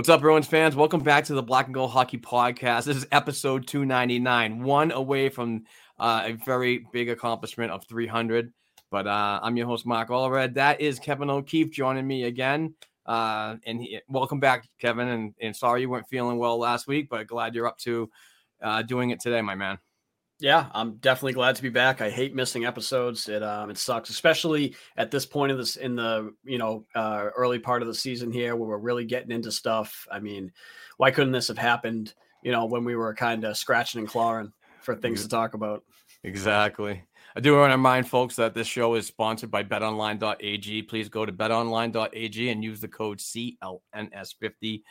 What's 0.00 0.08
up, 0.08 0.22
Bruins 0.22 0.46
fans? 0.46 0.74
Welcome 0.74 1.02
back 1.02 1.24
to 1.24 1.34
the 1.34 1.42
Black 1.42 1.66
and 1.66 1.74
Gold 1.74 1.90
Hockey 1.90 2.16
Podcast. 2.16 2.84
This 2.84 2.96
is 2.96 3.06
episode 3.12 3.66
299, 3.66 4.62
one 4.62 4.92
away 4.92 5.28
from 5.28 5.64
uh, 5.98 6.22
a 6.24 6.32
very 6.46 6.86
big 6.90 7.10
accomplishment 7.10 7.70
of 7.70 7.84
300. 7.86 8.50
But 8.90 9.06
uh, 9.06 9.40
I'm 9.42 9.58
your 9.58 9.66
host, 9.66 9.84
Mark 9.84 10.08
Allred. 10.08 10.54
That 10.54 10.80
is 10.80 10.98
Kevin 10.98 11.28
O'Keefe 11.28 11.70
joining 11.70 12.06
me 12.06 12.24
again. 12.24 12.72
Uh, 13.04 13.56
and 13.66 13.82
he, 13.82 14.00
welcome 14.08 14.40
back, 14.40 14.66
Kevin. 14.80 15.06
And, 15.06 15.34
and 15.38 15.54
sorry 15.54 15.82
you 15.82 15.90
weren't 15.90 16.08
feeling 16.08 16.38
well 16.38 16.58
last 16.58 16.86
week, 16.86 17.08
but 17.10 17.26
glad 17.26 17.54
you're 17.54 17.66
up 17.66 17.76
to 17.80 18.08
uh, 18.62 18.80
doing 18.80 19.10
it 19.10 19.20
today, 19.20 19.42
my 19.42 19.54
man. 19.54 19.78
Yeah, 20.40 20.68
I'm 20.72 20.96
definitely 20.96 21.34
glad 21.34 21.56
to 21.56 21.62
be 21.62 21.68
back. 21.68 22.00
I 22.00 22.08
hate 22.08 22.34
missing 22.34 22.64
episodes. 22.64 23.28
It 23.28 23.42
um 23.42 23.70
it 23.70 23.78
sucks, 23.78 24.08
especially 24.10 24.74
at 24.96 25.10
this 25.10 25.26
point 25.26 25.52
of 25.52 25.58
this 25.58 25.76
in 25.76 25.96
the 25.96 26.32
you 26.44 26.58
know 26.58 26.86
uh, 26.94 27.28
early 27.36 27.58
part 27.58 27.82
of 27.82 27.88
the 27.88 27.94
season 27.94 28.32
here 28.32 28.56
where 28.56 28.68
we're 28.68 28.78
really 28.78 29.04
getting 29.04 29.30
into 29.30 29.52
stuff. 29.52 30.06
I 30.10 30.18
mean, 30.18 30.50
why 30.96 31.10
couldn't 31.10 31.32
this 31.32 31.48
have 31.48 31.58
happened? 31.58 32.14
You 32.42 32.52
know, 32.52 32.64
when 32.64 32.84
we 32.84 32.96
were 32.96 33.14
kind 33.14 33.44
of 33.44 33.56
scratching 33.56 34.00
and 34.00 34.08
clawing 34.08 34.52
for 34.80 34.96
things 34.96 35.22
to 35.22 35.28
talk 35.28 35.52
about. 35.52 35.84
Exactly. 36.24 37.02
I 37.36 37.40
do 37.40 37.56
want 37.56 37.70
to 37.70 37.76
remind 37.76 38.08
folks 38.08 38.34
that 38.36 38.54
this 38.54 38.66
show 38.66 38.94
is 38.94 39.06
sponsored 39.06 39.50
by 39.50 39.62
betonline.ag. 39.62 40.82
Please 40.82 41.08
go 41.08 41.24
to 41.24 41.32
betonline.ag 41.32 42.48
and 42.48 42.64
use 42.64 42.80
the 42.80 42.88
code 42.88 43.18
CLNS50. 43.18 44.82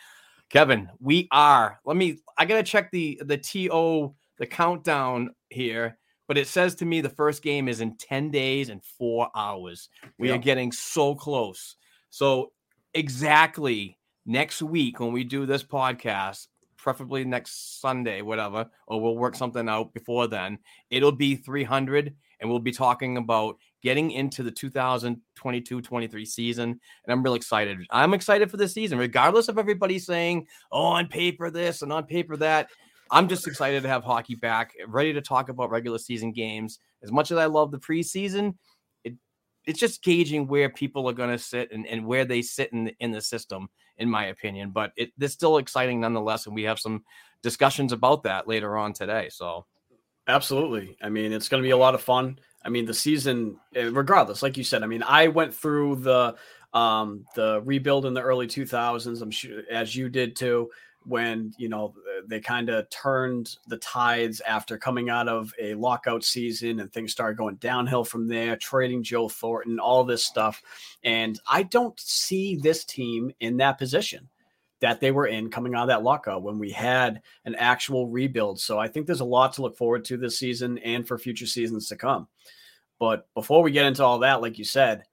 Kevin, 0.49 0.89
we 0.99 1.27
are. 1.31 1.79
Let 1.85 1.97
me 1.97 2.19
I 2.37 2.45
got 2.45 2.57
to 2.57 2.63
check 2.63 2.91
the 2.91 3.19
the 3.25 3.37
TO 3.37 4.15
the 4.39 4.47
countdown 4.47 5.35
here, 5.49 5.97
but 6.27 6.37
it 6.37 6.47
says 6.47 6.75
to 6.75 6.85
me 6.85 7.01
the 7.01 7.09
first 7.09 7.43
game 7.43 7.67
is 7.67 7.81
in 7.81 7.95
10 7.97 8.31
days 8.31 8.69
and 8.69 8.83
4 8.83 9.29
hours. 9.35 9.89
We 10.17 10.29
Yeah. 10.29 10.35
are 10.35 10.39
getting 10.39 10.71
so 10.71 11.13
close. 11.13 11.75
So 12.09 12.51
exactly 12.93 13.97
next 14.25 14.61
week 14.61 14.99
when 14.99 15.11
we 15.11 15.23
do 15.23 15.45
this 15.45 15.63
podcast, 15.63 16.47
preferably 16.77 17.25
next 17.25 17.81
Sunday, 17.81 18.21
whatever, 18.21 18.69
or 18.87 19.01
we'll 19.01 19.17
work 19.17 19.35
something 19.35 19.67
out 19.67 19.93
before 19.93 20.27
then. 20.27 20.57
It'll 20.89 21.11
be 21.11 21.35
300, 21.35 22.15
and 22.39 22.49
we'll 22.49 22.59
be 22.59 22.71
talking 22.71 23.17
about 23.17 23.57
getting 23.81 24.11
into 24.11 24.43
the 24.43 24.51
2022 24.51 25.81
23 25.81 26.25
season. 26.25 26.69
And 26.69 27.11
I'm 27.11 27.21
really 27.21 27.37
excited. 27.37 27.79
I'm 27.89 28.13
excited 28.13 28.49
for 28.49 28.57
this 28.57 28.73
season, 28.73 28.97
regardless 28.97 29.49
of 29.49 29.57
everybody 29.57 29.99
saying, 29.99 30.47
oh, 30.71 30.83
on 30.85 31.07
paper 31.07 31.49
this 31.51 31.81
and 31.81 31.91
on 31.91 32.05
paper 32.05 32.37
that. 32.37 32.69
I'm 33.11 33.27
just 33.27 33.47
excited 33.47 33.83
to 33.83 33.89
have 33.89 34.03
hockey 34.03 34.35
back, 34.35 34.73
ready 34.87 35.13
to 35.13 35.21
talk 35.21 35.49
about 35.49 35.69
regular 35.69 35.97
season 35.97 36.31
games. 36.31 36.79
As 37.03 37.11
much 37.11 37.31
as 37.31 37.37
I 37.37 37.45
love 37.45 37.71
the 37.71 37.79
preseason, 37.79 38.55
it 39.03 39.15
it's 39.65 39.79
just 39.79 40.03
gauging 40.03 40.47
where 40.47 40.69
people 40.69 41.09
are 41.09 41.13
going 41.13 41.31
to 41.31 41.37
sit 41.37 41.71
and, 41.71 41.87
and 41.87 42.05
where 42.05 42.25
they 42.25 42.41
sit 42.41 42.71
in 42.73 42.85
the, 42.85 42.95
in 42.99 43.11
the 43.11 43.21
system, 43.21 43.69
in 43.97 44.09
my 44.09 44.27
opinion. 44.27 44.71
But 44.71 44.91
it, 44.95 45.11
it's 45.19 45.33
still 45.33 45.57
exciting 45.57 45.99
nonetheless, 45.99 46.45
and 46.45 46.55
we 46.55 46.63
have 46.63 46.79
some 46.79 47.03
discussions 47.41 47.91
about 47.91 48.23
that 48.23 48.47
later 48.47 48.77
on 48.77 48.93
today. 48.93 49.29
So 49.31 49.65
Absolutely. 50.29 50.95
I 51.01 51.09
mean, 51.09 51.33
it's 51.33 51.49
going 51.49 51.61
to 51.61 51.67
be 51.67 51.71
a 51.71 51.77
lot 51.77 51.95
of 51.95 52.01
fun. 52.01 52.39
I 52.63 52.69
mean, 52.69 52.85
the 52.85 52.93
season, 52.93 53.57
eh, 53.75 53.89
regardless, 53.91 54.43
like 54.43 54.57
you 54.57 54.63
said, 54.63 54.83
I 54.83 54.85
mean, 54.85 55.01
I 55.01 55.27
went 55.27 55.53
through 55.53 55.97
the 55.97 56.35
um 56.71 57.25
the 57.35 57.63
rebuild 57.65 58.05
in 58.05 58.13
the 58.13 58.21
early 58.21 58.45
2000s. 58.45 59.23
I'm 59.23 59.31
sure 59.31 59.63
as 59.71 59.95
you 59.95 60.07
did 60.07 60.35
too. 60.35 60.69
When 61.05 61.53
you 61.57 61.69
know 61.69 61.93
they 62.27 62.39
kind 62.39 62.69
of 62.69 62.89
turned 62.89 63.55
the 63.67 63.77
tides 63.77 64.41
after 64.41 64.77
coming 64.77 65.09
out 65.09 65.27
of 65.27 65.53
a 65.59 65.73
lockout 65.75 66.23
season 66.23 66.79
and 66.79 66.91
things 66.91 67.11
started 67.11 67.37
going 67.37 67.55
downhill 67.55 68.03
from 68.03 68.27
there 68.27 68.55
trading 68.57 69.01
joe 69.01 69.29
thornton 69.29 69.79
all 69.79 70.03
this 70.03 70.23
stuff. 70.23 70.61
And 71.03 71.39
i 71.49 71.63
don't 71.63 71.99
see 71.99 72.55
this 72.57 72.83
team 72.83 73.31
in 73.39 73.57
that 73.57 73.77
position 73.77 74.27
that 74.81 75.01
they 75.01 75.11
were 75.11 75.27
in 75.27 75.49
coming 75.49 75.75
out 75.75 75.83
of 75.83 75.87
that 75.89 76.03
lockout 76.03 76.41
when 76.41 76.57
we 76.57 76.71
had 76.71 77.21
an 77.43 77.53
actual 77.55 78.07
rebuild. 78.07 78.59
So 78.59 78.77
i 78.77 78.87
think 78.87 79.05
there's 79.05 79.21
a 79.21 79.25
lot 79.25 79.53
to 79.53 79.61
look 79.61 79.77
forward 79.77 80.05
to 80.05 80.17
this 80.17 80.37
season 80.37 80.77
and 80.79 81.07
for 81.07 81.17
future 81.17 81.47
seasons 81.47 81.87
to 81.87 81.95
come. 81.95 82.27
But 82.99 83.27
before 83.33 83.63
we 83.63 83.71
get 83.71 83.85
into 83.85 84.03
all 84.03 84.19
that 84.19 84.41
like 84.41 84.57
you 84.57 84.65
said 84.65 85.03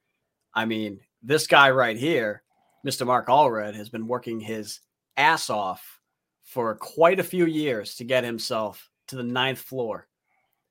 i 0.55 0.65
mean 0.65 0.99
this 1.23 1.47
guy 1.47 1.71
right 1.71 1.97
here 1.97 2.43
mr 2.85 3.07
mark 3.07 3.29
allred 3.29 3.75
has 3.75 3.89
been 3.89 4.09
working 4.09 4.41
his 4.41 4.81
ass 5.17 5.51
off 5.51 6.01
for 6.45 6.75
quite 6.77 7.21
a 7.21 7.25
few 7.25 7.47
years 7.47 7.97
to 7.97 8.05
get 8.05 8.25
himself 8.25 8.91
to 9.09 9.17
the 9.17 9.23
ninth 9.23 9.59
floor. 9.59 10.07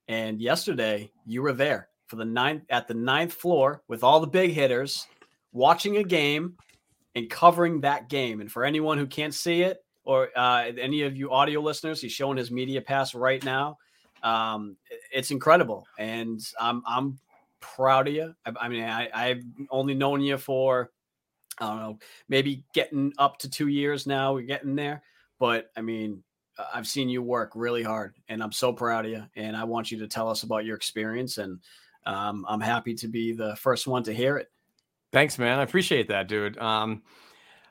And 0.08 0.42
yesterday, 0.42 1.12
you 1.26 1.42
were 1.42 1.54
there 1.54 1.90
for 2.08 2.16
the 2.16 2.26
ninth 2.26 2.64
at 2.70 2.88
the 2.88 2.94
ninth 2.94 3.34
floor 3.34 3.82
with 3.88 4.04
all 4.04 4.20
the 4.20 4.28
big 4.28 4.52
hitters, 4.52 5.08
watching 5.52 5.98
a 5.98 6.04
game 6.04 6.56
and 7.16 7.30
covering 7.30 7.82
that 7.82 8.10
game. 8.10 8.42
And 8.42 8.52
for 8.52 8.64
anyone 8.64 8.98
who 8.98 9.08
can't 9.08 9.34
see 9.34 9.64
it, 9.64 9.84
or 10.04 10.30
uh, 10.36 10.72
any 10.80 11.02
of 11.02 11.18
you 11.18 11.32
audio 11.32 11.60
listeners, 11.60 12.00
he's 12.00 12.12
showing 12.12 12.38
his 12.38 12.52
media 12.52 12.82
pass 12.82 13.16
right 13.16 13.44
now. 13.44 13.78
Um, 14.22 14.78
it's 15.12 15.32
incredible, 15.32 15.88
and 15.98 16.40
I'm 16.60 16.84
I'm 16.88 17.20
proud 17.60 18.08
of 18.08 18.14
you. 18.14 18.36
I, 18.46 18.54
I 18.62 18.70
mean, 18.70 18.84
I, 18.84 19.10
I've 19.14 19.44
only 19.70 19.94
known 19.94 20.22
you 20.22 20.38
for 20.38 20.92
I 21.58 21.68
don't 21.68 21.80
know, 21.80 22.00
maybe 22.28 22.66
getting 22.74 23.14
up 23.18 23.38
to 23.40 23.50
two 23.50 23.68
years 23.68 24.06
now. 24.06 24.34
We're 24.34 24.42
getting 24.42 24.76
there. 24.76 25.04
But 25.40 25.72
I 25.76 25.82
mean, 25.82 26.24
I've 26.74 26.88
seen 26.88 27.10
you 27.10 27.22
work 27.22 27.52
really 27.56 27.84
hard 27.84 28.16
and 28.30 28.42
I'm 28.42 28.52
so 28.52 28.72
proud 28.74 29.06
of 29.06 29.12
you. 29.12 29.24
And 29.36 29.56
I 29.56 29.64
want 29.64 29.92
you 29.92 30.00
to 30.00 30.08
tell 30.08 30.30
us 30.30 30.44
about 30.44 30.66
your 30.66 30.76
experience. 30.76 31.38
And 31.38 31.60
um, 32.06 32.46
I'm 32.48 32.62
happy 32.62 32.94
to 32.96 33.08
be 33.08 33.34
the 33.34 33.56
first 33.56 33.88
one 33.88 34.04
to 34.04 34.14
hear 34.14 34.38
it. 34.38 34.50
Thanks, 35.12 35.38
man. 35.38 35.60
I 35.60 35.64
appreciate 35.64 36.10
that, 36.10 36.28
dude. 36.28 36.58
Um, 36.58 37.04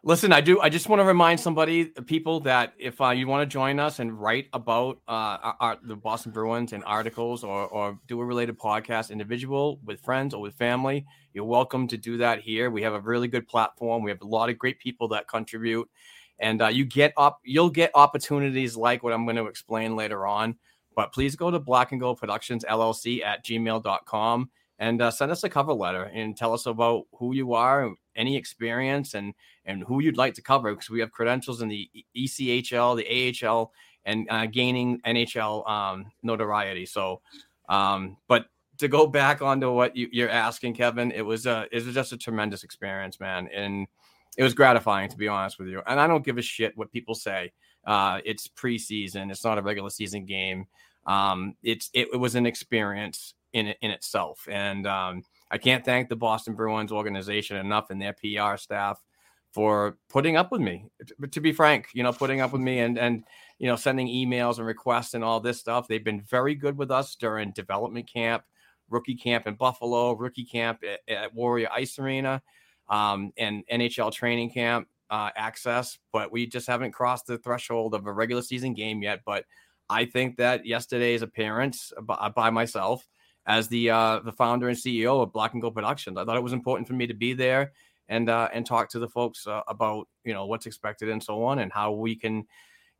listen, 0.04 0.32
I 0.32 0.40
do. 0.42 0.60
I 0.60 0.68
just 0.68 0.88
want 0.88 1.00
to 1.00 1.04
remind 1.04 1.40
somebody, 1.40 1.86
people, 1.86 2.40
that 2.40 2.74
if 2.78 3.00
uh, 3.00 3.10
you 3.10 3.26
want 3.26 3.48
to 3.48 3.52
join 3.52 3.80
us 3.80 3.98
and 3.98 4.12
write 4.12 4.48
about 4.52 4.98
uh, 5.08 5.38
our, 5.42 5.56
our, 5.60 5.78
the 5.82 5.96
Boston 5.96 6.30
Bruins 6.30 6.72
and 6.72 6.84
articles 6.84 7.42
or, 7.42 7.66
or 7.68 7.98
do 8.06 8.20
a 8.20 8.24
related 8.24 8.58
podcast, 8.58 9.10
individual 9.10 9.80
with 9.84 10.00
friends 10.00 10.34
or 10.34 10.42
with 10.42 10.54
family, 10.54 11.06
you're 11.32 11.44
welcome 11.44 11.88
to 11.88 11.96
do 11.96 12.18
that 12.18 12.40
here. 12.40 12.70
We 12.70 12.82
have 12.82 12.92
a 12.92 13.00
really 13.00 13.28
good 13.28 13.48
platform. 13.48 14.02
We 14.02 14.10
have 14.10 14.20
a 14.20 14.26
lot 14.26 14.50
of 14.50 14.58
great 14.58 14.78
people 14.78 15.08
that 15.08 15.26
contribute, 15.26 15.88
and 16.38 16.62
uh, 16.62 16.68
you 16.68 16.84
get 16.84 17.12
up. 17.16 17.40
You'll 17.42 17.70
get 17.70 17.90
opportunities 17.94 18.76
like 18.76 19.02
what 19.02 19.12
I'm 19.12 19.24
going 19.24 19.36
to 19.36 19.46
explain 19.46 19.96
later 19.96 20.26
on. 20.26 20.56
But 20.94 21.12
please 21.12 21.34
go 21.34 21.50
to 21.50 21.58
Black 21.58 21.90
and 21.90 22.00
Gold 22.00 22.18
Productions 22.18 22.64
LLC 22.64 23.24
at 23.24 23.44
gmail.com 23.44 24.50
and 24.78 25.02
uh, 25.02 25.10
send 25.10 25.32
us 25.32 25.42
a 25.44 25.48
cover 25.48 25.72
letter 25.72 26.04
and 26.04 26.36
tell 26.36 26.52
us 26.52 26.66
about 26.66 27.04
who 27.18 27.34
you 27.34 27.54
are, 27.54 27.92
any 28.14 28.36
experience, 28.36 29.14
and 29.14 29.34
and 29.66 29.82
who 29.84 30.00
you'd 30.00 30.16
like 30.16 30.34
to 30.34 30.42
cover 30.42 30.72
because 30.72 30.90
we 30.90 31.00
have 31.00 31.12
credentials 31.12 31.62
in 31.62 31.68
the 31.68 31.88
ECHL, 32.16 32.96
the 32.96 33.46
AHL, 33.46 33.72
and 34.04 34.26
uh, 34.30 34.46
gaining 34.46 35.00
NHL 35.00 35.68
um, 35.68 36.06
notoriety. 36.22 36.86
So, 36.86 37.20
um, 37.68 38.16
but 38.28 38.46
to 38.78 38.88
go 38.88 39.06
back 39.06 39.40
onto 39.40 39.72
what 39.72 39.96
you, 39.96 40.26
are 40.26 40.28
asking, 40.28 40.74
Kevin, 40.74 41.12
it 41.12 41.22
was 41.22 41.46
a 41.46 41.66
it 41.72 41.84
was 41.84 41.94
just 41.94 42.12
a 42.12 42.16
tremendous 42.16 42.64
experience, 42.64 43.20
man, 43.20 43.48
and 43.54 43.86
it 44.36 44.42
was 44.42 44.54
gratifying 44.54 45.08
to 45.08 45.16
be 45.16 45.28
honest 45.28 45.58
with 45.58 45.68
you. 45.68 45.80
And 45.86 46.00
I 46.00 46.06
don't 46.06 46.24
give 46.24 46.38
a 46.38 46.42
shit 46.42 46.76
what 46.76 46.92
people 46.92 47.14
say. 47.14 47.52
Uh, 47.86 48.20
it's 48.24 48.48
preseason. 48.48 49.30
It's 49.30 49.44
not 49.44 49.58
a 49.58 49.62
regular 49.62 49.90
season 49.90 50.24
game. 50.24 50.66
Um, 51.06 51.54
it's 51.62 51.90
it, 51.92 52.08
it, 52.12 52.16
was 52.16 52.34
an 52.34 52.46
experience 52.46 53.34
in 53.52 53.74
in 53.82 53.90
itself, 53.90 54.46
and 54.50 54.86
um, 54.86 55.22
I 55.50 55.58
can't 55.58 55.84
thank 55.84 56.08
the 56.08 56.16
Boston 56.16 56.54
Bruins 56.54 56.90
organization 56.90 57.56
enough 57.58 57.90
and 57.90 58.00
their 58.00 58.14
PR 58.14 58.56
staff 58.56 59.00
for 59.54 59.96
putting 60.08 60.36
up 60.36 60.50
with 60.50 60.60
me. 60.60 60.86
But 61.18 61.30
to 61.32 61.40
be 61.40 61.52
frank, 61.52 61.86
you 61.94 62.02
know, 62.02 62.12
putting 62.12 62.40
up 62.40 62.52
with 62.52 62.60
me 62.60 62.80
and 62.80 62.98
and 62.98 63.24
you 63.58 63.68
know 63.68 63.76
sending 63.76 64.08
emails 64.08 64.58
and 64.58 64.66
requests 64.66 65.14
and 65.14 65.22
all 65.22 65.38
this 65.40 65.60
stuff. 65.60 65.86
They've 65.86 66.04
been 66.04 66.20
very 66.20 66.56
good 66.56 66.76
with 66.76 66.90
us 66.90 67.14
during 67.14 67.52
development 67.52 68.10
camp 68.12 68.42
rookie 68.90 69.14
camp 69.14 69.46
in 69.46 69.54
Buffalo, 69.54 70.12
rookie 70.12 70.44
camp 70.44 70.80
at, 70.82 71.00
at 71.08 71.34
Warrior 71.34 71.68
Ice 71.72 71.98
Arena, 71.98 72.42
um, 72.88 73.32
and 73.38 73.64
NHL 73.72 74.12
training 74.12 74.50
camp 74.50 74.88
uh, 75.08 75.30
access. 75.36 75.98
But 76.12 76.32
we 76.32 76.46
just 76.46 76.66
haven't 76.66 76.92
crossed 76.92 77.26
the 77.26 77.38
threshold 77.38 77.94
of 77.94 78.06
a 78.06 78.12
regular 78.12 78.42
season 78.42 78.74
game 78.74 79.02
yet. 79.02 79.20
But 79.24 79.44
I 79.88 80.04
think 80.04 80.36
that 80.38 80.66
yesterday's 80.66 81.22
appearance 81.22 81.92
by, 82.02 82.30
by 82.34 82.50
myself 82.50 83.06
as 83.46 83.68
the 83.68 83.90
uh, 83.90 84.18
the 84.24 84.32
founder 84.32 84.68
and 84.68 84.76
CEO 84.76 85.22
of 85.22 85.32
Black 85.32 85.52
and 85.52 85.62
Gold 85.62 85.74
Productions, 85.74 86.18
I 86.18 86.24
thought 86.24 86.36
it 86.36 86.42
was 86.42 86.52
important 86.52 86.88
for 86.88 86.94
me 86.94 87.06
to 87.06 87.14
be 87.14 87.34
there 87.34 87.72
and 88.08 88.28
uh, 88.28 88.48
and 88.52 88.66
talk 88.66 88.90
to 88.90 88.98
the 88.98 89.08
folks 89.08 89.46
uh, 89.46 89.62
about 89.68 90.08
you 90.24 90.32
know 90.32 90.46
what's 90.46 90.66
expected 90.66 91.08
and 91.08 91.22
so 91.22 91.44
on, 91.44 91.58
and 91.58 91.72
how 91.72 91.92
we 91.92 92.16
can 92.16 92.46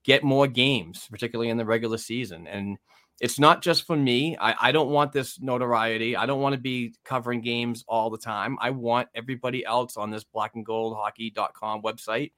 get 0.05 0.23
more 0.23 0.47
games, 0.47 1.09
particularly 1.11 1.51
in 1.51 1.57
the 1.57 1.65
regular 1.65 1.99
season. 1.99 2.47
And 2.47 2.79
it's 3.21 3.39
not 3.39 3.63
just 3.63 3.87
for 3.87 3.97
me. 3.97 4.37
I, 4.39 4.55
I 4.69 4.73
don't 4.73 4.91
want 4.91 5.13
this 5.13 5.41
notoriety. 5.41 6.17
I 6.17 6.27
don't 6.27 6.41
want 6.41 6.55
to 6.55 6.61
be 6.61 6.95
covering 7.05 7.41
games 7.41 7.85
all 7.89 8.11
the 8.11 8.19
time. 8.19 8.59
I 8.61 8.71
want 8.71 9.09
everybody 9.15 9.65
else 9.65 9.97
on 9.97 10.11
this 10.11 10.25
black 10.25 10.57
and 10.57 10.67
gold 10.67 10.97
hockey.com 10.97 11.83
website 11.83 12.33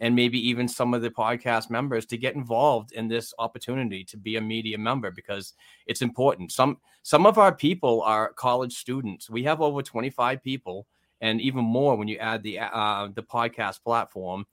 and 0.00 0.16
maybe 0.16 0.38
even 0.48 0.66
some 0.66 0.92
of 0.92 1.02
the 1.02 1.10
podcast 1.10 1.70
members 1.70 2.04
to 2.06 2.16
get 2.16 2.34
involved 2.34 2.92
in 2.92 3.06
this 3.06 3.32
opportunity 3.38 4.02
to 4.04 4.16
be 4.16 4.36
a 4.36 4.40
media 4.40 4.76
member 4.76 5.10
because 5.10 5.54
it's 5.86 6.02
important. 6.02 6.52
Some 6.52 6.78
some 7.02 7.26
of 7.26 7.38
our 7.38 7.54
people 7.54 8.02
are 8.02 8.32
college 8.32 8.74
students. 8.74 9.30
We 9.30 9.44
have 9.44 9.60
over 9.60 9.82
25 9.82 10.42
people 10.42 10.86
and 11.20 11.40
even 11.40 11.64
more 11.64 11.96
when 11.96 12.08
you 12.08 12.18
add 12.18 12.42
the 12.42 12.58
uh, 12.58 13.08
the 13.14 13.22
podcast 13.22 13.82
platform 13.82 14.46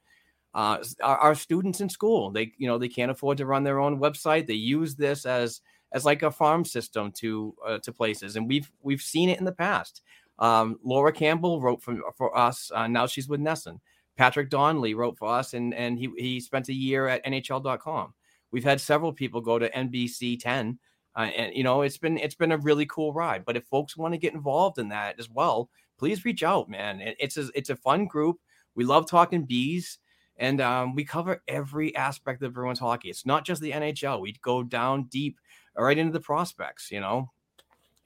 uh, 0.54 0.84
our, 1.02 1.18
our, 1.18 1.36
students 1.36 1.80
in 1.80 1.90
school 1.90 2.30
they 2.30 2.52
you 2.58 2.68
know 2.68 2.78
they 2.78 2.90
can't 2.90 3.12
afford 3.12 3.38
to 3.38 3.46
run 3.46 3.64
their 3.64 3.80
own 3.80 4.00
website. 4.00 4.48
They 4.48 4.54
use 4.54 4.96
this 4.96 5.26
as 5.26 5.62
as 5.94 6.06
like 6.06 6.24
a 6.24 6.32
farm 6.32 6.66
system 6.66 7.12
to 7.14 7.56
uh, 7.66 7.80
to 7.80 7.94
places 7.94 8.36
and 8.36 8.48
we've 8.48 8.70
we've 8.82 9.02
seen 9.02 9.30
it 9.30 9.40
in 9.40 9.46
the 9.46 9.52
past. 9.52 10.02
Um, 10.40 10.80
laura 10.84 11.12
campbell 11.12 11.62
wrote 11.62 11.84
for, 11.84 12.00
for 12.18 12.36
us 12.36 12.72
uh, 12.74 12.88
now 12.88 13.06
she's 13.06 13.30
with 13.30 13.40
NESN 13.40 13.80
patrick 14.18 14.50
donnelly 14.50 14.96
wrote 14.96 15.18
for 15.18 15.28
us 15.28 15.54
and 15.54 15.74
and 15.74 16.00
he, 16.00 16.10
he 16.18 16.40
spent 16.40 16.68
a 16.68 16.74
year 16.74 17.08
at 17.08 17.24
nhl.com 17.26 18.14
we've 18.52 18.64
had 18.64 18.82
several 18.82 19.14
people 19.14 19.40
go 19.40 19.60
to 19.60 19.70
nbc 19.70 20.40
10 20.40 20.80
uh, 21.16 21.20
and 21.20 21.56
you 21.56 21.64
know 21.64 21.84
it's 21.84 22.00
been 22.00 22.18
it's 22.18 22.34
been 22.34 22.54
a 22.54 22.58
really 22.58 22.88
cool 22.88 23.14
ride 23.14 23.46
but 23.46 23.56
if 23.56 23.66
folks 23.66 23.96
want 23.96 24.16
to 24.16 24.18
get 24.18 24.34
involved 24.34 24.80
in 24.80 24.90
that 24.90 25.20
as 25.20 25.30
well 25.30 25.70
please 26.02 26.26
reach 26.26 26.42
out 26.42 26.68
man 26.68 27.00
it's 27.20 27.38
a, 27.38 27.48
it's 27.54 27.70
a 27.70 27.76
fun 27.76 28.08
group 28.08 28.38
we 28.74 28.84
love 28.84 29.08
talking 29.08 29.46
bees 29.46 30.00
and 30.42 30.60
um, 30.60 30.96
we 30.96 31.06
cover 31.06 31.44
every 31.48 31.96
aspect 31.96 32.42
of 32.42 32.54
Bruins 32.54 32.80
hockey. 32.80 33.12
It's 33.12 33.28
not 33.28 33.46
just 33.46 33.62
the 33.62 33.72
NHL. 33.72 34.22
We 34.22 34.34
go 34.42 34.64
down 34.64 35.04
deep, 35.04 35.38
right 35.78 35.98
into 35.98 36.14
the 36.14 36.20
prospects, 36.20 36.90
you 36.90 37.00
know. 37.00 37.30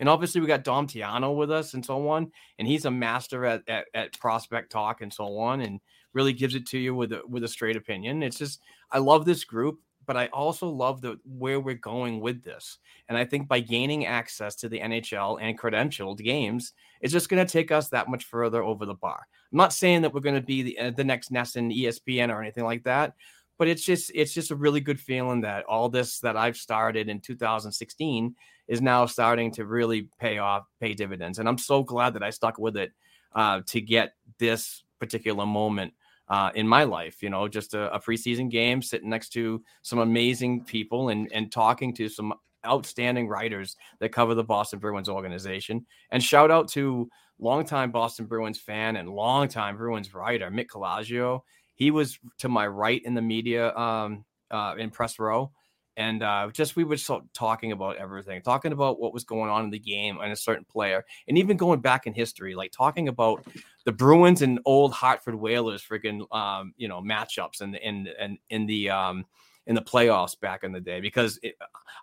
And 0.02 0.10
obviously, 0.10 0.42
we 0.42 0.48
got 0.48 0.66
Dom 0.66 0.86
Tiano 0.86 1.34
with 1.34 1.50
us 1.50 1.74
and 1.74 1.86
so 1.86 2.10
on, 2.10 2.30
and 2.60 2.68
he's 2.68 2.84
a 2.84 2.92
master 2.92 3.46
at, 3.46 3.62
at, 3.70 3.86
at 3.94 4.20
prospect 4.20 4.70
talk 4.70 5.00
and 5.00 5.14
so 5.14 5.38
on, 5.38 5.62
and 5.62 5.80
really 6.12 6.34
gives 6.34 6.56
it 6.56 6.68
to 6.68 6.78
you 6.78 6.94
with 6.94 7.14
a, 7.14 7.22
with 7.26 7.46
a 7.46 7.48
straight 7.48 7.78
opinion. 7.78 8.22
It's 8.22 8.38
just 8.38 8.60
I 8.92 8.98
love 8.98 9.24
this 9.24 9.46
group 9.46 9.80
but 10.06 10.18
I 10.18 10.28
also 10.28 10.68
love 10.68 11.02
the 11.02 11.20
where 11.26 11.60
we're 11.60 11.76
going 11.76 12.20
with 12.20 12.44
this. 12.44 12.80
And 13.10 13.18
I 13.18 13.26
think 13.26 13.48
by 13.48 13.60
gaining 13.60 14.06
access 14.06 14.56
to 14.58 14.70
the 14.70 14.80
NHL 14.80 15.40
and 15.42 15.60
credentialed 15.60 16.18
games, 16.18 16.74
it's 17.02 17.14
just 17.14 17.30
going 17.30 17.46
to 17.46 17.52
take 17.52 17.72
us 17.72 17.90
that 17.90 18.10
much 18.10 18.26
further 18.26 18.64
over 18.64 18.86
the 18.86 18.94
bar. 18.94 19.28
I'm 19.52 19.58
not 19.58 19.74
saying 19.74 20.02
that 20.02 20.14
we're 20.14 20.22
going 20.22 20.36
to 20.36 20.42
be 20.42 20.64
the, 20.64 20.80
uh, 20.80 20.92
the 20.92 21.04
next 21.04 21.32
NESN 21.32 21.76
ESPN 21.76 22.34
or 22.34 22.42
anything 22.42 22.64
like 22.64 22.84
that, 22.84 23.14
but 23.58 23.68
it's 23.68 23.84
just 23.84 24.12
it's 24.14 24.34
just 24.34 24.52
a 24.52 24.56
really 24.56 24.82
good 24.82 25.00
feeling 25.00 25.42
that 25.42 25.66
all 25.66 25.90
this 25.90 26.20
that 26.20 26.38
I've 26.38 26.58
started 26.58 27.10
in 27.10 27.20
2016 27.20 28.36
is 28.68 28.82
now 28.82 29.06
starting 29.06 29.52
to 29.52 29.66
really 29.66 30.10
pay 30.20 30.40
off, 30.40 30.66
pay 30.82 30.94
dividends. 30.94 31.40
And 31.40 31.48
I'm 31.48 31.58
so 31.58 31.84
glad 31.84 32.14
that 32.16 32.24
I 32.24 32.32
stuck 32.32 32.58
with 32.58 32.78
it 32.78 32.92
uh, 33.34 33.62
to 33.68 33.82
get 33.82 34.16
this 34.40 34.84
particular 35.00 35.46
moment 35.46 35.94
uh, 36.28 36.52
in 36.56 36.68
my 36.68 36.84
life. 36.84 37.22
You 37.22 37.30
know, 37.30 37.48
just 37.48 37.74
a, 37.74 37.94
a, 37.94 38.00
preseason 38.00 38.50
game, 38.50 38.82
sitting 38.82 39.10
next 39.10 39.30
to 39.30 39.64
some 39.82 40.00
amazing 40.00 40.64
people 40.64 41.10
and 41.10 41.32
and 41.32 41.52
talking 41.52 41.94
to 41.96 42.10
some 42.10 42.34
outstanding 42.66 43.28
writers 43.28 43.76
that 44.00 44.12
cover 44.12 44.34
the 44.34 44.44
Boston 44.44 44.80
Bruins 44.80 45.10
organization. 45.10 45.86
And 46.12 46.24
shout 46.24 46.52
out 46.52 46.68
to 46.70 47.10
longtime 47.40 47.92
Boston 47.92 48.26
Bruins 48.26 48.60
fan 48.60 48.96
and 48.96 49.10
longtime 49.10 49.78
Bruins 49.78 50.14
writer 50.14 50.50
Mick 50.50 50.68
Colageo. 50.68 51.42
He 51.76 51.92
was 51.92 52.18
to 52.40 52.50
my 52.50 52.68
right 52.68 53.02
in 53.04 53.14
the 53.14 53.22
media 53.22 53.76
um, 53.76 54.26
uh, 54.50 54.76
in 54.78 54.90
press 54.90 55.20
row. 55.20 55.52
And 55.98 56.24
uh, 56.24 56.50
just 56.52 56.76
we 56.76 56.84
were 56.84 56.98
so 56.98 57.24
talking 57.34 57.72
about 57.72 57.98
everything, 57.98 58.42
talking 58.42 58.72
about 58.72 59.00
what 59.00 59.14
was 59.14 59.24
going 59.24 59.50
on 59.50 59.64
in 59.64 59.70
the 59.70 59.80
game 59.80 60.18
and 60.22 60.32
a 60.32 60.36
certain 60.36 60.66
player, 60.66 61.06
and 61.28 61.38
even 61.38 61.58
going 61.58 61.80
back 61.80 62.06
in 62.06 62.14
history, 62.14 62.56
like 62.56 62.72
talking 62.72 63.08
about 63.08 63.46
the 63.86 63.92
Bruins 63.92 64.42
and 64.42 64.60
old 64.66 64.94
Hartford 64.94 65.36
Whalers, 65.36 65.84
freaking 65.84 66.32
um, 66.36 66.74
you 66.78 66.88
know 66.88 67.02
matchups 67.02 67.62
and 67.62 67.76
in 67.76 68.10
and 68.20 68.38
in 68.50 68.66
the 68.66 68.90
um, 68.90 69.26
in 69.68 69.76
the 69.76 69.82
playoffs 69.82 70.40
back 70.40 70.64
in 70.64 70.72
the 70.72 70.82
day. 70.82 71.00
Because 71.00 71.40
it, 71.42 71.56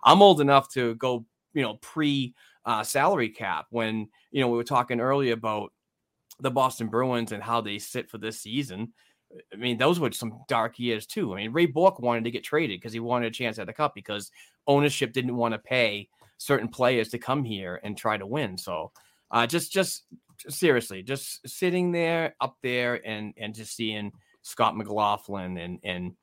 I'm 0.03 0.21
old 0.21 0.41
enough 0.41 0.69
to 0.73 0.95
go, 0.95 1.25
you 1.53 1.61
know, 1.61 1.75
pre 1.75 2.33
uh, 2.65 2.83
salary 2.83 3.29
cap 3.29 3.67
when 3.69 4.09
you 4.31 4.41
know 4.41 4.47
we 4.47 4.57
were 4.57 4.63
talking 4.63 4.99
earlier 4.99 5.33
about 5.33 5.71
the 6.39 6.51
Boston 6.51 6.87
Bruins 6.87 7.31
and 7.31 7.43
how 7.43 7.61
they 7.61 7.77
sit 7.77 8.09
for 8.09 8.17
this 8.17 8.39
season. 8.39 8.93
I 9.51 9.55
mean, 9.55 9.77
those 9.77 9.99
were 9.99 10.11
some 10.11 10.41
dark 10.47 10.79
years 10.79 11.05
too. 11.05 11.33
I 11.33 11.37
mean, 11.37 11.51
Ray 11.51 11.65
Bourque 11.65 11.99
wanted 11.99 12.23
to 12.25 12.31
get 12.31 12.43
traded 12.43 12.79
because 12.79 12.93
he 12.93 12.99
wanted 12.99 13.27
a 13.27 13.31
chance 13.31 13.59
at 13.59 13.67
the 13.67 13.73
cup 13.73 13.95
because 13.95 14.31
ownership 14.67 15.13
didn't 15.13 15.35
want 15.35 15.53
to 15.53 15.59
pay 15.59 16.09
certain 16.37 16.67
players 16.67 17.09
to 17.09 17.17
come 17.17 17.43
here 17.43 17.79
and 17.83 17.97
try 17.97 18.17
to 18.17 18.27
win. 18.27 18.57
So, 18.57 18.91
uh, 19.31 19.47
just, 19.47 19.71
just 19.71 20.03
seriously, 20.49 21.03
just 21.03 21.47
sitting 21.47 21.91
there 21.91 22.35
up 22.41 22.57
there 22.61 23.05
and 23.05 23.33
and 23.37 23.53
just 23.53 23.75
seeing 23.75 24.11
Scott 24.41 24.77
McLaughlin 24.77 25.57
and 25.57 25.79
and 25.83 26.13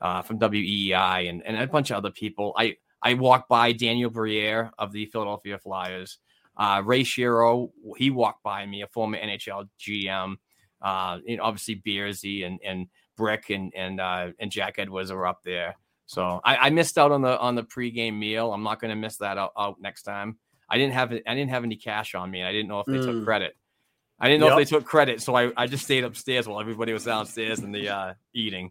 uh, 0.00 0.22
from 0.22 0.38
WEEI 0.38 1.28
and 1.28 1.42
and 1.44 1.56
a 1.56 1.66
bunch 1.66 1.90
of 1.90 1.96
other 1.96 2.10
people. 2.10 2.54
I 2.56 2.76
I 3.02 3.14
walked 3.14 3.48
by 3.48 3.72
Daniel 3.72 4.10
Briere 4.10 4.70
of 4.78 4.92
the 4.92 5.06
Philadelphia 5.06 5.58
Flyers. 5.58 6.18
Uh, 6.56 6.82
Ray 6.84 7.02
Shero, 7.02 7.70
he 7.96 8.10
walked 8.10 8.42
by 8.44 8.64
me, 8.64 8.82
a 8.82 8.86
former 8.86 9.18
NHL 9.18 9.68
GM 9.80 10.36
uh, 10.84 11.18
you 11.24 11.38
know, 11.38 11.42
obviously 11.42 11.76
Beersy 11.84 12.46
and 12.46 12.60
and 12.64 12.86
Brick 13.16 13.50
and 13.50 13.72
and 13.74 14.00
uh, 14.00 14.28
and 14.38 14.50
Jack 14.50 14.74
Edwards 14.78 15.10
are 15.10 15.26
up 15.26 15.42
there. 15.42 15.76
So 16.06 16.40
I, 16.44 16.56
I 16.56 16.70
missed 16.70 16.98
out 16.98 17.10
on 17.10 17.22
the 17.22 17.38
on 17.38 17.54
the 17.54 17.64
pregame 17.64 18.18
meal. 18.18 18.52
I'm 18.52 18.62
not 18.62 18.80
going 18.80 18.90
to 18.90 18.96
miss 18.96 19.16
that 19.16 19.38
out, 19.38 19.52
out, 19.58 19.80
next 19.80 20.02
time. 20.02 20.36
I 20.68 20.76
didn't 20.76 20.92
have 20.92 21.10
I 21.12 21.34
didn't 21.34 21.50
have 21.50 21.64
any 21.64 21.76
cash 21.76 22.14
on 22.14 22.30
me. 22.30 22.42
I 22.44 22.52
didn't 22.52 22.68
know 22.68 22.80
if 22.80 22.86
they 22.86 22.98
mm. 22.98 23.04
took 23.04 23.24
credit. 23.24 23.56
I 24.20 24.28
didn't 24.28 24.40
know 24.40 24.48
yep. 24.48 24.60
if 24.60 24.68
they 24.68 24.76
took 24.76 24.84
credit, 24.84 25.22
so 25.22 25.34
I, 25.34 25.50
I 25.56 25.66
just 25.66 25.84
stayed 25.84 26.04
upstairs 26.04 26.46
while 26.46 26.60
everybody 26.60 26.92
was 26.92 27.04
downstairs 27.04 27.58
and 27.60 27.74
the 27.74 27.88
uh, 27.88 28.14
eating. 28.32 28.70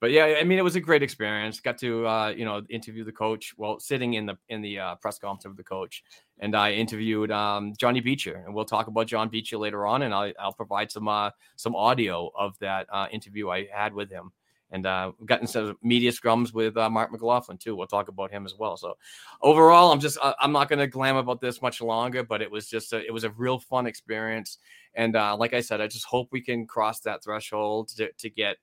But 0.00 0.12
yeah, 0.12 0.36
I 0.40 0.44
mean, 0.44 0.58
it 0.58 0.62
was 0.62 0.76
a 0.76 0.80
great 0.80 1.02
experience. 1.02 1.58
Got 1.58 1.78
to 1.78 2.06
uh, 2.06 2.28
you 2.28 2.44
know 2.44 2.62
interview 2.68 3.04
the 3.04 3.12
coach. 3.12 3.52
Well, 3.56 3.80
sitting 3.80 4.14
in 4.14 4.26
the 4.26 4.38
in 4.48 4.62
the 4.62 4.78
uh, 4.78 4.94
press 4.96 5.18
conference 5.18 5.46
with 5.46 5.56
the 5.56 5.64
coach, 5.64 6.04
and 6.38 6.54
I 6.54 6.72
interviewed 6.72 7.32
um, 7.32 7.72
Johnny 7.76 8.00
Beecher, 8.00 8.44
and 8.46 8.54
we'll 8.54 8.64
talk 8.64 8.86
about 8.86 9.08
John 9.08 9.28
Beecher 9.28 9.58
later 9.58 9.86
on, 9.86 10.02
and 10.02 10.14
I'll, 10.14 10.32
I'll 10.38 10.52
provide 10.52 10.92
some 10.92 11.08
uh, 11.08 11.30
some 11.56 11.74
audio 11.74 12.30
of 12.38 12.56
that 12.60 12.86
uh, 12.92 13.08
interview 13.10 13.50
I 13.50 13.66
had 13.72 13.92
with 13.92 14.08
him, 14.08 14.30
and 14.70 14.86
uh, 14.86 15.10
gotten 15.26 15.48
some 15.48 15.76
media 15.82 16.12
scrums 16.12 16.54
with 16.54 16.76
uh, 16.76 16.88
Marc 16.88 17.10
McLaughlin 17.10 17.58
too. 17.58 17.74
We'll 17.74 17.88
talk 17.88 18.06
about 18.06 18.30
him 18.30 18.46
as 18.46 18.54
well. 18.56 18.76
So 18.76 18.96
overall, 19.42 19.90
I'm 19.90 19.98
just 19.98 20.16
uh, 20.22 20.34
I'm 20.38 20.52
not 20.52 20.68
going 20.68 20.78
to 20.78 20.86
glam 20.86 21.16
about 21.16 21.40
this 21.40 21.60
much 21.60 21.80
longer, 21.80 22.22
but 22.22 22.40
it 22.40 22.50
was 22.52 22.68
just 22.68 22.92
a, 22.92 23.04
it 23.04 23.12
was 23.12 23.24
a 23.24 23.30
real 23.30 23.58
fun 23.58 23.88
experience, 23.88 24.58
and 24.94 25.14
like 25.14 25.54
I 25.54 25.60
said, 25.60 25.80
I 25.80 25.88
just 25.88 26.04
hope 26.04 26.28
we 26.30 26.40
can 26.40 26.68
cross 26.68 27.00
that 27.00 27.24
threshold 27.24 27.88
to, 27.96 28.12
to 28.12 28.30
get. 28.30 28.58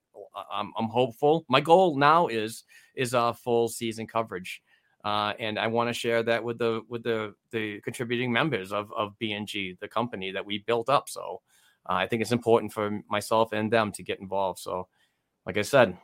I'm, 0.51 0.73
I'm 0.77 0.87
hopeful. 0.87 1.45
My 1.47 1.61
goal 1.61 1.97
now 1.97 2.27
is 2.27 2.63
is 2.95 3.13
a 3.13 3.33
full 3.33 3.67
season 3.67 4.07
coverage 4.07 4.61
uh, 5.05 5.33
and 5.37 5.59
I 5.59 5.67
want 5.67 5.87
to 5.87 5.93
share 5.93 6.23
that 6.23 6.43
with 6.43 6.57
the 6.57 6.81
with 6.89 7.03
the 7.03 7.35
the 7.51 7.79
contributing 7.81 8.33
members 8.33 8.73
of 8.73 8.91
of 8.91 9.13
BNG, 9.21 9.77
the 9.79 9.87
company 9.87 10.31
that 10.31 10.45
we 10.45 10.63
built 10.65 10.89
up. 10.89 11.07
So 11.07 11.41
uh, 11.87 11.93
I 11.93 12.07
think 12.07 12.23
it's 12.23 12.31
important 12.31 12.73
for 12.73 12.99
myself 13.07 13.53
and 13.53 13.71
them 13.71 13.91
to 13.93 14.03
get 14.03 14.19
involved. 14.19 14.57
So, 14.57 14.87
like 15.45 15.57
I 15.57 15.61
said, 15.61 15.95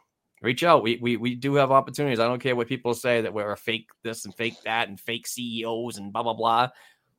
reach 0.43 0.63
out. 0.63 0.83
We 0.83 0.99
we 1.01 1.17
we 1.17 1.33
do 1.33 1.55
have 1.55 1.71
opportunities. 1.71 2.19
I 2.19 2.27
don't 2.27 2.39
care 2.39 2.55
what 2.55 2.67
people 2.67 2.93
say 2.93 3.21
that 3.21 3.33
we're 3.33 3.51
a 3.51 3.57
fake 3.57 3.87
this 4.03 4.25
and 4.25 4.35
fake 4.35 4.61
that 4.65 4.87
and 4.87 4.99
fake 4.99 5.25
CEOs 5.25 5.97
and 5.97 6.13
blah 6.13 6.21
blah 6.21 6.35
blah 6.35 6.69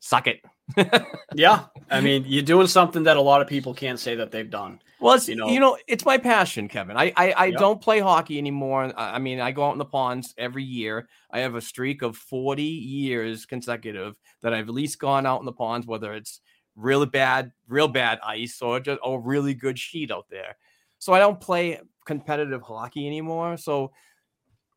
suck 0.02 0.26
it. 0.26 0.44
yeah, 1.34 1.66
I 1.90 2.00
mean, 2.00 2.24
you're 2.26 2.42
doing 2.42 2.66
something 2.66 3.04
that 3.04 3.16
a 3.16 3.20
lot 3.20 3.40
of 3.40 3.46
people 3.46 3.72
can't 3.72 3.98
say 3.98 4.16
that 4.16 4.30
they've 4.30 4.50
done. 4.50 4.80
Well, 5.00 5.18
you 5.18 5.36
know, 5.36 5.48
you 5.48 5.60
know 5.60 5.78
it's 5.86 6.04
my 6.04 6.18
passion, 6.18 6.68
Kevin. 6.68 6.96
I 6.96 7.12
I, 7.16 7.30
I 7.32 7.44
yep. 7.46 7.58
don't 7.58 7.80
play 7.80 8.00
hockey 8.00 8.38
anymore. 8.38 8.92
I 8.96 9.18
mean, 9.18 9.40
I 9.40 9.52
go 9.52 9.64
out 9.64 9.72
in 9.72 9.78
the 9.78 9.84
ponds 9.84 10.34
every 10.36 10.64
year. 10.64 11.08
I 11.30 11.40
have 11.40 11.54
a 11.54 11.60
streak 11.60 12.02
of 12.02 12.16
40 12.16 12.62
years 12.62 13.46
consecutive 13.46 14.14
that 14.42 14.52
I've 14.52 14.68
at 14.68 14.74
least 14.74 14.98
gone 14.98 15.24
out 15.24 15.40
in 15.40 15.46
the 15.46 15.52
ponds, 15.52 15.86
whether 15.86 16.12
it's 16.12 16.40
really 16.74 17.06
bad, 17.06 17.52
real 17.68 17.88
bad 17.88 18.18
ice 18.24 18.60
or 18.60 18.80
just 18.80 19.00
a 19.04 19.18
really 19.18 19.54
good 19.54 19.78
sheet 19.78 20.10
out 20.10 20.26
there. 20.30 20.56
So 20.98 21.12
I 21.12 21.18
don't 21.18 21.40
play 21.40 21.80
competitive 22.06 22.62
hockey 22.62 23.06
anymore. 23.06 23.56
So 23.56 23.92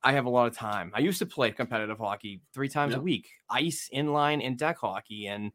I 0.05 0.11
have 0.11 0.25
a 0.25 0.29
lot 0.29 0.47
of 0.47 0.55
time. 0.55 0.91
I 0.93 0.99
used 0.99 1.17
to 1.17 1.25
play 1.25 1.51
competitive 1.51 1.97
hockey 1.97 2.39
three 2.53 2.69
times 2.69 2.91
yep. 2.91 2.99
a 2.99 3.03
week, 3.03 3.27
ice, 3.49 3.89
inline, 3.91 4.45
and 4.45 4.55
deck 4.55 4.77
hockey, 4.77 5.25
and 5.25 5.51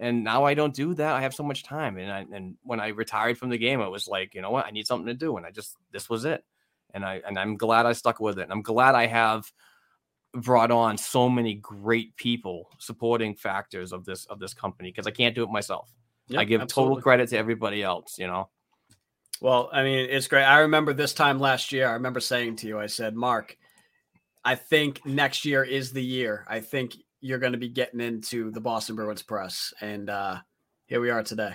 and 0.00 0.24
now 0.24 0.44
I 0.44 0.54
don't 0.54 0.74
do 0.74 0.92
that. 0.94 1.14
I 1.14 1.20
have 1.20 1.34
so 1.34 1.44
much 1.44 1.62
time, 1.62 1.96
and 1.98 2.10
I, 2.10 2.26
and 2.36 2.56
when 2.64 2.80
I 2.80 2.88
retired 2.88 3.38
from 3.38 3.50
the 3.50 3.58
game, 3.58 3.80
it 3.80 3.88
was 3.88 4.08
like, 4.08 4.34
you 4.34 4.42
know 4.42 4.50
what, 4.50 4.66
I 4.66 4.72
need 4.72 4.88
something 4.88 5.06
to 5.06 5.14
do, 5.14 5.36
and 5.36 5.46
I 5.46 5.52
just 5.52 5.76
this 5.92 6.10
was 6.10 6.24
it, 6.24 6.44
and 6.92 7.04
I 7.04 7.22
and 7.24 7.38
I'm 7.38 7.56
glad 7.56 7.86
I 7.86 7.92
stuck 7.92 8.18
with 8.18 8.40
it. 8.40 8.42
And 8.42 8.52
I'm 8.52 8.62
glad 8.62 8.96
I 8.96 9.06
have 9.06 9.50
brought 10.34 10.72
on 10.72 10.98
so 10.98 11.28
many 11.28 11.54
great 11.54 12.16
people 12.16 12.70
supporting 12.78 13.36
factors 13.36 13.92
of 13.92 14.04
this 14.04 14.26
of 14.26 14.40
this 14.40 14.52
company 14.52 14.90
because 14.90 15.06
I 15.06 15.12
can't 15.12 15.34
do 15.34 15.44
it 15.44 15.50
myself. 15.50 15.94
Yep, 16.26 16.40
I 16.40 16.44
give 16.44 16.60
absolutely. 16.60 16.94
total 16.96 17.02
credit 17.02 17.28
to 17.28 17.38
everybody 17.38 17.84
else, 17.84 18.18
you 18.18 18.26
know. 18.26 18.48
Well, 19.40 19.70
I 19.72 19.84
mean, 19.84 20.08
it's 20.10 20.26
great. 20.26 20.44
I 20.44 20.60
remember 20.60 20.92
this 20.92 21.14
time 21.14 21.38
last 21.38 21.70
year. 21.70 21.88
I 21.88 21.92
remember 21.92 22.18
saying 22.18 22.56
to 22.56 22.66
you, 22.66 22.78
I 22.80 22.86
said, 22.86 23.14
Mark, 23.14 23.56
I 24.44 24.54
think 24.54 25.04
next 25.06 25.44
year 25.44 25.62
is 25.62 25.92
the 25.92 26.02
year. 26.02 26.44
I 26.48 26.60
think 26.60 26.96
you're 27.20 27.38
going 27.38 27.52
to 27.52 27.58
be 27.58 27.68
getting 27.68 28.00
into 28.00 28.50
the 28.50 28.60
Boston 28.60 28.96
Bruins 28.96 29.22
press, 29.22 29.72
and 29.80 30.10
uh, 30.10 30.38
here 30.86 31.00
we 31.00 31.10
are 31.10 31.22
today. 31.22 31.54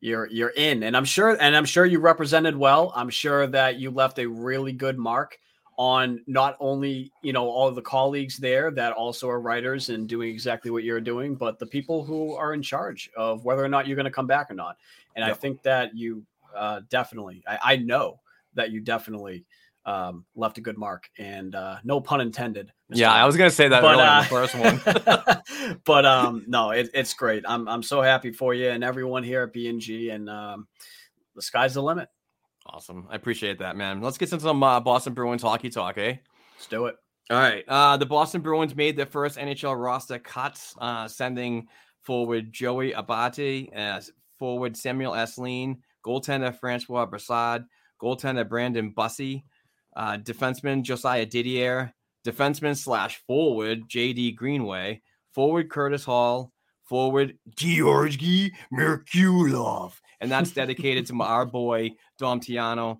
You're 0.00 0.28
you're 0.30 0.52
in, 0.56 0.82
and 0.82 0.96
I'm 0.96 1.04
sure, 1.04 1.36
and 1.38 1.54
I'm 1.54 1.64
sure 1.64 1.84
you 1.84 2.00
represented 2.00 2.56
well. 2.56 2.92
I'm 2.96 3.10
sure 3.10 3.46
that 3.48 3.78
you 3.78 3.90
left 3.90 4.18
a 4.18 4.26
really 4.26 4.72
good 4.72 4.98
mark 4.98 5.38
on 5.78 6.22
not 6.26 6.56
only 6.60 7.10
you 7.22 7.32
know 7.32 7.48
all 7.48 7.70
the 7.70 7.82
colleagues 7.82 8.36
there 8.38 8.70
that 8.70 8.92
also 8.92 9.28
are 9.28 9.40
writers 9.40 9.90
and 9.90 10.08
doing 10.08 10.30
exactly 10.30 10.70
what 10.70 10.84
you're 10.84 11.00
doing, 11.00 11.34
but 11.34 11.58
the 11.58 11.66
people 11.66 12.04
who 12.04 12.34
are 12.34 12.54
in 12.54 12.62
charge 12.62 13.10
of 13.16 13.44
whether 13.44 13.64
or 13.64 13.68
not 13.68 13.86
you're 13.86 13.96
going 13.96 14.04
to 14.04 14.10
come 14.10 14.26
back 14.26 14.50
or 14.50 14.54
not. 14.54 14.76
And 15.14 15.24
yep. 15.24 15.36
I 15.36 15.38
think 15.38 15.62
that 15.62 15.94
you 15.94 16.24
uh, 16.56 16.80
definitely, 16.88 17.44
I, 17.46 17.58
I 17.62 17.76
know 17.76 18.20
that 18.54 18.70
you 18.70 18.80
definitely 18.80 19.44
um, 19.84 20.24
left 20.34 20.58
a 20.58 20.60
good 20.60 20.78
mark, 20.78 21.08
and 21.18 21.54
uh, 21.54 21.78
no 21.84 22.00
pun 22.00 22.20
intended. 22.20 22.72
Mr. 22.90 22.98
Yeah, 22.98 23.12
I 23.12 23.26
was 23.26 23.36
gonna 23.36 23.50
say 23.50 23.68
that 23.68 23.82
but, 23.82 23.98
uh, 23.98 24.22
the 24.22 24.28
first 24.28 24.54
one. 24.54 25.80
but 25.84 26.06
um, 26.06 26.44
no, 26.46 26.70
it, 26.70 26.90
it's 26.94 27.14
great. 27.14 27.44
I'm 27.46 27.68
I'm 27.68 27.82
so 27.82 28.02
happy 28.02 28.32
for 28.32 28.54
you 28.54 28.68
and 28.68 28.84
everyone 28.84 29.24
here 29.24 29.42
at 29.42 29.52
BNG, 29.52 30.12
and 30.12 30.28
um, 30.28 30.68
the 31.34 31.42
sky's 31.42 31.74
the 31.74 31.82
limit. 31.82 32.08
Awesome, 32.66 33.08
I 33.10 33.16
appreciate 33.16 33.58
that, 33.58 33.76
man. 33.76 34.00
Let's 34.00 34.18
get 34.18 34.32
into 34.32 34.44
some 34.44 34.62
uh, 34.62 34.80
Boston 34.80 35.14
Bruins 35.14 35.42
hockey 35.42 35.70
talk, 35.70 35.98
eh? 35.98 36.16
Let's 36.54 36.66
do 36.68 36.86
it. 36.86 36.96
All 37.30 37.38
right. 37.38 37.64
Uh, 37.66 37.96
the 37.96 38.06
Boston 38.06 38.40
Bruins 38.40 38.76
made 38.76 38.96
their 38.96 39.06
first 39.06 39.38
NHL 39.38 39.80
roster 39.80 40.18
cuts, 40.18 40.74
uh, 40.78 41.08
sending 41.08 41.68
forward 42.02 42.52
Joey 42.52 42.92
Abate, 42.92 43.70
uh, 43.74 44.00
forward 44.38 44.76
Samuel 44.76 45.12
Asselin, 45.12 45.78
goaltender 46.04 46.54
Francois 46.54 47.06
Brassard, 47.06 47.64
goaltender 48.02 48.48
Brandon 48.48 48.92
Bussi, 48.92 49.44
uh, 49.96 50.18
defenseman 50.18 50.82
Josiah 50.82 51.26
Didier, 51.26 51.92
defenseman 52.26 52.76
slash 52.76 53.22
forward 53.26 53.88
JD 53.88 54.36
Greenway, 54.36 55.02
forward 55.32 55.70
Curtis 55.70 56.04
Hall, 56.04 56.52
forward 56.84 57.38
Georgi 57.56 58.52
Merkulov, 58.72 59.94
and 60.20 60.30
that's 60.30 60.50
dedicated 60.52 61.06
to 61.06 61.22
our 61.22 61.46
boy 61.46 61.90
Dom 62.18 62.40
Tiano. 62.40 62.98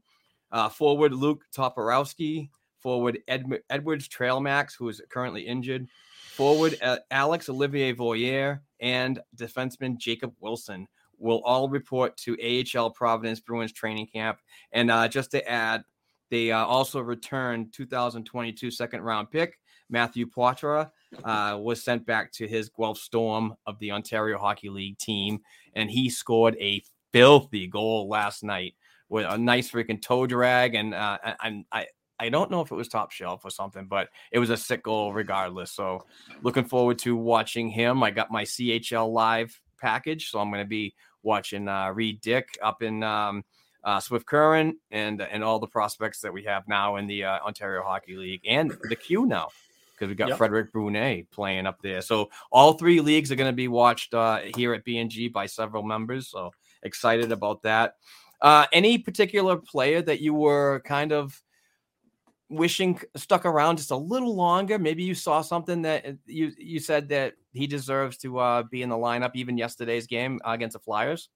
Uh, 0.51 0.69
forward 0.69 1.15
Luke 1.15 1.45
Toporowski, 1.57 2.51
forward 2.81 3.19
Ed- 3.27 3.63
Eduards 3.71 4.09
Tralmaks, 4.09 4.73
who 4.79 4.89
is 4.89 5.01
currently 5.09 5.43
injured, 5.43 5.89
forward 6.33 6.77
uh, 6.83 6.99
Alex 7.11 7.49
Olivier 7.49 7.95
Voyer, 7.95 8.61
and 8.81 9.21
defenseman 9.37 9.97
Jacob 9.97 10.35
Wilson 10.41 10.89
will 11.19 11.41
all 11.45 11.69
report 11.69 12.17
to 12.17 12.37
AHL 12.43 12.91
Providence 12.91 13.41
Bruins 13.41 13.73
training 13.73 14.09
camp. 14.13 14.39
And 14.73 14.91
uh, 14.91 15.09
just 15.09 15.31
to 15.31 15.49
add, 15.49 15.85
they 16.33 16.51
uh, 16.51 16.65
also 16.65 16.99
returned 16.99 17.75
2022 17.75 18.71
second 18.71 19.03
round 19.03 19.31
pick 19.31 19.59
Matthew 19.91 20.27
Poitras 20.27 20.91
uh, 21.25 21.59
was 21.61 21.85
sent 21.85 22.07
back 22.07 22.33
to 22.33 22.49
his 22.49 22.71
Guelph 22.71 22.97
Storm 22.97 23.55
of 23.67 23.79
the 23.79 23.93
Ontario 23.93 24.39
Hockey 24.39 24.71
League 24.71 24.97
team, 24.97 25.41
and 25.75 25.91
he 25.91 26.09
scored 26.09 26.57
a 26.59 26.83
filthy 27.13 27.67
goal 27.67 28.09
last 28.09 28.43
night 28.43 28.75
with 29.11 29.27
a 29.29 29.37
nice 29.37 29.71
freaking 29.71 30.01
toe 30.01 30.27
drag. 30.27 30.75
And 30.75 30.95
uh, 30.95 31.19
and 31.45 31.67
I 31.71 31.87
I 32.19 32.31
don't 32.31 32.51
know 32.51 32.63
if 32.63 32.73
it 32.73 32.77
was 32.77 32.89
top 32.89 33.13
shelf 33.13 33.45
or 33.45 33.51
something, 33.51 33.85
but 33.85 34.09
it 34.31 34.39
was 34.39 34.49
a 34.49 34.57
sick 34.57 34.83
goal 34.85 35.13
regardless. 35.13 35.71
So 35.71 36.07
looking 36.41 36.65
forward 36.65 36.99
to 37.01 37.15
watching 37.15 37.69
him. 37.69 38.03
I 38.03 38.11
got 38.11 38.31
my 38.31 38.45
CHL 38.45 39.13
live 39.13 39.61
package, 39.79 40.31
so 40.31 40.39
I'm 40.39 40.51
going 40.51 40.65
to 40.65 40.69
be 40.69 40.95
watching 41.23 41.69
uh, 41.69 41.91
Reid 41.91 42.23
Dyck 42.23 42.49
up 42.63 42.83
in. 42.83 43.03
Um, 43.03 43.45
uh, 43.85 44.01
Swift 44.01 44.27
Current 44.27 44.77
and 44.91 45.21
and 45.23 45.43
all 45.45 45.59
the 45.59 45.67
prospects 45.67 46.21
that 46.21 46.33
we 46.33 46.45
have 46.45 46.67
now 46.69 46.97
in 46.97 47.07
the 47.07 47.25
uh, 47.25 47.39
Ontario 47.41 47.83
Hockey 47.83 48.17
League 48.17 48.43
and 48.47 48.77
the 48.89 48.97
Q 48.97 49.27
now. 49.27 49.49
because 49.93 50.09
we've 50.09 50.17
got 50.17 50.31
Yep. 50.31 50.39
Frederic 50.39 50.73
Brunet 50.73 51.31
playing 51.31 51.67
up 51.67 51.81
there. 51.83 52.01
So 52.03 52.31
all 52.51 52.73
three 52.75 53.01
leagues 53.01 53.31
are 53.31 53.37
going 53.37 53.51
to 53.51 53.57
be 53.57 53.69
watched 53.69 54.15
uh, 54.15 54.41
here 54.57 54.75
at 54.75 54.85
BNG 54.85 55.33
by 55.33 55.47
several 55.47 55.83
members. 55.85 56.29
So 56.29 56.51
excited 56.83 57.31
about 57.33 57.63
that. 57.63 57.97
Uh, 58.41 58.67
any 58.73 58.99
particular 58.99 59.57
player 59.57 60.03
that 60.03 60.21
you 60.21 60.35
were 60.35 60.81
kind 60.85 61.13
of 61.13 61.41
wishing 62.49 63.01
stuck 63.17 63.47
around 63.47 63.77
just 63.79 63.93
a 63.93 63.97
little 63.97 64.35
longer? 64.35 64.79
Maybe 64.79 65.05
you 65.05 65.15
saw 65.15 65.41
something 65.43 65.83
that 65.83 66.05
uh, 66.07 66.13
you 66.27 66.53
you 66.59 66.81
said 66.81 67.09
that 67.11 67.35
he 67.53 67.67
deserves 67.67 68.17
to 68.19 68.39
uh, 68.39 68.63
be 68.65 68.83
in 68.83 68.89
the 68.89 68.97
lineup 68.97 69.33
even 69.35 69.57
yesterday's 69.57 70.07
game 70.07 70.41
against 70.45 70.73
the 70.75 70.81
Flyers. 70.81 71.29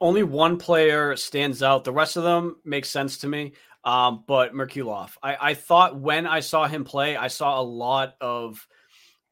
Only 0.00 0.22
one 0.22 0.58
player 0.58 1.16
stands 1.16 1.62
out. 1.62 1.84
The 1.84 1.92
rest 1.92 2.16
of 2.16 2.24
them 2.24 2.56
make 2.64 2.84
sense 2.84 3.18
to 3.18 3.28
me. 3.28 3.52
Um, 3.84 4.24
but 4.26 4.54
Merkulov, 4.54 5.10
I, 5.22 5.50
I 5.50 5.54
thought 5.54 6.00
when 6.00 6.26
I 6.26 6.40
saw 6.40 6.66
him 6.66 6.84
play, 6.84 7.16
I 7.16 7.28
saw 7.28 7.60
a 7.60 7.62
lot 7.62 8.14
of, 8.20 8.66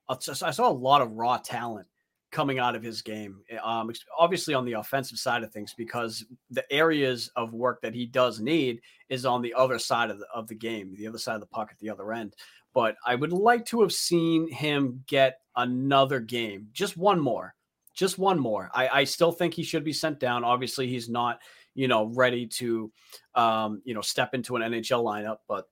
I 0.09 0.17
saw 0.19 0.69
a 0.69 0.71
lot 0.71 1.01
of 1.01 1.13
raw 1.13 1.39
talent 1.39 1.87
coming 2.31 2.59
out 2.59 2.75
of 2.75 2.83
his 2.83 3.03
game. 3.03 3.41
Um, 3.63 3.91
obviously 4.19 4.53
on 4.53 4.65
the 4.65 4.73
offensive 4.73 5.19
side 5.19 5.43
of 5.43 5.53
things, 5.53 5.75
because 5.77 6.25
the 6.51 6.71
areas 6.73 7.31
of 7.37 7.55
work 7.55 7.81
that 7.83 7.95
he 7.95 8.07
does 8.07 8.41
need 8.41 8.81
is 9.09 9.25
on 9.25 9.43
the 9.43 9.55
other 9.55 9.79
side 9.79 10.11
of 10.11 10.19
the 10.19 10.27
of 10.35 10.49
the 10.49 10.55
game, 10.55 10.95
the 10.97 11.07
other 11.07 11.19
side 11.19 11.35
of 11.35 11.41
the 11.41 11.47
puck 11.47 11.69
at 11.71 11.79
the 11.79 11.91
other 11.91 12.13
end. 12.13 12.35
But 12.75 12.97
I 13.07 13.15
would 13.15 13.33
like 13.33 13.67
to 13.67 13.83
have 13.83 13.93
seen 13.93 14.51
him 14.51 15.05
get 15.07 15.41
another 15.57 16.21
game, 16.21 16.69
just 16.73 16.97
one 16.97 17.21
more, 17.21 17.55
just 17.95 18.19
one 18.19 18.39
more. 18.39 18.71
I, 18.75 18.89
I 18.89 19.05
still 19.05 19.33
think 19.33 19.55
he 19.55 19.63
should 19.63 19.85
be 19.85 19.93
sent 19.93 20.19
down. 20.19 20.45
Obviously, 20.45 20.89
he's 20.89 21.09
not, 21.09 21.41
you 21.75 21.89
know, 21.89 22.07
ready 22.15 22.47
to, 22.47 22.91
um, 23.35 23.83
you 23.85 23.95
know, 23.95 24.01
step 24.01 24.35
into 24.35 24.57
an 24.57 24.63
NHL 24.63 25.05
lineup, 25.05 25.39
but 25.49 25.67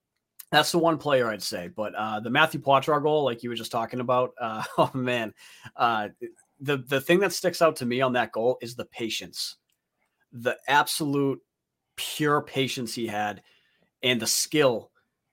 that's 0.50 0.72
the 0.72 0.78
one 0.78 0.98
player 0.98 1.28
I'd 1.28 1.42
say. 1.42 1.68
But 1.68 1.94
uh, 1.94 2.20
the 2.20 2.30
Matthew 2.30 2.60
Poitras 2.60 3.02
goal, 3.02 3.24
like 3.24 3.42
you 3.42 3.50
were 3.50 3.56
just 3.56 3.72
talking 3.72 4.00
about, 4.00 4.30
uh, 4.40 4.62
oh 4.78 4.90
man, 4.94 5.32
uh, 5.76 6.08
the 6.60 6.78
the 6.78 7.00
thing 7.00 7.20
that 7.20 7.32
sticks 7.32 7.62
out 7.62 7.76
to 7.76 7.86
me 7.86 8.00
on 8.00 8.12
that 8.14 8.32
goal 8.32 8.58
is 8.60 8.74
the 8.74 8.84
patience, 8.86 9.56
the 10.32 10.56
absolute 10.68 11.40
pure 11.96 12.42
patience 12.42 12.94
he 12.94 13.06
had, 13.06 13.42
and 14.02 14.20
the 14.20 14.26
skill 14.26 14.89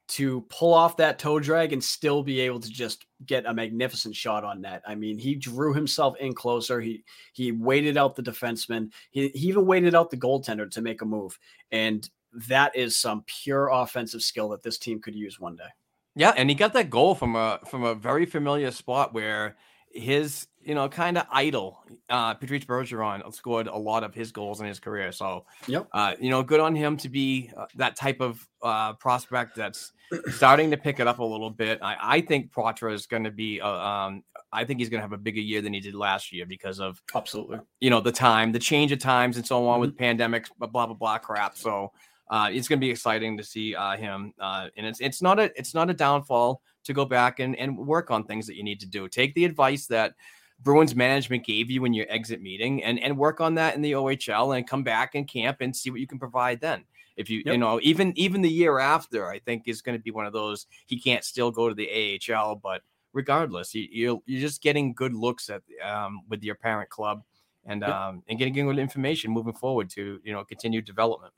to 0.08 0.42
pull 0.50 0.74
off 0.74 0.98
that 0.98 1.20
toe 1.20 1.40
drag 1.40 1.74
and 1.74 1.84
still 1.84 2.24
be 2.24 2.40
able 2.40 2.60
to 2.60 2.70
just 2.70 3.06
get 3.26 3.46
a 3.46 3.54
magnificent 3.54 4.16
shot 4.16 4.44
on 4.44 4.62
net. 4.62 4.82
I 4.88 4.96
mean, 4.96 5.18
he 5.18 5.36
drew 5.36 5.74
himself 5.74 6.16
in 6.18 6.34
closer. 6.34 6.80
He 6.80 7.04
he 7.34 7.52
waited 7.52 7.98
out 7.98 8.16
the 8.16 8.24
defenseman. 8.24 8.92
He, 9.12 9.30
he 9.30 9.48
even 9.48 9.66
waited 9.66 9.96
out 9.96 10.10
the 10.10 10.18
goaltender 10.18 10.70
to 10.72 10.82
make 10.82 11.02
a 11.02 11.06
move. 11.06 11.38
And 11.72 12.10
that 12.48 12.76
is 12.76 12.98
some 12.98 13.24
pure 13.26 13.70
offensive 13.70 14.22
skill 14.22 14.50
that 14.50 14.64
this 14.64 14.78
team 14.78 15.02
could 15.02 15.16
use 15.16 15.40
one 15.40 15.56
day. 15.56 15.70
Yeah, 16.16 16.34
and 16.36 16.50
he 16.50 16.56
got 16.56 16.74
that 16.74 16.90
goal 16.90 17.14
from 17.14 17.36
a 17.36 17.60
from 17.68 17.84
a 17.84 17.94
very 17.94 18.26
familiar 18.26 18.72
spot 18.72 19.14
where 19.14 19.58
his 19.98 20.48
you 20.62 20.76
know 20.76 20.90
kind 20.90 21.18
of 21.18 21.26
idol 21.32 21.80
uh 22.10 22.34
Patrice 22.34 22.66
Bergeron 22.66 23.34
scored 23.34 23.68
a 23.68 23.78
lot 23.78 24.04
of 24.04 24.14
his 24.14 24.32
goals 24.32 24.60
in 24.60 24.68
his 24.68 24.80
career. 24.80 25.12
So 25.12 25.46
Yep. 25.68 25.88
uh 25.94 26.14
you 26.20 26.30
know 26.30 26.44
good 26.44 26.60
on 26.60 26.76
him 26.76 26.98
to 26.98 27.10
be 27.10 27.50
uh, 27.56 27.66
that 27.76 27.96
type 27.96 28.20
of 28.22 28.46
uh 28.62 28.94
prospect 28.94 29.56
that's 29.56 29.94
starting 30.30 30.72
to 30.72 30.78
pick 30.78 31.00
it 31.00 31.08
up 31.08 31.20
a 31.20 31.24
little 31.24 31.50
bit. 31.50 31.80
I, 31.82 31.98
I 32.18 32.22
think 32.22 32.52
Poitras 32.52 32.94
is 32.94 33.06
going 33.06 33.24
to 33.24 33.32
be 33.32 33.62
uh, 33.62 33.70
um 33.70 34.24
I 34.52 34.64
think 34.66 34.80
he's 34.80 34.90
going 34.90 35.00
to 35.00 35.04
have 35.04 35.14
a 35.14 35.18
bigger 35.18 35.42
year 35.42 35.62
than 35.62 35.74
he 35.74 35.80
did 35.80 35.96
last 35.96 36.32
year 36.32 36.46
because 36.46 36.80
of 36.80 37.02
Absolutely. 37.16 37.60
you 37.80 37.90
know 37.90 38.02
the 38.02 38.12
time, 38.12 38.52
the 38.52 38.60
change 38.60 38.92
of 38.92 39.00
times, 39.00 39.38
and 39.38 39.46
so 39.46 39.68
on 39.68 39.80
with 39.80 39.98
pandemics, 39.98 40.48
blah 40.58 40.68
blah 40.68 40.86
blah, 40.86 40.96
blah 40.96 41.18
crap. 41.18 41.58
So 41.58 41.92
uh, 42.30 42.50
it's 42.52 42.68
going 42.68 42.80
to 42.80 42.86
be 42.86 42.92
exciting 42.92 43.38
to 43.38 43.44
see 43.44 43.74
uh, 43.76 43.96
him, 43.96 44.34
uh, 44.40 44.68
and 44.76 44.86
it's 44.86 45.00
it's 45.00 45.22
not 45.22 45.40
a 45.40 45.52
it's 45.58 45.74
not 45.74 45.90
a 45.90 45.94
downfall 45.94 46.62
to 46.88 46.94
go 46.94 47.06
back 47.06 47.40
and 47.40 47.56
and 47.56 47.78
work 47.78 48.12
on 48.12 48.24
things 48.24 48.48
that 48.48 48.56
you 48.56 48.64
need 48.64 48.80
to 48.80 48.88
do. 48.88 49.08
Take 49.08 49.36
the 49.36 49.46
advice 49.46 49.88
that 49.88 50.16
Bruins 50.60 50.96
management 50.96 51.46
gave 51.46 51.70
you 51.70 51.86
in 51.86 51.94
your 51.94 52.08
exit 52.10 52.42
meeting, 52.42 52.84
and 52.84 53.00
and 53.00 53.18
work 53.18 53.40
on 53.40 53.56
that 53.56 53.76
in 53.76 53.82
the 53.82 53.92
OHL, 53.94 54.58
and 54.58 54.68
come 54.68 54.84
back 54.84 55.16
and 55.16 55.28
camp 55.28 55.58
and 55.62 55.76
see 55.76 55.90
what 55.92 56.00
you 56.00 56.08
can 56.08 56.20
provide 56.20 56.60
then. 56.62 56.84
If 57.16 57.30
you 57.30 57.44
you 57.48 57.58
know 57.58 57.80
even 57.84 58.18
even 58.18 58.42
the 58.42 58.50
year 58.50 58.80
after, 58.80 59.30
I 59.30 59.40
think 59.40 59.68
is 59.68 59.82
going 59.82 59.98
to 59.98 60.02
be 60.04 60.12
one 60.12 60.26
of 60.26 60.34
those 60.34 60.66
he 60.88 61.00
can't 61.00 61.24
still 61.24 61.52
go 61.52 61.70
to 61.70 61.76
the 61.76 62.20
AHL, 62.34 62.56
but 62.56 62.82
regardless, 63.14 63.74
you, 63.76 63.88
you're 63.92 64.22
you're 64.26 64.42
just 64.42 64.62
getting 64.62 64.94
good 64.94 65.14
looks 65.14 65.50
at 65.50 65.62
um, 65.84 66.22
with 66.30 66.44
your 66.44 66.56
parent 66.56 66.90
club 66.90 67.24
and 67.66 67.84
Yep. 67.86 67.98
um, 67.98 68.24
and 68.28 68.40
getting 68.40 68.54
good 68.54 68.80
information 68.80 69.32
moving 69.32 69.54
forward 69.54 69.90
to 69.92 70.20
you 70.24 70.34
know 70.34 70.44
continued 70.44 70.86
development. 70.86 71.34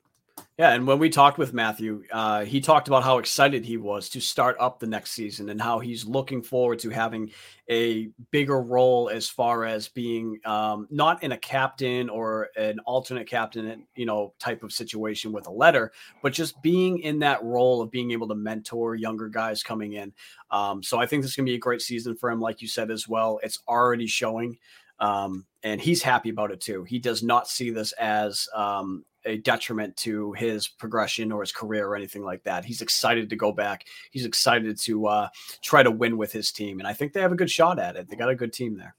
Yeah, 0.60 0.74
and 0.74 0.86
when 0.86 0.98
we 0.98 1.08
talked 1.08 1.38
with 1.38 1.54
Matthew, 1.54 2.04
uh, 2.12 2.44
he 2.44 2.60
talked 2.60 2.86
about 2.86 3.02
how 3.02 3.16
excited 3.16 3.64
he 3.64 3.78
was 3.78 4.10
to 4.10 4.20
start 4.20 4.58
up 4.60 4.78
the 4.78 4.86
next 4.86 5.12
season 5.12 5.48
and 5.48 5.58
how 5.58 5.78
he's 5.78 6.04
looking 6.04 6.42
forward 6.42 6.80
to 6.80 6.90
having 6.90 7.30
a 7.70 8.10
bigger 8.30 8.60
role 8.60 9.08
as 9.08 9.26
far 9.26 9.64
as 9.64 9.88
being 9.88 10.38
um, 10.44 10.86
not 10.90 11.22
in 11.22 11.32
a 11.32 11.38
captain 11.38 12.10
or 12.10 12.50
an 12.58 12.78
alternate 12.80 13.26
captain, 13.26 13.86
you 13.94 14.04
know, 14.04 14.34
type 14.38 14.62
of 14.62 14.70
situation 14.70 15.32
with 15.32 15.46
a 15.46 15.50
letter, 15.50 15.92
but 16.22 16.34
just 16.34 16.60
being 16.60 16.98
in 16.98 17.20
that 17.20 17.42
role 17.42 17.80
of 17.80 17.90
being 17.90 18.10
able 18.10 18.28
to 18.28 18.34
mentor 18.34 18.94
younger 18.94 19.30
guys 19.30 19.62
coming 19.62 19.94
in. 19.94 20.12
Um, 20.50 20.82
so 20.82 20.98
I 20.98 21.06
think 21.06 21.22
this 21.22 21.30
is 21.30 21.36
going 21.36 21.46
to 21.46 21.52
be 21.52 21.56
a 21.56 21.58
great 21.58 21.80
season 21.80 22.14
for 22.14 22.30
him, 22.30 22.38
like 22.38 22.60
you 22.60 22.68
said 22.68 22.90
as 22.90 23.08
well. 23.08 23.40
It's 23.42 23.60
already 23.66 24.06
showing. 24.06 24.58
Um, 24.98 25.46
and 25.62 25.80
he's 25.80 26.02
happy 26.02 26.28
about 26.28 26.50
it 26.50 26.60
too. 26.60 26.84
He 26.84 26.98
does 26.98 27.22
not 27.22 27.48
see 27.48 27.70
this 27.70 27.92
as 27.92 28.46
um, 28.54 29.06
a 29.24 29.38
detriment 29.38 29.96
to 29.98 30.32
his 30.32 30.68
progression 30.68 31.32
or 31.32 31.40
his 31.42 31.52
career 31.52 31.86
or 31.86 31.96
anything 31.96 32.22
like 32.22 32.42
that. 32.44 32.64
He's 32.64 32.82
excited 32.82 33.30
to 33.30 33.36
go 33.36 33.52
back. 33.52 33.84
He's 34.10 34.24
excited 34.24 34.78
to 34.80 35.06
uh, 35.06 35.28
try 35.62 35.82
to 35.82 35.90
win 35.90 36.16
with 36.16 36.32
his 36.32 36.52
team, 36.52 36.78
and 36.78 36.88
I 36.88 36.92
think 36.92 37.12
they 37.12 37.20
have 37.20 37.32
a 37.32 37.36
good 37.36 37.50
shot 37.50 37.78
at 37.78 37.96
it. 37.96 38.08
They 38.08 38.16
got 38.16 38.30
a 38.30 38.34
good 38.34 38.52
team 38.52 38.76
there. 38.76 38.94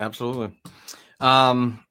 Absolutely. 0.00 0.58
Um, 1.20 1.84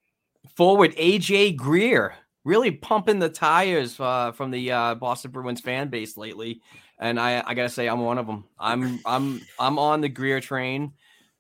forward 0.56 0.96
AJ 0.96 1.56
Greer 1.56 2.14
really 2.44 2.72
pumping 2.72 3.20
the 3.20 3.30
tires 3.30 4.00
uh, 4.00 4.32
from 4.32 4.52
the 4.52 4.72
uh, 4.72 4.96
Boston 4.96 5.32
Bruins 5.32 5.62
fan 5.62 5.90
base 5.90 6.18
lately, 6.18 6.62
and 7.00 7.20
I, 7.20 7.44
I 7.46 7.54
gotta 7.54 7.70
say 7.70 7.88
I'm 7.88 8.02
one 8.02 8.18
of 8.18 8.28
them. 8.28 8.46
I'm 8.60 9.00
I'm 9.06 9.42
I'm 9.60 9.80
on 9.80 10.02
the 10.02 10.10
Greer 10.10 10.40
train. 10.40 10.94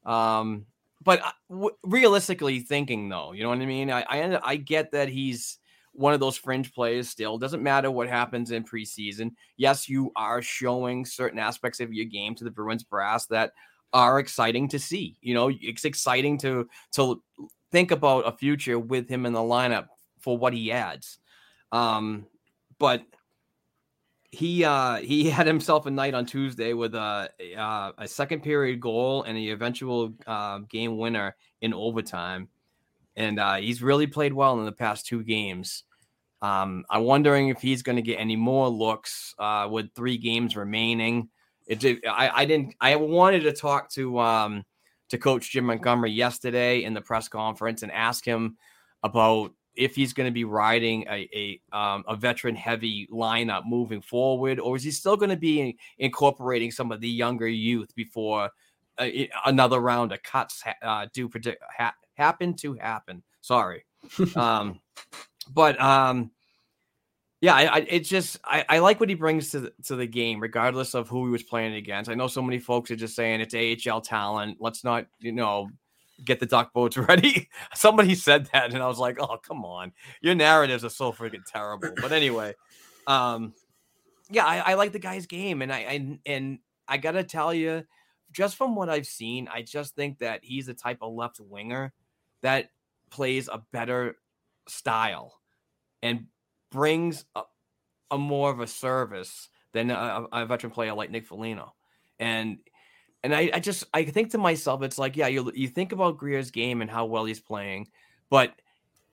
Um, 0.05 0.65
but 1.03 1.23
I- 1.23 1.31
w- 1.49 1.75
realistically 1.83 2.59
thinking, 2.59 3.09
though, 3.09 3.31
you 3.33 3.43
know 3.43 3.49
what 3.49 3.59
I 3.59 3.65
mean. 3.65 3.91
I, 3.91 4.05
I 4.07 4.39
I 4.51 4.55
get 4.55 4.91
that 4.91 5.09
he's 5.09 5.57
one 5.93 6.13
of 6.13 6.19
those 6.19 6.37
fringe 6.37 6.73
players 6.73 7.09
still. 7.09 7.37
Doesn't 7.37 7.63
matter 7.63 7.91
what 7.91 8.07
happens 8.07 8.51
in 8.51 8.63
preseason. 8.63 9.31
Yes, 9.57 9.89
you 9.89 10.11
are 10.15 10.41
showing 10.41 11.05
certain 11.05 11.39
aspects 11.39 11.79
of 11.79 11.93
your 11.93 12.05
game 12.05 12.35
to 12.35 12.43
the 12.43 12.51
Bruins 12.51 12.83
brass 12.83 13.25
that 13.27 13.51
are 13.93 14.19
exciting 14.19 14.67
to 14.69 14.79
see. 14.79 15.17
You 15.21 15.33
know, 15.33 15.51
it's 15.53 15.85
exciting 15.85 16.37
to 16.39 16.67
to 16.93 17.21
think 17.71 17.91
about 17.91 18.27
a 18.27 18.37
future 18.37 18.79
with 18.79 19.09
him 19.09 19.25
in 19.25 19.33
the 19.33 19.39
lineup 19.39 19.87
for 20.19 20.37
what 20.37 20.53
he 20.53 20.71
adds. 20.71 21.19
Um, 21.71 22.27
but 22.79 23.03
he 24.31 24.63
uh 24.63 24.95
he 24.97 25.29
had 25.29 25.45
himself 25.45 25.85
a 25.85 25.91
night 25.91 26.13
on 26.13 26.25
Tuesday 26.25 26.73
with 26.73 26.95
a 26.95 27.29
a, 27.55 27.93
a 27.97 28.07
second 28.07 28.41
period 28.41 28.79
goal 28.79 29.23
and 29.23 29.37
the 29.37 29.51
eventual 29.51 30.13
uh, 30.25 30.59
game 30.59 30.97
winner 30.97 31.35
in 31.61 31.73
overtime, 31.73 32.47
and 33.15 33.39
uh, 33.39 33.55
he's 33.55 33.81
really 33.81 34.07
played 34.07 34.33
well 34.33 34.59
in 34.59 34.65
the 34.65 34.71
past 34.71 35.05
two 35.05 35.23
games. 35.23 35.83
Um, 36.41 36.85
I'm 36.89 37.03
wondering 37.03 37.49
if 37.49 37.61
he's 37.61 37.83
going 37.83 37.97
to 37.97 38.01
get 38.01 38.15
any 38.15 38.35
more 38.35 38.67
looks 38.67 39.35
uh, 39.37 39.67
with 39.69 39.93
three 39.93 40.17
games 40.17 40.55
remaining. 40.55 41.29
It 41.67 41.83
I, 42.09 42.31
I 42.33 42.45
didn't 42.45 42.75
I 42.81 42.95
wanted 42.95 43.41
to 43.41 43.53
talk 43.53 43.89
to 43.91 44.19
um 44.19 44.63
to 45.09 45.17
coach 45.17 45.51
Jim 45.51 45.65
Montgomery 45.65 46.11
yesterday 46.11 46.83
in 46.83 46.93
the 46.93 47.01
press 47.01 47.27
conference 47.27 47.83
and 47.83 47.91
ask 47.91 48.25
him 48.25 48.57
about 49.03 49.51
if 49.75 49.95
he's 49.95 50.13
going 50.13 50.27
to 50.27 50.33
be 50.33 50.43
riding 50.43 51.05
a 51.07 51.29
a, 51.33 51.77
um, 51.77 52.03
a 52.07 52.15
veteran 52.15 52.55
heavy 52.55 53.07
lineup 53.11 53.63
moving 53.65 54.01
forward, 54.01 54.59
or 54.59 54.75
is 54.75 54.83
he 54.83 54.91
still 54.91 55.15
going 55.15 55.29
to 55.29 55.37
be 55.37 55.77
incorporating 55.99 56.71
some 56.71 56.91
of 56.91 57.01
the 57.01 57.09
younger 57.09 57.47
youth 57.47 57.93
before 57.95 58.49
uh, 58.97 59.07
another 59.45 59.79
round 59.79 60.11
of 60.11 60.21
cuts 60.23 60.63
uh, 60.81 61.07
do 61.13 61.29
predict 61.29 61.61
ha- 61.77 61.93
happen 62.21 62.53
to 62.55 62.75
happen? 62.75 63.23
Sorry, 63.41 63.85
um, 64.35 64.79
but 65.53 65.79
um, 65.81 66.31
yeah, 67.41 67.55
I, 67.55 67.63
I 67.63 67.77
it's 67.89 68.07
just 68.07 68.39
I, 68.43 68.63
I 68.69 68.79
like 68.79 68.99
what 68.99 69.09
he 69.09 69.15
brings 69.15 69.49
to 69.51 69.61
the, 69.61 69.73
to 69.85 69.95
the 69.95 70.05
game, 70.05 70.39
regardless 70.39 70.93
of 70.93 71.09
who 71.09 71.25
he 71.25 71.31
was 71.31 71.41
playing 71.41 71.73
against. 71.73 72.09
I 72.09 72.13
know 72.13 72.27
so 72.27 72.41
many 72.41 72.59
folks 72.59 72.91
are 72.91 72.95
just 72.95 73.15
saying 73.15 73.41
it's 73.41 73.87
AHL 73.87 74.01
talent. 74.01 74.57
Let's 74.59 74.83
not, 74.83 75.07
you 75.19 75.31
know, 75.31 75.69
get 76.23 76.39
the 76.39 76.45
duck 76.45 76.71
boats 76.71 76.97
ready. 77.09 77.49
Somebody 77.73 78.13
said 78.13 78.47
that, 78.53 78.73
and 78.73 78.81
I 78.81 78.87
was 78.87 78.99
like, 78.99 79.17
oh 79.19 79.37
come 79.37 79.65
on, 79.65 79.91
your 80.21 80.35
narratives 80.35 80.85
are 80.85 80.89
so 80.89 81.11
freaking 81.11 81.43
terrible. 81.45 81.89
But 81.99 82.11
anyway, 82.11 82.53
um, 83.07 83.53
yeah, 84.29 84.45
I, 84.45 84.57
I 84.57 84.73
like 84.75 84.91
the 84.91 84.99
guy's 84.99 85.25
game, 85.25 85.63
and 85.63 85.73
I 85.73 85.79
and 85.79 86.19
and 86.27 86.59
I 86.87 86.97
gotta 86.97 87.23
tell 87.23 87.55
you, 87.55 87.83
just 88.31 88.55
from 88.55 88.75
what 88.75 88.87
I've 88.87 89.07
seen, 89.07 89.47
I 89.51 89.63
just 89.63 89.95
think 89.95 90.19
that 90.19 90.41
he's 90.43 90.67
the 90.67 90.75
type 90.75 90.99
of 91.01 91.11
left 91.11 91.39
winger 91.39 91.91
that 92.41 92.69
plays 93.09 93.47
a 93.47 93.61
better 93.71 94.15
style 94.67 95.39
and 96.01 96.25
brings 96.71 97.25
a, 97.35 97.41
a 98.11 98.17
more 98.17 98.49
of 98.49 98.59
a 98.59 98.67
service 98.67 99.49
than 99.73 99.91
a, 99.91 100.25
a 100.31 100.45
veteran 100.45 100.71
player 100.71 100.93
like 100.93 101.11
Nick 101.11 101.25
Foligno. 101.25 101.73
And 102.19 102.59
and 103.23 103.35
I, 103.35 103.51
I 103.53 103.59
just 103.59 103.85
I 103.93 104.03
think 104.05 104.31
to 104.31 104.37
myself, 104.37 104.81
it's 104.81 104.97
like, 104.97 105.15
yeah, 105.15 105.27
you 105.27 105.51
you 105.53 105.67
think 105.67 105.91
about 105.91 106.17
Greer's 106.17 106.51
game 106.51 106.81
and 106.81 106.89
how 106.89 107.05
well 107.05 107.25
he's 107.25 107.39
playing, 107.39 107.87
but 108.29 108.53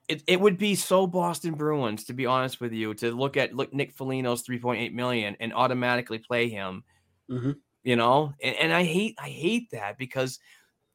it, 0.09 0.23
it 0.27 0.41
would 0.41 0.57
be 0.57 0.75
so 0.75 1.07
Boston 1.07 1.55
Bruins, 1.55 2.05
to 2.05 2.15
be 2.15 2.25
honest 2.25 2.61
with 2.61 2.73
you, 2.73 2.95
to 2.95 3.13
look 3.13 3.37
at 3.37 3.55
look 3.55 3.75
Nick 3.75 3.93
Foligno's 3.93 4.43
3.8 4.43 4.95
million 4.95 5.37
and 5.39 5.53
automatically 5.53 6.19
play 6.19 6.49
him. 6.49 6.83
Mm-hmm. 7.31 7.53
You 7.85 7.97
know, 7.97 8.33
and, 8.43 8.57
and 8.57 8.73
I 8.73 8.85
hate 8.85 9.17
I 9.21 9.29
hate 9.29 9.71
that 9.73 9.99
because 9.99 10.39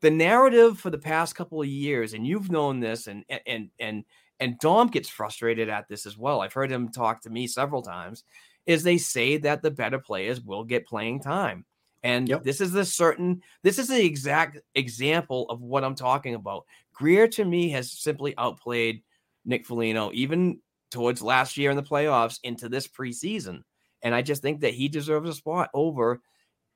the 0.04 0.12
narrative 0.12 0.78
for 0.78 0.90
the 0.90 0.98
past 0.98 1.34
couple 1.34 1.62
of 1.62 1.68
years, 1.68 2.14
and 2.14 2.28
you've 2.28 2.52
known 2.52 2.82
this, 2.82 3.08
and 3.08 3.24
and 3.48 3.70
and 3.80 4.04
and 4.42 4.60
Dom 4.60 4.90
gets 4.90 5.08
frustrated 5.08 5.70
at 5.70 5.88
this 5.88 6.06
as 6.06 6.18
well. 6.18 6.42
I've 6.42 6.52
heard 6.52 6.70
him 6.70 6.90
talk 6.90 7.22
to 7.22 7.30
me 7.30 7.48
several 7.48 7.82
times, 7.82 8.26
is 8.66 8.84
they 8.84 8.98
say 8.98 9.38
that 9.38 9.62
the 9.62 9.72
better 9.72 9.98
players 10.00 10.42
will 10.42 10.66
get 10.66 10.86
playing 10.86 11.22
time. 11.22 11.66
And 12.04 12.28
Yep. 12.28 12.44
this 12.44 12.60
is 12.60 12.74
the 12.74 12.84
certain, 12.84 13.42
this 13.62 13.80
is 13.80 13.88
the 13.88 14.04
exact 14.04 14.60
example 14.76 15.50
of 15.50 15.62
what 15.62 15.86
I'm 15.86 15.96
talking 15.96 16.36
about. 16.36 16.66
Greer 16.92 17.30
to 17.30 17.46
me 17.46 17.70
has 17.70 17.90
simply 17.94 18.34
outplayed 18.38 19.04
Nick 19.46 19.66
Foligno, 19.66 20.12
even 20.14 20.60
towards 20.92 21.22
last 21.22 21.56
year 21.56 21.72
in 21.72 21.78
the 21.78 21.82
playoffs 21.84 22.40
into 22.44 22.68
this 22.68 22.90
preseason. 22.90 23.62
And 24.02 24.14
I 24.14 24.22
just 24.22 24.42
think 24.42 24.60
that 24.62 24.74
he 24.74 24.90
deserves 24.90 25.30
a 25.30 25.34
spot 25.34 25.70
over 25.74 26.20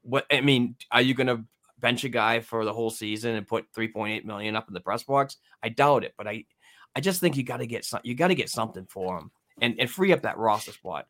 what 0.04 0.26
I 0.32 0.40
mean. 0.40 0.78
Are 0.92 1.02
you 1.02 1.14
going 1.14 1.28
to 1.28 1.44
bench 1.80 2.04
a 2.04 2.10
guy 2.10 2.40
for 2.40 2.66
the 2.66 2.74
whole 2.74 2.90
season 2.90 3.36
and 3.36 3.48
put 3.48 3.72
3.8 3.74 4.26
million 4.26 4.56
up 4.56 4.68
in 4.68 4.74
the 4.74 4.80
press 4.80 5.04
box? 5.04 5.38
I 5.64 5.70
doubt 5.70 6.04
it, 6.04 6.14
but 6.18 6.28
I, 6.28 6.46
I 6.96 7.02
just 7.02 7.22
think 7.22 7.38
you 7.38 7.44
got 7.44 7.58
to 7.58 7.68
get 7.68 7.86
some, 7.86 8.02
you 8.04 8.16
got 8.16 8.30
to 8.30 8.36
get 8.36 8.50
something 8.50 8.86
for 8.90 9.18
him 9.18 9.32
and, 9.62 9.76
and 9.80 9.90
free 9.90 10.12
up 10.14 10.22
that 10.24 10.38
roster 10.38 10.72
spot. 10.72 11.08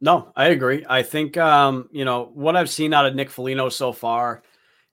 No, 0.00 0.32
I 0.36 0.48
agree. 0.48 0.86
I 0.88 1.02
think 1.02 1.36
um, 1.36 1.88
you 1.90 2.04
know 2.04 2.30
what 2.32 2.56
I've 2.56 2.70
seen 2.70 2.94
out 2.94 3.06
of 3.06 3.14
Nick 3.14 3.30
Foligno 3.30 3.68
so 3.68 3.92
far 3.92 4.42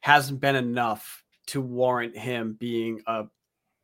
hasn't 0.02 0.40
been 0.40 0.56
enough 0.56 1.24
to 1.48 1.62
warrant 1.62 2.18
him 2.18 2.56
being 2.60 3.02
a 3.06 3.26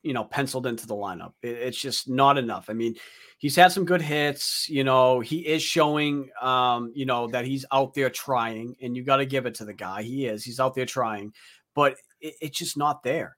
you 0.03 0.13
know 0.13 0.23
penciled 0.23 0.67
into 0.67 0.87
the 0.87 0.95
lineup. 0.95 1.33
It- 1.41 1.57
it's 1.57 1.79
just 1.79 2.09
not 2.09 2.37
enough. 2.37 2.69
I 2.69 2.73
mean, 2.73 2.95
he's 3.37 3.55
had 3.55 3.71
some 3.71 3.85
good 3.85 4.01
hits. 4.01 4.67
You 4.69 4.83
know, 4.83 5.19
he 5.19 5.39
is 5.47 5.61
showing 5.63 6.29
um, 6.41 6.91
you 6.95 7.05
know 7.05 7.27
that 7.27 7.45
he's 7.45 7.65
out 7.71 7.93
there 7.93 8.09
trying, 8.09 8.75
and 8.81 8.95
you 8.95 9.03
got 9.03 9.17
to 9.17 9.25
give 9.25 9.45
it 9.45 9.55
to 9.55 9.65
the 9.65 9.73
guy. 9.73 10.03
He 10.03 10.25
is. 10.25 10.43
He's 10.43 10.59
out 10.59 10.75
there 10.75 10.85
trying, 10.85 11.33
but 11.75 11.95
it, 12.19 12.35
it's 12.41 12.57
just 12.57 12.77
not 12.77 13.03
there. 13.03 13.37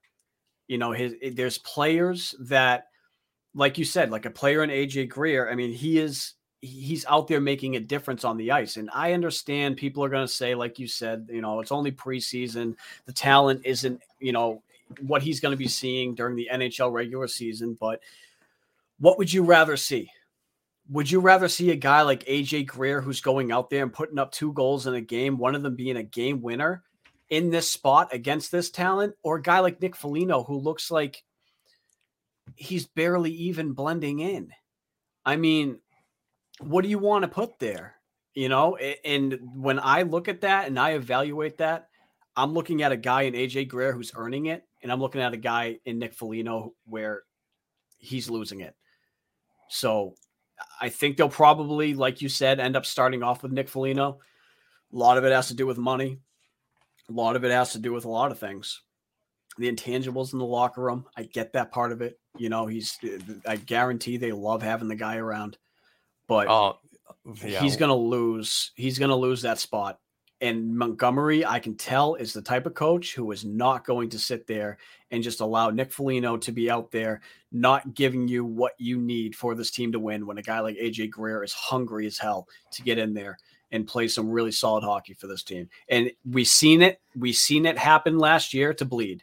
You 0.67 0.77
know, 0.77 0.91
his 0.91 1.13
it- 1.21 1.35
there's 1.35 1.57
players 1.59 2.35
that, 2.41 2.85
like 3.53 3.77
you 3.77 3.85
said, 3.85 4.11
like 4.11 4.25
a 4.25 4.29
player 4.31 4.63
in 4.63 4.69
AJ 4.69 5.09
Greer. 5.09 5.49
I 5.49 5.55
mean, 5.55 5.73
he 5.73 5.99
is 5.99 6.33
he's 6.61 7.05
out 7.07 7.27
there 7.27 7.41
making 7.41 7.75
a 7.75 7.79
difference 7.81 8.23
on 8.23 8.37
the 8.37 8.49
ice. 8.49 8.77
And 8.77 8.89
I 8.93 9.11
understand 9.11 9.75
people 9.75 10.01
are 10.01 10.09
going 10.09 10.25
to 10.25 10.31
say, 10.33 10.55
like 10.55 10.79
you 10.79 10.87
said, 10.87 11.27
you 11.29 11.41
know, 11.41 11.59
it's 11.59 11.73
only 11.73 11.91
preseason. 11.91 12.75
The 13.05 13.11
talent 13.11 13.61
isn't, 13.65 14.01
you 14.19 14.31
know, 14.31 14.63
what 14.99 15.23
he's 15.23 15.39
going 15.39 15.51
to 15.51 15.57
be 15.57 15.67
seeing 15.67 16.15
during 16.15 16.35
the 16.35 16.49
NHL 16.51 16.91
regular 16.91 17.27
season. 17.27 17.77
But 17.79 18.01
what 18.99 19.17
would 19.17 19.31
you 19.31 19.43
rather 19.43 19.77
see? 19.77 20.09
Would 20.89 21.09
you 21.09 21.19
rather 21.19 21.47
see 21.47 21.71
a 21.71 21.75
guy 21.75 22.01
like 22.01 22.25
AJ 22.25 22.67
Greer 22.67 23.01
who's 23.01 23.21
going 23.21 23.51
out 23.51 23.69
there 23.69 23.83
and 23.83 23.93
putting 23.93 24.19
up 24.19 24.31
two 24.31 24.51
goals 24.53 24.85
in 24.85 24.93
a 24.93 25.01
game, 25.01 25.37
one 25.37 25.55
of 25.55 25.63
them 25.63 25.75
being 25.75 25.97
a 25.97 26.03
game 26.03 26.41
winner 26.41 26.83
in 27.29 27.49
this 27.49 27.71
spot 27.71 28.13
against 28.13 28.51
this 28.51 28.69
talent, 28.69 29.15
or 29.23 29.37
a 29.37 29.41
guy 29.41 29.59
like 29.59 29.81
Nick 29.81 29.95
Foligno 29.95 30.43
who 30.43 30.57
looks 30.57 30.91
like 30.91 31.23
he's 32.55 32.85
barely 32.85 33.31
even 33.31 33.71
blending 33.73 34.19
in? 34.19 34.51
I 35.25 35.37
mean, 35.37 35.79
what 36.59 36.83
do 36.83 36.89
you 36.89 36.99
want 36.99 37.23
to 37.23 37.29
put 37.29 37.59
there? 37.59 37.95
You 38.35 38.49
know, 38.49 38.75
and 38.75 39.39
when 39.55 39.79
I 39.79 40.01
look 40.01 40.27
at 40.27 40.41
that 40.41 40.67
and 40.67 40.77
I 40.77 40.91
evaluate 40.91 41.59
that, 41.59 41.87
I'm 42.35 42.53
looking 42.53 42.81
at 42.81 42.91
a 42.91 42.97
guy 42.97 43.23
in 43.23 43.35
AJ 43.35 43.67
Greer 43.69 43.93
who's 43.93 44.11
earning 44.15 44.47
it, 44.47 44.65
and 44.83 44.91
I'm 44.91 44.99
looking 44.99 45.21
at 45.21 45.33
a 45.33 45.37
guy 45.37 45.79
in 45.85 45.97
Nick 45.97 46.13
Foligno 46.13 46.73
where 46.85 47.23
he's 47.97 48.29
losing 48.29 48.59
it. 48.61 48.75
So 49.69 50.15
I 50.79 50.89
think 50.89 51.17
they'll 51.17 51.29
probably, 51.29 51.93
like 51.95 52.21
you 52.21 52.29
said, 52.29 52.59
end 52.59 52.75
up 52.75 52.85
starting 52.85 53.23
off 53.23 53.41
with 53.41 53.51
Nick 53.51 53.69
Foligno. 53.69 54.19
A 54.93 54.95
lot 54.95 55.17
of 55.17 55.25
it 55.25 55.31
has 55.31 55.47
to 55.47 55.55
do 55.55 55.65
with 55.65 55.77
money. 55.77 56.19
A 57.09 57.11
lot 57.11 57.35
of 57.35 57.43
it 57.43 57.51
has 57.51 57.71
to 57.71 57.79
do 57.79 57.91
with 57.91 58.05
a 58.05 58.09
lot 58.09 58.31
of 58.31 58.37
things. 58.39 58.81
The 59.57 59.71
intangibles 59.71 60.33
in 60.33 60.39
the 60.39 60.45
locker 60.45 60.81
room. 60.81 61.05
I 61.17 61.23
get 61.23 61.53
that 61.53 61.71
part 61.71 61.91
of 61.91 62.01
it. 62.01 62.19
You 62.37 62.49
know, 62.49 62.65
he's 62.65 62.97
I 63.47 63.55
guarantee 63.55 64.17
they 64.17 64.31
love 64.31 64.61
having 64.61 64.87
the 64.87 64.95
guy 64.95 65.17
around. 65.17 65.57
But 66.27 66.47
Oh, 66.47 66.77
yeah. 67.43 67.59
he's 67.61 67.77
gonna 67.77 67.95
lose. 67.95 68.71
He's 68.75 68.97
gonna 68.97 69.15
lose 69.15 69.41
that 69.43 69.59
spot. 69.59 69.99
And 70.43 70.75
Montgomery, 70.77 71.45
I 71.45 71.57
can 71.59 71.75
tell, 71.75 72.15
is 72.15 72.33
the 72.33 72.41
type 72.41 72.65
of 72.65 72.73
coach 72.73 73.15
who 73.15 73.31
is 73.31 73.45
not 73.45 73.85
going 73.85 74.09
to 74.09 74.19
sit 74.19 74.45
there 74.45 74.77
and 75.09 75.23
just 75.23 75.39
allow 75.39 75.69
Nick 75.69 75.93
Foligno 75.93 76.35
to 76.35 76.51
be 76.51 76.69
out 76.69 76.91
there, 76.91 77.21
not 77.53 77.93
giving 77.93 78.27
you 78.27 78.43
what 78.43 78.73
you 78.77 78.99
need 78.99 79.37
for 79.37 79.55
this 79.55 79.71
team 79.71 79.93
to 79.93 79.99
win. 79.99 80.25
When 80.25 80.37
a 80.37 80.41
guy 80.41 80.59
like 80.59 80.75
AJ 80.75 81.11
Greer 81.11 81.45
is 81.45 81.53
hungry 81.53 82.05
as 82.07 82.17
hell 82.17 82.49
to 82.73 82.81
get 82.81 82.97
in 82.97 83.13
there 83.13 83.37
and 83.71 83.87
play 83.87 84.09
some 84.09 84.29
really 84.29 84.51
solid 84.51 84.83
hockey 84.83 85.13
for 85.13 85.27
this 85.27 85.43
team. 85.43 85.69
And 85.87 86.11
we 86.29 86.43
seen 86.43 86.81
it. 86.81 86.99
We 87.15 87.31
seen 87.31 87.65
it 87.65 87.77
happen 87.77 88.19
last 88.19 88.53
year 88.53 88.73
to 88.73 88.85
Blidh. 88.85 89.21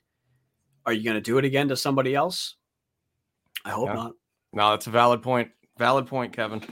Are 0.86 0.92
you 0.94 1.04
going 1.04 1.16
to 1.16 1.20
do 1.20 1.36
it 1.36 1.44
again 1.44 1.68
to 1.68 1.76
somebody 1.76 2.14
else? 2.14 2.56
I 3.62 3.72
hope 3.72 3.88
Yeah. 3.88 3.94
not. 3.94 4.12
No, 4.54 4.70
that's 4.70 4.86
a 4.86 4.90
valid 4.90 5.20
point. 5.20 5.50
Valid 5.76 6.06
point, 6.06 6.32
Kevin. 6.32 6.62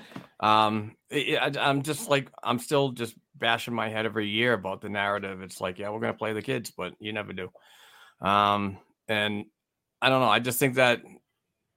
Um, 0.40 0.96
I, 1.12 1.50
am 1.56 1.82
just 1.82 2.08
like 2.08 2.30
I'm 2.42 2.58
still 2.58 2.92
just 2.92 3.14
bashing 3.38 3.74
my 3.74 3.88
head 3.88 4.06
every 4.06 4.28
year 4.28 4.52
about 4.54 4.80
the 4.80 4.88
narrative. 4.88 5.42
It's 5.42 5.60
like, 5.60 5.78
yeah, 5.78 5.90
we're 5.90 6.00
gonna 6.00 6.14
play 6.14 6.32
the 6.32 6.42
kids, 6.42 6.70
but 6.76 6.94
you 7.00 7.12
never 7.12 7.32
do. 7.32 7.50
Um, 8.20 8.78
and 9.08 9.46
I 10.02 10.08
don't 10.08 10.20
know. 10.20 10.28
I 10.28 10.38
just 10.38 10.58
think 10.58 10.74
that 10.74 11.02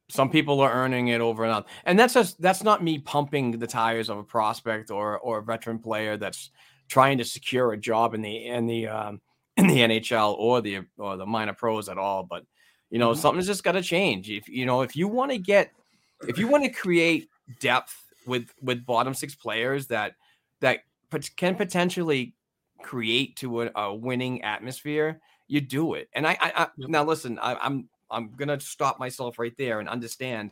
some 0.10 0.30
people 0.30 0.60
are 0.60 0.72
earning 0.72 1.08
it 1.10 1.22
over 1.22 1.44
and 1.44 1.54
out, 1.54 1.68
and 1.86 1.98
that's 1.98 2.14
just 2.14 2.42
that's 2.42 2.64
not 2.64 2.84
me 2.84 3.00
pumping 3.00 3.52
the 3.52 3.68
tires 3.68 4.10
of 4.10 4.18
a 4.18 4.24
prospect 4.24 4.92
or 4.92 5.20
or 5.20 5.40
a 5.40 5.44
veteran 5.44 5.80
player 5.80 6.18
that's 6.18 6.52
trying 6.90 7.18
to 7.18 7.24
secure 7.24 7.72
a 7.74 7.78
job 7.78 8.14
in 8.14 8.22
the 8.22 8.46
in 8.48 8.66
the 8.68 8.88
um, 8.88 9.22
in 9.58 9.68
the 9.68 9.78
NHL 9.78 10.36
or 10.38 10.62
the 10.62 10.82
or 10.98 11.18
the 11.18 11.26
minor 11.26 11.54
pros 11.54 11.88
at 11.90 11.98
all. 11.98 12.24
But 12.24 12.44
you 12.90 13.00
know, 13.00 13.12
Mhm. 13.12 13.18
something's 13.18 13.48
just 13.48 13.64
got 13.64 13.72
to 13.74 13.82
change. 13.82 14.30
If 14.30 14.50
you 14.50 14.66
know, 14.66 14.82
if 14.82 14.96
you 14.96 15.08
want 15.08 15.32
to 15.32 15.38
get, 15.38 15.72
if 16.28 16.38
you 16.38 16.48
want 16.48 16.66
to 16.66 16.70
create 16.70 17.30
depth 17.60 17.96
with 18.28 18.50
with 18.62 18.86
bottom 18.86 19.14
six 19.14 19.34
players 19.34 19.88
that 19.88 20.16
that 20.60 20.80
can 21.36 21.56
potentially 21.56 22.34
create 22.82 23.36
to 23.38 23.64
a, 23.64 23.72
a 23.76 23.94
winning 23.94 24.44
atmosphere, 24.44 25.22
you 25.48 25.62
do 25.62 25.94
it. 25.94 26.10
And 26.14 26.26
I, 26.26 26.38
I, 26.42 26.52
I 26.56 26.68
now 26.78 27.04
listen, 27.04 27.40
I, 27.40 27.56
I'm 27.56 27.90
I'm 28.10 28.32
gonna 28.32 28.60
stop 28.60 29.00
myself 29.00 29.40
right 29.40 29.56
there 29.58 29.80
and 29.80 29.90
understand 29.90 30.52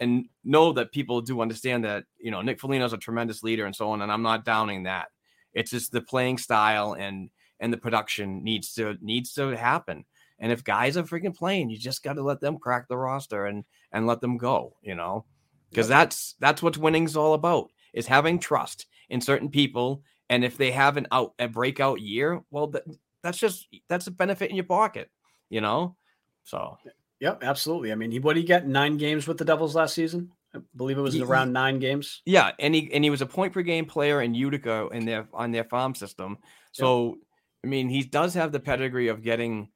and 0.00 0.26
know 0.44 0.72
that 0.72 0.92
people 0.92 1.20
do 1.20 1.40
understand 1.40 1.84
that 1.84 2.04
you 2.18 2.30
know 2.30 2.42
Nick 2.42 2.60
Foligno's 2.60 2.92
a 2.92 2.98
tremendous 2.98 3.42
leader 3.42 3.66
and 3.66 3.74
so 3.74 3.90
on, 3.90 4.02
and 4.02 4.12
I'm 4.12 4.22
not 4.22 4.44
downing 4.44 4.84
that. 4.84 5.08
It's 5.54 5.70
just 5.70 5.92
the 5.92 6.00
playing 6.00 6.38
style 6.38 6.94
and 6.94 7.30
and 7.60 7.72
the 7.72 7.78
production 7.78 8.44
needs 8.44 8.74
to 8.74 8.96
needs 9.00 9.32
to 9.34 9.56
happen. 9.56 10.04
And 10.40 10.52
if 10.52 10.62
guys 10.62 10.96
are 10.96 11.02
freaking 11.02 11.36
playing, 11.36 11.68
you 11.68 11.76
just 11.76 12.04
got 12.04 12.12
to 12.12 12.22
let 12.22 12.40
them 12.40 12.58
crack 12.58 12.86
the 12.88 12.96
roster 12.96 13.46
and 13.46 13.64
and 13.92 14.06
let 14.06 14.20
them 14.20 14.36
go. 14.36 14.76
You 14.82 14.94
know, 14.94 15.24
because 15.70 15.88
that's 15.88 16.36
that's 16.40 16.62
what 16.62 16.76
winning's 16.78 17.16
all 17.16 17.34
about 17.34 17.70
is 17.92 18.06
having 18.06 18.38
trust 18.38 18.86
in 19.10 19.20
certain 19.20 19.48
people. 19.48 20.02
And 20.30 20.44
if 20.44 20.56
they 20.56 20.70
have 20.72 20.96
an 20.96 21.06
out 21.10 21.34
a 21.38 21.48
breakout 21.48 22.00
year, 22.00 22.42
well, 22.50 22.66
that, 22.68 22.84
that's 23.22 23.38
just 23.38 23.66
that's 23.88 24.06
a 24.06 24.10
benefit 24.10 24.50
in 24.50 24.56
your 24.56 24.64
pocket. 24.64 25.10
You 25.50 25.60
know, 25.60 25.96
so 26.44 26.76
Yep, 27.20 27.42
absolutely. 27.42 27.90
I 27.90 27.96
mean, 27.96 28.10
he 28.10 28.20
what 28.20 28.34
did 28.34 28.40
he 28.40 28.46
get 28.46 28.66
nine 28.66 28.96
games 28.96 29.26
with 29.26 29.38
the 29.38 29.44
Devils 29.44 29.74
last 29.74 29.94
season? 29.94 30.30
I 30.54 30.60
believe 30.76 30.98
it 30.98 31.02
was 31.02 31.16
Ye- 31.16 31.22
around 31.22 31.52
nine 31.52 31.78
games. 31.78 32.22
Yeah, 32.24 32.52
and 32.58 32.74
he 32.74 32.90
and 32.92 33.02
he 33.02 33.10
was 33.10 33.22
a 33.22 33.26
point 33.26 33.52
per 33.52 33.62
game 33.62 33.86
player 33.86 34.22
in 34.22 34.34
Utica 34.34 34.88
in 34.92 35.04
their 35.04 35.28
on 35.32 35.50
their 35.50 35.64
farm 35.64 35.94
system. 35.94 36.38
So 36.72 37.18
I 37.64 37.66
mean, 37.66 37.88
he 37.88 38.04
does 38.04 38.34
have 38.34 38.52
the 38.52 38.60
pedigree 38.60 39.08
of 39.08 39.22
getting, 39.22 39.68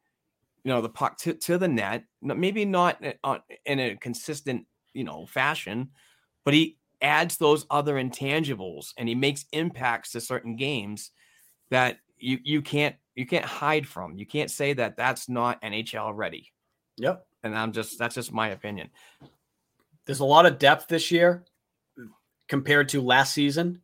you 0.63 0.69
know, 0.73 0.81
the 0.81 0.89
puck 0.89 1.19
to, 1.19 1.35
to 1.35 1.59
the 1.59 1.67
net. 1.67 2.05
Maybe 2.21 2.65
not 2.65 3.05
uh, 3.05 3.15
uh, 3.25 3.39
in 3.67 3.81
a 3.81 3.97
consistent, 3.97 4.67
you 4.95 5.03
know, 5.03 5.27
fashion, 5.27 5.91
but 6.45 6.55
he 6.55 6.79
adds 7.03 7.37
those 7.37 7.67
other 7.71 7.95
intangibles 7.97 8.93
and 8.97 9.09
he 9.09 9.15
makes 9.15 9.45
impacts 9.53 10.13
to 10.13 10.21
certain 10.21 10.57
games 10.57 11.11
that 11.71 11.99
you 12.19 12.39
you 12.43 12.63
can't 12.63 12.97
you 13.15 13.27
can't 13.27 13.45
hide 13.45 13.87
from. 13.87 14.17
You 14.17 14.25
can't 14.27 14.51
say 14.51 14.73
that 14.75 14.97
that's 14.97 15.29
not 15.29 15.61
NHL 15.63 16.13
ready. 16.17 16.53
Yep. 16.97 17.27
And 17.43 17.57
I'm 17.57 17.73
just 17.73 17.99
that's 17.99 18.15
just 18.15 18.33
my 18.33 18.49
opinion. 18.51 18.91
There's 20.07 20.21
a 20.21 20.25
lot 20.25 20.47
of 20.47 20.59
depth 20.59 20.89
this 20.89 21.11
year 21.11 21.45
compared 22.49 22.89
to 22.91 23.01
last 23.01 23.35
season 23.35 23.81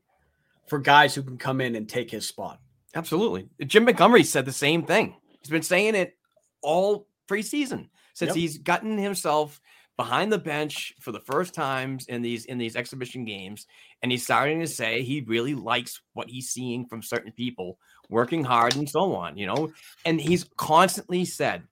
for 0.66 0.78
guys 0.78 1.14
who 1.14 1.22
can 1.22 1.38
come 1.38 1.60
in 1.60 1.74
and 1.74 1.88
take 1.88 2.10
his 2.10 2.26
spot. 2.26 2.60
Absolutely. 2.94 3.48
Jim 3.66 3.84
Montgomery 3.84 4.24
said 4.24 4.44
the 4.44 4.52
same 4.52 4.82
thing. 4.84 5.14
He's 5.40 5.50
been 5.50 5.62
saying 5.62 5.94
it 5.94 6.16
all 6.62 7.06
preseason 7.28 7.88
since 8.14 8.30
Yep. 8.30 8.36
he's 8.36 8.58
gotten 8.58 8.98
himself 8.98 9.60
behind 9.98 10.32
the 10.32 10.38
bench 10.38 10.94
for 11.00 11.10
the 11.10 11.20
first 11.20 11.52
times 11.52 12.06
in 12.06 12.22
these 12.22 12.46
in 12.46 12.56
these 12.56 12.76
exhibition 12.76 13.26
games, 13.26 13.66
and 14.02 14.10
he's 14.10 14.22
starting 14.22 14.60
to 14.60 14.66
say 14.66 15.02
he 15.02 15.20
really 15.22 15.54
likes 15.54 16.00
what 16.14 16.30
he's 16.30 16.48
seeing 16.48 16.86
from 16.86 17.02
certain 17.02 17.32
people, 17.32 17.78
working 18.08 18.44
hard 18.44 18.76
and 18.76 18.88
so 18.88 19.14
on. 19.14 19.36
You 19.36 19.46
know, 19.46 19.70
and 20.06 20.18
he's 20.18 20.46
constantly 20.56 21.26
said 21.26 21.64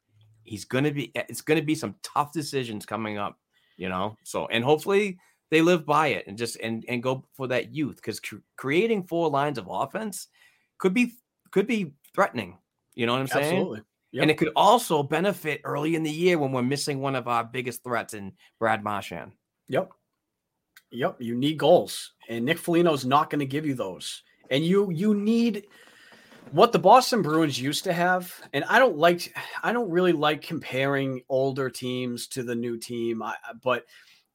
he's 0.43 0.67
going 0.67 0.85
to 0.85 0.91
be. 0.91 1.13
Eh, 1.15 1.23
it's 1.29 1.41
going 1.41 1.59
to 1.59 1.65
be 1.65 1.77
some 1.77 1.95
tough 2.03 2.33
decisions 2.33 2.85
coming 2.85 3.17
up. 3.17 3.39
You 3.79 3.89
know, 3.89 4.17
so 4.25 4.47
and 4.49 4.65
hopefully 4.65 5.19
they 5.51 5.63
live 5.63 5.87
by 5.87 6.09
it 6.09 6.27
and 6.27 6.37
just 6.37 6.59
and 6.61 6.85
and 6.89 7.03
go 7.03 7.25
for 7.35 7.47
that 7.49 7.73
youth 7.75 7.97
because 7.97 8.21
cr- 8.21 8.37
creating 8.57 9.05
four 9.05 9.31
lines 9.31 9.57
of 9.57 9.69
offense 9.71 10.29
could 10.79 10.93
be 10.93 11.15
could 11.53 11.69
be 11.69 11.93
threatening. 12.15 12.59
You 12.95 13.07
know 13.07 13.13
what 13.13 13.21
I'm 13.21 13.27
saying? 13.29 13.83
Yep. 14.13 14.23
And 14.23 14.31
it 14.31 14.39
could 14.39 14.53
also 14.57 15.03
benefit 15.03 15.61
early 15.65 15.95
in 15.95 16.03
the 16.03 16.11
year 16.11 16.39
when 16.39 16.53
we're 16.53 16.63
missing 16.63 17.01
one 17.01 17.15
of 17.15 17.29
our 17.29 17.45
biggest 17.45 17.85
threats 17.85 18.15
in 18.15 18.33
Brad 18.59 18.83
Marchand. 18.83 19.33
Yep. 19.69 19.91
Yep. 20.91 21.17
You 21.21 21.35
need 21.35 21.59
goals. 21.59 22.13
And 22.29 22.45
Nick 22.45 22.59
Foligno's 22.59 23.05
not 23.05 23.31
going 23.31 23.41
to 23.41 23.47
give 23.47 23.67
you 23.67 23.75
those. 23.75 24.23
And 24.51 24.65
you 24.65 24.91
you 24.91 25.15
need 25.15 25.67
what 26.53 26.73
the 26.73 26.79
Boston 26.79 27.23
Bruins 27.23 27.61
used 27.61 27.85
to 27.85 27.93
have. 27.93 28.33
And 28.53 28.65
I 28.65 28.79
don't 28.79 28.97
like 28.97 29.35
I 29.63 29.73
don't 29.73 29.91
really 29.91 30.13
like 30.13 30.43
comparing 30.43 31.23
older 31.29 31.69
teams 31.69 32.29
to 32.29 32.43
the 32.43 32.55
new 32.55 32.79
team. 32.79 33.23
I, 33.23 33.35
but 33.63 33.85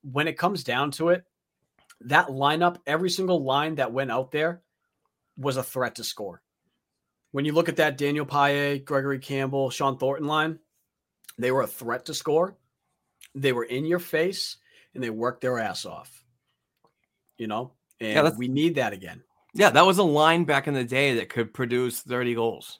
when 0.04 0.28
it 0.28 0.38
comes 0.38 0.64
down 0.64 0.92
to 0.92 1.10
it, 1.10 1.24
that 2.02 2.28
lineup, 2.28 2.78
every 2.86 3.10
single 3.10 3.44
line 3.44 3.76
that 3.76 3.94
went 3.94 4.12
out 4.12 4.32
there 4.32 4.62
was 5.38 5.58
a 5.58 5.64
threat 5.64 5.96
to 5.96 6.04
score. 6.04 6.42
When 7.32 7.46
you 7.46 7.54
look 7.54 7.70
at 7.70 7.78
that 7.78 7.98
Daniel 7.98 8.26
Paille, 8.26 8.80
Gregory 8.80 9.20
Campbell, 9.20 9.70
Shawn 9.70 9.98
Thornton 9.98 10.28
line, 10.28 10.60
they 11.38 11.52
were 11.52 11.62
a 11.62 11.68
threat 11.68 12.06
to 12.06 12.14
score. 12.14 12.58
They 13.36 13.54
were 13.54 13.64
in 13.64 13.86
your 13.86 14.00
face 14.00 14.58
and 14.94 15.04
they 15.04 15.10
worked 15.10 15.42
their 15.42 15.60
ass 15.60 15.86
off. 15.86 16.24
You 17.38 17.48
know, 17.48 17.72
and 18.00 18.14
Yeah, 18.14 18.32
we 18.38 18.48
need 18.48 18.76
that 18.76 18.94
again. 18.94 19.24
Yeah, 19.54 19.70
that 19.72 19.86
was 19.86 19.98
a 19.98 20.04
line 20.04 20.44
back 20.44 20.68
in 20.68 20.74
the 20.74 20.84
day 20.84 21.16
that 21.16 21.30
could 21.30 21.54
produce 21.54 22.02
30 22.02 22.36
goals. 22.36 22.80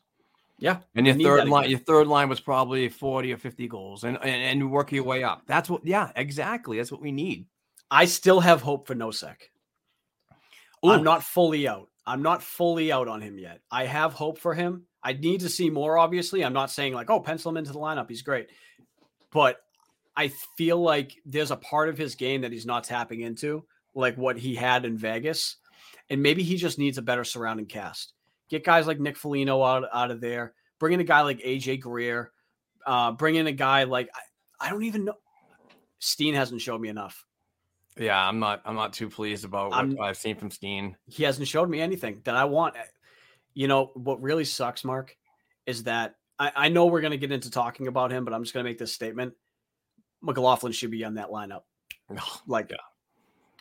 Yeah. 0.62 0.78
And 0.94 1.08
your 1.08 1.16
third 1.16 1.50
line, 1.50 1.70
your 1.70 1.80
third 1.80 2.08
line 2.08 2.30
was 2.30 2.40
probably 2.40 2.88
40 2.88 3.34
or 3.34 3.38
50 3.38 3.68
goals 3.68 4.04
and, 4.04 4.18
and 4.22 4.62
and 4.62 4.72
work 4.72 4.92
your 4.92 5.04
way 5.04 5.24
up. 5.24 5.42
That's 5.48 5.70
what 5.70 5.86
yeah, 5.86 6.12
exactly. 6.16 6.78
That's 6.78 6.92
what 6.92 7.02
we 7.02 7.12
need. 7.12 7.48
I 7.90 8.06
still 8.06 8.40
have 8.40 8.62
hope 8.62 8.86
for 8.88 8.94
Nosek. 8.94 9.38
Ooh. 10.86 10.92
I'm 10.92 11.04
not 11.04 11.24
fully 11.24 11.68
out. 11.68 11.90
I'm 12.12 12.24
not 12.24 12.44
fully 12.44 12.92
out 12.92 13.08
on 13.08 13.22
him 13.22 13.40
yet. 13.40 13.62
I 13.72 13.86
have 13.86 14.12
hope 14.12 14.38
for 14.38 14.54
him. 14.54 14.84
I 15.02 15.14
need 15.14 15.40
to 15.42 15.50
see 15.50 15.70
more, 15.70 15.98
obviously. 15.98 16.44
I'm 16.44 16.52
not 16.52 16.70
saying 16.70 16.94
like, 16.94 17.10
oh, 17.10 17.22
pencil 17.22 17.52
him 17.52 17.56
into 17.56 17.72
the 17.72 17.80
lineup. 17.80 18.10
He's 18.10 18.22
great. 18.22 18.50
But 19.32 19.62
I 20.18 20.28
feel 20.58 20.78
like 20.78 21.16
there's 21.26 21.52
a 21.52 21.56
part 21.56 21.88
of 21.88 21.98
his 21.98 22.16
game 22.16 22.42
that 22.42 22.52
he's 22.52 22.66
not 22.66 22.84
tapping 22.84 23.22
into, 23.22 23.64
like 23.96 24.18
what 24.18 24.38
he 24.38 24.54
had 24.54 24.84
in 24.84 24.98
Vegas. 24.98 25.56
And 26.10 26.22
maybe 26.22 26.44
he 26.44 26.58
just 26.58 26.78
needs 26.78 26.98
a 26.98 27.02
better 27.02 27.24
surrounding 27.24 27.66
cast. 27.66 28.12
Get 28.50 28.66
guys 28.66 28.88
like 28.88 29.00
Nick 29.00 29.16
Foligno 29.16 29.64
out, 29.64 29.86
out 29.94 30.12
of 30.12 30.20
there. 30.20 30.54
Bring 30.80 30.92
in 30.92 31.00
a 31.00 31.06
guy 31.06 31.22
like 31.22 31.40
AJ 31.40 31.80
Greer. 31.80 32.34
Uh, 32.86 33.14
bring 33.14 33.36
in 33.36 33.48
a 33.48 33.54
guy 33.54 33.86
like 33.86 34.10
I, 34.14 34.68
I 34.68 34.70
don't 34.70 34.84
even 34.84 35.06
know. 35.06 35.16
Steen 36.00 36.34
hasn't 36.34 36.60
showed 36.60 36.82
me 36.82 36.90
enough. 36.90 37.24
Yeah, 37.98 38.18
I'm 38.28 38.40
not 38.40 38.62
I'm 38.66 38.76
not 38.76 38.94
too 38.94 39.10
pleased 39.10 39.44
about 39.46 39.70
what 39.72 39.78
I'm- 39.78 39.98
I've 40.02 40.18
seen 40.18 40.36
from 40.38 40.50
Steen. 40.52 40.96
he 41.08 41.24
hasn't 41.24 41.48
showed 41.48 41.70
me 41.70 41.82
anything 41.82 42.22
that 42.24 42.36
I 42.36 42.46
want. 42.46 42.76
Eh, 42.78 42.84
you 43.54 43.68
know, 43.68 43.92
what 43.96 44.22
really 44.22 44.46
sucks, 44.46 44.84
Mark, 44.86 45.16
is 45.66 45.84
that 45.84 46.16
I, 46.40 46.52
I 46.56 46.70
know 46.70 46.86
we're 46.88 47.02
going 47.02 47.12
to 47.12 47.18
get 47.18 47.32
into 47.34 47.52
talking 47.52 47.88
about 47.88 48.12
him, 48.12 48.24
but 48.26 48.34
I'm 48.34 48.44
just 48.44 48.54
going 48.54 48.64
to 48.64 48.70
make 48.70 48.78
this 48.78 48.94
statement. 48.94 49.34
McLaughlin 50.22 50.72
should 50.72 50.92
be 50.92 51.04
on 51.04 51.16
that 51.16 51.30
lineup. 51.30 51.62
Oh, 52.18 52.42
like, 52.48 52.72
Yeah. 52.72 52.78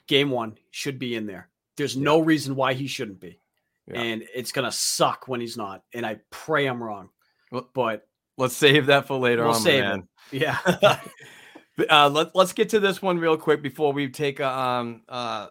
game 0.08 0.30
one 0.30 0.56
should 0.70 0.98
be 0.98 1.14
in 1.14 1.26
there. 1.26 1.48
There's 1.76 1.96
no 1.96 2.18
reason 2.20 2.56
why 2.56 2.74
he 2.74 2.86
shouldn't 2.88 3.20
be. 3.20 3.38
Yeah. 3.86 4.00
And 4.00 4.24
it's 4.34 4.50
going 4.52 4.64
to 4.64 4.72
suck 4.72 5.28
when 5.28 5.40
he's 5.40 5.56
not. 5.56 5.82
And 5.94 6.04
I 6.04 6.18
pray 6.30 6.66
I'm 6.66 6.82
wrong. 6.82 7.10
Well- 7.52 7.68
But 7.74 8.06
Let's 8.36 8.56
save 8.56 8.86
that 8.86 9.06
for 9.06 9.18
later 9.18 9.42
We'll 9.42 9.54
on, 9.54 9.60
save 9.60 9.82
man. 9.84 10.08
yeah, 10.32 10.56
But, 10.80 11.06
uh, 11.88 12.08
let, 12.08 12.34
let's 12.34 12.52
get 12.52 12.70
to 12.70 12.80
this 12.80 13.00
one 13.00 13.18
real 13.18 13.36
quick 13.36 13.62
before 13.62 13.92
we 13.92 14.08
take 14.08 14.40
a, 14.40 14.48
um, 14.48 15.02
uh, 15.08 15.46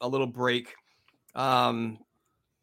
a 0.00 0.08
little 0.08 0.26
break. 0.26 0.74
Um, 1.34 1.98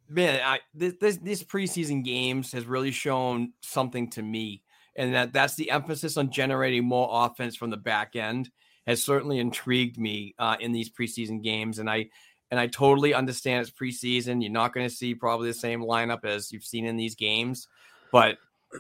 man, 0.10 0.41
I, 0.43 0.60
this, 0.73 1.17
this, 1.17 1.43
preseason 1.43 2.03
games 2.03 2.51
has 2.51 2.65
really 2.65 2.91
shown 2.91 3.53
something 3.62 4.10
to 4.12 4.21
me, 4.21 4.63
and 4.95 5.13
that 5.13 5.34
that's 5.34 5.56
the 5.56 5.71
emphasis 5.71 6.17
on 6.17 6.32
generating 6.32 6.84
more 6.84 7.10
offense 7.12 7.56
from 7.56 7.69
the 7.69 7.77
back 7.77 8.15
end 8.15 8.49
has 8.88 9.03
certainly 9.03 9.38
intrigued 9.38 9.99
me 9.99 10.34
uh, 10.39 10.56
in 10.60 10.71
these 10.71 10.89
preseason 10.89 11.43
games, 11.43 11.77
and 11.77 11.89
I 11.89 12.08
and 12.49 12.60
I 12.60 12.67
totally 12.67 13.13
understand 13.13 13.62
it's 13.62 13.77
preseason. 13.77 14.41
You're 14.41 14.51
not 14.51 14.73
going 14.73 14.88
to 14.88 14.95
see 14.95 15.13
probably 15.13 15.49
the 15.49 15.53
same 15.53 15.82
lineup 15.82 16.23
as 16.23 16.51
you've 16.51 16.63
seen 16.63 16.86
in 16.86 16.95
these 16.95 17.15
games, 17.15 17.67
but 18.12 18.38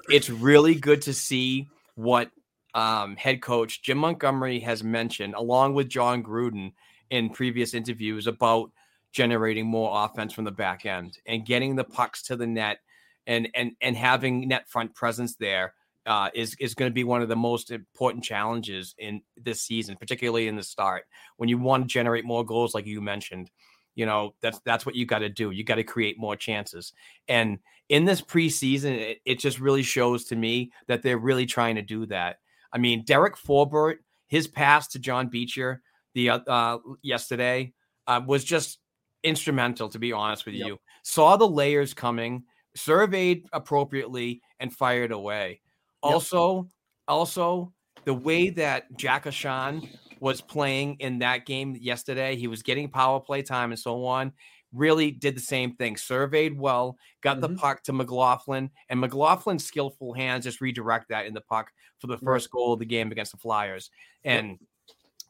it's 0.09 0.29
really 0.29 0.75
good 0.75 1.01
to 1.03 1.13
see 1.13 1.67
what 1.95 2.31
um, 2.77 3.15
head 3.15 3.41
coach 3.41 3.81
Jim 3.81 3.97
Montgomery 3.97 4.59
has 4.59 4.83
mentioned, 4.83 5.33
along 5.33 5.73
with 5.73 5.89
John 5.89 6.23
Gruden 6.23 6.73
in 7.09 7.31
previous 7.31 7.73
interviews 7.73 8.27
about 8.27 8.71
generating 9.11 9.65
more 9.65 10.05
offense 10.05 10.31
from 10.31 10.43
the 10.43 10.51
back 10.51 10.85
end 10.85 11.17
and 11.25 11.45
getting 11.45 11.75
the 11.75 11.83
pucks 11.83 12.21
to 12.21 12.35
the 12.35 12.45
net 12.45 12.77
and 13.25 13.49
and 13.55 13.71
and 13.81 13.97
having 13.97 14.47
net 14.47 14.69
front 14.69 14.93
presence 14.93 15.35
there 15.37 15.73
uh, 16.05 16.29
is 16.35 16.55
is 16.59 16.75
going 16.75 16.89
to 16.89 16.93
be 16.93 17.03
one 17.03 17.23
of 17.23 17.29
the 17.29 17.35
most 17.35 17.71
important 17.71 18.23
challenges 18.23 18.93
in 18.99 19.21
this 19.35 19.59
season, 19.59 19.97
particularly 19.97 20.47
in 20.47 20.55
the 20.55 20.63
start 20.63 21.05
when 21.37 21.49
you 21.49 21.57
want 21.57 21.83
to 21.83 21.87
generate 21.87 22.25
more 22.25 22.45
goals, 22.45 22.75
like 22.75 22.85
you 22.85 23.01
mentioned. 23.01 23.49
You 23.95 24.05
know 24.05 24.35
that's 24.39 24.59
that's 24.65 24.85
what 24.85 24.93
you 24.93 25.07
got 25.07 25.19
to 25.19 25.29
do. 25.29 25.49
You 25.49 25.63
got 25.63 25.75
to 25.75 25.83
create 25.83 26.19
more 26.19 26.35
chances. 26.35 26.93
And 27.27 27.57
in 27.89 28.05
this 28.05 28.21
preseason, 28.21 28.91
it, 28.91 29.17
it 29.25 29.39
just 29.39 29.59
really 29.59 29.81
shows 29.81 30.25
to 30.25 30.35
me 30.35 30.71
that 30.87 31.01
they're 31.01 31.17
really 31.17 31.47
trying 31.47 31.73
to 31.75 31.81
do 31.81 32.05
that. 32.05 32.37
I 32.73 32.77
mean, 32.77 33.03
Derek 33.05 33.35
Forbort, 33.35 33.97
his 34.27 34.47
pass 34.47 34.87
to 34.89 34.99
John 34.99 35.27
Beecher 35.29 35.81
the 36.13 36.31
uh, 36.31 36.39
uh, 36.47 36.77
yesterday 37.01 37.73
uh, 38.07 38.21
was 38.25 38.43
just 38.43 38.79
instrumental. 39.23 39.89
To 39.89 39.99
be 39.99 40.11
honest 40.13 40.45
with 40.45 40.55
Yep. 40.55 40.67
you, 40.67 40.79
saw 41.03 41.37
the 41.37 41.47
layers 41.47 41.93
coming, 41.93 42.43
surveyed 42.75 43.45
appropriately, 43.53 44.41
and 44.59 44.73
fired 44.73 45.11
away. 45.11 45.61
Yep. 46.03 46.13
Also, 46.13 46.69
also 47.07 47.73
the 48.05 48.13
way 48.13 48.49
that 48.49 48.85
Jack 48.97 49.25
Ahcan 49.25 49.87
was 50.19 50.41
playing 50.41 50.95
in 50.99 51.19
that 51.19 51.45
game 51.45 51.77
yesterday, 51.79 52.35
he 52.35 52.47
was 52.47 52.63
getting 52.63 52.89
power 52.89 53.19
play 53.19 53.41
time 53.41 53.71
and 53.71 53.79
so 53.79 54.05
on. 54.05 54.31
Really 54.77 55.11
did 55.11 55.35
the 55.35 55.41
same 55.41 55.75
thing. 55.75 55.97
Surveyed 55.97 56.57
well, 56.57 56.97
got 57.21 57.41
the 57.41 57.49
Mhm. 57.49 57.57
puck 57.57 57.83
to 57.83 57.93
McLaughlin, 57.93 58.69
and 58.89 59.01
McLaughlin's 59.01 59.65
skillful 59.65 60.13
hands 60.13 60.45
just 60.45 60.61
redirect 60.61 61.09
that 61.09 61.25
in 61.25 61.33
the 61.33 61.41
puck 61.41 61.71
for 61.99 62.07
the 62.07 62.17
first 62.19 62.51
goal 62.51 62.73
of 62.73 62.79
the 62.79 62.85
game 62.85 63.11
against 63.11 63.31
the 63.31 63.37
Flyers. 63.39 63.89
And 64.23 64.59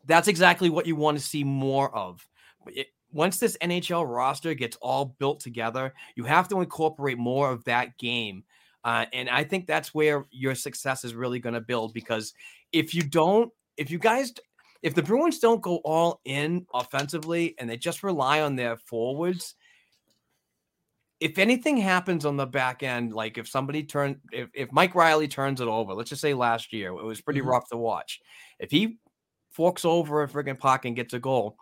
that's 0.05 0.27
exactly 0.27 0.69
what 0.69 0.85
you 0.85 0.95
want 0.95 1.17
to 1.17 1.23
see 1.23 1.43
more 1.43 1.95
of. 1.95 2.27
It, 2.67 2.87
once 3.13 3.37
this 3.37 3.57
NHL 3.61 4.05
roster 4.05 4.53
gets 4.53 4.75
all 4.81 5.15
built 5.17 5.39
together, 5.39 5.93
you 6.15 6.25
have 6.25 6.49
to 6.49 6.59
incorporate 6.59 7.17
more 7.17 7.49
of 7.49 7.63
that 7.63 7.97
game. 7.97 8.43
Uh, 8.83 9.05
and 9.13 9.29
I 9.29 9.43
think 9.45 9.65
that's 9.65 9.93
where 9.93 10.25
your 10.29 10.55
success 10.55 11.05
is 11.05 11.15
really 11.15 11.39
going 11.39 11.55
to 11.55 11.61
build 11.61 11.93
because 11.93 12.33
if 12.73 12.93
you 12.93 13.01
don't, 13.01 13.51
if 13.77 13.89
you 13.91 13.97
guys, 13.97 14.33
if 14.83 14.93
the 14.95 15.03
Bruins 15.03 15.39
don't 15.39 15.61
go 15.61 15.77
all 15.77 16.21
in 16.25 16.65
offensively 16.73 17.55
and 17.57 17.69
they 17.69 17.77
just 17.77 18.03
rely 18.03 18.41
on 18.41 18.55
their 18.55 18.77
forwards, 18.77 19.55
if 21.19 21.39
anything 21.39 21.77
happens 21.77 22.25
on 22.25 22.37
the 22.37 22.45
back 22.45 22.83
end, 22.83 23.11
like 23.13 23.37
if 23.37 23.47
somebody 23.47 23.83
turned, 23.83 24.17
if, 24.31 24.49
if 24.53 24.71
Mike 24.71 24.93
Reilly 24.93 25.27
turns 25.27 25.61
it 25.61 25.67
over, 25.67 25.93
let's 25.93 26.09
just 26.09 26.21
say 26.21 26.33
last 26.33 26.71
year, 26.71 26.89
it 26.89 27.03
was 27.03 27.21
pretty 27.21 27.41
Mhm. 27.41 27.47
rough 27.47 27.67
to 27.69 27.77
watch. 27.77 28.21
If 28.59 28.69
he 28.69 28.99
forks 29.51 29.83
over 29.83 30.21
a 30.21 30.27
friggin' 30.27 30.59
puck 30.59 30.85
and 30.85 30.95
gets 30.95 31.13
a 31.15 31.19
goal, 31.19 31.57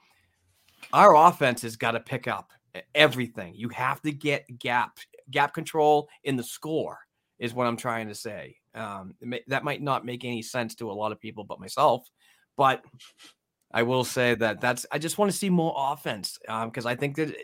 our 0.91 1.15
offense 1.15 1.61
has 1.61 1.77
got 1.77 1.91
to 1.91 1.99
pick 2.01 2.27
up 2.27 2.51
everything. 2.93 3.53
You 3.55 3.69
have 3.69 4.01
to 4.01 4.11
get 4.11 4.59
gap 4.59 4.99
gap 5.31 5.53
control 5.53 6.09
in 6.23 6.35
the 6.35 6.43
score 6.43 6.99
is 7.39 7.53
what 7.53 7.65
I'm 7.65 7.77
trying 7.77 8.07
to 8.09 8.15
say. 8.15 8.57
Um, 8.75 9.15
may- 9.21 9.43
that 9.47 9.63
might 9.63 9.81
not 9.81 10.05
make 10.05 10.23
any 10.25 10.41
sense 10.41 10.75
to 10.75 10.91
a 10.91 10.93
lot 10.93 11.11
of 11.13 11.19
people, 11.19 11.43
but 11.45 11.59
myself. 11.59 12.07
But 12.57 12.83
I 13.71 13.83
will 13.83 14.03
say 14.03 14.35
that 14.35 14.61
that's. 14.61 14.85
I 14.91 14.99
just 14.99 15.17
want 15.17 15.31
to 15.31 15.37
see 15.37 15.49
more 15.49 15.73
offense 15.75 16.37
because 16.41 16.85
I 16.85 16.95
think 16.95 17.15
that 17.17 17.35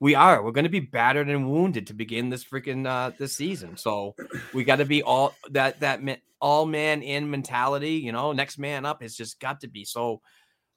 we 0.00 0.14
are. 0.14 0.42
We're 0.42 0.52
going 0.52 0.64
to 0.64 0.70
be 0.70 0.80
battered 0.80 1.28
and 1.28 1.50
wounded 1.50 1.86
to 1.86 1.94
begin 1.94 2.28
this 2.28 2.44
freaking 2.44 2.86
uh, 2.86 3.12
this 3.18 3.36
season. 3.36 3.76
So 3.76 4.14
we 4.52 4.64
got 4.64 4.76
to 4.76 4.84
be 4.84 5.02
all 5.02 5.34
that 5.50 5.80
that 5.80 6.02
ma- 6.02 6.16
all 6.40 6.66
man 6.66 7.02
in 7.02 7.30
mentality. 7.30 7.94
You 7.94 8.12
know, 8.12 8.32
next 8.32 8.58
man 8.58 8.84
up 8.84 9.02
has 9.02 9.16
just 9.16 9.40
got 9.40 9.60
to 9.60 9.68
be 9.68 9.84
so 9.84 10.20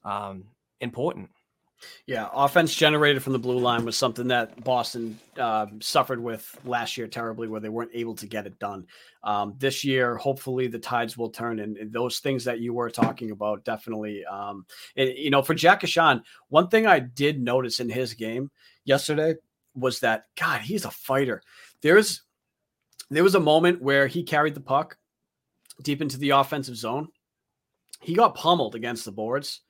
um, 0.04 0.44
important. 0.80 1.30
Yeah, 2.06 2.28
offense 2.32 2.74
generated 2.74 3.22
from 3.22 3.32
the 3.32 3.38
blue 3.38 3.58
line 3.58 3.84
was 3.84 3.96
something 3.96 4.28
that 4.28 4.62
Boston 4.62 5.18
uh, 5.38 5.66
suffered 5.80 6.22
with 6.22 6.58
last 6.64 6.96
year 6.96 7.08
terribly, 7.08 7.48
where 7.48 7.60
they 7.60 7.68
weren't 7.68 7.90
able 7.94 8.14
to 8.16 8.26
get 8.26 8.46
it 8.46 8.58
done. 8.58 8.86
Um, 9.22 9.54
this 9.58 9.84
year, 9.84 10.16
hopefully, 10.16 10.68
the 10.68 10.78
tides 10.78 11.18
will 11.18 11.30
turn, 11.30 11.58
and, 11.58 11.92
those 11.92 12.20
things 12.20 12.44
that 12.44 12.60
you 12.60 12.72
were 12.74 12.90
talking 12.90 13.32
about 13.32 13.64
definitely. 13.64 14.24
Um, 14.24 14.66
and, 14.96 15.10
you 15.16 15.30
know, 15.30 15.42
for 15.42 15.54
Jack 15.54 15.82
Ahcan, 15.82 16.22
one 16.48 16.68
thing 16.68 16.86
I 16.86 17.00
did 17.00 17.40
notice 17.40 17.80
in 17.80 17.88
his 17.88 18.14
game 18.14 18.50
yesterday 18.84 19.34
was 19.74 20.00
that 20.00 20.26
God, 20.38 20.60
he's 20.60 20.84
a 20.84 20.90
fighter. 20.90 21.42
There's 21.82 22.22
there 23.10 23.22
was 23.22 23.34
a 23.34 23.40
moment 23.40 23.82
where 23.82 24.06
he 24.06 24.22
carried 24.22 24.54
the 24.54 24.60
puck 24.60 24.96
deep 25.82 26.00
into 26.00 26.18
the 26.18 26.30
offensive 26.30 26.76
zone. 26.76 27.08
He 28.00 28.14
got 28.14 28.34
pummeled 28.34 28.74
against 28.74 29.04
the 29.04 29.12
boards 29.12 29.60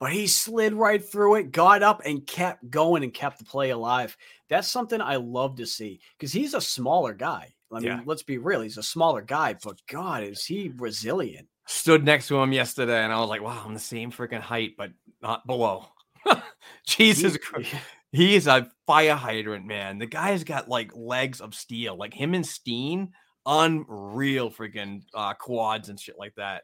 but 0.00 0.12
he 0.12 0.26
slid 0.26 0.74
right 0.74 1.04
through 1.04 1.36
it, 1.36 1.52
got 1.52 1.82
up, 1.82 2.02
and 2.04 2.26
kept 2.26 2.68
going 2.70 3.02
and 3.02 3.14
kept 3.14 3.38
the 3.38 3.44
play 3.44 3.70
alive. 3.70 4.16
That's 4.48 4.68
something 4.68 5.00
I 5.00 5.16
love 5.16 5.56
to 5.56 5.66
see 5.66 6.00
because 6.18 6.32
he's 6.32 6.54
a 6.54 6.60
smaller 6.60 7.14
guy. 7.14 7.54
I 7.72 7.80
mean, 7.80 7.84
yeah. 7.84 8.00
let's 8.04 8.22
be 8.22 8.38
real, 8.38 8.60
he's 8.60 8.78
a 8.78 8.82
smaller 8.82 9.22
guy, 9.22 9.56
but 9.64 9.80
God, 9.88 10.22
is 10.22 10.44
he 10.44 10.70
resilient? 10.76 11.48
Stood 11.66 12.04
next 12.04 12.28
to 12.28 12.40
him 12.40 12.52
yesterday, 12.52 13.02
and 13.02 13.12
I 13.12 13.18
was 13.18 13.30
like, 13.30 13.42
wow, 13.42 13.62
I'm 13.64 13.74
the 13.74 13.80
same 13.80 14.12
freaking 14.12 14.40
height, 14.40 14.74
but 14.76 14.92
not 15.22 15.46
below. 15.46 15.86
Jesus 16.86 17.36
Christ. 17.36 17.74
He 18.12 18.36
is 18.36 18.46
a 18.46 18.70
fire 18.86 19.16
hydrant, 19.16 19.66
man. 19.66 19.98
The 19.98 20.06
guy's 20.06 20.44
got 20.44 20.68
like 20.68 20.92
legs 20.94 21.40
of 21.40 21.54
steel, 21.54 21.96
like 21.96 22.14
him 22.14 22.34
and 22.34 22.46
Steen, 22.46 23.12
unreal 23.44 24.50
freaking 24.50 25.02
uh, 25.14 25.34
quads 25.34 25.88
and 25.88 25.98
shit 25.98 26.18
like 26.18 26.34
that. 26.36 26.62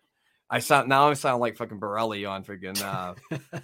I 0.51 0.59
sound 0.59 0.89
now 0.89 1.09
I 1.09 1.15
sound 1.15 1.41
like 1.41 1.57
fucking 1.57 1.79
Borelli 1.79 2.25
on 2.25 2.45
freaking 2.45 2.81
uh 2.83 3.15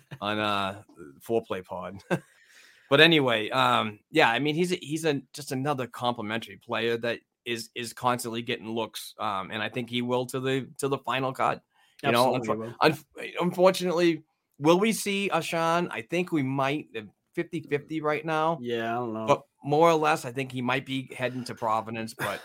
on 0.20 0.38
uh 0.38 0.82
foreplay 1.26 1.64
pod. 1.64 2.00
but 2.90 3.00
anyway, 3.00 3.50
um 3.50 3.98
yeah, 4.10 4.30
I 4.30 4.38
mean 4.38 4.54
he's 4.54 4.72
a, 4.72 4.76
he's 4.76 5.04
a 5.04 5.20
just 5.32 5.52
another 5.52 5.86
complimentary 5.86 6.56
player 6.56 6.96
that 6.98 7.18
is 7.44 7.70
is 7.74 7.92
constantly 7.92 8.42
getting 8.42 8.70
looks 8.70 9.14
um 9.18 9.50
and 9.50 9.62
I 9.62 9.68
think 9.68 9.90
he 9.90 10.02
will 10.02 10.26
to 10.26 10.40
the 10.40 10.68
to 10.78 10.88
the 10.88 10.98
final 10.98 11.32
cut. 11.32 11.62
You 12.02 12.10
Absolutely 12.10 12.56
know, 12.56 12.74
un- 12.82 12.98
un- 13.18 13.28
unfortunately, 13.40 14.22
will 14.58 14.78
we 14.78 14.92
see 14.92 15.30
Ahcan? 15.32 15.88
I 15.90 16.02
think 16.02 16.30
we 16.30 16.42
might 16.42 16.88
50-50 17.36 18.02
right 18.02 18.24
now. 18.24 18.58
Yeah, 18.60 18.92
I 18.92 18.94
don't 18.96 19.14
know. 19.14 19.26
But 19.26 19.42
more 19.64 19.88
or 19.88 19.94
less, 19.94 20.24
I 20.24 20.32
think 20.32 20.52
he 20.52 20.62
might 20.62 20.86
be 20.86 21.10
heading 21.16 21.44
to 21.44 21.54
Providence, 21.54 22.14
but 22.14 22.40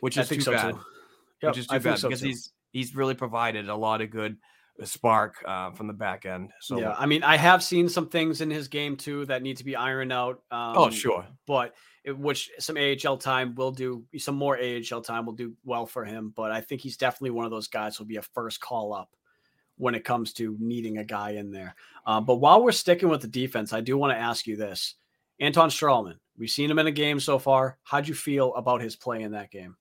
which 0.00 0.16
is 0.16 0.28
too 0.28 0.40
so 0.40 0.52
bad. 0.52 0.74
Too. 0.74 0.80
Yep, 1.42 1.50
which 1.50 1.58
is 1.58 1.66
too 1.66 1.80
bad 1.80 1.98
so 1.98 2.08
because 2.08 2.20
too. 2.20 2.26
he's 2.28 2.52
he's 2.70 2.94
really 2.94 3.14
provided 3.14 3.68
a 3.68 3.76
lot 3.76 4.00
of 4.00 4.10
good 4.10 4.36
uh, 4.80 4.84
spark 4.84 5.42
uh, 5.46 5.70
from 5.72 5.86
the 5.86 5.92
back 5.92 6.26
end. 6.26 6.50
So 6.60 6.78
yeah, 6.78 6.94
I 6.98 7.06
mean, 7.06 7.22
I 7.22 7.36
have 7.36 7.62
seen 7.62 7.88
some 7.88 8.08
things 8.08 8.40
in 8.40 8.50
his 8.50 8.68
game 8.68 8.96
too 8.96 9.24
that 9.26 9.42
need 9.42 9.56
to 9.58 9.64
be 9.64 9.76
ironed 9.76 10.12
out. 10.12 10.42
Oh, 10.50 10.56
um, 10.56 10.74
oh, 10.76 10.90
sure, 10.90 11.26
but 11.46 11.74
it, 12.04 12.16
which 12.16 12.50
some 12.58 12.76
AHL 12.76 13.16
time 13.16 13.54
will 13.54 13.72
do, 13.72 14.04
some 14.18 14.36
more 14.36 14.58
AHL 14.58 15.00
time 15.02 15.26
will 15.26 15.32
do 15.32 15.54
well 15.64 15.86
for 15.86 16.04
him. 16.04 16.32
But 16.34 16.52
I 16.52 16.60
think 16.60 16.80
he's 16.80 16.96
definitely 16.96 17.30
one 17.30 17.44
of 17.44 17.50
those 17.50 17.68
guys 17.68 17.96
who'll 17.96 18.06
be 18.06 18.16
a 18.16 18.22
first 18.22 18.60
call 18.60 18.92
up 18.92 19.10
when 19.78 19.94
it 19.94 20.04
comes 20.04 20.32
to 20.34 20.56
needing 20.58 20.98
a 20.98 21.04
guy 21.04 21.30
in 21.30 21.50
there. 21.50 21.74
Uh, 22.06 22.20
but 22.20 22.36
while 22.36 22.62
we're 22.62 22.72
sticking 22.72 23.08
with 23.08 23.20
the 23.20 23.28
defense, 23.28 23.72
I 23.72 23.80
do 23.80 23.98
want 23.98 24.12
to 24.12 24.18
ask 24.18 24.46
you 24.46 24.56
this: 24.56 24.94
Anton 25.40 25.70
Stralman. 25.70 26.18
We've 26.38 26.50
seen 26.50 26.70
him 26.70 26.78
in 26.78 26.86
a 26.86 26.92
game 26.92 27.18
so 27.18 27.38
far. 27.38 27.78
How'd 27.82 28.08
you 28.08 28.14
feel 28.14 28.54
about 28.54 28.82
his 28.82 28.94
play 28.94 29.22
in 29.22 29.32
that 29.32 29.50
game? 29.50 29.76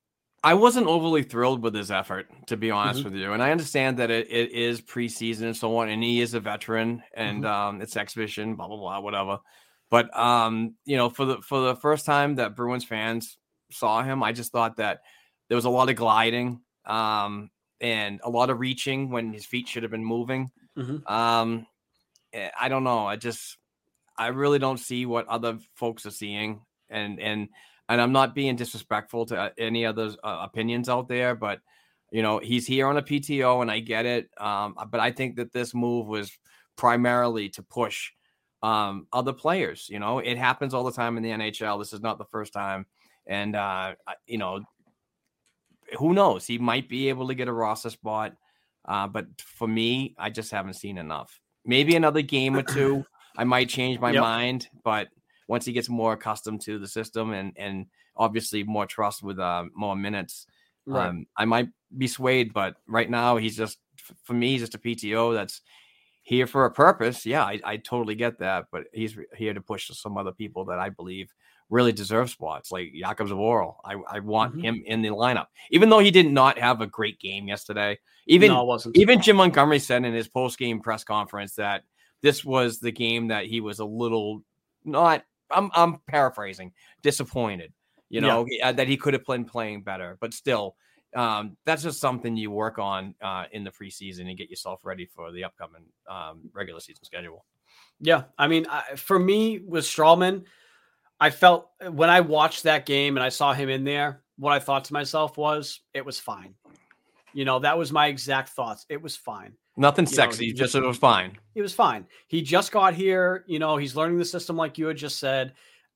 I 0.45 0.53
wasn't 0.53 0.86
overly 0.86 1.23
thrilled 1.23 1.63
with 1.63 1.73
his 1.73 1.89
effort, 1.89 2.27
to 2.45 2.55
be 2.55 2.69
honest 2.69 2.99
mm-hmm. 2.99 3.10
with 3.10 3.19
you. 3.19 3.34
And 3.34 3.41
I 3.41 3.49
understand 3.49 3.97
that 3.97 4.12
it, 4.12 4.29
it 4.29 4.51
is 4.51 4.79
preseason 4.79 5.45
and 5.45 5.58
so 5.58 5.75
on, 5.77 5.89
and 5.89 6.03
he 6.03 6.21
is 6.21 6.36
a 6.36 6.39
veteran, 6.39 7.01
and 7.15 7.43
mm-hmm. 7.43 7.51
um, 7.51 7.81
it's 7.81 7.97
exhibition, 7.97 8.55
blah 8.55 8.67
blah 8.67 8.77
blah, 8.77 8.99
whatever. 8.99 9.39
But 9.89 10.15
um, 10.15 10.75
you 10.86 10.97
know, 10.97 11.10
for 11.10 11.25
the 11.25 11.41
for 11.41 11.62
the 11.62 11.75
first 11.75 12.05
time 12.05 12.36
that 12.36 12.55
Bruins 12.55 12.86
fans 12.86 13.39
saw 13.71 14.03
him, 14.03 14.21
I 14.21 14.34
just 14.34 14.51
thought 14.51 14.77
that 14.77 15.01
there 15.49 15.55
was 15.55 15.65
a 15.65 15.69
lot 15.71 15.89
of 15.89 15.95
gliding 15.95 16.62
um, 16.86 17.49
and 17.81 18.21
a 18.23 18.29
lot 18.29 18.51
of 18.51 18.60
reaching 18.60 19.10
when 19.10 19.34
his 19.34 19.47
feet 19.47 19.67
should 19.67 19.81
have 19.81 19.91
been 19.91 20.05
moving. 20.05 20.51
Mm-hmm. 20.77 21.12
Um, 21.12 21.65
eh, 22.34 22.51
I 22.60 22.69
don't 22.69 22.84
know. 22.84 23.08
I 23.08 23.15
just 23.15 23.58
I 24.15 24.27
really 24.27 24.60
don't 24.60 24.77
see 24.77 25.08
what 25.08 25.27
other 25.27 25.58
folks 25.73 26.05
are 26.05 26.12
seeing, 26.12 26.62
and 26.88 27.19
and 27.19 27.49
and 27.89 28.02
I'm 28.02 28.12
not 28.12 28.36
being 28.36 28.56
disrespectful 28.56 29.26
to 29.28 29.38
uh, 29.38 29.50
any 29.58 29.86
other 29.86 30.12
uh, 30.24 30.39
opinions 30.43 30.89
out 30.89 31.08
there, 31.08 31.36
but 31.36 31.60
you 32.12 32.21
know 32.21 32.39
he's 32.39 32.65
here 32.65 32.88
on 32.88 32.98
a 32.98 33.02
PTO, 33.02 33.62
and 33.62 33.69
I 33.69 33.80
get 33.80 34.06
it. 34.06 34.30
Um, 34.38 34.76
but 34.89 35.00
I 35.00 35.12
think 35.12 35.36
that 35.38 35.54
this 35.54 35.74
move 35.74 36.08
was 36.08 36.32
primarily 36.76 37.50
to 37.50 37.63
push 37.63 38.12
um, 38.63 39.08
other 39.13 39.34
players. 39.34 39.88
You 39.89 40.00
know, 40.00 40.19
it 40.19 40.38
happens 40.38 40.74
all 40.74 40.84
the 40.84 40.91
time 40.91 41.17
in 41.17 41.24
the 41.24 41.30
NHL. 41.30 41.80
This 41.80 41.93
is 41.93 42.02
not 42.02 42.17
the 42.17 42.26
first 42.26 42.54
time, 42.54 42.86
and 43.28 43.56
uh, 43.56 43.95
you 44.26 44.38
know, 44.38 44.62
who 45.98 46.13
knows? 46.13 46.45
He 46.45 46.58
might 46.58 46.89
be 46.89 47.10
able 47.10 47.28
to 47.28 47.36
get 47.36 47.48
a 47.48 47.54
roster 47.54 47.89
spot. 47.89 48.34
Uh, 48.88 49.08
but 49.08 49.26
for 49.41 49.67
me, 49.67 50.15
I 50.17 50.30
just 50.30 50.52
haven't 50.52 50.76
seen 50.76 50.98
enough. 50.98 51.39
Maybe 51.65 51.95
another 51.95 52.21
game 52.21 52.56
or 52.56 52.62
two, 52.62 53.04
I 53.38 53.43
might 53.43 53.67
change 53.67 54.00
my 54.00 54.12
yep. 54.12 54.21
mind. 54.21 54.69
But 54.84 55.08
once 55.47 55.65
he 55.65 55.73
gets 55.73 55.89
more 55.89 56.13
accustomed 56.13 56.62
to 56.62 56.79
the 56.79 56.88
system 56.88 57.34
and 57.34 57.53
and 57.58 57.86
obviously 58.17 58.63
more 58.63 58.86
trust 58.86 59.23
with 59.23 59.39
uh, 59.39 59.65
more 59.75 59.95
minutes, 59.95 60.47
right. 60.86 61.08
um, 61.08 61.25
I 61.38 61.45
might 61.45 61.69
be 61.97 62.08
swayed. 62.08 62.53
But 62.53 62.75
right 62.88 63.10
now, 63.10 63.38
he's 63.38 63.58
just 63.58 63.79
for 64.23 64.34
me, 64.34 64.51
he's 64.51 64.62
just 64.62 64.75
a 64.75 64.79
PTO 64.79 65.34
that's 65.34 65.62
here 66.23 66.47
for 66.47 66.65
a 66.65 66.71
purpose. 66.71 67.25
Yeah, 67.25 67.43
I, 67.43 67.60
I 67.63 67.77
totally 67.77 68.15
get 68.15 68.39
that, 68.39 68.65
but 68.71 68.86
he's 68.93 69.17
here 69.36 69.53
to 69.53 69.62
push 69.62 69.89
some 69.93 70.17
other 70.17 70.31
people 70.31 70.65
that 70.65 70.79
I 70.79 70.89
believe 70.89 71.31
really 71.69 71.91
deserve 71.91 72.29
spots, 72.29 72.71
like 72.71 72.93
Jakub 72.93 73.29
Zboril. 73.29 73.75
I, 73.84 73.95
I 74.10 74.19
want 74.19 74.53
mm-hmm. 74.53 74.62
him 74.62 74.84
in 74.86 75.01
the 75.01 75.10
lineup, 75.10 75.47
even 75.71 75.89
though 75.89 75.99
he 75.99 76.12
did 76.12 76.27
not 76.27 76.58
have 76.58 76.81
a 76.81 76.88
great 76.88 77.19
game 77.19 77.47
yesterday. 77.47 77.97
Even 78.27 78.49
no, 78.49 78.79
even 78.95 79.21
Jim 79.21 79.36
Montgomery 79.36 79.77
said 79.77 80.03
in 80.03 80.13
his 80.13 80.27
post 80.27 80.58
game 80.58 80.79
press 80.79 81.03
conference 81.03 81.55
that 81.55 81.84
this 82.23 82.43
was 82.43 82.79
the 82.79 82.91
game 82.91 83.27
that 83.27 83.45
he 83.45 83.62
was 83.62 83.77
a 83.77 83.86
little 83.86 84.41
not 84.84 85.23
I'm 85.51 85.71
I'm 85.73 85.99
paraphrasing, 86.08 86.71
disappointed. 87.01 87.73
You 88.10 88.21
know 88.21 88.45
yeah. 88.49 88.69
Uh, 88.69 88.71
that 88.73 88.88
he 88.88 88.97
could 88.97 89.13
have 89.13 89.25
been 89.25 89.45
playing 89.45 89.81
better, 89.81 90.17
but 90.21 90.34
still, 90.34 90.75
um, 91.15 91.58
that's 91.65 91.84
just 91.84 91.99
something 91.99 92.38
you 92.38 92.51
work 92.51 92.77
on 92.77 93.15
uh, 93.21 93.45
in 93.51 93.63
the 93.63 93.71
preseason 93.71 94.27
and 94.27 94.38
get 94.38 94.49
yourself 94.49 94.81
ready 94.84 95.05
for 95.05 95.31
the 95.31 95.43
upcoming 95.43 95.84
um, 96.10 96.41
regular 96.53 96.79
season 96.79 97.03
schedule. 97.03 97.45
Yeah, 97.99 98.23
I 98.38 98.47
mean, 98.47 98.67
I, 98.69 98.95
for 98.95 99.17
me 99.17 99.60
with 99.60 99.86
Stralman, 99.86 100.43
I 101.19 101.29
felt 101.29 101.69
when 101.89 102.10
I 102.10 102.21
watched 102.21 102.63
that 102.63 102.86
game 102.86 103.17
and 103.17 103.23
I 103.23 103.29
saw 103.29 103.53
him 103.53 103.69
in 103.69 103.84
there, 103.84 104.21
what 104.38 104.51
I 104.51 104.60
thought 104.60 104.86
to 104.86 104.93
myself 104.93 105.38
was 105.38 105.79
it 105.93 106.05
was 106.05 106.19
fine. 106.19 106.55
You 107.34 107.45
know, 107.45 107.60
that 107.60 107.77
was 107.77 107.91
my 107.91 108.08
exact 108.08 108.49
thoughts. 108.49 108.86
It 108.89 109.01
was 109.01 109.15
fine. 109.15 109.53
Nothing 109.78 110.06
sexy, 110.06 110.48
know, 110.48 110.54
just 110.54 110.76
it 110.76 110.84
was 110.84 110.98
fine. 110.98 111.38
It 111.54 111.62
was 111.62 111.74
fine. 111.74 112.08
He 112.28 112.42
just 112.42 112.72
got 112.72 112.94
here. 112.94 113.44
You 113.48 113.60
know, 113.60 113.76
he's 113.78 113.96
learning 113.96 114.18
the 114.18 114.26
system, 114.26 114.56
like 114.56 114.78
you 114.78 114.88
had 114.88 114.98
just 114.98 115.20
said. 115.20 115.54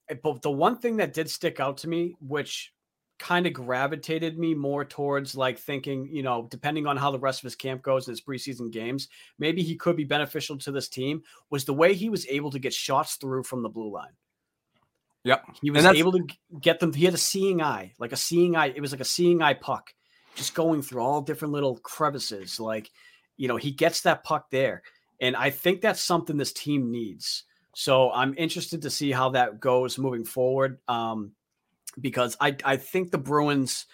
Eh, 0.10 0.16
but 0.22 0.42
the 0.42 0.52
one 0.52 0.78
thing 0.78 0.98
that 0.98 1.14
did 1.14 1.30
stick 1.30 1.60
out 1.60 1.78
to 1.78 1.88
me, 1.88 2.16
which 2.20 2.74
kind 3.20 3.46
of 3.46 3.54
gravitated 3.54 4.40
me 4.40 4.54
more 4.54 4.84
towards 4.84 5.36
like 5.36 5.60
thinking, 5.60 6.10
you 6.12 6.24
know, 6.24 6.48
depending 6.50 6.88
on 6.88 6.98
how 6.98 7.12
the 7.12 7.20
rest 7.20 7.40
of 7.40 7.44
his 7.44 7.56
camp 7.56 7.82
goes 7.82 8.08
in 8.08 8.12
his 8.12 8.22
preseason 8.22 8.72
games, 8.72 9.10
maybe 9.38 9.62
he 9.62 9.76
could 9.76 9.96
be 9.96 10.06
beneficial 10.06 10.58
to 10.58 10.72
this 10.72 10.88
team, 10.88 11.22
was 11.50 11.66
the 11.66 11.74
way 11.74 11.94
he 11.94 12.10
was 12.10 12.28
able 12.28 12.50
to 12.52 12.60
get 12.60 12.74
shots 12.74 13.16
through 13.16 13.44
from 13.44 13.62
the 13.62 13.70
blue 13.70 13.92
line. 13.92 14.14
Yep. 15.26 15.46
He 15.62 15.70
was 15.70 15.86
able 15.86 16.14
to 16.14 16.26
get 16.62 16.80
them. 16.80 16.94
He 16.94 17.06
had 17.06 17.14
a 17.14 17.18
seeing 17.18 17.62
eye, 17.62 17.94
like 18.00 18.14
a 18.14 18.18
seeing 18.18 18.56
eye. 18.56 18.68
It 18.68 18.82
was 18.82 18.92
like 18.92 19.02
a 19.02 19.06
seeing 19.06 19.42
eye 19.42 19.54
puck, 19.54 19.94
just 20.36 20.54
going 20.54 20.82
through 20.82 21.02
all 21.02 21.22
different 21.22 21.54
little 21.54 21.78
crevices. 21.78 22.58
Like 22.58 22.90
you 23.40 23.48
know, 23.48 23.56
he 23.56 23.72
gets 23.72 24.02
that 24.02 24.24
puck 24.24 24.52
there. 24.52 24.84
And 25.22 25.36
I 25.36 25.50
think 25.50 25.82
that's 25.82 26.02
something 26.02 26.38
this 26.38 26.52
team 26.52 26.92
needs. 26.92 27.46
So 27.74 28.12
I'm 28.12 28.36
interested 28.38 28.82
to 28.82 28.90
see 28.90 29.12
how 29.12 29.30
that 29.30 29.62
goes 29.62 29.98
moving 29.98 30.26
forward. 30.26 30.80
Um, 30.90 31.32
because 32.00 32.36
I, 32.40 32.56
I 32.66 32.76
think 32.76 33.12
the 33.12 33.18
Bruins, 33.18 33.86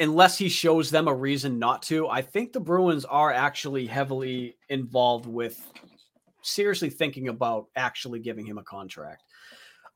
unless 0.00 0.36
he 0.36 0.48
shows 0.48 0.90
them 0.90 1.06
a 1.06 1.14
reason 1.14 1.60
not 1.60 1.82
to, 1.84 2.08
I 2.08 2.22
think 2.22 2.52
the 2.52 2.60
Bruins 2.60 3.04
are 3.04 3.32
actually 3.32 3.86
heavily 3.86 4.56
involved 4.68 5.26
with 5.26 5.64
seriously 6.42 6.90
thinking 6.90 7.28
about 7.28 7.68
actually 7.76 8.18
giving 8.18 8.44
him 8.44 8.58
a 8.58 8.64
contract. 8.64 9.22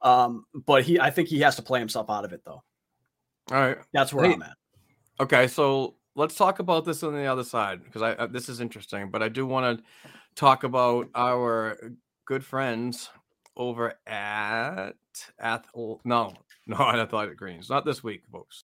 Um, 0.01 0.45
but 0.55 0.85
he, 0.85 1.01
I 1.01 1.11
think 1.11 1.29
he 1.29 1.41
has 1.41 1.57
to 1.57 1.63
play 1.63 1.81
himself 1.81 2.09
out 2.09 2.25
of 2.25 2.33
it 2.33 2.43
though. 2.45 2.63
All 3.51 3.61
right. 3.61 3.79
That's 3.93 4.13
where 4.13 4.27
hey, 4.27 4.35
I'm 4.35 4.43
at. 4.43 4.57
Okay. 5.19 5.49
So 5.49 5.97
let's 6.19 6.35
talk 6.35 6.59
about 6.59 6.85
this 6.85 7.03
on 7.03 7.15
the 7.15 7.25
other 7.25 7.45
side 7.45 7.83
because 7.85 8.03
I, 8.03 8.17
I 8.19 8.27
this 8.27 8.49
is 8.49 8.61
interesting. 8.61 9.11
But 9.11 9.23
I 9.23 9.29
do 9.29 9.47
want 9.47 9.79
to 9.79 9.85
talk 10.35 10.65
about 10.65 11.09
our 11.15 11.79
good 12.27 12.45
friends 12.45 13.09
over 13.57 13.95
at 14.07 14.93
Athol. 15.41 16.01
No, 16.05 16.35
no, 16.67 16.77
at 16.77 16.99
Athletic 16.99 17.39
Greens. 17.39 17.71
Not 17.71 17.85
this 17.85 18.03
week, 18.03 18.25
folks. 18.31 18.65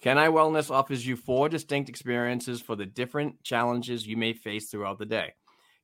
Can 0.00 0.16
I 0.16 0.28
Wellness 0.28 0.70
offers 0.70 1.04
you 1.06 1.16
four 1.16 1.48
distinct 1.48 1.88
experiences 1.88 2.60
for 2.60 2.76
the 2.76 2.86
different 2.86 3.42
challenges 3.42 4.06
you 4.06 4.16
may 4.16 4.32
face 4.32 4.70
throughout 4.70 4.98
the 4.98 5.06
day. 5.06 5.34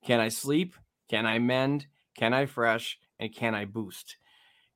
Can 0.06 0.20
I 0.20 0.28
sleep? 0.28 0.76
Can 1.10 1.26
I 1.26 1.40
mend? 1.40 1.88
Can 2.16 2.32
I 2.32 2.46
fresh? 2.46 2.96
And 3.18 3.34
can 3.34 3.56
I 3.56 3.64
boost? 3.64 4.16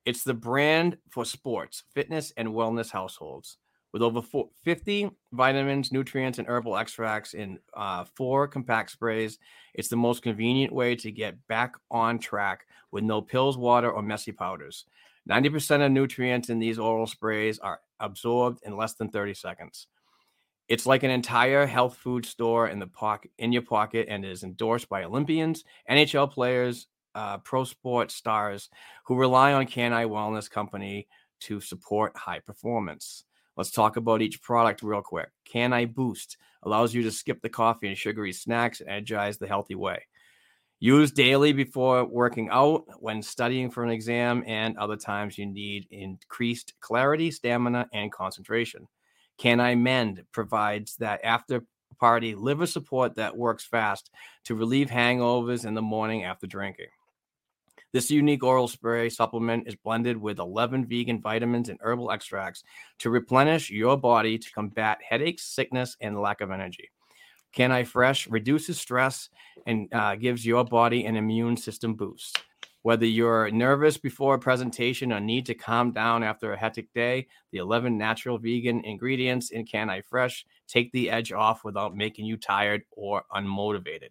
It's 0.04 0.24
the 0.24 0.34
brand 0.34 0.98
for 1.10 1.24
sports, 1.24 1.84
fitness, 1.94 2.32
and 2.36 2.48
wellness 2.48 2.90
households. 2.90 3.58
With 3.92 4.02
over 4.02 4.20
50 4.64 5.10
vitamins, 5.32 5.92
nutrients, 5.92 6.38
and 6.38 6.46
herbal 6.46 6.76
extracts 6.76 7.32
in 7.32 7.58
uh, 7.74 8.04
four 8.16 8.46
compact 8.46 8.90
sprays, 8.90 9.38
it's 9.74 9.88
the 9.88 9.96
most 9.96 10.22
convenient 10.22 10.72
way 10.72 10.94
to 10.96 11.10
get 11.10 11.34
back 11.48 11.74
on 11.90 12.18
track 12.18 12.66
with 12.90 13.02
no 13.02 13.22
pills, 13.22 13.56
water, 13.56 13.90
or 13.90 14.02
messy 14.02 14.32
powders. 14.32 14.84
90% 15.28 15.84
of 15.84 15.92
nutrients 15.92 16.50
in 16.50 16.58
these 16.58 16.78
oral 16.78 17.06
sprays 17.06 17.58
are 17.58 17.80
absorbed 18.00 18.60
in 18.64 18.76
less 18.76 18.94
than 18.94 19.08
30 19.08 19.34
seconds. 19.34 19.86
It's 20.68 20.86
like 20.86 21.02
an 21.02 21.10
entire 21.10 21.66
health 21.66 21.96
food 21.96 22.26
store 22.26 22.68
in 22.68 22.78
the 22.78 22.86
pocket 22.86 23.30
in 23.38 23.52
your 23.52 23.62
pocket 23.62 24.06
and 24.10 24.24
is 24.24 24.42
endorsed 24.42 24.88
by 24.90 25.04
Olympians, 25.04 25.64
NHL 25.90 26.30
players, 26.30 26.88
uh, 27.14 27.38
pro 27.38 27.64
sports 27.64 28.14
stars 28.14 28.68
who 29.04 29.16
rely 29.16 29.52
on 29.52 29.66
Canine 29.66 30.08
Wellness 30.08 30.50
Company 30.50 31.08
to 31.40 31.60
support 31.60 32.16
high 32.16 32.40
performance. 32.40 33.24
Let's 33.56 33.70
talk 33.70 33.96
about 33.96 34.22
each 34.22 34.42
product 34.42 34.82
real 34.82 35.02
quick. 35.02 35.30
Can 35.44 35.72
I 35.72 35.84
Boost 35.84 36.36
allows 36.62 36.94
you 36.94 37.02
to 37.02 37.10
skip 37.10 37.40
the 37.40 37.48
coffee 37.48 37.88
and 37.88 37.96
sugary 37.96 38.32
snacks 38.32 38.80
and 38.80 38.88
energize 38.88 39.38
the 39.38 39.46
healthy 39.46 39.74
way. 39.74 40.02
Use 40.80 41.10
daily 41.10 41.52
before 41.52 42.04
working 42.04 42.48
out, 42.50 42.84
when 43.00 43.20
studying 43.20 43.68
for 43.68 43.82
an 43.82 43.90
exam, 43.90 44.44
and 44.46 44.76
other 44.76 44.96
times 44.96 45.36
you 45.36 45.46
need 45.46 45.88
increased 45.90 46.74
clarity, 46.80 47.32
stamina, 47.32 47.88
and 47.92 48.12
concentration. 48.12 48.86
Can 49.38 49.58
I 49.58 49.74
Mend 49.74 50.22
provides 50.32 50.96
that 50.96 51.20
after 51.24 51.64
party 51.98 52.34
liver 52.34 52.66
support 52.66 53.16
that 53.16 53.36
works 53.36 53.64
fast 53.64 54.10
to 54.44 54.54
relieve 54.54 54.88
hangovers 54.88 55.64
in 55.64 55.74
the 55.74 55.82
morning 55.82 56.24
after 56.24 56.46
drinking. 56.46 56.86
This 57.92 58.10
unique 58.10 58.44
oral 58.44 58.68
spray 58.68 59.08
supplement 59.08 59.66
is 59.66 59.74
blended 59.74 60.16
with 60.16 60.38
11 60.38 60.86
vegan 60.86 61.22
vitamins 61.22 61.70
and 61.70 61.78
herbal 61.82 62.10
extracts 62.10 62.62
to 62.98 63.08
replenish 63.08 63.70
your 63.70 63.96
body 63.96 64.36
to 64.36 64.52
combat 64.52 64.98
headaches, 65.06 65.44
sickness, 65.44 65.96
and 66.00 66.20
lack 66.20 66.42
of 66.42 66.50
energy. 66.50 66.90
Can 67.52 67.72
I 67.72 67.84
Fresh 67.84 68.28
reduces 68.28 68.78
stress 68.78 69.30
and 69.66 69.92
uh, 69.92 70.16
gives 70.16 70.44
your 70.44 70.64
body 70.64 71.06
an 71.06 71.16
immune 71.16 71.56
system 71.56 71.94
boost. 71.94 72.38
Whether 72.82 73.06
you're 73.06 73.50
nervous 73.50 73.96
before 73.96 74.34
a 74.34 74.38
presentation 74.38 75.12
or 75.12 75.20
need 75.20 75.46
to 75.46 75.54
calm 75.54 75.92
down 75.92 76.22
after 76.22 76.52
a 76.52 76.58
hectic 76.58 76.92
day, 76.92 77.26
the 77.52 77.58
11 77.58 77.98
natural 77.98 78.38
vegan 78.38 78.84
ingredients 78.84 79.50
in 79.50 79.66
Can 79.66 79.90
I 79.90 80.02
Fresh 80.02 80.46
take 80.68 80.92
the 80.92 81.10
edge 81.10 81.32
off 81.32 81.64
without 81.64 81.96
making 81.96 82.26
you 82.26 82.36
tired 82.36 82.82
or 82.92 83.24
unmotivated. 83.34 84.10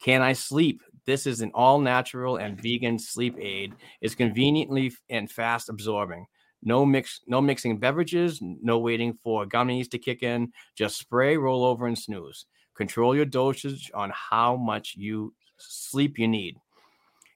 Can 0.00 0.20
I 0.20 0.32
Sleep? 0.32 0.82
This 1.04 1.26
is 1.26 1.40
an 1.40 1.50
all 1.54 1.80
natural 1.80 2.36
and 2.36 2.60
vegan 2.60 2.98
sleep 2.98 3.36
aid. 3.38 3.74
It's 4.00 4.14
conveniently 4.14 4.92
and 5.10 5.30
fast 5.30 5.68
absorbing. 5.68 6.26
No 6.62 6.86
mix, 6.86 7.20
no 7.26 7.40
mixing 7.40 7.78
beverages, 7.78 8.38
no 8.40 8.78
waiting 8.78 9.18
for 9.22 9.44
gummies 9.46 9.90
to 9.90 9.98
kick 9.98 10.22
in. 10.22 10.52
Just 10.76 10.96
spray, 10.98 11.36
roll 11.36 11.64
over, 11.64 11.88
and 11.88 11.98
snooze. 11.98 12.46
Control 12.74 13.16
your 13.16 13.24
dosage 13.24 13.90
on 13.94 14.12
how 14.14 14.56
much 14.56 14.94
you 14.96 15.34
sleep 15.58 16.18
you 16.18 16.28
need. 16.28 16.56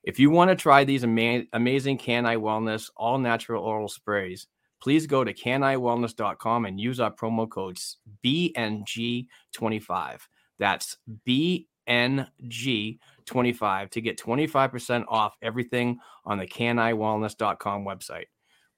If 0.04 0.20
you 0.20 0.30
want 0.30 0.50
to 0.50 0.56
try 0.56 0.84
these 0.84 1.02
ama- 1.02 1.46
amazing 1.52 1.98
Canine 1.98 2.38
Wellness 2.38 2.88
all 2.96 3.18
natural 3.18 3.64
oral 3.64 3.88
sprays, 3.88 4.46
please 4.80 5.08
go 5.08 5.24
to 5.24 5.34
caniniwellness.com 5.34 6.64
and 6.64 6.78
use 6.80 7.00
our 7.00 7.12
promo 7.12 7.48
code 7.48 7.78
BNG25. 8.24 10.20
That's 10.58 10.96
BNG25 11.26 12.98
to 13.26 14.00
get 14.00 14.18
25% 14.18 15.04
off 15.08 15.36
everything 15.42 15.98
on 16.24 16.38
the 16.38 16.46
caniniwellness.com 16.46 17.84
website. 17.84 18.26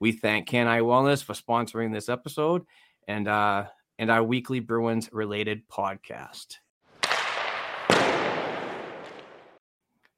We 0.00 0.12
thank 0.12 0.48
Canine 0.48 0.82
Wellness 0.82 1.24
for 1.24 1.34
sponsoring 1.34 1.92
this 1.92 2.08
episode 2.08 2.62
and 3.08 3.26
uh 3.26 3.64
and 3.98 4.10
our 4.10 4.22
weekly 4.22 4.60
Bruins 4.60 5.08
related 5.12 5.68
podcast. 5.68 6.56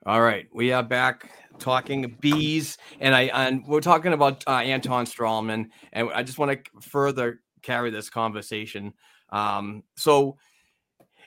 All 0.06 0.20
right, 0.20 0.46
we 0.52 0.72
are 0.72 0.82
back 0.82 1.30
talking 1.58 2.16
bees, 2.20 2.78
and 3.00 3.14
I 3.14 3.24
and 3.24 3.62
we're 3.66 3.80
talking 3.80 4.12
about 4.12 4.42
uh, 4.46 4.52
Anton 4.52 5.04
Stralman, 5.04 5.68
and 5.92 6.10
I 6.14 6.22
just 6.22 6.38
want 6.38 6.52
to 6.52 6.70
further 6.80 7.40
carry 7.62 7.90
this 7.90 8.08
conversation. 8.08 8.94
Um, 9.28 9.82
so, 9.96 10.38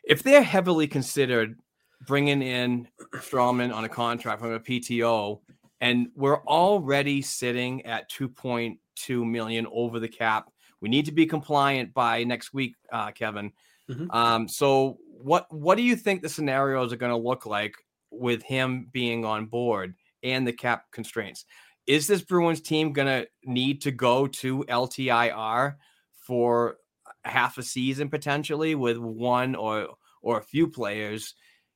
if 0.04 0.24
they're 0.24 0.42
heavily 0.42 0.88
considered 0.88 1.60
bringing 2.06 2.42
in 2.42 2.88
Stralman 3.16 3.74
on 3.74 3.86
a 3.86 3.90
contract 3.90 4.42
from 4.42 4.52
a 4.52 4.60
PTO, 4.60 5.40
and 5.82 6.08
we're 6.16 6.44
already 6.46 7.22
sitting 7.22 7.86
at 7.86 8.10
2.2 8.12 9.30
million 9.30 9.68
over 9.72 10.00
the 10.00 10.08
cap, 10.08 10.50
we 10.82 10.90
need 10.90 11.06
to 11.06 11.12
be 11.12 11.26
compliant 11.26 11.94
by 11.94 12.24
next 12.24 12.54
week, 12.54 12.76
uh, 12.92 13.12
Kevin. 13.12 13.52
Mm-hmm. 13.90 14.12
Um, 14.12 14.48
so, 14.48 14.98
what 15.06 15.46
what 15.54 15.76
do 15.76 15.84
you 15.84 15.96
think 15.96 16.22
the 16.22 16.30
scenarios 16.30 16.92
are 16.94 16.98
going 16.98 17.12
to 17.12 17.18
look 17.18 17.46
like 17.46 17.76
with 18.14 18.44
him 18.44 18.88
being 18.92 19.26
on 19.26 19.46
board 19.48 19.96
and 20.22 20.48
the 20.48 20.54
cap 20.54 20.86
constraints. 20.92 21.46
Is 21.86 22.08
this 22.08 22.22
Bruins 22.22 22.62
team 22.62 22.94
going 22.94 23.08
to 23.08 23.28
need 23.44 23.82
to 23.82 23.92
go 23.92 24.28
to 24.28 24.64
LTIR 24.64 25.76
for 26.14 26.78
half 27.26 27.58
a 27.58 27.64
season 27.64 28.10
potentially 28.10 28.76
with 28.76 28.98
one 28.98 29.56
or 29.56 29.90
or 30.22 30.38
a 30.38 30.44
few 30.44 30.68
players? 30.68 31.36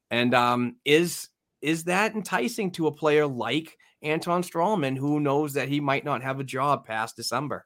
And 0.09 0.33
um, 0.33 0.75
is 0.85 1.29
is 1.61 1.85
that 1.85 2.15
enticing 2.15 2.71
to 2.71 2.87
a 2.87 2.91
player 2.91 3.27
like 3.27 3.77
Anton 4.01 4.43
Stralman, 4.43 4.97
who 4.97 5.19
knows 5.19 5.53
that 5.53 5.69
he 5.69 5.79
might 5.79 6.05
not 6.05 6.21
have 6.21 6.39
a 6.39 6.43
job 6.43 6.85
past 6.85 7.15
December? 7.15 7.65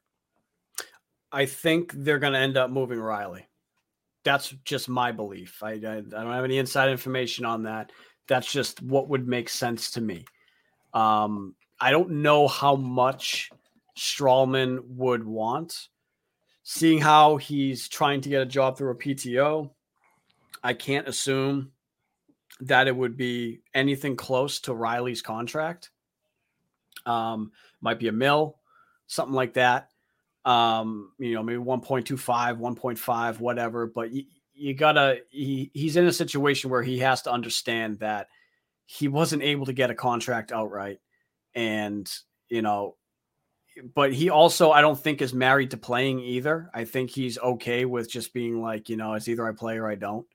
I 1.31 1.45
think 1.45 1.93
they're 1.93 2.19
going 2.19 2.33
to 2.33 2.39
end 2.39 2.57
up 2.57 2.69
moving 2.69 2.99
Reilly. 2.99 3.47
That's 4.23 4.49
just 4.65 4.89
my 4.89 5.11
belief. 5.11 5.61
I, 5.63 5.71
I, 5.71 5.97
I 5.97 6.01
don't 6.01 6.31
have 6.31 6.43
any 6.43 6.57
inside 6.57 6.89
information 6.89 7.45
on 7.45 7.63
that. 7.63 7.91
That's 8.27 8.51
just 8.51 8.81
what 8.81 9.09
would 9.09 9.27
make 9.27 9.49
sense 9.49 9.91
to 9.91 10.01
me. 10.01 10.25
Um, 10.93 11.55
I 11.79 11.91
don't 11.91 12.11
know 12.21 12.47
how 12.47 12.75
much 12.75 13.49
Stralman 13.97 14.79
would 14.87 15.25
want. 15.25 15.89
Seeing 16.63 17.01
how 17.01 17.37
he's 17.37 17.89
trying 17.89 18.21
to 18.21 18.29
get 18.29 18.41
a 18.41 18.45
job 18.45 18.77
through 18.77 18.91
a 18.91 18.95
PTO, 18.95 19.71
I 20.63 20.73
can't 20.73 21.07
assume 21.07 21.71
that 22.61 22.87
it 22.87 22.95
would 22.95 23.17
be 23.17 23.61
anything 23.73 24.15
close 24.15 24.59
to 24.61 24.73
Reilly's 24.73 25.21
contract. 25.21 25.91
Um, 27.05 27.51
might 27.81 27.99
be 27.99 28.07
a 28.07 28.11
mill, 28.11 28.57
something 29.07 29.33
like 29.33 29.53
that. 29.53 29.89
Um, 30.45 31.11
you 31.19 31.33
know, 31.33 31.43
maybe 31.43 31.59
1.25, 31.59 32.57
1.5, 32.57 33.39
whatever. 33.39 33.87
But 33.87 34.11
you, 34.11 34.25
you 34.53 34.73
gotta 34.73 35.21
he, 35.29 35.71
he's 35.73 35.97
in 35.97 36.05
a 36.05 36.13
situation 36.13 36.69
where 36.69 36.83
he 36.83 36.99
has 36.99 37.23
to 37.23 37.31
understand 37.31 37.99
that 37.99 38.27
he 38.85 39.07
wasn't 39.07 39.41
able 39.41 39.65
to 39.65 39.73
get 39.73 39.89
a 39.89 39.95
contract 39.95 40.51
outright 40.51 40.99
and 41.55 42.11
you 42.49 42.61
know 42.61 42.95
but 43.95 44.13
he 44.13 44.29
also 44.29 44.71
i 44.71 44.81
don't 44.81 44.99
think 44.99 45.21
is 45.21 45.33
married 45.33 45.71
to 45.71 45.77
playing 45.77 46.19
either 46.19 46.69
i 46.73 46.83
think 46.83 47.09
he's 47.09 47.39
okay 47.39 47.85
with 47.85 48.09
just 48.09 48.33
being 48.33 48.61
like 48.61 48.89
you 48.89 48.97
know 48.97 49.13
it's 49.13 49.27
either 49.27 49.47
i 49.47 49.51
play 49.51 49.77
or 49.77 49.89
i 49.89 49.95
don't 49.95 50.27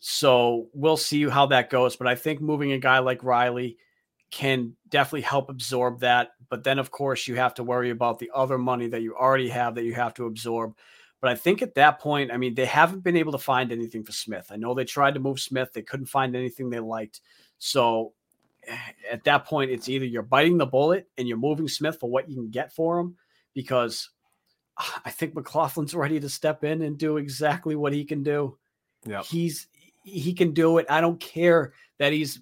so 0.00 0.68
we'll 0.72 0.96
see 0.96 1.28
how 1.28 1.46
that 1.46 1.70
goes 1.70 1.96
but 1.96 2.06
i 2.06 2.14
think 2.14 2.40
moving 2.40 2.72
a 2.72 2.78
guy 2.78 2.98
like 2.98 3.22
Reilly 3.22 3.76
can 4.30 4.74
definitely 4.88 5.22
help 5.22 5.48
absorb 5.48 6.00
that 6.00 6.30
but 6.48 6.64
then 6.64 6.78
of 6.78 6.90
course 6.90 7.28
you 7.28 7.36
have 7.36 7.54
to 7.54 7.64
worry 7.64 7.90
about 7.90 8.18
the 8.18 8.30
other 8.34 8.58
money 8.58 8.88
that 8.88 9.02
you 9.02 9.14
already 9.14 9.48
have 9.48 9.74
that 9.74 9.84
you 9.84 9.94
have 9.94 10.14
to 10.14 10.26
absorb 10.26 10.74
but 11.20 11.30
I 11.30 11.34
think 11.34 11.62
at 11.62 11.74
that 11.74 11.98
point, 11.98 12.30
I 12.30 12.36
mean, 12.36 12.54
they 12.54 12.66
haven't 12.66 13.02
been 13.02 13.16
able 13.16 13.32
to 13.32 13.38
find 13.38 13.72
anything 13.72 14.04
for 14.04 14.12
Smith. 14.12 14.48
I 14.50 14.56
know 14.56 14.74
they 14.74 14.84
tried 14.84 15.14
to 15.14 15.20
move 15.20 15.40
Smith, 15.40 15.72
they 15.72 15.82
couldn't 15.82 16.06
find 16.06 16.36
anything 16.36 16.68
they 16.68 16.80
liked. 16.80 17.20
So 17.58 18.12
eh, 18.66 18.76
at 19.10 19.24
that 19.24 19.46
point, 19.46 19.70
it's 19.70 19.88
either 19.88 20.04
you're 20.04 20.22
biting 20.22 20.58
the 20.58 20.66
bullet 20.66 21.08
and 21.16 21.26
you're 21.26 21.38
moving 21.38 21.68
Smith 21.68 21.98
for 21.98 22.10
what 22.10 22.28
you 22.28 22.36
can 22.36 22.50
get 22.50 22.72
for 22.72 22.98
him, 22.98 23.16
because 23.54 24.10
I 25.04 25.10
think 25.10 25.34
McLaughlin's 25.34 25.94
ready 25.96 26.20
to 26.20 26.28
step 26.28 26.64
in 26.64 26.82
and 26.82 26.98
do 26.98 27.16
exactly 27.16 27.76
what 27.76 27.92
he 27.92 28.04
can 28.04 28.22
do. 28.22 28.58
Yeah, 29.04 29.22
he's 29.22 29.68
he 30.06 30.32
can 30.32 30.52
do 30.52 30.78
it. 30.78 30.86
I 30.88 31.00
don't 31.00 31.20
care 31.20 31.72
that 31.98 32.12
he's 32.12 32.40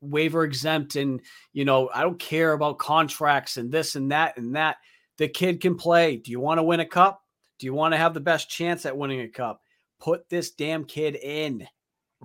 waiver 0.00 0.44
exempt 0.44 0.94
and 0.94 1.22
you 1.54 1.64
know 1.64 1.88
I 1.92 2.02
don't 2.02 2.18
care 2.18 2.52
about 2.52 2.78
contracts 2.78 3.56
and 3.56 3.72
this 3.72 3.96
and 3.96 4.10
that 4.12 4.38
and 4.38 4.56
that. 4.56 4.76
The 5.16 5.28
kid 5.28 5.60
can 5.60 5.76
play. 5.76 6.16
Do 6.16 6.30
you 6.30 6.40
want 6.40 6.58
to 6.58 6.62
win 6.62 6.80
a 6.80 6.86
cup? 6.86 7.22
Do 7.58 7.66
you 7.66 7.74
want 7.74 7.94
to 7.94 7.98
have 7.98 8.14
the 8.14 8.20
best 8.20 8.48
chance 8.48 8.84
at 8.86 8.96
winning 8.96 9.20
a 9.20 9.28
cup? 9.28 9.62
Put 10.00 10.28
this 10.28 10.50
damn 10.50 10.84
kid 10.84 11.14
in. 11.14 11.66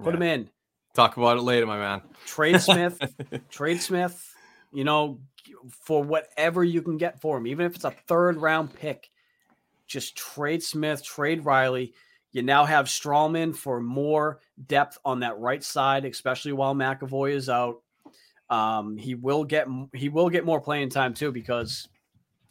Put 0.02 0.14
yeah. 0.14 0.18
him 0.18 0.24
in. 0.24 0.50
Talk 0.96 1.18
about 1.18 1.38
it 1.38 1.42
later, 1.42 1.68
my 1.68 1.78
man. 1.78 2.02
Trade 2.26 2.62
Smith. 2.62 3.00
trade 3.50 3.82
Smith. 3.82 4.36
You 4.74 4.84
know, 4.84 5.20
for 5.70 6.04
whatever 6.04 6.64
you 6.64 6.82
can 6.82 6.98
get 6.98 7.22
for 7.22 7.38
him, 7.38 7.48
even 7.48 7.66
if 7.66 7.76
it's 7.76 7.86
a 7.86 7.92
third 7.92 8.38
round 8.38 8.74
pick. 8.74 9.10
Just 9.88 10.16
trade 10.16 10.62
Smith, 10.62 11.04
trade 11.04 11.46
Reilly, 11.46 11.94
You 12.32 12.44
now 12.44 12.66
have 12.66 12.86
Stralman 12.86 13.56
for 13.56 13.82
more 13.82 14.40
depth 14.68 14.98
on 15.04 15.22
that 15.22 15.40
right 15.40 15.64
side, 15.64 16.06
especially 16.06 16.54
while 16.54 16.76
McAvoy 16.76 17.32
is 17.32 17.50
out. 17.50 17.82
Um, 18.50 18.98
he 18.98 19.16
will 19.16 19.44
get 19.44 19.68
he 19.94 20.10
will 20.10 20.30
get 20.30 20.46
more 20.46 20.62
playing 20.62 20.90
time 20.90 21.14
too 21.14 21.32
because, 21.32 21.88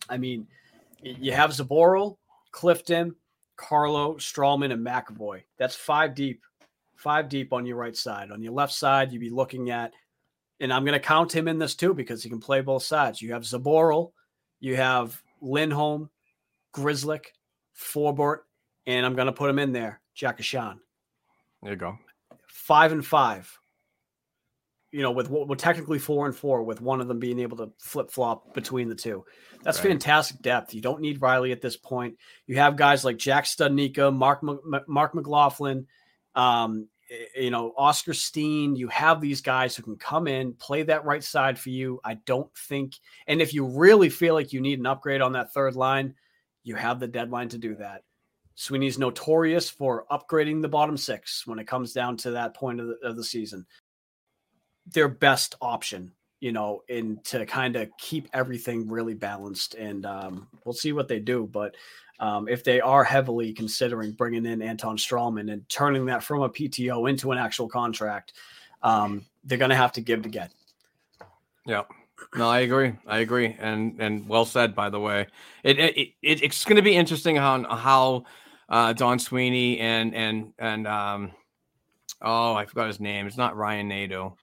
I 0.08 0.16
mean, 0.16 0.46
you 1.02 1.32
have 1.32 1.50
Zboril, 1.50 2.16
Clifton, 2.50 3.14
Carlo, 3.56 4.14
Stralman, 4.14 4.72
and 4.72 4.84
McAvoy. 4.84 5.42
That's 5.58 5.74
five 5.74 6.14
deep, 6.14 6.42
five 6.96 7.28
deep 7.28 7.52
on 7.52 7.66
your 7.66 7.76
right 7.76 7.96
side. 7.96 8.30
On 8.30 8.42
your 8.42 8.52
left 8.52 8.72
side, 8.72 9.12
you'd 9.12 9.20
be 9.20 9.30
looking 9.30 9.70
at, 9.70 9.92
and 10.60 10.72
I'm 10.72 10.84
going 10.84 10.98
to 10.98 11.06
count 11.06 11.34
him 11.34 11.48
in 11.48 11.58
this 11.58 11.74
too 11.74 11.94
because 11.94 12.22
he 12.22 12.28
can 12.28 12.40
play 12.40 12.60
both 12.60 12.82
sides. 12.82 13.20
You 13.22 13.32
have 13.32 13.42
Zboril, 13.42 14.12
you 14.60 14.76
have 14.76 15.20
Lindholm, 15.40 16.10
Grzelczyk, 16.74 17.26
Forbort, 17.76 18.38
and 18.88 19.04
I'm 19.04 19.14
going 19.14 19.26
to 19.26 19.32
put 19.32 19.50
him 19.50 19.58
in 19.58 19.70
there, 19.70 20.00
Jack 20.14 20.38
Ahcan. 20.38 20.78
There 21.62 21.72
you 21.72 21.78
go. 21.78 21.98
Five 22.46 22.90
and 22.90 23.04
five. 23.04 23.56
You 24.90 25.02
know, 25.02 25.10
with 25.10 25.28
what 25.28 25.46
well, 25.46 25.56
technically 25.56 25.98
four 25.98 26.24
and 26.24 26.34
four, 26.34 26.62
with 26.62 26.80
one 26.80 27.02
of 27.02 27.08
them 27.08 27.18
being 27.18 27.38
able 27.38 27.58
to 27.58 27.70
flip 27.78 28.10
flop 28.10 28.54
between 28.54 28.88
the 28.88 28.94
two. 28.94 29.26
That's 29.62 29.78
right. 29.80 29.88
fantastic 29.88 30.40
depth. 30.40 30.72
You 30.72 30.80
don't 30.80 31.02
need 31.02 31.20
Reilly 31.20 31.52
at 31.52 31.60
this 31.60 31.76
point. 31.76 32.16
You 32.46 32.56
have 32.56 32.76
guys 32.76 33.04
like 33.04 33.18
Jack 33.18 33.44
Studnicka, 33.44 34.14
Marc 34.14 34.40
Marc 34.88 35.14
McLaughlin, 35.14 35.86
um, 36.34 36.88
you 37.36 37.50
know, 37.50 37.74
Oskar 37.76 38.14
Steen. 38.14 38.74
You 38.76 38.88
have 38.88 39.20
these 39.20 39.42
guys 39.42 39.76
who 39.76 39.82
can 39.82 39.96
come 39.96 40.26
in, 40.26 40.54
play 40.54 40.84
that 40.84 41.04
right 41.04 41.22
side 41.22 41.58
for 41.58 41.68
you. 41.68 42.00
I 42.02 42.14
don't 42.14 42.50
think, 42.56 42.94
and 43.26 43.42
if 43.42 43.52
you 43.52 43.66
really 43.66 44.08
feel 44.08 44.32
like 44.32 44.54
you 44.54 44.62
need 44.62 44.78
an 44.78 44.86
upgrade 44.86 45.20
on 45.20 45.32
that 45.32 45.52
third 45.52 45.76
line, 45.76 46.14
you 46.64 46.76
have 46.76 46.98
the 46.98 47.08
deadline 47.08 47.50
to 47.50 47.58
do 47.58 47.74
that. 47.74 48.04
Sweeney's 48.60 48.98
notorious 48.98 49.70
for 49.70 50.04
upgrading 50.10 50.62
the 50.62 50.68
bottom 50.68 50.96
six 50.96 51.46
when 51.46 51.60
it 51.60 51.68
comes 51.68 51.92
down 51.92 52.16
to 52.16 52.32
that 52.32 52.54
point 52.54 52.80
of 52.80 52.88
the, 52.88 52.98
of 53.04 53.14
the 53.14 53.22
season. 53.22 53.64
Their 54.88 55.06
best 55.06 55.54
option, 55.60 56.10
you 56.40 56.50
know, 56.50 56.82
and 56.88 57.24
to 57.26 57.46
kind 57.46 57.76
of 57.76 57.88
keep 57.98 58.26
everything 58.32 58.88
really 58.88 59.14
balanced. 59.14 59.76
And 59.76 60.04
um, 60.04 60.48
we'll 60.64 60.72
see 60.72 60.92
what 60.92 61.06
they 61.06 61.20
do. 61.20 61.46
But 61.46 61.76
um, 62.18 62.48
if 62.48 62.64
they 62.64 62.80
are 62.80 63.04
heavily 63.04 63.52
considering 63.52 64.10
bringing 64.10 64.44
in 64.44 64.60
Anton 64.60 64.96
Stralman 64.96 65.52
and 65.52 65.66
turning 65.68 66.04
that 66.06 66.24
from 66.24 66.42
a 66.42 66.50
PTO 66.50 67.08
into 67.08 67.30
an 67.30 67.38
actual 67.38 67.68
contract, 67.68 68.32
um, 68.82 69.24
they're 69.44 69.56
going 69.56 69.70
to 69.70 69.76
have 69.76 69.92
to 69.92 70.00
give 70.00 70.22
to 70.22 70.28
get. 70.28 70.50
Yeah. 71.64 71.84
No, 72.34 72.50
I 72.50 72.60
agree. 72.60 72.94
I 73.06 73.18
agree, 73.18 73.56
and 73.60 73.94
and 74.00 74.28
well 74.28 74.44
said. 74.44 74.74
By 74.74 74.90
the 74.90 74.98
way, 74.98 75.28
it, 75.62 75.78
it, 75.78 75.96
it 75.96 76.42
it's 76.42 76.64
going 76.64 76.74
to 76.74 76.82
be 76.82 76.96
interesting 76.96 77.36
how 77.36 77.62
how 77.76 78.24
uh, 78.68 78.92
Don 78.92 79.18
Sweeney 79.18 79.78
and 79.80 80.14
and 80.14 80.52
and 80.58 80.86
um, 80.86 81.32
oh, 82.22 82.54
I 82.54 82.66
forgot 82.66 82.88
his 82.88 83.00
name. 83.00 83.26
It's 83.26 83.36
not 83.36 83.56
Ryan 83.56 83.88
Nadeau. 83.88 84.36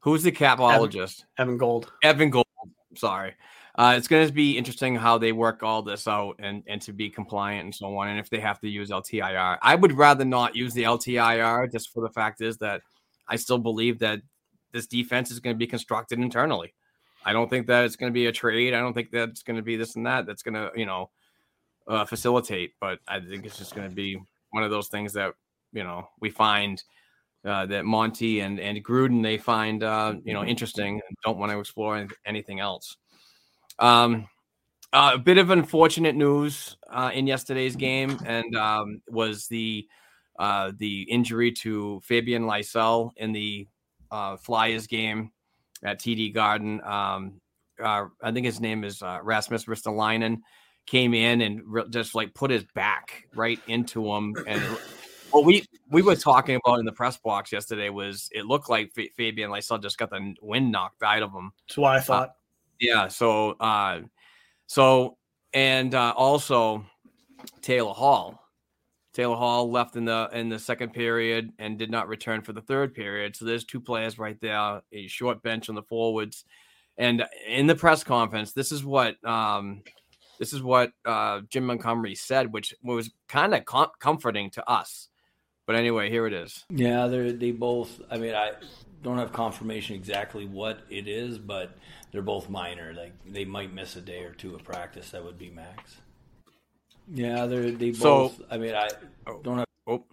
Who's 0.00 0.22
the 0.22 0.32
capologist? 0.32 1.24
Evan, 1.38 1.54
Evan 1.54 1.58
Gold. 1.58 1.92
Evan 2.02 2.30
Gold. 2.30 2.46
Sorry. 2.94 3.34
Uh, 3.76 3.94
it's 3.96 4.08
going 4.08 4.26
to 4.26 4.32
be 4.32 4.56
interesting 4.56 4.96
how 4.96 5.18
they 5.18 5.32
work 5.32 5.62
all 5.62 5.82
this 5.82 6.08
out 6.08 6.36
and, 6.38 6.62
and 6.66 6.80
to 6.80 6.94
be 6.94 7.10
compliant 7.10 7.64
and 7.64 7.74
so 7.74 7.94
on. 7.98 8.08
And 8.08 8.18
if 8.18 8.30
they 8.30 8.40
have 8.40 8.58
to 8.60 8.68
use 8.68 8.88
LTIR, 8.88 9.58
I 9.60 9.74
would 9.74 9.92
rather 9.92 10.24
not 10.24 10.56
use 10.56 10.72
the 10.72 10.84
LTIR 10.84 11.70
just 11.70 11.92
for 11.92 12.02
the 12.02 12.08
fact 12.08 12.40
is 12.40 12.56
that 12.58 12.80
I 13.28 13.36
still 13.36 13.58
believe 13.58 13.98
that 13.98 14.20
this 14.72 14.86
defense 14.86 15.30
is 15.30 15.40
going 15.40 15.54
to 15.54 15.58
be 15.58 15.66
constructed 15.66 16.18
internally. 16.18 16.72
I 17.24 17.32
don't 17.32 17.50
think 17.50 17.66
that 17.66 17.84
it's 17.84 17.96
going 17.96 18.10
to 18.10 18.14
be 18.14 18.26
a 18.26 18.32
trade. 18.32 18.72
I 18.72 18.80
don't 18.80 18.94
think 18.94 19.10
that 19.10 19.28
it's 19.30 19.42
going 19.42 19.56
to 19.56 19.62
be 19.62 19.76
this 19.76 19.96
and 19.96 20.06
that. 20.06 20.24
That's 20.26 20.42
going 20.42 20.54
to, 20.54 20.70
you 20.74 20.86
know, 20.86 21.10
uh, 21.88 22.04
facilitate. 22.04 22.72
But 22.80 23.00
I 23.06 23.20
think 23.20 23.46
it's 23.46 23.58
just 23.58 23.74
going 23.74 23.88
to 23.88 23.94
be 23.94 24.20
one 24.50 24.64
of 24.64 24.70
those 24.70 24.88
things 24.88 25.12
that 25.14 25.34
you 25.72 25.84
know 25.84 26.08
we 26.20 26.30
find 26.30 26.82
uh, 27.44 27.66
that 27.66 27.84
Monty 27.84 28.40
and 28.40 28.58
and 28.58 28.84
Gruden 28.84 29.22
they 29.22 29.38
find 29.38 29.82
uh, 29.82 30.14
you 30.24 30.32
know 30.32 30.44
interesting 30.44 31.00
and 31.06 31.16
don't 31.24 31.38
want 31.38 31.52
to 31.52 31.58
explore 31.58 32.06
anything 32.24 32.60
else. 32.60 32.96
Um, 33.78 34.28
uh, 34.92 35.12
a 35.14 35.18
bit 35.18 35.36
of 35.38 35.50
unfortunate 35.50 36.14
news 36.14 36.76
uh, 36.90 37.10
in 37.12 37.26
yesterday's 37.26 37.76
game, 37.76 38.18
and 38.24 38.54
um, 38.56 39.02
was 39.08 39.46
the 39.48 39.86
uh, 40.38 40.72
the 40.78 41.02
injury 41.02 41.50
to 41.50 42.00
Fabian 42.02 42.44
Lysell 42.44 43.10
in 43.16 43.32
the 43.32 43.66
uh, 44.10 44.36
Flyers 44.36 44.86
game 44.86 45.32
at 45.82 46.00
TD 46.00 46.32
Garden. 46.34 46.80
Um, 46.84 47.40
uh, 47.82 48.06
I 48.22 48.32
think 48.32 48.46
his 48.46 48.60
name 48.60 48.84
is 48.84 49.02
uh, 49.02 49.18
Rasmus 49.22 49.64
Ristolainen 49.64 50.38
came 50.86 51.14
in 51.14 51.40
and 51.40 51.62
re- 51.66 51.88
just 51.90 52.14
like 52.14 52.34
put 52.34 52.50
his 52.50 52.64
back 52.74 53.28
right 53.34 53.60
into 53.66 54.06
him. 54.06 54.34
And 54.46 54.62
what 55.30 55.44
we 55.44 55.64
we 55.90 56.02
were 56.02 56.16
talking 56.16 56.56
about 56.56 56.78
in 56.78 56.86
the 56.86 56.92
press 56.92 57.16
box 57.18 57.52
yesterday 57.52 57.90
was 57.90 58.28
it 58.32 58.46
looked 58.46 58.70
like 58.70 58.92
F- 58.96 59.12
Fabian 59.16 59.50
Lysell 59.50 59.82
just 59.82 59.98
got 59.98 60.10
the 60.10 60.34
wind 60.40 60.72
knocked 60.72 61.02
out 61.02 61.22
of 61.22 61.32
him. 61.32 61.52
That's 61.68 61.78
what 61.78 61.88
I 61.92 61.98
uh, 61.98 62.02
thought. 62.02 62.28
Uh, 62.28 62.32
yeah. 62.80 63.08
So, 63.08 63.50
uh, 63.52 64.00
so 64.66 65.16
and 65.52 65.94
uh, 65.94 66.14
also 66.16 66.84
Taylor 67.62 67.92
Hall. 67.92 68.42
Taylor 69.12 69.36
Hall 69.36 69.70
left 69.70 69.96
in 69.96 70.04
the 70.04 70.28
in 70.32 70.50
the 70.50 70.58
second 70.58 70.92
period 70.92 71.50
and 71.58 71.78
did 71.78 71.90
not 71.90 72.06
return 72.06 72.42
for 72.42 72.52
the 72.52 72.60
third 72.60 72.94
period. 72.94 73.34
So 73.34 73.46
there's 73.46 73.64
two 73.64 73.80
players 73.80 74.18
right 74.18 74.38
there, 74.42 74.82
a 74.92 75.06
short 75.06 75.42
bench 75.42 75.70
on 75.70 75.74
the 75.74 75.82
forwards. 75.82 76.44
And 76.98 77.24
in 77.48 77.66
the 77.66 77.74
press 77.74 78.04
conference, 78.04 78.52
this 78.52 78.72
is 78.72 78.84
what 78.84 79.22
um, 79.24 79.82
this 80.38 80.52
is 80.52 80.62
what 80.62 80.92
uh, 81.04 81.40
Jim 81.48 81.66
Montgomery 81.66 82.14
said, 82.14 82.52
which 82.52 82.74
was 82.82 83.10
kind 83.28 83.54
of 83.54 83.64
com- 83.64 83.90
comforting 83.98 84.50
to 84.50 84.68
us. 84.68 85.08
But 85.66 85.76
anyway, 85.76 86.10
here 86.10 86.26
it 86.26 86.32
is. 86.32 86.64
Yeah, 86.70 87.06
they 87.08 87.32
they 87.32 87.50
both. 87.50 88.00
I 88.10 88.18
mean, 88.18 88.34
I 88.34 88.52
don't 89.02 89.18
have 89.18 89.32
confirmation 89.32 89.96
exactly 89.96 90.46
what 90.46 90.80
it 90.90 91.08
is, 91.08 91.38
but 91.38 91.76
they're 92.12 92.22
both 92.22 92.48
minor. 92.48 92.94
Like 92.94 93.12
they 93.26 93.44
might 93.44 93.72
miss 93.72 93.96
a 93.96 94.00
day 94.00 94.22
or 94.22 94.32
two 94.32 94.54
of 94.54 94.62
practice. 94.62 95.10
That 95.10 95.24
would 95.24 95.38
be 95.38 95.50
max. 95.50 95.96
Yeah, 97.12 97.46
they're 97.46 97.70
they 97.72 97.90
both. 97.90 98.36
So, 98.36 98.44
I 98.50 98.58
mean, 98.58 98.74
I 98.74 98.88
oh, 99.26 99.40
don't 99.42 99.58
have. 99.58 99.66
Oh. 99.86 100.04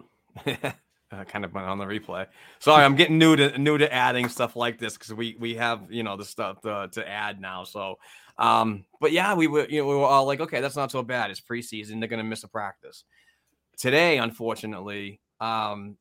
I 1.20 1.24
kind 1.26 1.46
of 1.46 1.54
went 1.54 1.68
on 1.68 1.78
the 1.78 1.86
replay. 1.86 2.28
Sorry, 2.60 2.84
I'm 2.84 2.96
getting 2.96 3.18
new 3.18 3.36
to 3.36 3.58
new 3.58 3.78
to 3.78 3.94
adding 3.94 4.30
stuff 4.30 4.56
like 4.56 4.80
this 4.80 4.94
because 4.94 5.14
we 5.14 5.36
we 5.40 5.56
have 5.56 5.92
you 5.92 6.04
know 6.04 6.18
the 6.18 6.26
stuff 6.26 6.62
to, 6.62 6.90
to 6.94 7.08
add 7.08 7.40
now. 7.40 7.64
So 7.64 8.00
um, 8.38 8.86
but 9.00 9.12
yeah, 9.12 9.34
we 9.34 9.48
were, 9.48 9.68
you 9.68 9.82
know, 9.82 9.88
we 9.88 9.96
were 9.96 10.06
all 10.06 10.26
like, 10.26 10.40
okay, 10.40 10.62
that's 10.62 10.76
not 10.76 10.92
so 10.92 11.04
bad. 11.04 11.32
It's 11.32 11.42
preseason. 11.42 12.00
They're 12.00 12.10
going 12.10 12.24
to 12.24 12.30
miss 12.30 12.44
a 12.44 12.48
practice. 12.48 13.04
Today, 13.78 14.18
unfortunately, 14.18 15.20
um, 15.40 15.98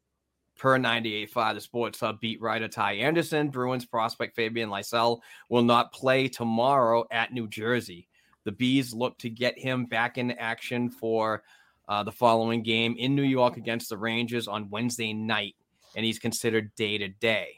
per 0.58 0.78
98.5, 0.78 1.54
the 1.54 1.60
Sports 1.60 2.00
Hub 2.00 2.20
beat 2.20 2.40
writer 2.40 2.68
Ty 2.68 2.92
Anderson, 2.94 3.48
Bruins 3.48 3.84
prospect 3.84 4.36
Fabian 4.36 4.70
Lysell 4.70 5.20
will 5.48 5.62
not 5.62 5.92
play 5.92 6.28
tomorrow 6.28 7.04
at 7.10 7.32
New 7.32 7.48
Jersey. 7.48 8.08
The 8.44 8.52
Bees 8.52 8.92
look 8.92 9.18
to 9.18 9.30
get 9.30 9.58
him 9.58 9.86
back 9.86 10.18
in 10.18 10.32
action 10.32 10.90
for 10.90 11.42
uh, 11.88 12.02
the 12.02 12.12
following 12.12 12.62
game 12.62 12.94
in 12.98 13.14
New 13.14 13.22
York 13.22 13.56
against 13.56 13.88
the 13.88 13.96
Rangers 13.96 14.48
on 14.48 14.70
Wednesday 14.70 15.12
night, 15.12 15.54
and 15.96 16.04
he's 16.04 16.18
considered 16.18 16.74
day 16.74 16.98
to 16.98 17.08
day. 17.08 17.54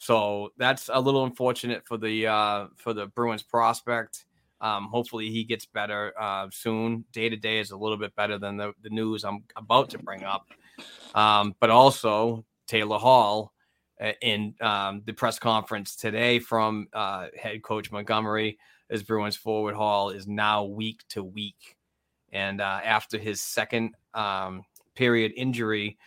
So 0.00 0.52
that's 0.56 0.88
a 0.90 0.98
little 0.98 1.24
unfortunate 1.24 1.86
for 1.86 1.98
the 1.98 2.26
uh, 2.26 2.66
for 2.76 2.94
the 2.94 3.06
Bruins 3.08 3.42
prospect. 3.42 4.24
Um, 4.62 4.86
hopefully 4.86 5.30
he 5.30 5.44
gets 5.44 5.66
better 5.66 6.14
uh, 6.18 6.48
soon. 6.50 7.04
Day 7.12 7.28
to 7.28 7.36
day 7.36 7.58
is 7.58 7.70
a 7.70 7.76
little 7.76 7.98
bit 7.98 8.16
better 8.16 8.38
than 8.38 8.56
the, 8.56 8.72
the 8.82 8.88
news 8.88 9.24
I'm 9.24 9.44
about 9.56 9.90
to 9.90 9.98
bring 9.98 10.24
up. 10.24 10.46
Um, 11.14 11.54
but 11.60 11.68
also 11.68 12.46
Taylor 12.66 12.98
Hall 12.98 13.52
uh, 14.00 14.12
in 14.22 14.54
um, 14.62 15.02
the 15.04 15.12
press 15.12 15.38
conference 15.38 15.96
today 15.96 16.38
from 16.38 16.88
uh, 16.94 17.26
head 17.38 17.62
coach 17.62 17.92
Montgomery 17.92 18.58
as 18.88 19.02
Bruins 19.02 19.36
forward 19.36 19.74
Hall 19.74 20.08
is 20.08 20.26
now 20.26 20.64
week 20.64 21.02
to 21.10 21.22
week. 21.22 21.76
And 22.32 22.62
uh, 22.62 22.80
after 22.82 23.18
his 23.18 23.42
second 23.42 23.94
um, 24.14 24.62
period 24.94 25.32
injury, 25.36 25.98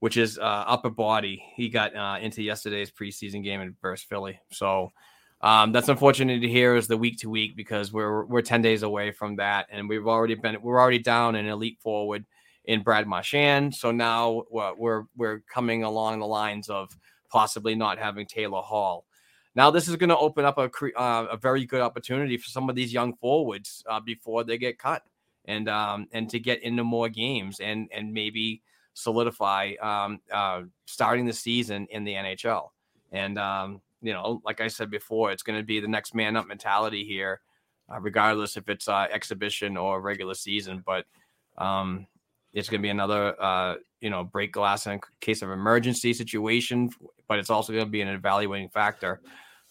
which 0.00 0.16
is 0.16 0.38
uh, 0.38 0.42
upper 0.42 0.90
body. 0.90 1.42
He 1.54 1.68
got 1.68 1.94
uh, 1.94 2.18
into 2.20 2.42
yesterday's 2.42 2.90
preseason 2.90 3.42
game 3.42 3.60
in 3.60 3.76
versus 3.80 4.04
Philly. 4.04 4.38
So 4.52 4.92
um, 5.40 5.72
that's 5.72 5.88
unfortunate 5.88 6.40
to 6.40 6.48
hear 6.48 6.76
is 6.76 6.86
the 6.88 6.96
week 6.96 7.18
to 7.18 7.30
week 7.30 7.56
because 7.56 7.92
we're 7.92 8.24
we're 8.24 8.42
ten 8.42 8.62
days 8.62 8.82
away 8.82 9.12
from 9.12 9.36
that, 9.36 9.66
and 9.70 9.88
we've 9.88 10.06
already 10.06 10.34
been 10.34 10.60
we're 10.62 10.80
already 10.80 10.98
down 10.98 11.34
an 11.34 11.46
elite 11.46 11.78
forward 11.80 12.24
in 12.64 12.82
Brad 12.82 13.06
Marchand. 13.06 13.74
So 13.74 13.90
now 13.90 14.44
we're 14.50 15.04
we're 15.16 15.40
coming 15.40 15.84
along 15.84 16.18
the 16.18 16.26
lines 16.26 16.68
of 16.68 16.96
possibly 17.28 17.74
not 17.74 17.98
having 17.98 18.26
Taylor 18.26 18.60
Hall. 18.60 19.04
Now 19.54 19.70
this 19.70 19.88
is 19.88 19.96
going 19.96 20.10
to 20.10 20.18
open 20.18 20.44
up 20.44 20.58
a 20.58 20.70
uh, 20.98 21.26
a 21.30 21.36
very 21.36 21.64
good 21.64 21.80
opportunity 21.80 22.36
for 22.36 22.48
some 22.48 22.68
of 22.68 22.76
these 22.76 22.92
young 22.92 23.14
forwards 23.16 23.84
uh, 23.88 24.00
before 24.00 24.44
they 24.44 24.58
get 24.58 24.78
cut, 24.78 25.02
and 25.44 25.68
um, 25.68 26.08
and 26.12 26.28
to 26.30 26.38
get 26.38 26.62
into 26.62 26.84
more 26.84 27.08
games 27.08 27.60
and 27.60 27.88
and 27.92 28.12
maybe 28.12 28.62
solidify 28.96 29.74
um, 29.82 30.20
uh, 30.32 30.62
starting 30.86 31.26
the 31.26 31.32
season 31.32 31.86
in 31.90 32.02
the 32.02 32.14
NHL. 32.14 32.70
And, 33.12 33.38
um, 33.38 33.82
you 34.00 34.12
know, 34.12 34.40
like 34.44 34.60
I 34.60 34.68
said 34.68 34.90
before, 34.90 35.30
it's 35.30 35.44
going 35.44 35.60
to 35.60 35.64
be 35.64 35.80
the 35.80 35.88
next 35.88 36.14
man 36.14 36.34
up 36.36 36.48
mentality 36.48 37.04
here, 37.04 37.40
uh, 37.92 38.00
regardless 38.00 38.56
if 38.56 38.68
it's 38.68 38.88
uh, 38.88 39.06
exhibition 39.12 39.76
or 39.76 40.00
regular 40.00 40.34
season. 40.34 40.82
But, 40.84 41.04
um, 41.58 42.06
It's 42.56 42.70
going 42.70 42.80
to 42.80 42.86
be 42.88 42.90
another, 42.90 43.36
uh, 43.36 43.74
you 44.00 44.08
know, 44.08 44.24
break 44.24 44.50
glass 44.52 44.86
in 44.86 44.98
case 45.20 45.42
of 45.42 45.50
emergency 45.50 46.14
situation, 46.14 46.88
but 47.28 47.38
it's 47.38 47.50
also 47.50 47.72
going 47.74 47.84
to 47.84 47.90
be 47.90 48.00
an 48.00 48.08
evaluating 48.08 48.70
factor 48.70 49.20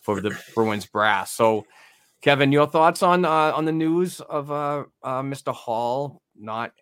for 0.01 0.21
the 0.21 0.37
Bruins 0.53 0.85
brass. 0.85 1.31
So, 1.33 1.65
Kevin, 2.21 2.51
your 2.51 2.67
thoughts 2.67 3.01
on 3.01 3.25
uh, 3.25 3.57
on 3.57 3.65
the 3.65 3.71
news 3.71 4.21
of 4.21 4.51
uh, 4.51 4.83
uh, 5.01 5.23
Mr. 5.23 5.51
Hall 5.51 6.21
not 6.35 6.73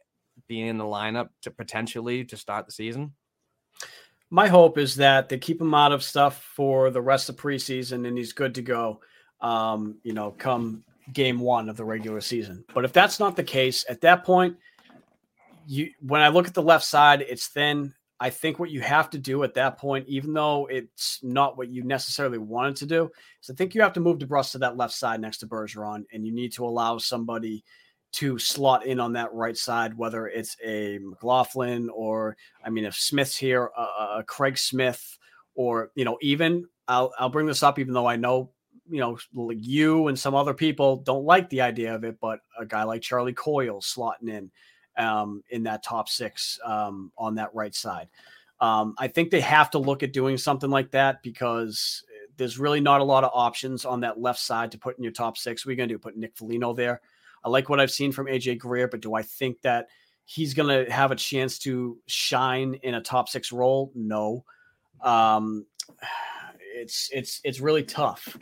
being 0.47 0.67
in 0.67 0.77
the 0.77 0.83
lineup 0.83 1.29
to 1.41 1.51
potentially 1.51 2.25
to 2.25 2.37
start 2.37 2.65
the 2.65 2.71
season? 2.71 3.13
My 4.29 4.47
hope 4.47 4.77
is 4.77 4.95
that 4.95 5.29
they 5.29 5.37
keep 5.37 5.61
him 5.61 5.73
out 5.73 5.91
of 5.91 6.03
stuff 6.03 6.43
for 6.55 6.89
the 6.89 7.01
rest 7.01 7.29
of 7.29 7.35
preseason 7.35 8.07
and 8.07 8.17
he's 8.17 8.33
good 8.33 8.55
to 8.55 8.61
go. 8.61 8.99
Um, 9.41 9.97
you 10.03 10.13
know, 10.13 10.31
come 10.31 10.83
game 11.11 11.39
one 11.39 11.69
of 11.69 11.75
the 11.75 11.83
regular 11.83 12.21
season. 12.21 12.63
But 12.73 12.85
if 12.85 12.93
that's 12.93 13.19
not 13.19 13.35
the 13.35 13.43
case, 13.43 13.85
at 13.89 14.01
that 14.01 14.23
point, 14.23 14.57
you 15.67 15.89
when 15.99 16.21
I 16.21 16.29
look 16.29 16.47
at 16.47 16.53
the 16.53 16.61
left 16.61 16.85
side, 16.85 17.21
it's 17.21 17.47
thin. 17.47 17.93
I 18.19 18.29
think 18.29 18.57
what 18.57 18.69
you 18.69 18.79
have 18.81 19.09
to 19.09 19.17
do 19.17 19.43
at 19.43 19.55
that 19.55 19.77
point, 19.77 20.07
even 20.07 20.33
though 20.33 20.67
it's 20.67 21.19
not 21.23 21.57
what 21.57 21.69
you 21.69 21.83
necessarily 21.83 22.37
wanted 22.37 22.77
to 22.77 22.85
do, 22.85 23.11
is 23.41 23.49
I 23.49 23.53
think 23.53 23.75
you 23.75 23.81
have 23.81 23.93
to 23.93 23.99
move 23.99 24.19
DeBrusk 24.19 24.53
to 24.53 24.59
that 24.59 24.77
left 24.77 24.93
side 24.93 25.19
next 25.19 25.39
to 25.39 25.47
Bergeron, 25.47 26.05
and 26.13 26.25
you 26.25 26.31
need 26.31 26.53
to 26.53 26.65
allow 26.65 26.97
somebody 26.97 27.63
to 28.13 28.37
slot 28.37 28.85
in 28.85 28.99
on 28.99 29.13
that 29.13 29.33
right 29.33 29.57
side, 29.57 29.97
whether 29.97 30.27
it's 30.27 30.55
a 30.63 30.99
McLaughlin 30.99 31.89
or, 31.89 32.37
I 32.63 32.69
mean, 32.69 32.85
if 32.85 32.95
Smith's 32.95 33.35
here, 33.35 33.71
uh, 33.75 34.21
Craig 34.27 34.57
Smith, 34.57 35.17
or 35.55 35.91
you 35.95 36.05
know, 36.05 36.17
even 36.21 36.65
I'll 36.87 37.13
I'll 37.19 37.29
bring 37.29 37.45
this 37.45 37.63
up, 37.63 37.79
even 37.79 37.93
though 37.93 38.07
I 38.07 38.15
know 38.15 38.51
you 38.89 38.99
know 38.99 39.17
you 39.51 40.07
and 40.07 40.17
some 40.17 40.35
other 40.35 40.53
people 40.53 40.97
don't 40.97 41.25
like 41.25 41.49
the 41.49 41.61
idea 41.61 41.93
of 41.93 42.03
it, 42.03 42.19
but 42.19 42.39
a 42.59 42.65
guy 42.65 42.83
like 42.83 43.01
Charlie 43.01 43.33
Coyle 43.33 43.81
slotting 43.81 44.29
in 44.29 44.51
um, 44.97 45.43
in 45.49 45.63
that 45.63 45.83
top 45.83 46.09
six 46.09 46.59
um, 46.65 47.11
on 47.17 47.35
that 47.35 47.53
right 47.53 47.73
side. 47.73 48.09
Um, 48.59 48.95
I 48.97 49.07
think 49.07 49.29
they 49.29 49.41
have 49.41 49.71
to 49.71 49.79
look 49.79 50.03
at 50.03 50.13
doing 50.13 50.37
something 50.37 50.69
like 50.69 50.91
that 50.91 51.21
because 51.23 52.03
there's 52.37 52.57
really 52.57 52.79
not 52.79 53.01
a 53.01 53.03
lot 53.03 53.23
of 53.23 53.31
options 53.33 53.85
on 53.85 54.01
that 54.01 54.19
left 54.19 54.39
side 54.39 54.71
to 54.71 54.77
put 54.77 54.97
in 54.97 55.03
your 55.03 55.13
top 55.13 55.37
six. 55.37 55.65
We're 55.65 55.75
going 55.75 55.89
to 55.89 55.95
do? 55.95 55.99
Put 55.99 56.17
Nick 56.17 56.35
Foligno 56.35 56.73
there? 56.73 57.01
I 57.43 57.49
like 57.49 57.69
what 57.69 57.79
I've 57.79 57.91
seen 57.91 58.11
from 58.11 58.27
AJ 58.27 58.59
Greer, 58.59 58.87
but 58.87 59.01
do 59.01 59.13
I 59.15 59.21
think 59.21 59.61
that 59.61 59.87
he's 60.25 60.53
going 60.53 60.85
to 60.85 60.91
have 60.91 61.11
a 61.11 61.15
chance 61.15 61.59
to 61.59 61.97
shine 62.07 62.75
in 62.83 62.95
a 62.95 63.01
top 63.01 63.29
six 63.29 63.51
role? 63.51 63.91
No. 63.95 64.45
Um, 65.01 65.65
it's 66.75 67.09
it's 67.13 67.41
it's 67.43 67.59
really 67.59 67.83
tough. 67.83 68.37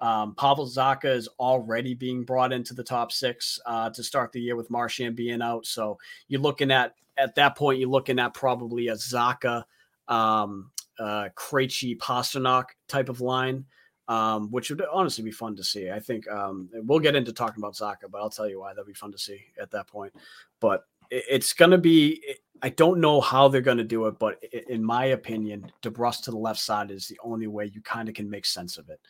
Um, 0.00 0.34
Pavel 0.34 0.66
Zacha 0.66 1.14
is 1.14 1.28
already 1.38 1.94
being 1.94 2.24
brought 2.24 2.52
into 2.52 2.74
the 2.74 2.82
top 2.82 3.12
six 3.12 3.60
uh, 3.66 3.88
to 3.90 4.02
start 4.02 4.32
the 4.32 4.40
year 4.40 4.56
with 4.56 4.70
Marchand 4.70 5.14
being 5.14 5.40
out. 5.40 5.64
So 5.64 5.96
you're 6.26 6.40
looking 6.40 6.72
at 6.72 6.94
at 7.16 7.34
that 7.36 7.56
point, 7.56 7.78
you're 7.78 7.88
looking 7.88 8.18
at 8.18 8.34
probably 8.34 8.88
a 8.88 8.94
Zacha, 8.94 9.64
um, 10.08 10.70
uh, 10.98 11.28
Krejci, 11.36 11.96
Pastrnak 11.98 12.64
type 12.88 13.08
of 13.08 13.20
line, 13.20 13.64
um, 14.08 14.50
which 14.50 14.70
would 14.70 14.82
honestly 14.92 15.24
be 15.24 15.30
fun 15.30 15.56
to 15.56 15.64
see. 15.64 15.90
I 15.90 16.00
think 16.00 16.28
um, 16.30 16.68
we'll 16.72 16.98
get 16.98 17.16
into 17.16 17.32
talking 17.32 17.62
about 17.62 17.74
Zacha, 17.74 18.10
but 18.10 18.18
I'll 18.20 18.30
tell 18.30 18.48
you 18.48 18.60
why 18.60 18.72
that'd 18.72 18.86
be 18.86 18.92
fun 18.92 19.12
to 19.12 19.18
see 19.18 19.40
at 19.60 19.70
that 19.70 19.86
point. 19.86 20.12
But 20.60 20.84
it, 21.10 21.24
it's 21.30 21.52
going 21.52 21.70
to 21.70 21.78
be. 21.78 22.22
I 22.64 22.68
don't 22.68 23.00
know 23.00 23.20
how 23.20 23.48
they're 23.48 23.60
going 23.60 23.78
to 23.78 23.84
do 23.84 24.06
it, 24.06 24.20
but 24.20 24.42
in 24.68 24.84
my 24.84 25.06
opinion, 25.06 25.70
DeBrusk 25.82 26.22
to 26.24 26.30
the 26.30 26.36
left 26.36 26.60
side 26.60 26.92
is 26.92 27.08
the 27.08 27.18
only 27.24 27.48
way 27.48 27.64
you 27.66 27.80
kind 27.80 28.08
of 28.08 28.14
can 28.14 28.30
make 28.30 28.46
sense 28.46 28.78
of 28.78 28.88
it 28.88 29.00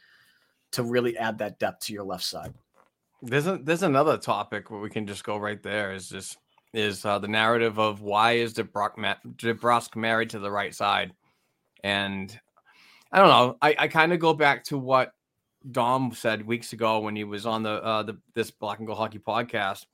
to 0.73 0.83
really 0.83 1.19
add 1.19 1.37
that 1.39 1.59
depth 1.59 1.85
to 1.87 1.93
your 1.93 2.05
left 2.05 2.25
side. 2.25 2.55
There's 3.21 3.47
a, 3.47 3.59
there's 3.59 3.83
another 3.83 4.17
topic 4.17 4.71
where 4.71 4.81
we 4.81 4.89
can 4.89 5.07
just 5.07 5.23
go 5.23 5.37
right 5.37 5.63
there. 5.63 5.93
Is 5.93 6.09
just 6.09 6.39
is 6.73 7.05
uh, 7.05 7.19
the 7.19 7.29
narrative 7.29 7.79
of 7.79 8.01
why 8.01 8.33
is 8.33 8.55
DeBrusk, 8.55 8.97
ma- 8.97 9.15
DeBrusk 9.37 9.97
married 9.97 10.31
to 10.31 10.39
the 10.39 10.51
right 10.51 10.75
side, 10.75 11.13
and 11.85 12.39
I 13.13 13.19
don't 13.19 13.29
know. 13.29 13.57
I, 13.61 13.77
I 13.79 13.89
kind 13.89 14.13
of 14.13 14.21
go 14.21 14.33
back 14.35 14.65
to 14.65 14.79
what 14.79 15.13
Dom 15.71 16.13
said 16.13 16.47
weeks 16.47 16.73
ago 16.73 17.01
when 17.01 17.15
he 17.15 17.25
was 17.25 17.47
on 17.47 17.63
the 17.63 17.83
uh, 17.83 18.03
the 18.03 18.19
this 18.35 18.51
Black 18.51 18.79
and 18.79 18.87
Gold 18.87 18.99
Hockey 18.99 19.19
podcast 19.19 19.87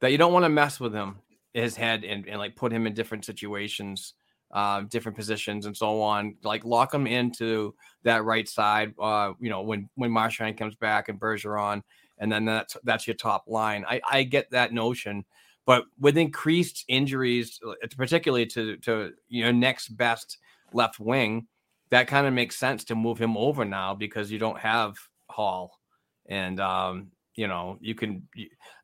that 0.00 0.12
you 0.12 0.18
don't 0.18 0.32
want 0.32 0.44
to 0.44 0.48
mess 0.48 0.78
with 0.78 0.94
him 0.94 1.16
his 1.54 1.74
head 1.74 2.04
and, 2.04 2.28
and 2.28 2.38
like 2.38 2.54
put 2.54 2.70
him 2.70 2.86
in 2.86 2.92
different 2.92 3.24
situations 3.24 4.14
uh, 4.52 4.82
different 4.82 5.16
positions 5.16 5.66
and 5.66 5.76
so 5.76 6.00
on. 6.00 6.36
Like 6.42 6.64
lock 6.64 6.94
him 6.94 7.06
into 7.06 7.74
that 8.04 8.24
right 8.24 8.48
side. 8.48 8.94
Uh, 8.98 9.32
you 9.40 9.50
know, 9.50 9.62
when 9.62 9.88
when 9.94 10.10
Marchand 10.10 10.56
comes 10.56 10.74
back 10.76 11.08
and 11.08 11.20
Bergeron, 11.20 11.82
and 12.18 12.30
then 12.30 12.44
that's 12.44 12.76
that's 12.84 13.06
your 13.06 13.16
top 13.16 13.44
line. 13.48 13.84
I 13.88 14.00
I 14.08 14.22
get 14.22 14.50
that 14.50 14.72
notion, 14.72 15.24
but 15.64 15.84
with 15.98 16.16
increased 16.16 16.84
injuries, 16.88 17.60
uh, 17.66 17.74
particularly 17.96 18.46
to 18.46 18.76
to 18.78 19.12
your 19.28 19.52
next 19.52 19.88
best 19.88 20.38
left 20.72 21.00
wing, 21.00 21.46
that 21.90 22.08
kind 22.08 22.26
of 22.26 22.32
makes 22.32 22.56
sense 22.56 22.84
to 22.84 22.94
move 22.94 23.18
him 23.18 23.36
over 23.36 23.64
now 23.64 23.94
because 23.94 24.30
you 24.30 24.38
don't 24.38 24.58
have 24.58 24.96
Hall, 25.28 25.78
and 26.26 26.58
um, 26.60 27.08
you 27.34 27.46
know 27.46 27.78
you 27.80 27.94
can. 27.94 28.26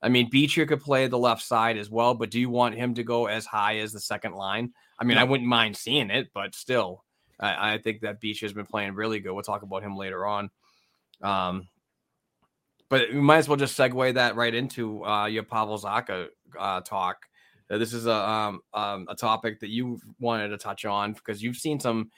I 0.03 0.09
mean, 0.09 0.29
Beecher 0.31 0.67
could 0.67 0.81
play 0.81 1.07
the 1.07 1.19
left 1.19 1.43
side 1.43 1.77
as 1.77 1.91
well, 1.91 2.15
but 2.15 2.31
do 2.31 2.41
you 2.41 2.51
want 2.51 2.75
him 2.75 2.95
to 2.95 3.03
go 3.03 3.27
as 3.27 3.47
high 3.47 3.79
as 3.79 3.93
the 3.93 4.01
second 4.01 4.35
line? 4.35 4.73
I 4.99 5.05
mean, 5.05 5.19
I 5.19 5.25
wouldn't 5.25 5.49
mind 5.49 5.77
seeing 5.77 6.11
it, 6.11 6.29
but 6.35 6.55
still, 6.55 7.05
I, 7.41 7.75
I 7.75 7.79
think 7.79 8.03
that 8.03 8.21
Beach 8.21 8.41
has 8.41 8.53
been 8.53 8.67
playing 8.67 8.95
really 8.95 9.21
good. 9.21 9.33
We'll 9.33 9.43
talk 9.43 9.63
about 9.63 9.83
him 9.83 9.97
later 9.97 10.27
on. 10.27 10.51
Um, 11.23 11.69
but 12.89 13.09
we 13.13 13.21
might 13.21 13.39
as 13.39 13.49
well 13.49 13.57
just 13.57 13.79
segue 13.79 14.15
that 14.15 14.37
right 14.37 14.55
into 14.55 15.05
uh, 15.05 15.27
your 15.27 15.45
Pavel 15.45 15.79
Zacha 15.79 16.29
uh, 16.59 16.81
talk. 16.83 17.25
This 17.71 17.95
is 17.95 18.07
a 18.07 18.13
um, 18.13 18.61
um, 18.75 19.07
a 19.09 19.15
topic 19.15 19.61
that 19.61 19.71
you 19.71 19.99
wanted 20.21 20.49
to 20.49 20.59
touch 20.59 20.85
on 20.85 21.15
because 21.15 21.43
you've 21.43 21.57
seen 21.57 21.81
some 21.81 22.11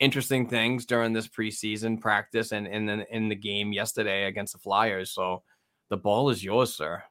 interesting 0.00 0.48
things 0.48 0.86
during 0.86 1.12
this 1.12 1.28
preseason 1.28 2.00
practice 2.00 2.52
and 2.52 2.66
in 2.66 2.86
the, 2.86 3.14
in 3.14 3.28
the 3.28 3.34
game 3.34 3.72
yesterday 3.72 4.24
against 4.24 4.52
the 4.52 4.58
Flyers. 4.58 5.10
So 5.10 5.42
the 5.88 5.96
ball 5.96 6.30
is 6.30 6.44
yours, 6.44 6.74
sir. 6.74 7.02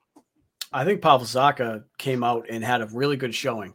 I 0.71 0.83
think 0.83 1.01
Pavel 1.01 1.25
Zacha 1.25 1.83
came 1.97 2.23
out 2.23 2.47
and 2.49 2.63
had 2.63 2.81
a 2.81 2.87
really 2.87 3.17
good 3.17 3.33
showing 3.33 3.73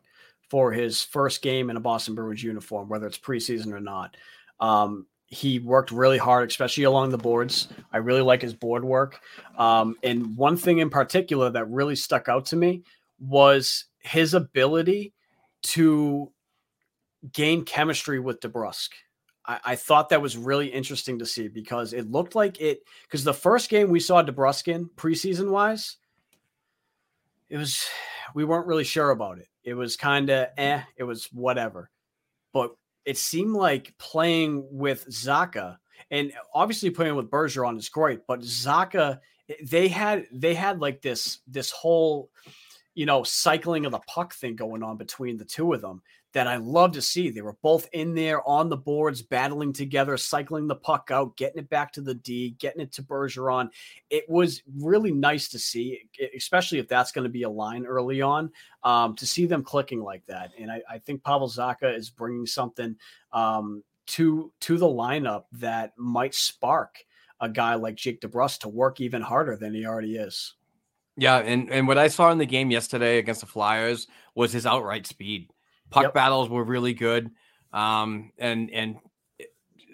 for 0.50 0.72
his 0.72 1.02
first 1.02 1.40
game 1.40 1.70
in 1.70 1.76
a 1.76 1.80
Boston 1.80 2.14
Bruins 2.14 2.42
uniform, 2.42 2.88
whether 2.88 3.06
it's 3.06 3.18
preseason 3.18 3.72
or 3.72 3.80
not. 3.80 4.16
Um, 4.60 5.06
he 5.26 5.58
worked 5.58 5.90
really 5.90 6.18
hard, 6.18 6.50
especially 6.50 6.84
along 6.84 7.08
the 7.08 7.18
boards. 7.18 7.68
I 7.90 7.96
really 7.98 8.20
like 8.20 8.42
his 8.42 8.52
board 8.52 8.84
work. 8.84 9.18
Um, 9.56 9.96
and 10.02 10.36
one 10.36 10.58
thing 10.58 10.78
in 10.78 10.90
particular 10.90 11.48
that 11.48 11.70
really 11.70 11.96
stuck 11.96 12.28
out 12.28 12.44
to 12.46 12.56
me 12.56 12.82
was 13.18 13.86
his 14.00 14.34
ability 14.34 15.14
to 15.62 16.30
gain 17.30 17.64
chemistry 17.64 18.18
with 18.18 18.40
DeBrusk. 18.40 18.88
I, 19.46 19.60
I 19.64 19.76
thought 19.76 20.08
that 20.10 20.22
was 20.22 20.36
really 20.36 20.68
interesting 20.68 21.18
to 21.18 21.26
see 21.26 21.48
because 21.48 21.92
it 21.92 22.10
looked 22.10 22.34
like 22.34 22.60
it 22.60 22.82
because 23.04 23.24
the 23.24 23.34
first 23.34 23.68
game 23.68 23.90
we 23.90 24.00
saw 24.00 24.22
DeBrusk 24.22 24.68
in 24.68 24.88
preseason 24.96 25.50
wise, 25.50 25.96
it 27.48 27.56
was 27.56 27.86
we 28.34 28.44
weren't 28.44 28.66
really 28.66 28.84
sure 28.84 29.10
about 29.10 29.38
it. 29.38 29.48
It 29.64 29.74
was 29.74 29.96
kind 29.96 30.30
of 30.30 30.48
eh, 30.56 30.82
it 30.96 31.04
was 31.04 31.26
whatever. 31.32 31.90
But 32.52 32.74
it 33.04 33.18
seemed 33.18 33.54
like 33.54 33.94
playing 33.98 34.66
with 34.70 35.08
Zacha 35.08 35.78
and 36.10 36.32
obviously 36.54 36.90
playing 36.90 37.16
with 37.16 37.30
Bergeron 37.30 37.78
is 37.78 37.88
great, 37.88 38.20
but 38.26 38.40
Zacha 38.40 39.20
they 39.64 39.88
had 39.88 40.26
they 40.32 40.54
had 40.54 40.80
like 40.80 41.02
this 41.02 41.40
this 41.46 41.70
whole 41.70 42.30
you 42.94 43.06
know 43.06 43.22
cycling 43.22 43.86
of 43.86 43.92
the 43.92 44.00
puck 44.00 44.34
thing 44.34 44.56
going 44.56 44.82
on 44.82 44.96
between 44.96 45.36
the 45.36 45.44
two 45.44 45.72
of 45.72 45.80
them 45.80 46.02
that 46.32 46.46
I 46.46 46.56
love 46.56 46.92
to 46.92 47.02
see. 47.02 47.30
They 47.30 47.42
were 47.42 47.56
both 47.62 47.88
in 47.92 48.14
there 48.14 48.46
on 48.48 48.68
the 48.68 48.76
boards, 48.76 49.22
battling 49.22 49.72
together, 49.72 50.16
cycling 50.16 50.66
the 50.66 50.76
puck 50.76 51.10
out, 51.12 51.36
getting 51.36 51.58
it 51.58 51.68
back 51.68 51.92
to 51.92 52.00
the 52.00 52.14
D, 52.14 52.56
getting 52.58 52.80
it 52.80 52.92
to 52.92 53.02
Bergeron. 53.02 53.68
It 54.10 54.28
was 54.28 54.62
really 54.78 55.12
nice 55.12 55.48
to 55.48 55.58
see, 55.58 56.00
especially 56.36 56.78
if 56.78 56.88
that's 56.88 57.12
going 57.12 57.24
to 57.24 57.30
be 57.30 57.42
a 57.42 57.50
line 57.50 57.84
early 57.84 58.22
on, 58.22 58.50
um, 58.82 59.14
to 59.16 59.26
see 59.26 59.46
them 59.46 59.62
clicking 59.62 60.02
like 60.02 60.24
that. 60.26 60.52
And 60.58 60.70
I, 60.70 60.82
I 60.88 60.98
think 60.98 61.22
Pavel 61.22 61.48
Zacha 61.48 61.94
is 61.94 62.10
bringing 62.10 62.46
something 62.46 62.96
um, 63.32 63.82
to 64.06 64.52
to 64.60 64.78
the 64.78 64.86
lineup 64.86 65.44
that 65.52 65.92
might 65.96 66.34
spark 66.34 66.96
a 67.40 67.48
guy 67.48 67.74
like 67.74 67.96
Jake 67.96 68.20
DeBrusk 68.20 68.60
to 68.60 68.68
work 68.68 69.00
even 69.00 69.20
harder 69.20 69.56
than 69.56 69.74
he 69.74 69.84
already 69.84 70.16
is. 70.16 70.54
Yeah, 71.16 71.38
and 71.38 71.70
and 71.70 71.86
what 71.86 71.98
I 71.98 72.08
saw 72.08 72.30
in 72.30 72.38
the 72.38 72.46
game 72.46 72.70
yesterday 72.70 73.18
against 73.18 73.42
the 73.42 73.46
Flyers 73.46 74.06
was 74.34 74.52
his 74.52 74.66
outright 74.66 75.06
speed 75.06 75.48
Puck 75.92 76.04
yep. 76.04 76.14
battles 76.14 76.48
were 76.48 76.64
really 76.64 76.94
good. 76.94 77.30
Um, 77.72 78.32
and 78.38 78.70
and 78.70 78.96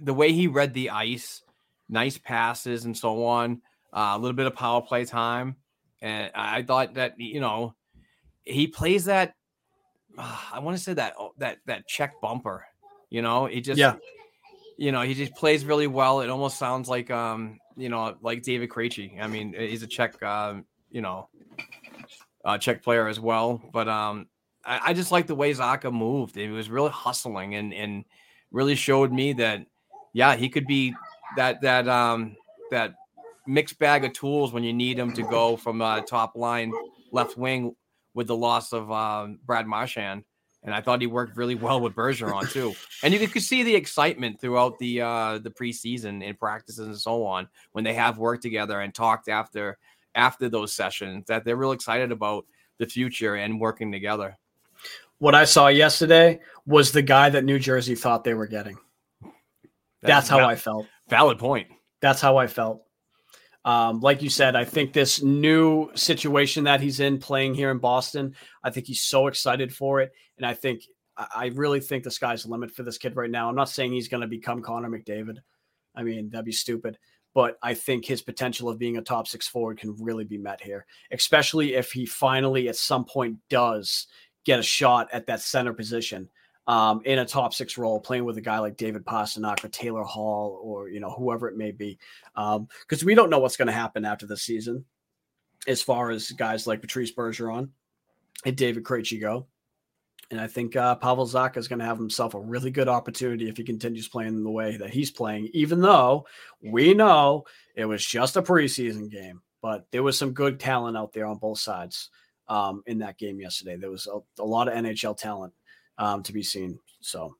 the 0.01 0.15
way 0.15 0.33
he 0.33 0.47
read 0.47 0.73
the 0.73 0.91
ice, 0.91 1.43
nice 1.89 2.17
passes 2.17 2.85
and 2.85 2.97
so 2.97 3.25
on, 3.27 3.61
uh, 3.93 4.13
a 4.15 4.19
little 4.19 4.37
bit 4.37 4.47
of 4.47 4.55
power 4.55 4.81
play 4.81 5.05
time. 5.05 5.57
And 6.01 6.31
I 6.35 6.63
thought 6.63 6.95
that 6.95 7.15
you 7.19 7.41
know 7.41 7.75
he 8.45 8.69
plays 8.69 9.07
that. 9.07 9.35
Uh, 10.17 10.39
I 10.53 10.61
want 10.61 10.77
to 10.77 10.83
say 10.83 10.95
that 10.95 11.15
oh, 11.19 11.33
that 11.39 11.59
that 11.67 11.89
check 11.89 12.15
bumper. 12.23 12.65
You 13.11 13.23
know, 13.23 13.47
he 13.47 13.61
just 13.61 13.79
yeah. 13.79 13.97
You 14.81 14.93
know, 14.93 15.03
he 15.03 15.15
just 15.15 15.35
plays 15.35 15.65
really 15.65 15.89
well. 15.89 16.21
It 16.21 16.31
almost 16.31 16.57
sounds 16.57 16.89
like 16.89 17.11
um, 17.11 17.59
you 17.77 17.89
know, 17.89 18.17
like 18.23 18.43
David 18.43 18.71
Krejci. 18.71 19.21
I 19.21 19.27
mean, 19.27 19.53
he's 19.53 19.83
a 19.83 19.89
Czech, 19.89 20.23
uh, 20.23 20.61
you 20.91 21.01
know, 21.01 21.29
uh, 22.45 22.59
Czech 22.59 22.83
player 22.83 23.09
as 23.09 23.21
well. 23.21 23.63
But 23.73 23.89
um, 23.89 24.29
I, 24.65 24.81
I 24.87 24.93
just 24.93 25.13
like 25.13 25.27
the 25.27 25.35
way 25.35 25.53
Zacha 25.53 25.93
moved. 25.93 26.37
He 26.37 26.49
was 26.49 26.71
really 26.71 26.91
hustling 26.91 27.55
and 27.55 27.73
and 27.73 28.05
really 28.51 28.75
showed 28.75 29.13
me 29.13 29.33
that 29.35 29.67
yeah, 30.13 30.37
he 30.37 30.49
could 30.49 30.67
be 30.67 30.95
that 31.37 31.61
that 31.63 31.89
um 31.89 32.37
that 32.71 32.95
mixed 33.47 33.79
bag 33.79 34.05
of 34.05 34.13
tools 34.13 34.53
when 34.53 34.63
you 34.63 34.73
need 34.73 34.99
him 34.99 35.13
to 35.15 35.23
go 35.23 35.57
from 35.57 35.81
uh, 35.81 36.01
top 36.03 36.37
line 36.37 36.73
left 37.13 37.37
wing 37.37 37.75
with 38.15 38.27
the 38.27 38.37
loss 38.37 38.73
of 38.73 38.93
um, 38.93 39.39
Brad 39.47 39.67
Marchand. 39.67 40.25
And 40.65 40.75
I 40.75 40.81
thought 40.81 41.01
he 41.01 41.07
worked 41.07 41.37
really 41.37 41.55
well 41.55 41.81
with 41.81 41.95
Bergeron 41.95 42.51
too. 42.53 42.75
And 43.03 43.15
you 43.15 43.27
could 43.29 43.43
see 43.43 43.63
the 43.63 43.75
excitement 43.75 44.41
throughout 44.41 44.79
the 44.79 45.01
uh, 45.01 45.39
the 45.39 45.51
preseason 45.51 46.27
and 46.27 46.39
practices 46.39 46.87
and 46.87 46.99
so 46.99 47.25
on 47.25 47.49
when 47.73 47.85
they 47.85 47.95
have 47.95 48.19
worked 48.19 48.43
together 48.43 48.81
and 48.81 48.95
talked 48.95 49.29
after 49.29 49.79
after 50.19 50.49
those 50.49 50.75
sessions 50.75 51.25
that 51.29 51.45
they're 51.45 51.57
real 51.57 51.73
excited 51.73 52.13
about 52.13 52.45
the 52.79 52.87
future 52.87 53.37
and 53.37 53.61
working 53.61 53.93
together. 53.93 54.37
What 55.19 55.35
I 55.35 55.45
saw 55.45 55.69
yesterday 55.69 56.41
was 56.67 56.93
the 56.93 57.03
guy 57.03 57.31
that 57.31 57.45
New 57.45 57.59
Jersey 57.59 57.95
thought 57.95 58.25
they 58.25 58.35
were 58.35 58.47
getting. 58.47 58.77
That's, 59.23 59.33
That's 60.03 60.29
how 60.29 60.39
val- 60.39 60.49
I 60.49 60.57
felt. 60.57 60.87
Valid 61.09 61.39
point. 61.39 61.69
That's 62.01 62.21
how 62.21 62.37
I 62.37 62.47
felt. 62.47 62.85
Um, 63.65 64.01
like 64.01 64.23
you 64.23 64.31
said, 64.31 64.55
I 64.55 64.65
think 64.65 64.93
this 64.93 65.23
new 65.23 65.91
situation 65.95 66.65
that 66.65 66.81
he's 66.81 67.01
in 67.01 67.19
playing 67.19 67.55
here 67.55 67.71
in 67.71 67.79
Boston, 67.79 68.35
I 68.63 68.71
think 68.71 68.87
he's 68.87 69.03
so 69.03 69.27
excited 69.27 69.75
for 69.75 70.01
it. 70.01 70.13
And 70.37 70.47
I 70.47 70.55
think, 70.55 70.83
I 71.17 71.51
really 71.55 71.81
think 71.81 72.05
the 72.05 72.11
sky's 72.13 72.45
the 72.45 72.51
limit 72.51 72.71
for 72.71 72.85
this 72.85 72.99
kid 72.99 73.17
right 73.17 73.31
now. 73.31 73.49
I'm 73.49 73.57
not 73.57 73.69
saying 73.69 73.93
he's 73.93 74.09
going 74.09 74.21
to 74.21 74.29
become 74.29 74.63
Connor 74.63 74.89
McDavid. 74.89 75.39
I 75.95 76.05
mean, 76.05 76.31
that'd 76.31 76.45
be 76.45 76.53
stupid. 76.53 76.97
But 77.39 77.57
I 77.63 77.73
think 77.73 78.05
his 78.05 78.21
potential 78.21 78.69
of 78.69 78.81
being 78.81 78.97
a 78.97 79.01
top 79.01 79.29
six 79.29 79.47
forward 79.47 79.79
can 79.79 79.95
really 80.01 80.25
be 80.25 80.39
met 80.39 80.61
here, 80.61 80.87
especially 81.13 81.75
if 81.75 81.93
he 81.93 82.05
finally 82.05 82.69
at 82.69 82.75
some 82.75 83.05
point 83.05 83.37
does 83.49 84.09
get 84.45 84.59
a 84.59 84.63
shot 84.65 85.07
at 85.13 85.29
that 85.29 85.41
center 85.41 85.73
position 85.73 86.29
um, 86.67 87.01
in 87.05 87.21
a 87.21 87.25
top 87.25 87.55
six 87.55 87.79
role, 87.79 88.01
playing 88.01 88.25
with 88.25 88.39
a 88.39 88.41
guy 88.41 88.59
like 88.59 88.77
David 88.77 89.05
Pastrnak 89.05 89.65
or 89.65 89.69
Taylor 89.69 90.03
Hall 90.03 90.59
or 90.65 90.89
you 90.89 90.99
know 90.99 91.11
whoever 91.11 91.49
it 91.49 91.57
may 91.57 91.71
be, 91.71 91.97
because 92.35 93.03
um, 93.03 93.07
we 93.07 93.15
don't 93.15 93.31
know 93.31 93.39
what's 93.39 93.57
going 93.57 93.67
to 93.67 93.73
happen 93.73 94.05
after 94.05 94.27
the 94.27 94.37
season, 94.37 94.85
as 95.69 95.81
far 95.81 96.11
as 96.11 96.33
guys 96.33 96.67
like 96.67 96.81
Patrice 96.81 97.13
Bergeron 97.13 97.69
and 98.47 98.57
David 98.57 98.83
Krejci 98.83 99.21
go. 99.21 99.47
And 100.31 100.41
I 100.41 100.47
think 100.47 100.77
uh, 100.77 100.95
Pavel 100.97 101.27
Zacha 101.27 101.57
is 101.57 101.69
going 101.69 101.79
to 101.79 101.87
have 101.87 101.97
himself 101.97 102.35
a 102.35 102.41
really 102.41 102.71
good 102.71 102.89
opportunity 102.89 103.49
if 103.49 103.57
he 103.57 103.65
continues 103.65 104.09
playing 104.09 104.43
the 104.43 104.51
way 104.51 104.77
that 104.77 104.91
he's 104.91 105.11
playing, 105.11 105.49
even 105.55 105.81
though 105.81 106.27
we 106.63 106.93
know 106.93 107.45
it 107.75 107.87
was 107.87 108.05
just 108.05 108.37
a 108.37 108.43
preseason 108.43 109.11
game. 109.11 109.41
But 109.63 109.87
there 109.91 110.03
was 110.03 110.19
some 110.19 110.35
good 110.35 110.61
talent 110.61 110.97
out 110.97 111.13
there 111.13 111.27
on 111.27 111.39
both 111.39 111.59
sides 111.59 112.11
um, 112.49 112.83
in 112.87 112.99
that 112.99 113.19
game 113.19 113.41
yesterday. 113.41 113.77
There 113.77 113.91
was 113.91 114.07
a, 114.07 114.43
a 114.43 114.45
lot 114.45 114.69
of 114.69 114.75
NHL 114.75 115.17
talent 115.17 115.55
um, 115.97 116.23
to 116.25 116.33
be 116.33 116.43
seen. 116.43 116.79
So 117.01 117.35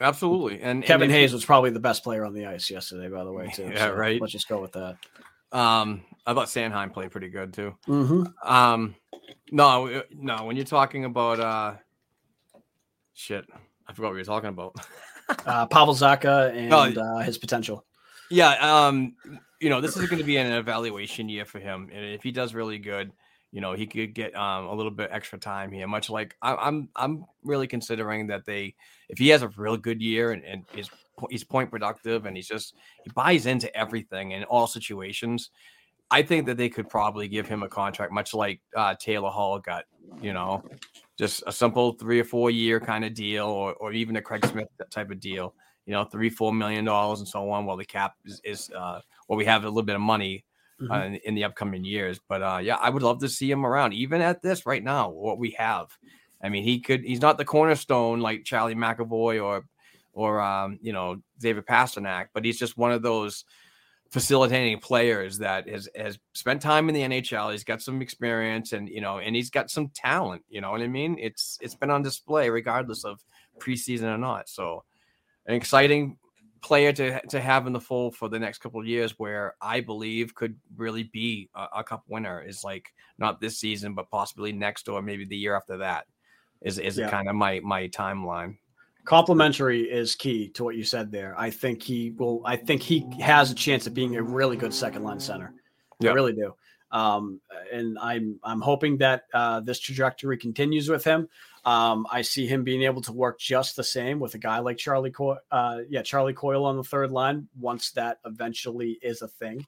absolutely. 0.00 0.60
And 0.60 0.82
Kevin 0.82 1.04
and 1.04 1.12
Hayes 1.12 1.32
was 1.32 1.44
probably 1.44 1.70
the 1.70 1.80
best 1.80 2.02
player 2.02 2.24
on 2.24 2.34
the 2.34 2.46
ice 2.46 2.70
yesterday, 2.70 3.08
by 3.08 3.24
the 3.24 3.32
way, 3.32 3.48
too. 3.54 3.70
Yeah, 3.72 3.86
so 3.86 3.94
right. 3.94 4.20
Let's 4.20 4.32
just 4.32 4.48
go 4.48 4.60
with 4.60 4.72
that. 4.72 4.96
Um, 5.52 6.02
I 6.26 6.34
thought 6.34 6.48
Sanheim 6.48 6.92
played 6.92 7.10
pretty 7.10 7.28
good 7.28 7.52
too. 7.52 7.74
Mm-hmm. 7.86 8.24
Um, 8.44 8.94
no, 9.50 9.86
uh, 9.88 10.02
no. 10.10 10.44
When 10.44 10.56
you're 10.56 10.64
talking 10.64 11.04
about 11.04 11.40
uh, 11.40 11.74
shit, 13.22 13.46
I 13.86 13.92
forgot 13.92 14.08
what 14.08 14.14
you 14.14 14.18
were 14.18 14.24
talking 14.24 14.48
about. 14.48 14.74
uh, 15.46 15.66
Pavel 15.66 15.94
Zacha 15.94 16.54
and 16.54 16.72
oh, 16.72 17.00
uh, 17.00 17.18
his 17.20 17.38
potential. 17.38 17.84
Yeah. 18.30 18.54
Um, 18.86 19.14
you 19.60 19.70
know, 19.70 19.80
this 19.80 19.96
is 19.96 20.08
going 20.08 20.18
to 20.18 20.24
be 20.24 20.36
an 20.36 20.50
evaluation 20.52 21.28
year 21.28 21.44
for 21.44 21.60
him, 21.60 21.88
and 21.92 22.04
if 22.04 22.22
he 22.22 22.32
does 22.32 22.52
really 22.52 22.78
good, 22.78 23.12
you 23.52 23.60
know 23.60 23.74
he 23.74 23.86
could 23.86 24.14
get 24.14 24.34
um, 24.34 24.66
a 24.66 24.74
little 24.74 24.90
bit 24.90 25.10
extra 25.12 25.38
time 25.38 25.70
here. 25.70 25.86
Much 25.86 26.10
like 26.10 26.36
I, 26.42 26.54
I'm, 26.56 26.88
I'm 26.96 27.26
really 27.44 27.68
considering 27.68 28.26
that 28.28 28.44
they, 28.44 28.74
if 29.08 29.18
he 29.18 29.28
has 29.28 29.42
a 29.42 29.48
real 29.48 29.76
good 29.76 30.02
year 30.02 30.32
and, 30.32 30.42
and 30.44 30.64
is 30.74 30.90
he's 31.30 31.44
point 31.44 31.70
productive 31.70 32.26
and 32.26 32.36
he's 32.36 32.48
just 32.48 32.74
he 33.04 33.10
buys 33.14 33.46
into 33.46 33.74
everything 33.76 34.32
in 34.32 34.42
all 34.44 34.66
situations, 34.66 35.50
I 36.10 36.22
think 36.22 36.46
that 36.46 36.56
they 36.56 36.68
could 36.68 36.88
probably 36.88 37.28
give 37.28 37.46
him 37.46 37.62
a 37.62 37.68
contract, 37.68 38.12
much 38.12 38.34
like 38.34 38.60
uh, 38.76 38.96
Taylor 38.98 39.30
Hall 39.30 39.60
got. 39.60 39.84
You 40.20 40.32
know, 40.32 40.64
just 41.22 41.44
a 41.46 41.52
simple 41.52 41.92
three 41.92 42.18
or 42.18 42.24
four 42.24 42.50
year 42.50 42.80
kind 42.80 43.04
of 43.04 43.14
deal, 43.14 43.46
or 43.46 43.74
or 43.74 43.92
even 43.92 44.16
a 44.16 44.22
Craig 44.22 44.44
Smith 44.46 44.68
type 44.90 45.10
of 45.10 45.20
deal. 45.20 45.54
You 45.86 45.92
know, 45.92 46.04
three 46.04 46.28
four 46.28 46.52
million 46.52 46.84
dollars 46.84 47.20
and 47.20 47.28
so 47.28 47.48
on. 47.50 47.64
While 47.64 47.76
the 47.76 47.84
cap 47.84 48.14
is, 48.24 48.40
is 48.44 48.70
uh, 48.76 49.00
well, 49.28 49.36
we 49.36 49.44
have 49.44 49.62
a 49.62 49.68
little 49.68 49.84
bit 49.84 49.94
of 49.94 50.02
money 50.02 50.44
mm-hmm. 50.80 50.90
uh, 50.90 51.04
in, 51.04 51.14
in, 51.24 51.34
the 51.36 51.44
upcoming 51.44 51.84
years. 51.84 52.18
But 52.28 52.42
uh, 52.42 52.58
yeah, 52.60 52.74
I 52.74 52.90
would 52.90 53.04
love 53.04 53.20
to 53.20 53.28
see 53.28 53.48
him 53.48 53.64
around, 53.64 53.94
even 53.94 54.20
at 54.20 54.42
this 54.42 54.66
right 54.66 54.82
now. 54.82 55.10
What 55.10 55.38
we 55.38 55.52
have, 55.52 55.96
I 56.42 56.48
mean, 56.48 56.64
he 56.64 56.80
could. 56.80 57.04
He's 57.04 57.20
not 57.20 57.38
the 57.38 57.44
cornerstone 57.44 58.18
like 58.18 58.44
Charlie 58.44 58.74
McAvoy 58.74 59.42
or 59.44 59.64
or 60.12 60.40
um, 60.40 60.80
you 60.82 60.92
know 60.92 61.22
David 61.38 61.66
Pastrnak, 61.66 62.28
but 62.34 62.44
he's 62.44 62.58
just 62.58 62.76
one 62.76 62.90
of 62.90 63.02
those 63.02 63.44
facilitating 64.12 64.78
players 64.78 65.38
that 65.38 65.66
has 65.66 65.88
has 65.96 66.18
spent 66.34 66.60
time 66.60 66.88
in 66.88 66.94
the 66.94 67.00
NHL. 67.00 67.50
He's 67.50 67.64
got 67.64 67.80
some 67.80 68.02
experience, 68.02 68.72
and 68.72 68.88
you 68.88 69.00
know, 69.00 69.18
and 69.18 69.34
he's 69.34 69.50
got 69.50 69.70
some 69.70 69.88
talent. 69.88 70.44
You 70.48 70.60
know 70.60 70.70
what 70.70 70.82
I 70.82 70.86
mean? 70.86 71.16
It's 71.18 71.58
it's 71.60 71.74
been 71.74 71.90
on 71.90 72.02
display 72.02 72.50
regardless 72.50 73.04
of 73.04 73.24
preseason 73.58 74.14
or 74.14 74.18
not. 74.18 74.48
So, 74.48 74.84
an 75.46 75.54
exciting 75.54 76.18
player 76.60 76.92
to 76.92 77.20
to 77.26 77.40
have 77.40 77.66
in 77.66 77.72
the 77.72 77.80
fold 77.80 78.14
for 78.14 78.28
the 78.28 78.38
next 78.38 78.58
couple 78.58 78.78
of 78.78 78.86
years 78.86 79.18
where 79.18 79.56
I 79.60 79.80
believe 79.80 80.34
could 80.34 80.56
really 80.76 81.04
be 81.04 81.48
a, 81.56 81.66
a, 81.78 81.84
cup 81.84 82.04
winner 82.06 82.40
is 82.40 82.62
like 82.62 82.92
not 83.18 83.40
this 83.40 83.58
season 83.58 83.94
but 83.94 84.08
possibly 84.10 84.52
next 84.52 84.88
or 84.88 85.02
maybe 85.02 85.24
the 85.24 85.36
year 85.36 85.56
after 85.56 85.78
that 85.78 86.06
is 86.60 86.78
is 86.78 86.98
yeah. 86.98 87.10
kind 87.10 87.28
of 87.28 87.34
my 87.34 87.60
my 87.64 87.88
timeline. 87.88 88.58
Complimentary 89.04 89.82
is 89.82 90.14
key 90.14 90.48
to 90.50 90.64
what 90.64 90.76
you 90.76 90.84
said 90.84 91.10
there. 91.10 91.34
I 91.36 91.50
think 91.50 91.82
he 91.82 92.10
will 92.10 92.42
I 92.44 92.56
think 92.56 92.82
he 92.82 93.06
has 93.20 93.50
a 93.50 93.54
chance 93.54 93.86
of 93.86 93.94
being 93.94 94.16
a 94.16 94.22
really 94.22 94.56
good 94.56 94.72
second 94.72 95.02
line 95.02 95.20
center. 95.20 95.54
I 96.10 96.14
really 96.14 96.32
do. 96.32 96.54
Um, 96.92 97.40
and 97.72 97.98
I'm 97.98 98.38
I'm 98.44 98.60
hoping 98.60 98.98
that 98.98 99.24
uh, 99.32 99.60
this 99.60 99.80
trajectory 99.80 100.36
continues 100.36 100.88
with 100.88 101.04
him. 101.04 101.28
Um, 101.64 102.06
I 102.10 102.22
see 102.22 102.46
him 102.46 102.64
being 102.64 102.82
able 102.82 103.02
to 103.02 103.12
work 103.12 103.38
just 103.38 103.76
the 103.76 103.84
same 103.84 104.20
with 104.20 104.34
a 104.34 104.38
guy 104.38 104.58
like 104.58 104.76
Charlie 104.76 105.10
Coyle. 105.10 105.38
Uh, 105.50 105.80
yeah, 105.88 106.02
Charlie 106.02 106.34
Coyle 106.34 106.64
on 106.64 106.76
the 106.76 106.84
third 106.84 107.10
line 107.10 107.48
once 107.58 107.92
that 107.92 108.18
eventually 108.24 108.98
is 109.00 109.22
a 109.22 109.28
thing. 109.28 109.66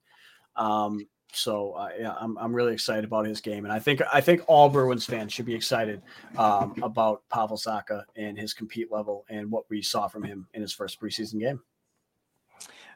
Um, 0.56 1.06
so 1.34 1.72
uh, 1.72 1.88
yeah, 1.98 2.14
I'm, 2.20 2.36
I'm 2.38 2.54
really 2.54 2.72
excited 2.72 3.04
about 3.04 3.26
his 3.26 3.40
game, 3.40 3.64
and 3.64 3.72
I 3.72 3.78
think 3.78 4.02
I 4.12 4.20
think 4.20 4.42
all 4.46 4.68
Bruins 4.68 5.04
fans 5.04 5.32
should 5.32 5.46
be 5.46 5.54
excited 5.54 6.02
um, 6.36 6.74
about 6.82 7.22
Pavel 7.30 7.56
Zacha 7.56 8.04
and 8.16 8.38
his 8.38 8.54
compete 8.54 8.90
level 8.90 9.24
and 9.28 9.50
what 9.50 9.64
we 9.68 9.82
saw 9.82 10.08
from 10.08 10.22
him 10.22 10.46
in 10.54 10.62
his 10.62 10.72
first 10.72 11.00
preseason 11.00 11.40
game. 11.40 11.60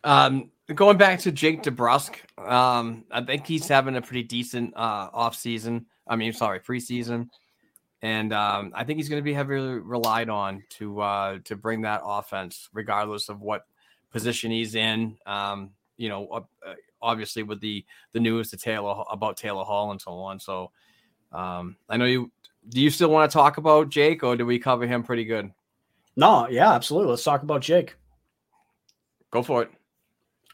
Um, 0.05 0.51
going 0.75 0.97
back 0.97 1.19
to 1.21 1.33
Jake 1.33 1.63
DeBrusk, 1.63 2.17
um, 2.39 3.05
I 3.11 3.23
think 3.23 3.47
he's 3.47 3.67
having 3.67 3.97
a 3.97 4.03
pretty 4.03 4.23
decent 4.23 4.77
uh, 4.77 5.11
off 5.13 5.35
season. 5.35 5.87
I 6.07 6.17
mean, 6.17 6.33
sorry, 6.33 6.61
preseason 6.61 7.29
and 8.03 8.33
um, 8.33 8.73
I 8.75 8.85
think 8.85 8.99
he's 8.99 9.09
going 9.09 9.21
to 9.21 9.25
be 9.25 9.33
heavily 9.33 9.81
relied 9.81 10.29
on 10.29 10.63
to 10.71 11.01
uh, 11.01 11.39
to 11.45 11.57
bring 11.57 11.83
that 11.83 12.03
offense, 12.05 12.69
regardless 12.73 13.29
of 13.29 13.41
what 13.41 13.67
position 14.11 14.51
he's 14.51 14.75
in. 14.75 15.17
Um, 15.27 15.71
you 15.97 16.09
know, 16.09 16.29
uh, 16.29 16.75
obviously 17.01 17.43
with 17.43 17.61
the 17.61 17.85
the 18.13 18.21
news 18.21 18.51
to 18.51 18.57
Taylor 18.57 19.03
about 19.11 19.37
Taylor 19.37 19.65
Hall 19.65 19.91
and 19.91 20.01
so 20.01 20.13
on. 20.13 20.41
So 20.41 20.71
um, 21.33 21.77
I 21.89 21.97
know 21.97 22.05
you. 22.05 22.31
Do 22.69 22.81
you 22.81 22.91
still 22.91 23.11
want 23.11 23.31
to 23.31 23.35
talk 23.35 23.57
about 23.57 23.89
Jake, 23.89 24.23
or 24.23 24.37
do 24.37 24.45
we 24.45 24.59
cover 24.59 24.87
him 24.87 25.03
pretty 25.03 25.25
good? 25.25 25.51
No, 26.17 26.49
yeah, 26.49 26.73
absolutely. 26.73 27.11
Let's 27.11 27.25
talk 27.25 27.43
about 27.43 27.63
Jake. 27.63 27.95
Go 29.31 29.43
for 29.43 29.63
it. 29.63 29.71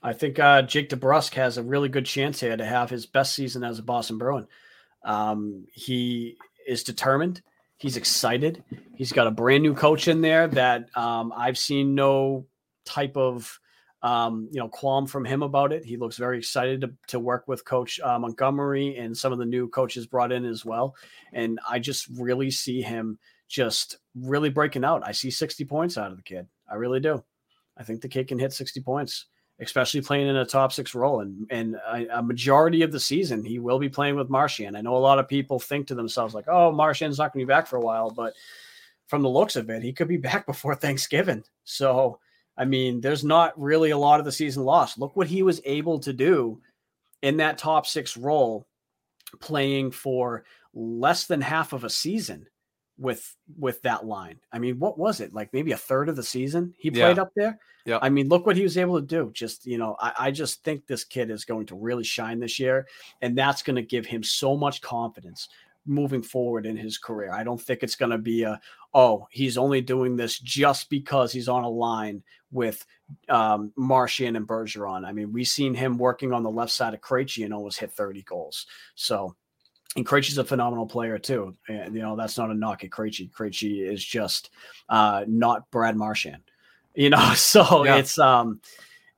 I 0.03 0.13
think 0.13 0.39
uh, 0.39 0.63
Jake 0.63 0.91
DeBrusk 0.91 1.33
has 1.35 1.57
a 1.57 1.63
really 1.63 1.89
good 1.89 2.05
chance 2.05 2.39
here 2.39 2.57
to 2.57 2.65
have 2.65 2.91
his 2.91 3.07
best 3.07 3.35
season 3.35 3.65
as 3.65 3.79
a 3.79 3.83
Boston 3.83 4.19
Bruin. 4.19 4.47
Um, 5.03 5.67
he 5.73 6.37
is 6.69 6.85
determined. 6.85 7.41
He's 7.79 7.97
excited. 7.97 8.63
He's 8.95 9.13
got 9.13 9.27
a 9.27 9.31
brand 9.31 9.63
new 9.63 9.75
coach 9.75 10.07
in 10.07 10.21
there 10.21 10.47
that 10.49 10.95
um, 10.97 11.33
I've 11.35 11.59
seen 11.59 11.95
no 11.95 12.47
type 12.85 13.17
of 13.17 13.59
um, 14.05 14.49
you 14.53 14.61
know 14.61 14.69
qualm 14.69 15.07
from 15.07 15.25
him 15.25 15.43
about 15.43 15.73
it. 15.73 15.85
He 15.85 15.97
looks 15.97 16.19
very 16.19 16.39
excited 16.39 16.83
to, 16.83 16.93
to 17.09 17.19
work 17.19 17.49
with 17.49 17.65
Coach 17.65 17.99
uh, 18.01 18.19
Montgomery 18.19 18.97
and 18.99 19.17
some 19.17 19.33
of 19.33 19.39
the 19.39 19.47
new 19.47 19.67
coaches 19.69 20.07
brought 20.07 20.31
in 20.31 20.45
as 20.45 20.65
well. 20.65 20.95
And 21.33 21.59
I 21.69 21.79
just 21.79 22.09
really 22.09 22.51
see 22.51 22.83
him 22.83 23.19
just 23.49 23.97
really 24.15 24.51
breaking 24.51 24.85
out. 24.85 25.07
I 25.07 25.13
see 25.13 25.31
60 25.31 25.65
points 25.65 25.97
out 25.97 26.11
of 26.11 26.19
the 26.19 26.23
kid. 26.23 26.47
I 26.71 26.75
really 26.75 27.01
do. 27.01 27.25
I 27.79 27.83
think 27.83 28.03
the 28.03 28.09
kid 28.09 28.29
can 28.29 28.39
hit 28.39 28.53
60 28.53 28.81
points 28.83 29.27
especially 29.61 30.01
playing 30.01 30.27
in 30.27 30.37
a 30.37 30.45
top 30.45 30.73
six 30.73 30.95
role. 30.95 31.21
And 31.21 31.47
and 31.51 31.77
a, 31.77 32.19
a, 32.19 32.23
majority 32.23 32.83
of 32.83 32.93
the 32.93 33.01
season, 33.01 33.45
he 33.45 33.59
will 33.59 33.79
be 33.79 33.89
playing 33.89 34.17
with 34.17 34.29
Marchand. 34.29 34.77
I 34.77 34.81
know 34.81 34.97
a 34.97 34.99
lot 34.99 35.19
of 35.19 35.29
people 35.29 35.59
think 35.59 35.87
to 35.87 35.95
themselves 35.95 36.35
like, 36.35 36.47
"Oh, 36.49 36.73
Marchand's 36.73 37.19
not 37.19 37.33
going 37.33 37.43
to 37.43 37.47
be 37.47 37.55
back 37.55 37.67
for 37.67 37.77
a 37.77 37.81
while," 37.81 38.11
but 38.11 38.35
from 39.07 39.23
the 39.23 39.29
looks 39.29 39.57
of 39.57 39.71
it, 39.71 39.83
he 39.83 39.93
could 39.93 40.09
be 40.09 40.17
back 40.29 40.45
before 40.45 40.75
Thanksgiving. 40.75 41.45
So, 41.63 42.19
I 42.57 42.65
mean, 42.65 43.01
there's 43.01 43.25
not 43.25 43.59
really 43.61 43.91
a 43.91 43.99
lot 43.99 44.21
of 44.21 44.25
the 44.27 44.33
season 44.33 44.65
lost. 44.65 44.99
Look 44.99 45.17
what 45.17 45.27
he 45.27 45.43
was 45.43 45.61
able 45.65 45.99
to 46.01 46.13
do 46.13 46.61
in 47.23 47.39
that 47.39 47.59
top 47.59 47.87
six 47.87 48.17
role, 48.17 48.67
playing 49.41 49.91
for 49.91 50.45
less 50.73 51.27
than 51.27 51.41
half 51.41 51.73
of 51.73 51.85
a 51.85 51.91
season. 51.91 52.47
with 52.97 53.35
with 53.59 53.83
that 53.83 54.07
line. 54.07 54.39
I 54.53 54.61
mean, 54.61 54.79
what 54.79 54.97
was 54.97 55.21
it 55.21 55.35
like? 55.35 55.53
Maybe 55.53 55.73
a 55.73 55.77
third 55.77 56.09
of 56.09 56.15
the 56.15 56.23
season 56.23 56.73
he 56.79 56.93
played 56.93 57.17
Yeah. 57.17 57.23
up 57.23 57.33
there. 57.35 57.59
Yeah. 57.85 57.99
I 58.01 58.09
mean, 58.09 58.29
look 58.29 58.47
what 58.47 58.57
he 58.57 58.63
was 58.63 58.79
able 58.79 59.01
to 59.01 59.05
do. 59.07 59.33
Just 59.35 59.67
you 59.67 59.79
know, 59.79 59.97
I, 59.99 60.13
I 60.21 60.31
just 60.31 60.63
think 60.63 60.87
this 60.87 61.03
kid 61.03 61.29
is 61.29 61.45
going 61.45 61.67
to 61.67 61.75
really 61.75 62.05
shine 62.05 62.39
this 62.39 62.61
year, 62.61 62.87
and 63.21 63.37
that's 63.37 63.63
going 63.63 63.75
to 63.75 63.83
give 63.83 64.07
him 64.07 64.23
so 64.23 64.57
much 64.57 64.81
confidence 64.81 65.49
moving 65.85 66.23
forward 66.23 66.67
in 66.67 66.77
his 66.77 66.97
career. 66.97 67.33
I 67.33 67.43
don't 67.43 67.61
think 67.61 67.83
it's 67.83 67.97
going 67.97 68.13
to 68.13 68.19
be 68.19 68.45
a 68.45 68.61
oh 68.95 69.27
he's 69.31 69.59
only 69.59 69.81
doing 69.81 70.17
this 70.17 70.39
just 70.39 70.89
because 70.89 71.33
he's 71.33 71.49
on 71.49 71.65
a 71.65 71.69
line 71.69 72.23
with 72.53 72.85
um, 73.29 73.73
Marchand 73.77 74.37
and 74.37 74.47
Bergeron. 74.47 75.05
I 75.05 75.13
mean, 75.13 75.33
we've 75.33 75.49
seen 75.49 75.75
him 75.75 75.99
working 75.99 76.33
on 76.33 76.43
the 76.43 76.51
left 76.51 76.71
side 76.73 76.95
of 76.95 77.01
Krejci 77.01 77.45
and 77.45 77.53
almost 77.53 77.79
hit 77.81 77.93
30 77.93 78.23
goals. 78.23 78.67
So, 78.95 79.35
and 79.97 80.07
Krejci's 80.07 80.39
a 80.39 80.45
phenomenal 80.45 80.87
player 80.87 81.19
too. 81.19 81.55
And, 81.69 81.95
you 81.95 82.01
know, 82.03 82.17
that's 82.17 82.39
not 82.39 82.51
a 82.51 82.55
knock 82.55 82.83
at 82.85 82.91
Krejci. 82.91 83.31
Krejci 83.31 83.87
is 83.87 84.03
just 84.03 84.51
uh, 84.89 85.25
not 85.27 85.69
Brad 85.71 85.97
Marchand, 85.97 86.43
you 86.95 87.11
know? 87.11 87.33
So 87.37 87.85
Yeah. 87.85 87.97
it's, 87.97 88.19
um, 88.19 88.61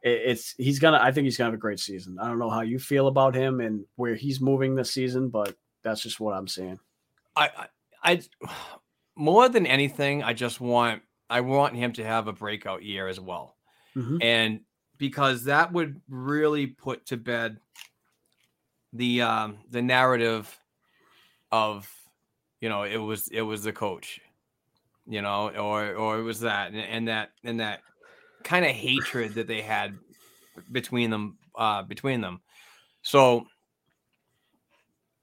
it- 0.03 0.23
it's, 0.31 0.55
he's 0.57 0.79
gonna, 0.79 0.99
I 1.01 1.13
think 1.13 1.27
he's 1.27 1.37
gonna 1.37 1.49
have 1.49 1.55
a 1.55 1.59
great 1.59 1.79
season. 1.81 2.19
I 2.19 2.27
don't 2.27 2.39
know 2.39 2.51
how 2.51 2.63
you 2.63 2.79
feel 2.79 3.07
about 3.07 3.35
him 3.35 3.61
and 3.61 3.85
where 3.97 4.15
he's 4.15 4.41
moving 4.41 4.75
this 4.75 4.91
season, 4.93 5.29
but 5.29 5.55
that's 5.83 6.03
just 6.03 6.19
what 6.21 6.35
I'm 6.35 6.49
saying. 6.49 6.81
I, 7.37 7.51
I, 8.03 8.13
I, 8.15 8.21
more 9.17 9.49
than 9.49 9.67
anything, 9.67 10.23
I 10.23 10.33
just 10.33 10.61
want, 10.61 11.03
I 11.31 11.41
want 11.41 11.75
him 11.77 11.93
to 11.95 12.05
have 12.05 12.29
a 12.29 12.33
breakout 12.33 12.83
year 12.83 13.09
as 13.09 13.19
well. 13.21 13.57
Mhm. 13.97 14.23
and 14.23 14.61
because 14.99 15.45
that 15.45 15.73
would 15.73 16.01
really 16.09 16.67
put 16.67 17.07
to 17.07 17.17
bed 17.17 17.61
the 18.93 19.23
um 19.23 19.59
the 19.71 19.83
narrative 19.83 20.59
of 21.51 21.91
you 22.61 22.69
know 22.69 22.83
it 22.85 22.97
was 22.97 23.29
it 23.29 23.43
was 23.43 23.63
the 23.63 23.73
coach 23.73 24.21
you 25.07 25.23
know 25.23 25.51
or 25.51 25.95
or 25.95 26.19
it 26.19 26.23
was 26.23 26.41
that 26.41 26.69
and, 26.69 26.81
and 26.81 27.09
that 27.09 27.33
and 27.45 27.61
that 27.61 27.83
kind 28.45 28.65
of 28.65 28.71
hatred 28.73 29.35
that 29.35 29.47
they 29.47 29.63
had 29.63 29.99
between 30.73 31.11
them 31.11 31.39
uh 31.57 31.83
between 31.83 32.21
them 32.21 32.41
so 33.03 33.47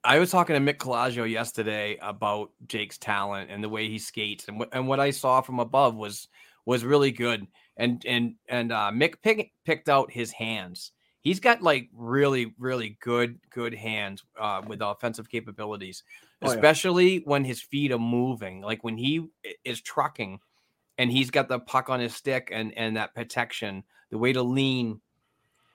I 0.06 0.20
was 0.20 0.32
talking 0.32 0.54
to 0.54 0.74
Mick 0.74 0.78
Colageo 0.78 1.30
yesterday 1.30 1.98
about 2.02 2.52
Jake's 2.68 2.98
talent 2.98 3.50
and 3.50 3.64
the 3.64 3.70
way 3.70 3.88
he 3.88 3.98
skates, 4.00 4.48
and 4.48 4.60
what 4.60 4.70
and 4.74 4.88
what 4.88 5.00
I 5.00 5.12
saw 5.12 5.42
from 5.42 5.60
above 5.60 5.96
was 5.96 6.28
was 6.66 6.84
really 6.84 7.12
good. 7.12 7.48
And 7.78 8.04
and 8.06 8.36
and 8.50 8.72
uh, 8.72 8.92
Mick 8.94 9.16
pick, 9.24 9.52
picked 9.66 9.90
out 9.90 10.12
his 10.12 10.32
hands. 10.32 10.92
He's 11.22 11.40
got 11.40 11.62
like 11.62 11.90
really 11.96 12.54
really 12.60 12.98
good 13.02 13.40
good 13.50 13.74
hands 13.74 14.24
uh, 14.40 14.62
with 14.68 14.82
offensive 14.82 15.30
capabilities, 15.30 16.04
Oh, 16.42 16.50
yeah. 16.50 16.54
especially 16.56 17.18
when 17.20 17.46
his 17.46 17.62
feet 17.62 17.92
are 17.94 17.98
moving. 18.00 18.62
Like 18.62 18.84
when 18.84 18.98
he 18.98 19.28
is 19.64 19.82
trucking, 19.82 20.40
and 20.98 21.10
he's 21.10 21.32
got 21.32 21.48
the 21.48 21.60
puck 21.60 21.90
on 21.90 22.02
his 22.02 22.14
stick 22.14 22.50
and 22.52 22.78
and 22.78 22.98
that 22.98 23.16
protection, 23.16 23.84
the 24.10 24.18
way 24.18 24.34
to 24.34 24.44
lean 24.44 25.00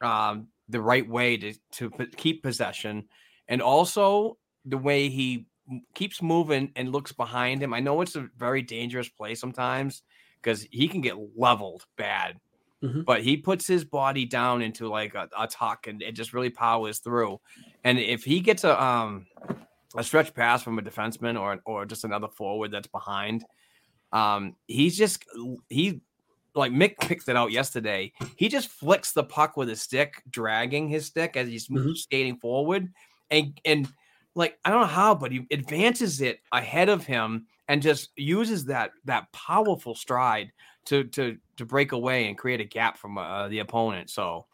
um, 0.02 0.48
the 0.68 0.82
right 0.82 1.08
way 1.08 1.38
to 1.38 1.54
to 1.72 1.90
keep 2.16 2.42
possession, 2.42 3.08
and 3.48 3.60
also 3.62 4.38
the 4.64 4.78
way 4.78 5.08
he 5.08 5.46
keeps 5.94 6.22
moving 6.22 6.72
and 6.76 6.92
looks 6.92 7.12
behind 7.12 7.62
him. 7.62 7.74
I 7.74 7.80
know 7.80 8.00
it's 8.00 8.16
a 8.16 8.28
very 8.36 8.62
dangerous 8.62 9.08
play 9.08 9.34
sometimes 9.34 10.02
because 10.40 10.66
he 10.70 10.88
can 10.88 11.00
get 11.00 11.16
leveled 11.36 11.84
bad, 11.96 12.40
Mhm. 12.82 13.04
but 13.04 13.22
he 13.22 13.36
puts 13.36 13.66
his 13.66 13.84
body 13.84 14.24
down 14.24 14.62
into 14.62 14.88
like 14.88 15.14
a, 15.14 15.28
a 15.36 15.46
tuck 15.46 15.86
and 15.86 16.00
it 16.02 16.12
just 16.12 16.32
really 16.32 16.50
powers 16.50 17.00
through. 17.00 17.40
And 17.84 17.98
if 17.98 18.24
he 18.24 18.40
gets 18.40 18.64
a 18.64 18.82
um 18.82 19.26
a 19.96 20.04
stretch 20.04 20.34
pass 20.34 20.62
from 20.62 20.78
a 20.78 20.82
defenseman 20.82 21.40
or 21.40 21.60
or 21.64 21.86
just 21.86 22.04
another 22.04 22.28
forward 22.28 22.70
that's 22.70 22.88
behind, 22.88 23.44
um, 24.12 24.56
he's 24.66 24.96
just 24.96 25.24
he 25.68 26.00
like 26.54 26.72
Mick 26.72 26.98
picked 26.98 27.28
it 27.28 27.36
out 27.36 27.52
yesterday. 27.52 28.12
He 28.36 28.48
just 28.48 28.68
flicks 28.68 29.12
the 29.12 29.24
puck 29.24 29.56
with 29.56 29.68
his 29.68 29.82
stick, 29.82 30.22
dragging 30.30 30.88
his 30.88 31.06
stick 31.06 31.36
as 31.36 31.48
he's 31.48 31.68
Mhm. 31.68 31.96
skating 31.96 32.38
forward, 32.38 32.92
and 33.30 33.58
and 33.64 33.88
like 34.34 34.58
I 34.64 34.70
don't 34.70 34.80
know 34.80 34.86
how, 34.86 35.14
but 35.14 35.32
he 35.32 35.46
advances 35.50 36.20
it 36.20 36.40
ahead 36.52 36.88
of 36.88 37.04
him 37.04 37.46
and 37.68 37.82
just 37.82 38.10
uses 38.16 38.66
that 38.66 38.92
that 39.04 39.30
powerful 39.32 39.94
stride 39.94 40.52
to 40.86 41.04
to 41.04 41.36
to 41.56 41.64
break 41.64 41.92
away 41.92 42.28
and 42.28 42.38
create 42.38 42.60
a 42.60 42.64
gap 42.64 42.98
from 42.98 43.18
uh, 43.18 43.48
the 43.48 43.58
opponent. 43.58 44.10
So, 44.10 44.46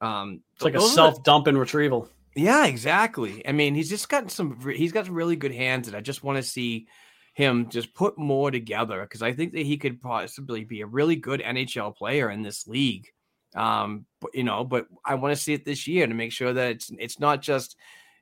um, 0.00 0.42
It's 0.54 0.64
like 0.64 0.74
a 0.74 0.78
those 0.78 0.86
are 0.86 0.90
the- 0.90 0.94
self 1.12 1.22
dumping 1.22 1.56
retrieval. 1.56 2.08
yeah, 2.34 2.66
exactly. 2.66 3.46
I 3.46 3.52
mean, 3.52 3.74
he's 3.74 3.88
just 3.88 4.08
got 4.08 4.30
some. 4.30 4.58
He's 4.60 4.92
got 4.92 5.06
some 5.06 5.14
really 5.14 5.36
good 5.36 5.52
hands, 5.54 5.88
and 5.88 5.96
I 5.96 6.00
just 6.00 6.22
want 6.24 6.36
to 6.36 6.42
see 6.42 6.86
him 7.34 7.68
just 7.70 7.94
put 7.94 8.18
more 8.18 8.50
together 8.50 9.00
because 9.02 9.22
I 9.22 9.32
think 9.32 9.52
that 9.52 9.64
he 9.64 9.76
could 9.78 10.00
possibly 10.02 10.64
be 10.64 10.80
a 10.80 10.86
really 10.86 11.16
good 11.16 11.40
NHL 11.40 11.94
player 11.96 12.28
in 12.30 12.42
this 12.42 12.66
league. 12.66 13.06
Um, 13.54 14.04
but 14.20 14.34
you 14.34 14.44
know, 14.44 14.64
but 14.64 14.86
I 15.04 15.14
want 15.14 15.34
to 15.36 15.42
see 15.42 15.52
it 15.54 15.64
this 15.64 15.86
year 15.86 16.06
to 16.06 16.14
make 16.14 16.32
sure 16.32 16.52
that 16.52 16.70
it's 16.72 16.90
it's 16.98 17.18
not 17.20 17.40
just 17.42 17.76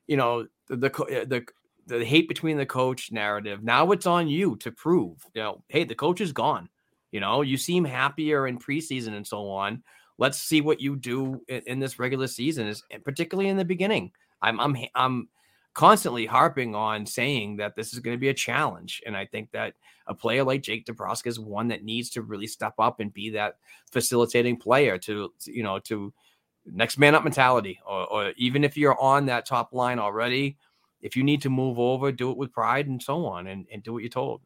you 0.09 0.17
know 0.17 0.47
the 0.67 0.75
the 0.75 1.25
the 1.27 1.45
the 1.85 2.03
hate 2.03 2.27
between 2.27 2.57
the 2.57 2.65
coach 2.65 3.11
narrative. 3.11 3.63
Now 3.63 3.91
it's 3.91 4.07
on 4.07 4.27
you 4.27 4.55
to 4.57 4.71
prove, 4.71 5.25
you 5.33 5.41
know, 5.41 5.63
hey, 5.69 5.83
the 5.83 5.95
coach 5.95 6.19
is 6.19 6.31
gone. 6.31 6.67
You 7.11 7.19
know, 7.19 7.41
you 7.41 7.57
seem 7.57 7.83
happier 7.85 8.47
in 8.47 8.59
preseason 8.59 9.15
and 9.15 9.25
so 9.25 9.49
on. 9.49 9.83
Let's 10.17 10.39
see 10.39 10.61
what 10.61 10.81
you 10.81 10.95
do 10.95 11.41
in, 11.47 11.61
in 11.65 11.79
this 11.79 11.97
regular 11.97 12.27
season, 12.27 12.67
is 12.67 12.83
particularly 13.05 13.49
in 13.49 13.57
the 13.57 13.65
beginning. 13.65 14.11
I'm 14.41 14.59
I'm 14.59 14.75
I'm 14.95 15.29
constantly 15.75 16.25
harping 16.25 16.73
on 16.73 17.05
saying 17.05 17.57
that 17.57 17.75
this 17.75 17.93
is 17.93 17.99
going 17.99 18.17
to 18.17 18.21
be 18.21 18.29
a 18.29 18.33
challenge, 18.33 19.01
and 19.05 19.15
I 19.15 19.27
think 19.27 19.51
that 19.51 19.75
a 20.07 20.15
player 20.15 20.43
like 20.43 20.63
Jake 20.63 20.85
DeBrusk 20.85 21.27
is 21.27 21.39
one 21.39 21.67
that 21.67 21.83
needs 21.83 22.09
to 22.11 22.23
really 22.23 22.47
step 22.47 22.73
up 22.79 22.99
and 22.99 23.13
be 23.13 23.29
that 23.31 23.57
facilitating 23.91 24.57
player 24.57 24.97
to 24.99 25.31
you 25.45 25.61
know 25.61 25.77
to 25.79 26.11
next 26.73 26.97
man 26.97 27.15
up 27.15 27.23
mentality, 27.23 27.79
or, 27.85 28.07
or 28.07 28.33
even 28.37 28.63
if 28.63 28.77
you're 28.77 28.99
on 28.99 29.25
that 29.27 29.45
top 29.45 29.73
line 29.73 29.99
already, 29.99 30.57
if 31.01 31.15
you 31.15 31.23
need 31.23 31.41
to 31.43 31.49
move 31.49 31.79
over, 31.79 32.11
do 32.11 32.31
it 32.31 32.37
with 32.37 32.51
pride 32.51 32.87
and 32.87 33.01
so 33.01 33.25
on, 33.25 33.47
and, 33.47 33.65
and 33.71 33.83
do 33.83 33.93
what 33.93 34.03
you're 34.03 34.09
told. 34.09 34.41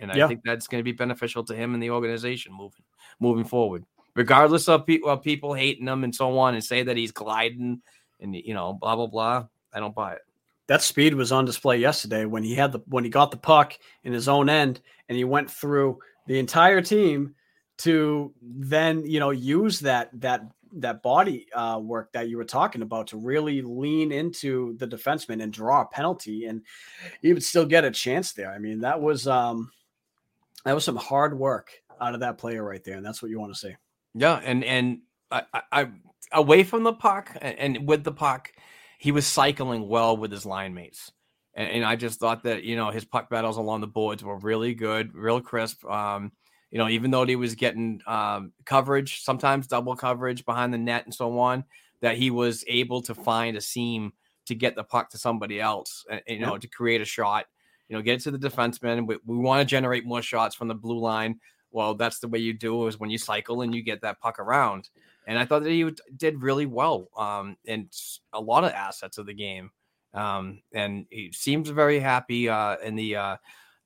And 0.00 0.12
I 0.12 0.16
Yeah. 0.16 0.28
think 0.28 0.42
that's 0.44 0.66
going 0.68 0.80
to 0.80 0.84
be 0.84 0.92
beneficial 0.92 1.44
to 1.44 1.54
him 1.54 1.74
and 1.74 1.82
the 1.82 1.90
organization 1.90 2.52
moving 2.52 2.84
moving 3.20 3.44
forward, 3.44 3.84
regardless 4.14 4.68
of 4.68 4.86
people 4.86 5.10
of 5.10 5.22
people 5.22 5.54
hating 5.54 5.86
him 5.88 6.04
and 6.04 6.14
so 6.14 6.38
on, 6.38 6.54
and 6.54 6.62
say 6.64 6.82
that 6.84 6.96
he's 6.96 7.12
gliding 7.12 7.82
and 8.20 8.34
you 8.34 8.54
know 8.54 8.74
blah 8.74 8.94
blah 8.96 9.06
blah. 9.08 9.46
I 9.72 9.80
don't 9.80 9.94
buy 9.94 10.14
it. 10.14 10.22
that 10.68 10.82
speed 10.82 11.14
was 11.14 11.32
on 11.32 11.44
display 11.44 11.78
yesterday 11.78 12.24
when 12.26 12.42
he 12.44 12.54
had 12.54 12.72
the 12.72 12.80
when 12.86 13.04
he 13.04 13.10
got 13.10 13.30
the 13.30 13.36
puck 13.36 13.74
in 14.04 14.12
his 14.12 14.28
own 14.28 14.48
end 14.48 14.80
and 15.08 15.16
he 15.18 15.24
went 15.24 15.50
through 15.50 15.98
the 16.26 16.38
entire 16.38 16.80
team 16.80 17.34
to 17.78 18.32
then 18.42 19.04
you 19.04 19.18
know 19.20 19.30
use 19.30 19.80
that 19.80 20.10
that 20.20 20.42
that 20.74 21.02
body 21.02 21.46
uh, 21.54 21.78
work 21.82 22.12
that 22.12 22.28
you 22.28 22.36
were 22.36 22.44
talking 22.44 22.82
about 22.82 23.08
to 23.08 23.16
really 23.16 23.62
lean 23.62 24.12
into 24.12 24.76
the 24.78 24.86
defenseman 24.86 25.42
and 25.42 25.52
draw 25.52 25.82
a 25.82 25.86
penalty 25.86 26.46
and 26.46 26.62
he 27.22 27.32
would 27.32 27.42
still 27.42 27.66
get 27.66 27.84
a 27.84 27.90
chance 27.90 28.32
there. 28.32 28.50
I 28.50 28.58
mean 28.58 28.80
that 28.80 29.00
was 29.00 29.26
um 29.26 29.70
that 30.64 30.74
was 30.74 30.84
some 30.84 30.96
hard 30.96 31.38
work 31.38 31.70
out 32.00 32.14
of 32.14 32.20
that 32.20 32.38
player 32.38 32.64
right 32.64 32.82
there 32.84 32.96
and 32.96 33.04
that's 33.04 33.22
what 33.22 33.30
you 33.30 33.40
want 33.40 33.52
to 33.52 33.58
see. 33.58 33.74
Yeah, 34.14 34.40
and 34.42 34.64
and 34.64 35.00
I, 35.30 35.42
I, 35.70 35.88
away 36.32 36.64
from 36.64 36.84
the 36.84 36.92
puck 36.92 37.36
and, 37.40 37.58
and 37.58 37.88
with 37.88 38.04
the 38.04 38.12
puck, 38.12 38.52
he 38.98 39.12
was 39.12 39.26
cycling 39.26 39.88
well 39.88 40.16
with 40.16 40.32
his 40.32 40.46
line 40.46 40.74
mates. 40.74 41.12
And, 41.54 41.68
and 41.70 41.84
I 41.84 41.96
just 41.96 42.18
thought 42.18 42.42
that 42.44 42.64
you 42.64 42.76
know 42.76 42.90
his 42.90 43.04
puck 43.04 43.30
battles 43.30 43.56
along 43.56 43.80
the 43.80 43.86
boards 43.86 44.24
were 44.24 44.38
really 44.38 44.74
good, 44.74 45.14
real 45.14 45.40
crisp. 45.40 45.84
Um, 45.84 46.32
you 46.70 46.78
know, 46.78 46.88
even 46.88 47.10
though 47.10 47.24
he 47.24 47.36
was 47.36 47.54
getting 47.54 48.00
um, 48.06 48.52
coverage, 48.64 49.22
sometimes 49.22 49.66
double 49.66 49.96
coverage 49.96 50.44
behind 50.44 50.72
the 50.72 50.78
net 50.78 51.04
and 51.04 51.14
so 51.14 51.38
on, 51.38 51.64
that 52.00 52.16
he 52.16 52.30
was 52.30 52.64
able 52.66 53.02
to 53.02 53.14
find 53.14 53.56
a 53.56 53.60
seam 53.60 54.12
to 54.46 54.54
get 54.54 54.74
the 54.74 54.84
puck 54.84 55.10
to 55.10 55.18
somebody 55.18 55.60
else, 55.60 56.04
and, 56.10 56.22
you 56.26 56.40
know, 56.40 56.56
to 56.56 56.68
create 56.68 57.00
a 57.00 57.04
shot. 57.04 57.46
You 57.88 57.96
know, 57.96 58.02
get 58.02 58.16
it 58.16 58.20
to 58.24 58.30
the 58.30 58.38
defenseman. 58.38 59.06
We, 59.06 59.18
we 59.24 59.36
want 59.36 59.60
to 59.60 59.64
generate 59.64 60.04
more 60.04 60.20
shots 60.20 60.54
from 60.54 60.68
the 60.68 60.74
blue 60.74 60.98
line. 60.98 61.40
Well, 61.70 61.94
that's 61.94 62.18
the 62.18 62.28
way 62.28 62.38
you 62.38 62.52
do 62.52 62.84
it 62.84 62.88
is 62.88 63.00
when 63.00 63.10
you 63.10 63.18
cycle 63.18 63.62
and 63.62 63.74
you 63.74 63.82
get 63.82 64.02
that 64.02 64.20
puck 64.20 64.38
around. 64.38 64.90
And 65.26 65.38
I 65.38 65.44
thought 65.44 65.62
that 65.62 65.70
he 65.70 65.84
would- 65.84 66.00
did 66.16 66.42
really 66.42 66.66
well 66.66 67.08
um, 67.16 67.56
in 67.64 67.88
a 68.32 68.40
lot 68.40 68.64
of 68.64 68.72
assets 68.72 69.18
of 69.18 69.26
the 69.26 69.34
game. 69.34 69.70
Um, 70.14 70.62
and 70.72 71.06
he 71.10 71.32
seems 71.32 71.68
very 71.68 71.98
happy 71.98 72.48
uh, 72.48 72.76
in 72.78 72.96
the 72.96 73.16
uh, 73.16 73.36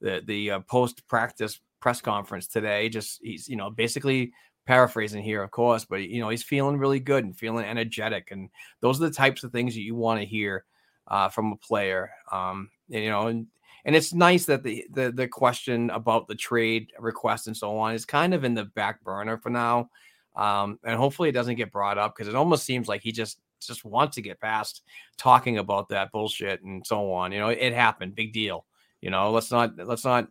the 0.01 0.22
the 0.24 0.51
uh, 0.53 0.61
post 0.61 1.07
practice 1.09 1.61
press 1.83 2.01
conference 2.01 2.47
today. 2.47 2.89
Just 2.89 3.20
he's 3.22 3.49
you 3.49 3.57
know 3.57 3.70
basically 3.70 4.33
paraphrasing 4.64 5.22
here, 5.22 5.43
of 5.43 5.51
course, 5.51 5.85
but 5.85 6.03
you 6.03 6.20
know 6.20 6.30
he's 6.30 6.43
feeling 6.43 6.78
really 6.78 7.01
good 7.01 7.24
and 7.24 7.37
feeling 7.37 7.66
energetic, 7.66 8.30
and 8.30 8.49
those 8.80 9.03
are 9.03 9.09
the 9.09 9.14
types 9.14 9.45
of 9.45 9.53
things 9.53 9.74
that 9.74 9.83
you 9.83 9.95
want 9.95 10.20
to 10.20 10.26
hear 10.26 10.64
uh, 11.09 11.28
from 11.28 11.53
a 11.53 11.57
player. 11.57 12.11
Um, 12.30 12.70
you 12.89 13.11
know, 13.11 13.26
and 13.26 13.47
and 13.85 13.97
it's 13.97 14.14
nice 14.14 14.47
that 14.47 14.62
the, 14.62 14.87
the 14.93 15.12
the 15.12 15.28
question 15.28 15.91
about 15.91 16.28
the 16.28 16.35
trade 16.35 16.93
request 16.99 17.49
and 17.49 17.57
so 17.57 17.76
on 17.76 17.95
is 17.95 18.07
kind 18.07 18.33
of 18.33 18.45
in 18.45 18.55
the 18.55 18.64
back 18.64 19.03
burner 19.05 19.37
for 19.37 19.51
now, 19.51 19.91
um, 20.37 20.78
and 20.85 20.97
hopefully 20.97 21.28
it 21.28 21.33
doesn't 21.33 21.57
get 21.57 21.72
brought 21.72 21.99
up 21.99 22.14
because 22.14 22.28
it 22.28 22.37
almost 22.37 22.64
seems 22.64 22.89
like 22.89 23.03
he 23.03 23.12
just 23.12 23.41
just 23.61 23.85
wants 23.85 24.16
to 24.16 24.22
get 24.22 24.41
past 24.41 24.83
talking 25.16 25.59
about 25.59 25.89
that 25.89 26.11
bullshit 26.11 26.62
and 26.62 26.87
so 26.87 27.12
on. 27.12 27.33
You 27.33 27.41
know, 27.41 27.49
it 27.49 27.72
happened, 27.72 28.14
big 28.14 28.33
deal. 28.33 28.66
You 29.01 29.11
know, 29.11 29.33
let's 29.33 29.51
not 29.51 29.76
let's 29.76 30.05
not 30.05 30.28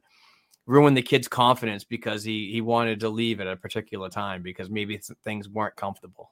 ruin 0.66 0.93
the 0.93 1.01
kid's 1.01 1.28
confidence 1.28 1.84
because 1.84 2.24
he 2.24 2.51
he 2.51 2.62
wanted 2.62 2.99
to 3.01 3.09
leave 3.09 3.41
at 3.41 3.47
a 3.47 3.55
particular 3.55 4.09
time 4.09 4.41
because 4.41 4.70
maybe 4.70 4.99
things 5.24 5.49
weren't 5.49 5.76
comfortable. 5.76 6.32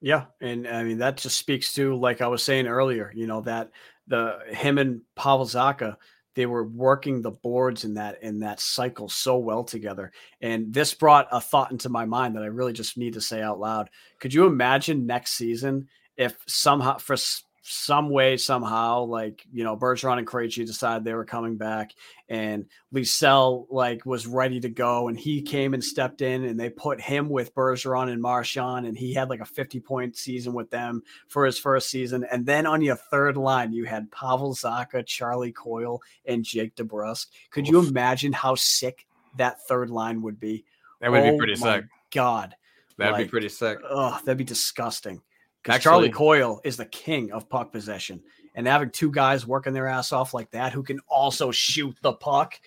Yeah, 0.00 0.26
and 0.40 0.66
I 0.66 0.82
mean 0.82 0.98
that 0.98 1.16
just 1.16 1.38
speaks 1.38 1.74
to 1.74 1.94
like 1.96 2.20
I 2.20 2.26
was 2.26 2.42
saying 2.42 2.66
earlier, 2.66 3.12
you 3.14 3.26
know 3.26 3.40
that 3.42 3.70
the 4.08 4.38
him 4.48 4.78
and 4.78 5.02
Pavel 5.14 5.46
Zacha 5.46 5.96
they 6.34 6.46
were 6.46 6.64
working 6.64 7.20
the 7.20 7.30
boards 7.30 7.84
in 7.84 7.94
that 7.94 8.22
in 8.22 8.40
that 8.40 8.60
cycle 8.60 9.08
so 9.08 9.36
well 9.38 9.64
together 9.64 10.12
and 10.40 10.72
this 10.72 10.94
brought 10.94 11.28
a 11.30 11.40
thought 11.40 11.70
into 11.70 11.88
my 11.88 12.04
mind 12.04 12.34
that 12.34 12.42
i 12.42 12.46
really 12.46 12.72
just 12.72 12.96
need 12.96 13.14
to 13.14 13.20
say 13.20 13.42
out 13.42 13.60
loud 13.60 13.90
could 14.18 14.32
you 14.32 14.46
imagine 14.46 15.06
next 15.06 15.32
season 15.32 15.86
if 16.16 16.36
somehow 16.46 16.96
for 16.98 17.16
some 17.62 18.10
way 18.10 18.36
somehow 18.36 19.04
like 19.04 19.46
you 19.52 19.62
know 19.62 19.76
Bergeron 19.76 20.18
and 20.18 20.26
Krejci 20.26 20.66
decided 20.66 21.04
they 21.04 21.14
were 21.14 21.24
coming 21.24 21.56
back 21.56 21.92
and 22.28 22.66
Lysell 22.92 23.66
like 23.70 24.04
was 24.04 24.26
ready 24.26 24.58
to 24.60 24.68
go 24.68 25.06
and 25.06 25.18
he 25.18 25.42
came 25.42 25.72
and 25.72 25.82
stepped 25.82 26.22
in 26.22 26.44
and 26.44 26.58
they 26.58 26.68
put 26.68 27.00
him 27.00 27.28
with 27.28 27.54
Bergeron 27.54 28.10
and 28.10 28.20
Marchand 28.20 28.86
and 28.86 28.98
he 28.98 29.14
had 29.14 29.30
like 29.30 29.40
a 29.40 29.44
50 29.44 29.78
point 29.78 30.16
season 30.16 30.52
with 30.52 30.70
them 30.70 31.04
for 31.28 31.46
his 31.46 31.56
first 31.56 31.88
season 31.88 32.26
and 32.32 32.44
then 32.44 32.66
on 32.66 32.82
your 32.82 32.96
third 32.96 33.36
line 33.36 33.72
you 33.72 33.84
had 33.84 34.10
Pavel 34.10 34.54
Zacha, 34.54 35.06
Charlie 35.06 35.52
Coyle 35.52 36.02
and 36.26 36.44
Jake 36.44 36.74
DeBrusk. 36.74 37.26
Could 37.50 37.68
you 37.68 37.78
imagine 37.78 38.32
how 38.32 38.56
sick 38.56 39.06
that 39.36 39.62
third 39.68 39.88
line 39.88 40.20
would 40.22 40.40
be? 40.40 40.64
That 41.00 41.12
would 41.12 41.20
oh, 41.20 41.32
be 41.32 41.38
pretty 41.38 41.56
sick. 41.56 41.84
God. 42.10 42.56
That'd 42.98 43.14
like, 43.14 43.26
be 43.26 43.30
pretty 43.30 43.48
sick. 43.48 43.78
Oh, 43.88 44.18
that'd 44.24 44.36
be 44.36 44.44
disgusting. 44.44 45.22
Because 45.62 45.82
Charlie 45.82 46.10
Coyle 46.10 46.60
is 46.64 46.76
the 46.76 46.86
king 46.86 47.32
of 47.32 47.48
puck 47.48 47.72
possession. 47.72 48.22
And 48.54 48.66
having 48.66 48.90
two 48.90 49.10
guys 49.10 49.46
working 49.46 49.72
their 49.72 49.86
ass 49.86 50.12
off 50.12 50.34
like 50.34 50.50
that 50.50 50.72
who 50.72 50.82
can 50.82 51.00
also 51.08 51.50
shoot 51.50 51.96
the 52.02 52.12
puck. 52.12 52.60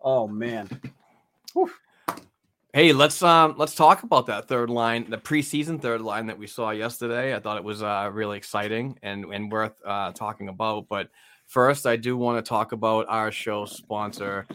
Oh 0.00 0.26
man. 0.26 0.68
Whew. 1.52 1.70
Hey, 2.72 2.92
let's 2.92 3.22
um 3.22 3.54
let's 3.56 3.74
talk 3.74 4.02
about 4.02 4.26
that 4.26 4.48
third 4.48 4.70
line, 4.70 5.08
the 5.08 5.18
preseason 5.18 5.80
third 5.80 6.00
line 6.00 6.26
that 6.26 6.38
we 6.38 6.46
saw 6.46 6.70
yesterday. 6.70 7.34
I 7.34 7.40
thought 7.40 7.56
it 7.56 7.64
was 7.64 7.82
uh 7.82 8.10
really 8.12 8.36
exciting 8.36 8.98
and 9.02 9.24
and 9.26 9.50
worth 9.50 9.74
uh 9.84 10.12
talking 10.12 10.48
about. 10.48 10.88
But 10.88 11.10
first, 11.46 11.86
I 11.86 11.96
do 11.96 12.16
want 12.16 12.44
to 12.44 12.48
talk 12.48 12.72
about 12.72 13.06
our 13.08 13.32
show 13.32 13.64
sponsor, 13.64 14.46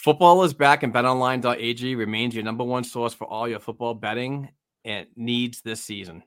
Football 0.02 0.41
is 0.41 0.56
back, 0.56 0.82
and 0.82 0.91
betonline.ag 0.91 1.93
remains 1.93 2.34
your 2.34 2.43
number 2.43 2.64
one 2.64 2.84
source 2.84 3.14
for 3.14 3.28
all 3.28 3.47
your 3.47 3.60
football 3.60 3.93
betting 3.93 4.49
and 4.84 5.06
needs 5.16 5.62
this 5.62 5.84
season. 5.84 6.24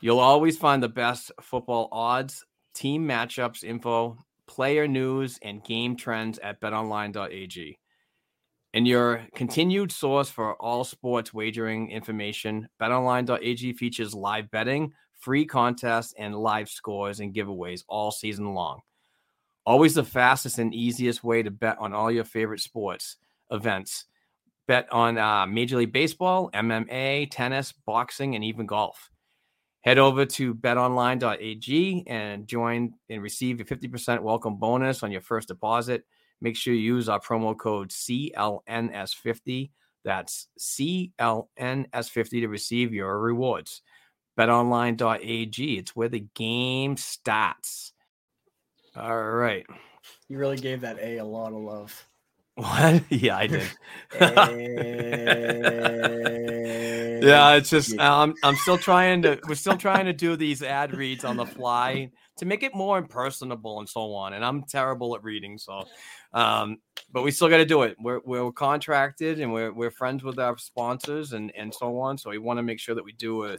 You'll 0.00 0.18
always 0.18 0.58
find 0.58 0.82
the 0.82 0.88
best 0.88 1.30
football 1.40 1.88
odds, 1.92 2.44
team 2.74 3.06
matchups 3.06 3.62
info, 3.62 4.18
player 4.48 4.88
news, 4.88 5.38
and 5.42 5.62
game 5.62 5.94
trends 5.94 6.40
at 6.40 6.60
betonline.ag. 6.60 7.78
And 8.74 8.88
your 8.88 9.28
continued 9.36 9.92
source 9.92 10.28
for 10.28 10.56
all 10.56 10.82
sports 10.82 11.32
wagering 11.32 11.88
information, 11.92 12.68
betonline.ag 12.80 13.74
features 13.74 14.12
live 14.12 14.50
betting, 14.50 14.92
free 15.20 15.46
contests, 15.46 16.14
and 16.18 16.34
live 16.34 16.68
scores 16.68 17.20
and 17.20 17.32
giveaways 17.32 17.84
all 17.86 18.10
season 18.10 18.54
long. 18.54 18.80
Always 19.64 19.94
the 19.94 20.04
fastest 20.04 20.58
and 20.58 20.74
easiest 20.74 21.22
way 21.22 21.42
to 21.42 21.50
bet 21.50 21.76
on 21.78 21.92
all 21.92 22.10
your 22.10 22.24
favorite 22.24 22.60
sports 22.60 23.16
events. 23.50 24.06
Bet 24.66 24.92
on 24.92 25.18
uh, 25.18 25.46
Major 25.46 25.76
League 25.76 25.92
Baseball, 25.92 26.50
MMA, 26.52 27.28
tennis, 27.30 27.72
boxing, 27.72 28.34
and 28.34 28.44
even 28.44 28.66
golf. 28.66 29.10
Head 29.82 29.98
over 29.98 30.24
to 30.24 30.54
betonline.ag 30.54 32.04
and 32.06 32.46
join 32.46 32.94
and 33.08 33.22
receive 33.22 33.60
a 33.60 33.64
50% 33.64 34.20
welcome 34.20 34.56
bonus 34.56 35.02
on 35.02 35.10
your 35.10 35.20
first 35.20 35.48
deposit. 35.48 36.04
Make 36.40 36.56
sure 36.56 36.72
you 36.74 36.94
use 36.94 37.08
our 37.08 37.20
promo 37.20 37.56
code 37.56 37.90
CLNS50. 37.90 39.70
That's 40.04 40.48
CLNS50 40.58 42.30
to 42.30 42.48
receive 42.48 42.92
your 42.92 43.18
rewards. 43.18 43.82
BetOnline.ag, 44.38 45.78
it's 45.78 45.94
where 45.94 46.08
the 46.08 46.26
game 46.34 46.96
starts. 46.96 47.91
All 48.96 49.22
right. 49.22 49.66
You 50.28 50.38
really 50.38 50.58
gave 50.58 50.82
that 50.82 50.98
A 50.98 51.18
a 51.18 51.24
lot 51.24 51.52
of 51.52 51.60
love. 51.60 52.06
What? 52.54 53.02
Yeah, 53.08 53.38
I 53.38 53.46
did. 53.46 53.62
yeah, 57.24 57.54
it's 57.54 57.70
just 57.70 57.98
um, 57.98 58.34
I'm 58.42 58.56
still 58.56 58.76
trying 58.76 59.22
to 59.22 59.40
we're 59.48 59.54
still 59.54 59.78
trying 59.78 60.04
to 60.04 60.12
do 60.12 60.36
these 60.36 60.62
ad 60.62 60.94
reads 60.94 61.24
on 61.24 61.38
the 61.38 61.46
fly 61.46 62.10
to 62.36 62.44
make 62.44 62.62
it 62.62 62.74
more 62.74 62.98
impersonable 62.98 63.78
and 63.78 63.88
so 63.88 64.12
on. 64.12 64.34
And 64.34 64.44
I'm 64.44 64.64
terrible 64.64 65.14
at 65.16 65.24
reading, 65.24 65.56
so 65.56 65.84
um, 66.34 66.76
but 67.10 67.22
we 67.22 67.30
still 67.30 67.48
got 67.48 67.56
to 67.56 67.64
do 67.64 67.84
it. 67.84 67.96
We're 67.98 68.20
we're 68.22 68.52
contracted 68.52 69.40
and 69.40 69.50
we're 69.50 69.72
we're 69.72 69.90
friends 69.90 70.22
with 70.22 70.38
our 70.38 70.58
sponsors 70.58 71.32
and 71.32 71.50
and 71.56 71.72
so 71.72 72.00
on. 72.00 72.18
So 72.18 72.28
we 72.28 72.36
want 72.36 72.58
to 72.58 72.62
make 72.62 72.80
sure 72.80 72.94
that 72.94 73.04
we 73.04 73.12
do 73.12 73.46
a 73.46 73.58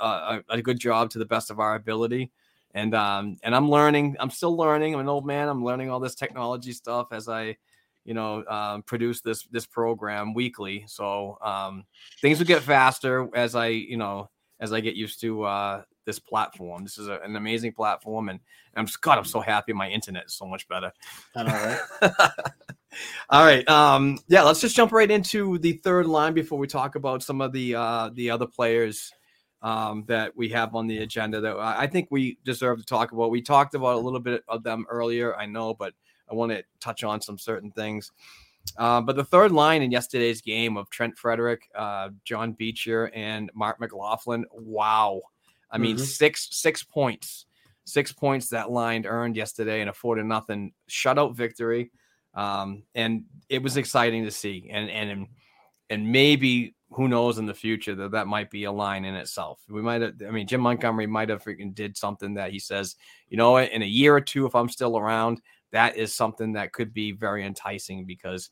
a, 0.00 0.40
a 0.48 0.62
good 0.62 0.80
job 0.80 1.10
to 1.10 1.18
the 1.18 1.26
best 1.26 1.50
of 1.50 1.60
our 1.60 1.74
ability 1.74 2.30
and 2.74 2.94
um 2.94 3.36
and 3.42 3.54
I'm 3.54 3.70
learning. 3.70 4.16
I'm 4.18 4.30
still 4.30 4.56
learning. 4.56 4.94
I'm 4.94 5.00
an 5.00 5.08
old 5.08 5.26
man. 5.26 5.48
I'm 5.48 5.64
learning 5.64 5.90
all 5.90 6.00
this 6.00 6.14
technology 6.14 6.72
stuff 6.72 7.08
as 7.12 7.28
I, 7.28 7.56
you 8.04 8.14
know, 8.14 8.44
um, 8.46 8.82
produce 8.82 9.20
this 9.20 9.44
this 9.44 9.66
program 9.66 10.34
weekly. 10.34 10.84
So 10.86 11.38
um, 11.42 11.84
things 12.20 12.38
will 12.38 12.46
get 12.46 12.62
faster 12.62 13.28
as 13.34 13.54
I, 13.54 13.68
you 13.68 13.96
know, 13.96 14.30
as 14.60 14.72
I 14.72 14.80
get 14.80 14.94
used 14.94 15.20
to 15.20 15.44
uh, 15.44 15.82
this 16.06 16.18
platform. 16.18 16.84
This 16.84 16.98
is 16.98 17.08
a, 17.08 17.18
an 17.20 17.36
amazing 17.36 17.72
platform, 17.72 18.28
and, 18.28 18.38
and 18.38 18.80
I'm 18.80 18.86
just 18.86 19.00
God. 19.00 19.18
I'm 19.18 19.24
so 19.24 19.40
happy. 19.40 19.72
My 19.72 19.88
internet 19.88 20.26
is 20.26 20.34
so 20.34 20.46
much 20.46 20.66
better. 20.68 20.92
All 21.36 21.44
right. 21.44 21.80
all 23.30 23.44
right. 23.44 23.68
Um, 23.68 24.18
yeah, 24.28 24.42
let's 24.42 24.60
just 24.60 24.76
jump 24.76 24.92
right 24.92 25.10
into 25.10 25.58
the 25.58 25.74
third 25.74 26.06
line 26.06 26.32
before 26.32 26.58
we 26.58 26.66
talk 26.66 26.94
about 26.94 27.22
some 27.22 27.40
of 27.40 27.52
the 27.52 27.74
uh, 27.74 28.10
the 28.14 28.30
other 28.30 28.46
players 28.46 29.12
um, 29.62 30.04
that 30.08 30.36
we 30.36 30.48
have 30.48 30.74
on 30.74 30.86
the 30.86 30.98
agenda 30.98 31.40
that 31.40 31.56
I 31.56 31.86
think 31.86 32.08
we 32.10 32.38
deserve 32.44 32.78
to 32.78 32.84
talk 32.84 33.12
about. 33.12 33.30
We 33.30 33.42
talked 33.42 33.74
about 33.74 33.94
a 33.94 34.00
little 34.00 34.20
bit 34.20 34.42
of 34.48 34.62
them 34.62 34.84
earlier, 34.90 35.36
I 35.36 35.46
know, 35.46 35.74
but 35.74 35.94
I 36.30 36.34
want 36.34 36.52
to 36.52 36.64
touch 36.80 37.04
on 37.04 37.20
some 37.20 37.38
certain 37.38 37.70
things. 37.70 38.10
Uh, 38.76 39.00
but 39.00 39.16
the 39.16 39.24
third 39.24 39.52
line 39.52 39.82
in 39.82 39.90
yesterday's 39.90 40.40
game 40.40 40.76
of 40.76 40.88
Trent 40.90 41.16
Frederic, 41.16 41.68
uh, 41.74 42.10
John 42.24 42.52
Beecher, 42.52 43.10
and 43.14 43.50
Marc 43.54 43.80
McLaughlin, 43.80 44.44
wow! 44.52 45.20
I 45.70 45.78
mean, 45.78 45.96
mm-hmm. 45.96 46.04
six 46.04 46.48
six 46.52 46.82
points, 46.84 47.46
six 47.84 48.12
points 48.12 48.48
that 48.50 48.70
line 48.70 49.04
earned 49.04 49.36
yesterday 49.36 49.80
in 49.80 49.88
a 49.88 49.92
four 49.92 50.14
to 50.14 50.22
nothing 50.22 50.72
shutout 50.88 51.34
victory, 51.34 51.90
um, 52.34 52.84
and 52.94 53.24
it 53.48 53.62
was 53.62 53.76
exciting 53.76 54.24
to 54.24 54.30
see. 54.30 54.68
And 54.70 54.88
and 54.90 55.26
and 55.90 56.12
maybe 56.12 56.74
who 56.94 57.08
knows 57.08 57.38
in 57.38 57.46
the 57.46 57.54
future 57.54 57.94
that 57.94 58.12
that 58.12 58.26
might 58.26 58.50
be 58.50 58.64
a 58.64 58.72
line 58.72 59.04
in 59.04 59.14
itself. 59.14 59.62
We 59.68 59.82
might 59.82 60.02
have, 60.02 60.14
I 60.26 60.30
mean, 60.30 60.46
Jim 60.46 60.60
Montgomery 60.60 61.06
might 61.06 61.28
have 61.28 61.42
freaking 61.42 61.74
did 61.74 61.96
something 61.96 62.34
that 62.34 62.52
he 62.52 62.58
says, 62.58 62.96
you 63.28 63.36
know, 63.36 63.58
in 63.58 63.82
a 63.82 63.86
year 63.86 64.14
or 64.16 64.20
two, 64.20 64.46
if 64.46 64.54
I'm 64.54 64.68
still 64.68 64.98
around, 64.98 65.40
that 65.72 65.96
is 65.96 66.14
something 66.14 66.52
that 66.52 66.72
could 66.72 66.94
be 66.94 67.12
very 67.12 67.44
enticing 67.44 68.04
because 68.04 68.50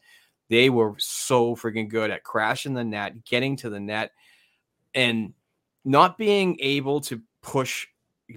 they 0.48 0.68
were 0.68 0.94
so 0.98 1.54
freaking 1.54 1.88
good 1.88 2.10
at 2.10 2.24
crashing 2.24 2.74
the 2.74 2.84
net, 2.84 3.24
getting 3.24 3.56
to 3.56 3.70
the 3.70 3.80
net, 3.80 4.10
and 4.94 5.32
not 5.84 6.18
being 6.18 6.56
able 6.60 7.00
to 7.02 7.20
push, 7.42 7.86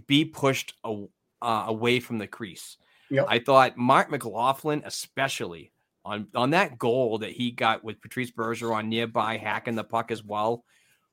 be 0.06 0.24
pushed 0.24 0.76
uh, 0.86 0.96
away 1.42 2.00
from 2.00 2.20
the 2.20 2.28
crease. 2.28 2.78
Yep. 3.10 3.26
I 3.28 3.40
thought 3.40 3.78
Marc 3.78 4.10
McLaughlin, 4.10 4.84
especially, 4.86 5.73
on 6.06 6.28
on 6.36 6.52
that 6.52 6.78
goal 6.78 7.20
that 7.20 7.32
he 7.32 7.52
got 7.52 7.84
with 7.84 8.02
Patrice 8.02 8.32
Bergeron 8.32 8.88
nearby 8.88 9.38
hacking 9.38 9.76
the 9.76 9.84
puck 9.84 10.12
as 10.12 10.24
well 10.24 10.64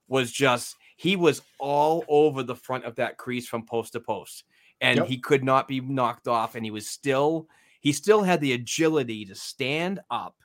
was 0.09 0.32
just 0.32 0.76
he 0.97 1.16
was 1.16 1.41
all 1.59 2.05
over 2.09 2.43
the 2.43 2.57
front 2.57 2.84
of 2.84 2.97
that 2.97 3.16
crease 3.16 3.47
from 3.49 3.64
post 3.64 3.93
to 3.93 4.01
post. 4.01 4.45
And 4.82 4.99
yep. 4.99 5.07
he 5.07 5.18
could 5.18 5.45
not 5.45 5.68
be 5.68 5.80
knocked 5.80 6.26
off 6.26 6.55
and 6.55 6.64
he 6.64 6.70
was 6.70 6.86
still 6.86 7.49
he 7.80 7.93
still 7.93 8.22
had 8.22 8.41
the 8.41 8.53
agility 8.53 9.24
to 9.26 9.34
stand 9.34 10.01
up 10.11 10.36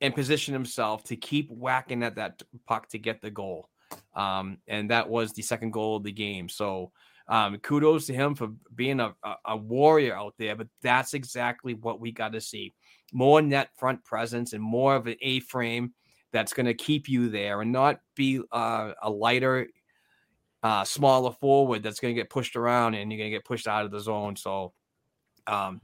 and 0.00 0.14
position 0.14 0.52
himself 0.52 1.04
to 1.04 1.16
keep 1.16 1.50
whacking 1.50 2.02
at 2.02 2.16
that 2.16 2.42
puck 2.66 2.88
to 2.90 2.98
get 2.98 3.22
the 3.22 3.30
goal. 3.30 3.68
Um, 4.14 4.58
and 4.68 4.90
that 4.90 5.08
was 5.08 5.32
the 5.32 5.42
second 5.42 5.72
goal 5.72 5.96
of 5.96 6.02
the 6.02 6.12
game. 6.12 6.48
So 6.48 6.92
um, 7.28 7.58
kudos 7.58 8.06
to 8.06 8.14
him 8.14 8.34
for 8.34 8.48
being 8.74 9.00
a, 9.00 9.14
a, 9.44 9.56
warrior 9.56 10.14
out 10.14 10.34
there 10.38 10.54
but 10.54 10.68
that's 10.80 11.12
exactly 11.12 11.74
what 11.74 12.00
we 12.00 12.12
got 12.12 12.32
to 12.32 12.40
see 12.40 12.72
more 13.12 13.42
net 13.42 13.70
front 13.76 14.04
presence 14.04 14.52
and 14.52 14.62
more 14.62 14.94
of 14.96 15.06
an 15.06 15.16
A 15.22 15.40
frame 15.40 15.92
that's 16.32 16.52
going 16.52 16.66
to 16.66 16.74
keep 16.74 17.08
you 17.08 17.28
there 17.28 17.62
and 17.62 17.72
not 17.72 18.00
be 18.14 18.40
uh, 18.52 18.92
a 19.02 19.10
lighter, 19.10 19.68
uh, 20.62 20.84
smaller 20.84 21.32
forward 21.32 21.82
that's 21.82 22.00
going 22.00 22.14
to 22.14 22.20
get 22.20 22.30
pushed 22.30 22.56
around 22.56 22.94
and 22.94 23.10
you're 23.10 23.18
going 23.18 23.30
to 23.30 23.36
get 23.36 23.44
pushed 23.44 23.68
out 23.68 23.84
of 23.84 23.90
the 23.90 24.00
zone. 24.00 24.36
So, 24.36 24.72
um, 25.46 25.80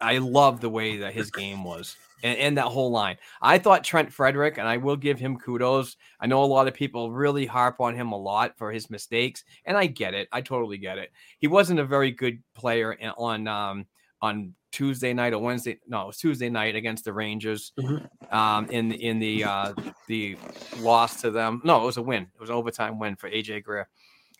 I 0.00 0.18
love 0.18 0.60
the 0.60 0.70
way 0.70 0.98
that 0.98 1.12
his 1.12 1.30
game 1.32 1.64
was 1.64 1.96
and, 2.22 2.38
and, 2.38 2.58
that 2.58 2.66
whole 2.66 2.90
line. 2.90 3.16
I 3.40 3.58
thought 3.58 3.84
Trent 3.84 4.12
Frederic, 4.12 4.58
and 4.58 4.66
I 4.66 4.76
will 4.76 4.96
give 4.96 5.18
him 5.18 5.38
kudos. 5.38 5.96
I 6.20 6.26
know 6.26 6.42
a 6.42 6.46
lot 6.46 6.68
of 6.68 6.74
people 6.74 7.12
really 7.12 7.46
harp 7.46 7.80
on 7.80 7.94
him 7.94 8.12
a 8.12 8.18
lot 8.18 8.56
for 8.56 8.72
his 8.72 8.90
mistakes, 8.90 9.44
and 9.64 9.76
I 9.76 9.86
get 9.86 10.14
it. 10.14 10.28
I 10.32 10.40
totally 10.40 10.78
get 10.78 10.98
it. 10.98 11.12
He 11.38 11.46
wasn't 11.46 11.80
a 11.80 11.84
very 11.84 12.10
good 12.10 12.42
player 12.54 12.96
on 13.16 13.46
um, 13.46 13.86
on 14.20 14.54
Tuesday 14.72 15.12
night 15.12 15.32
or 15.32 15.38
Wednesday. 15.38 15.78
No, 15.86 16.02
it 16.02 16.06
was 16.08 16.18
Tuesday 16.18 16.50
night 16.50 16.74
against 16.74 17.04
the 17.04 17.12
Rangers. 17.12 17.72
Mm-hmm. 17.78 18.34
Um, 18.34 18.66
in 18.70 18.92
in 18.92 19.18
the 19.18 19.44
uh, 19.44 19.72
the 20.06 20.36
loss 20.78 21.20
to 21.22 21.30
them. 21.30 21.60
No, 21.64 21.82
it 21.82 21.86
was 21.86 21.96
a 21.96 22.02
win. 22.02 22.22
It 22.22 22.40
was 22.40 22.50
an 22.50 22.56
overtime 22.56 22.98
win 22.98 23.16
for 23.16 23.30
AJ 23.30 23.64
Greer. 23.64 23.88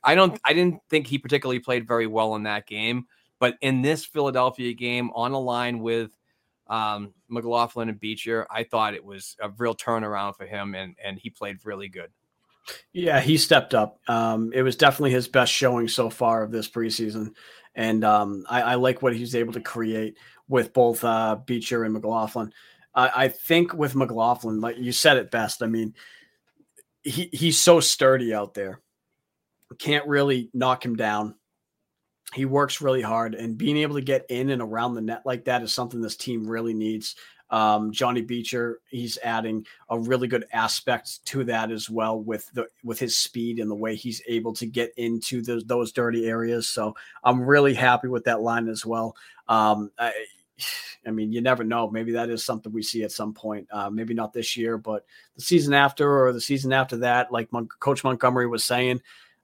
I 0.04 0.14
don't. 0.14 0.38
I 0.44 0.52
didn't 0.52 0.80
think 0.90 1.06
he 1.06 1.18
particularly 1.18 1.60
played 1.60 1.86
very 1.86 2.06
well 2.06 2.34
in 2.34 2.44
that 2.44 2.66
game. 2.66 3.06
But 3.38 3.56
in 3.60 3.82
this 3.82 4.04
Philadelphia 4.04 4.74
game, 4.74 5.10
on 5.14 5.32
a 5.32 5.38
line 5.38 5.80
with 5.80 6.10
um, 6.66 7.14
McLaughlin 7.28 7.88
and 7.88 8.00
Beecher, 8.00 8.46
I 8.50 8.64
thought 8.64 8.94
it 8.94 9.04
was 9.04 9.36
a 9.40 9.50
real 9.50 9.74
turnaround 9.74 10.36
for 10.36 10.46
him, 10.46 10.74
and 10.74 10.94
and 11.02 11.18
he 11.18 11.30
played 11.30 11.58
really 11.64 11.88
good. 11.88 12.10
Yeah, 12.92 13.20
he 13.20 13.38
stepped 13.38 13.74
up. 13.74 13.98
Um, 14.08 14.52
it 14.54 14.62
was 14.62 14.76
definitely 14.76 15.12
his 15.12 15.28
best 15.28 15.52
showing 15.52 15.88
so 15.88 16.10
far 16.10 16.42
of 16.42 16.50
this 16.50 16.68
preseason, 16.68 17.32
and 17.74 18.04
um, 18.04 18.44
I, 18.48 18.62
I, 18.62 18.74
like 18.74 19.00
what 19.00 19.14
he's 19.14 19.34
able 19.34 19.54
to 19.54 19.60
create 19.60 20.18
with 20.48 20.74
both 20.74 21.02
uh, 21.02 21.36
Beecher 21.46 21.84
and 21.84 21.94
McLaughlin. 21.94 22.52
I, 22.94 23.10
I 23.14 23.28
think 23.28 23.72
with 23.72 23.94
McLaughlin, 23.94 24.60
like 24.60 24.76
you 24.76 24.92
said 24.92 25.16
it 25.16 25.30
best. 25.30 25.62
I 25.62 25.66
mean, 25.66 25.94
he 27.02 27.30
he's 27.32 27.58
so 27.58 27.80
sturdy 27.80 28.34
out 28.34 28.52
there. 28.52 28.80
Can't 29.78 30.06
really 30.06 30.50
knock 30.52 30.84
him 30.84 30.96
down 30.96 31.36
he 32.34 32.44
works 32.44 32.80
really 32.80 33.02
hard 33.02 33.34
and 33.34 33.56
being 33.56 33.78
able 33.78 33.94
to 33.94 34.02
get 34.02 34.26
in 34.28 34.50
and 34.50 34.60
around 34.60 34.94
the 34.94 35.00
net 35.00 35.22
like 35.24 35.44
that 35.44 35.62
is 35.62 35.72
something 35.72 36.00
this 36.00 36.16
team 36.16 36.46
really 36.46 36.74
needs. 36.74 37.16
Um, 37.50 37.92
Johnny 37.92 38.20
Beecher, 38.20 38.80
he's 38.90 39.16
adding 39.22 39.66
a 39.88 39.98
really 39.98 40.28
good 40.28 40.44
aspect 40.52 41.24
to 41.26 41.44
that 41.44 41.70
as 41.70 41.88
well 41.88 42.20
with 42.20 42.50
the 42.52 42.68
with 42.84 42.98
his 42.98 43.16
speed 43.16 43.58
and 43.58 43.70
the 43.70 43.74
way 43.74 43.94
he's 43.94 44.20
able 44.28 44.52
to 44.54 44.66
get 44.66 44.92
into 44.98 45.40
those 45.40 45.64
those 45.64 45.92
dirty 45.92 46.26
areas. 46.26 46.68
So 46.68 46.94
I'm 47.24 47.40
really 47.40 47.72
happy 47.72 48.08
with 48.08 48.24
that 48.24 48.42
line 48.42 48.68
as 48.68 48.84
well. 48.84 49.16
Um, 49.48 49.90
I, 49.98 50.12
I 51.06 51.10
mean, 51.10 51.32
you 51.32 51.40
never 51.40 51.64
know. 51.64 51.90
Maybe 51.90 52.12
that 52.12 52.28
is 52.28 52.44
something 52.44 52.72
we 52.72 52.82
see 52.82 53.02
at 53.02 53.12
some 53.12 53.32
point. 53.32 53.66
Uh, 53.70 53.88
maybe 53.88 54.12
not 54.12 54.34
this 54.34 54.56
year, 54.56 54.76
but 54.76 55.06
the 55.36 55.42
season 55.42 55.72
after 55.72 56.26
or 56.26 56.32
the 56.34 56.40
season 56.40 56.72
after 56.72 56.98
that, 56.98 57.32
like 57.32 57.50
Mon- 57.52 57.68
Coach 57.80 58.04
Montgomery 58.04 58.46
was 58.46 58.64
saying, 58.64 59.00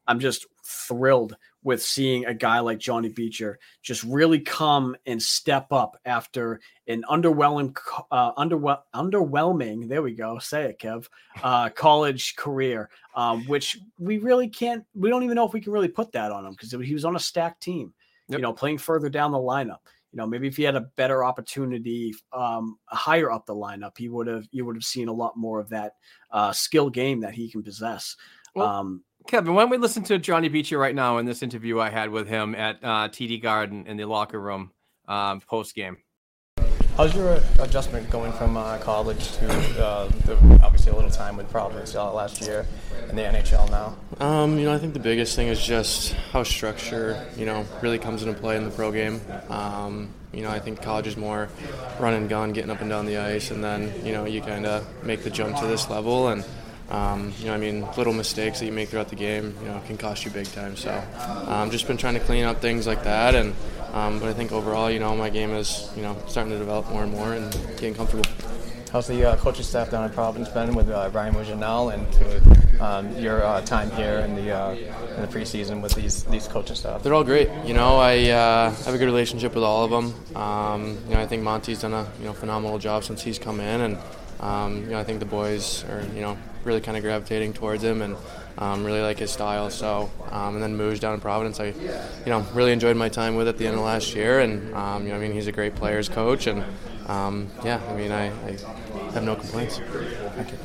I'm 0.06 0.20
just 0.20 0.46
thrilled 0.62 1.36
with 1.64 1.82
seeing 1.82 2.26
a 2.26 2.34
guy 2.34 2.60
like 2.60 2.78
Johnny 2.78 3.08
Beecher 3.08 3.58
just 3.82 4.04
really 4.04 4.38
come 4.38 4.94
and 5.06 5.20
step 5.20 5.72
up 5.72 5.98
after 6.04 6.60
an 6.86 7.02
underwhelming, 7.10 7.76
uh, 8.10 8.34
underwhel- 8.34 8.82
underwhelming, 8.94 9.88
there 9.88 10.02
we 10.02 10.14
go, 10.14 10.38
say 10.38 10.64
it, 10.64 10.78
Kev, 10.78 11.08
uh, 11.42 11.68
college 11.74 12.36
career, 12.36 12.90
um, 13.16 13.44
which 13.46 13.78
we 13.98 14.18
really 14.18 14.46
can't, 14.46 14.84
we 14.94 15.08
don't 15.08 15.24
even 15.24 15.34
know 15.34 15.46
if 15.46 15.54
we 15.54 15.60
can 15.60 15.72
really 15.72 15.88
put 15.88 16.12
that 16.12 16.30
on 16.30 16.44
him 16.44 16.52
because 16.52 16.70
he 16.70 16.92
was 16.92 17.06
on 17.06 17.16
a 17.16 17.20
stacked 17.20 17.62
team, 17.62 17.94
yep. 18.28 18.38
you 18.38 18.42
know, 18.42 18.52
playing 18.52 18.78
further 18.78 19.08
down 19.08 19.32
the 19.32 19.38
lineup. 19.38 19.80
You 20.12 20.18
know, 20.18 20.26
maybe 20.28 20.46
if 20.46 20.56
he 20.56 20.62
had 20.62 20.76
a 20.76 20.82
better 20.82 21.24
opportunity, 21.24 22.14
um, 22.32 22.78
higher 22.86 23.32
up 23.32 23.46
the 23.46 23.54
lineup, 23.54 23.98
he 23.98 24.08
would 24.08 24.28
have, 24.28 24.46
you 24.52 24.64
would 24.64 24.76
have 24.76 24.84
seen 24.84 25.08
a 25.08 25.12
lot 25.12 25.36
more 25.36 25.58
of 25.58 25.70
that 25.70 25.94
uh, 26.30 26.52
skill 26.52 26.88
game 26.88 27.20
that 27.22 27.34
he 27.34 27.50
can 27.50 27.64
possess. 27.64 28.16
Well, 28.54 28.68
um, 28.68 29.02
Kevin, 29.26 29.54
why 29.54 29.62
don't 29.62 29.70
we 29.70 29.78
listen 29.78 30.02
to 30.04 30.18
Johnny 30.18 30.48
Beecher 30.48 30.76
right 30.76 30.94
now 30.94 31.16
in 31.16 31.24
this 31.24 31.42
interview 31.42 31.80
I 31.80 31.88
had 31.88 32.10
with 32.10 32.28
him 32.28 32.54
at 32.54 32.76
uh, 32.82 33.08
TD 33.08 33.40
Garden 33.42 33.86
in 33.86 33.96
the 33.96 34.04
locker 34.04 34.38
room 34.38 34.70
um, 35.08 35.40
post 35.40 35.74
game? 35.74 35.96
How's 36.96 37.14
your 37.14 37.40
adjustment 37.58 38.08
going 38.10 38.32
from 38.32 38.56
uh, 38.56 38.78
college 38.78 39.32
to 39.38 39.84
uh, 39.84 40.08
the, 40.26 40.60
obviously 40.62 40.92
a 40.92 40.94
little 40.94 41.10
time 41.10 41.36
with 41.36 41.50
Providence 41.50 41.94
uh, 41.94 42.12
last 42.12 42.42
year 42.42 42.66
and 43.08 43.18
the 43.18 43.22
NHL 43.22 43.68
now? 43.70 43.96
Um, 44.24 44.58
you 44.58 44.66
know, 44.66 44.74
I 44.74 44.78
think 44.78 44.92
the 44.92 45.00
biggest 45.00 45.34
thing 45.34 45.48
is 45.48 45.64
just 45.64 46.12
how 46.12 46.42
structure, 46.42 47.26
you 47.36 47.46
know, 47.46 47.64
really 47.80 47.98
comes 47.98 48.22
into 48.22 48.38
play 48.38 48.56
in 48.56 48.64
the 48.64 48.70
pro 48.70 48.92
game. 48.92 49.22
Um, 49.48 50.10
you 50.32 50.42
know, 50.42 50.50
I 50.50 50.60
think 50.60 50.82
college 50.82 51.06
is 51.06 51.16
more 51.16 51.48
run 51.98 52.12
and 52.12 52.28
gun, 52.28 52.52
getting 52.52 52.70
up 52.70 52.80
and 52.80 52.90
down 52.90 53.06
the 53.06 53.16
ice, 53.16 53.50
and 53.50 53.64
then 53.64 53.92
you 54.04 54.12
know 54.12 54.26
you 54.26 54.40
kind 54.40 54.66
of 54.66 54.86
make 55.02 55.22
the 55.22 55.30
jump 55.30 55.56
to 55.58 55.66
this 55.66 55.88
level 55.88 56.28
and 56.28 56.44
um, 56.90 57.32
you 57.38 57.46
know, 57.46 57.54
I 57.54 57.56
mean, 57.56 57.86
little 57.96 58.12
mistakes 58.12 58.60
that 58.60 58.66
you 58.66 58.72
make 58.72 58.90
throughout 58.90 59.08
the 59.08 59.16
game, 59.16 59.56
you 59.62 59.68
know, 59.68 59.80
can 59.86 59.96
cost 59.96 60.24
you 60.24 60.30
big 60.30 60.46
time. 60.52 60.76
So, 60.76 60.92
um, 61.46 61.70
just 61.70 61.86
been 61.86 61.96
trying 61.96 62.14
to 62.14 62.20
clean 62.20 62.44
up 62.44 62.60
things 62.60 62.86
like 62.86 63.04
that, 63.04 63.34
and 63.34 63.54
um, 63.94 64.18
but 64.18 64.28
I 64.28 64.32
think 64.32 64.52
overall, 64.52 64.90
you 64.90 64.98
know, 64.98 65.14
my 65.16 65.30
game 65.30 65.52
is, 65.52 65.90
you 65.96 66.02
know, 66.02 66.16
starting 66.26 66.52
to 66.52 66.58
develop 66.58 66.88
more 66.90 67.04
and 67.04 67.12
more 67.12 67.32
and 67.32 67.52
getting 67.78 67.94
comfortable. 67.94 68.24
How's 68.90 69.08
the 69.08 69.24
uh, 69.24 69.36
coaching 69.36 69.64
staff 69.64 69.90
down 69.90 70.04
at 70.04 70.12
Providence 70.12 70.48
been 70.48 70.74
with 70.74 70.88
uh, 70.88 71.10
Ryan 71.12 71.34
Mougenel 71.34 71.94
and 71.94 72.12
to 72.12 72.84
um, 72.84 73.16
your 73.18 73.42
uh, 73.42 73.60
time 73.62 73.90
here 73.92 74.18
in 74.18 74.36
the 74.36 74.52
uh, 74.52 74.70
in 74.70 75.20
the 75.22 75.26
preseason 75.26 75.80
with 75.80 75.94
these 75.94 76.22
these 76.24 76.46
coaching 76.46 76.76
staff? 76.76 77.02
They're 77.02 77.14
all 77.14 77.24
great. 77.24 77.48
You 77.64 77.74
know, 77.74 77.96
I 77.96 78.30
uh, 78.30 78.70
have 78.70 78.94
a 78.94 78.98
good 78.98 79.06
relationship 79.06 79.54
with 79.54 79.64
all 79.64 79.84
of 79.84 79.90
them. 79.90 80.36
Um, 80.36 80.98
you 81.08 81.14
know, 81.14 81.20
I 81.20 81.26
think 81.26 81.42
Monty's 81.42 81.80
done 81.80 81.92
a 81.92 82.06
you 82.20 82.26
know 82.26 82.32
phenomenal 82.32 82.78
job 82.78 83.04
since 83.04 83.22
he's 83.22 83.38
come 83.38 83.58
in, 83.58 83.80
and 83.80 83.98
um, 84.38 84.82
you 84.84 84.90
know, 84.90 84.98
I 85.00 85.04
think 85.04 85.18
the 85.18 85.26
boys 85.26 85.84
are 85.84 86.02
you 86.14 86.20
know 86.20 86.38
really 86.64 86.80
kind 86.80 86.96
of 86.96 87.02
gravitating 87.02 87.52
towards 87.52 87.82
him 87.82 88.02
and 88.02 88.16
um, 88.58 88.84
really 88.84 89.00
like 89.00 89.18
his 89.18 89.30
style. 89.30 89.70
So, 89.70 90.10
um, 90.30 90.54
and 90.54 90.62
then 90.62 90.76
moves 90.76 91.00
down 91.00 91.14
in 91.14 91.20
Providence, 91.20 91.60
I, 91.60 91.66
you 91.66 92.26
know, 92.26 92.46
really 92.52 92.72
enjoyed 92.72 92.96
my 92.96 93.08
time 93.08 93.34
with 93.36 93.48
at 93.48 93.58
the 93.58 93.66
end 93.66 93.76
of 93.76 93.82
last 93.82 94.14
year. 94.14 94.40
And 94.40 94.74
um, 94.74 95.04
you 95.04 95.10
know, 95.10 95.16
I 95.16 95.18
mean, 95.20 95.32
he's 95.32 95.46
a 95.46 95.52
great 95.52 95.74
players 95.74 96.08
coach, 96.08 96.46
and 96.46 96.64
um, 97.06 97.48
yeah, 97.64 97.80
I 97.88 97.94
mean, 97.94 98.12
I, 98.12 98.26
I, 98.46 98.56
have 99.12 99.24
no 99.24 99.36
complaints. 99.36 99.78
Thank 99.78 100.52
you. 100.52 100.58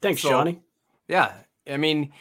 Thanks, 0.00 0.22
so, 0.22 0.30
Johnny. 0.30 0.60
Yeah, 1.08 1.32
I 1.68 1.76
mean, 1.76 2.12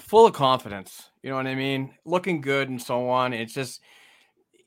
full 0.00 0.26
of 0.26 0.32
confidence. 0.32 1.10
You 1.22 1.30
know 1.30 1.36
what 1.36 1.46
I 1.46 1.54
mean? 1.54 1.94
Looking 2.04 2.40
good 2.40 2.68
and 2.68 2.80
so 2.80 3.08
on. 3.08 3.32
It's 3.32 3.52
just, 3.52 3.80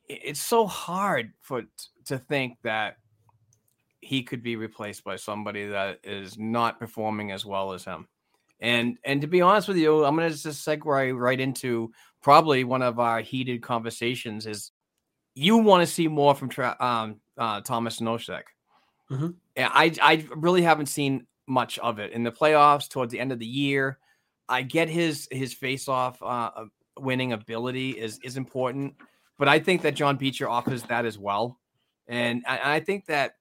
it's 0.10 0.42
so 0.42 0.68
hard 0.68 1.32
for 1.42 1.64
to 2.06 2.18
think 2.18 2.58
that 2.64 2.98
he 4.02 4.24
could 4.24 4.44
be 4.44 4.56
replaced 4.56 5.04
by 5.04 5.16
somebody 5.16 5.68
that 5.68 6.00
is 6.04 6.38
not 6.38 6.80
performing 6.80 7.32
as 7.32 7.46
well 7.46 7.72
as 7.74 7.86
him. 7.86 8.08
And 8.60 8.98
and 9.04 9.22
to 9.22 9.28
be 9.28 9.42
honest 9.42 9.68
with 9.68 9.78
you, 9.78 10.06
I'm 10.06 10.16
going 10.16 10.32
to 10.32 10.38
just 10.38 10.68
segue 10.68 11.18
right 11.18 11.40
into 11.40 11.92
probably 12.22 12.64
one 12.64 12.82
of 12.82 13.00
our 13.00 13.22
heated 13.22 13.64
conversations 13.64 14.46
is 14.46 14.72
you 15.34 15.58
want 15.58 15.88
to 15.88 15.92
see 15.92 16.08
more 16.08 16.36
from 16.36 16.50
tra- 16.50 16.78
um, 16.80 17.22
uh, 17.38 17.62
Thomas 17.62 18.00
Nosek. 18.00 18.44
Mm-hmm. 19.10 19.30
I 19.58 19.94
I 20.02 20.28
really 20.36 20.62
haven't 20.62 20.88
seen 20.88 21.26
much 21.48 21.80
of 21.80 22.00
it 22.00 22.12
in 22.12 22.24
the 22.24 22.32
playoffs 22.32 22.90
towards 22.90 23.12
the 23.12 23.20
end 23.20 23.32
of 23.32 23.40
the 23.40 23.46
year. 23.46 23.98
I 24.48 24.62
get 24.62 24.90
his 24.90 25.28
his 25.32 25.54
face 25.54 25.88
off 25.88 26.22
uh, 26.22 26.52
uh, 26.56 26.66
winning 27.00 27.34
ability 27.34 27.92
is 27.92 28.20
is 28.24 28.38
important, 28.38 28.96
but 29.38 29.48
I 29.48 29.60
think 29.60 29.82
that 29.82 29.96
John 29.96 30.18
Beecher 30.18 30.48
offers 30.48 30.84
that 30.84 31.06
as 31.06 31.18
well, 31.18 31.60
and 32.08 32.44
I, 32.48 32.76
I 32.76 32.80
think 32.80 33.08
that 33.08 33.36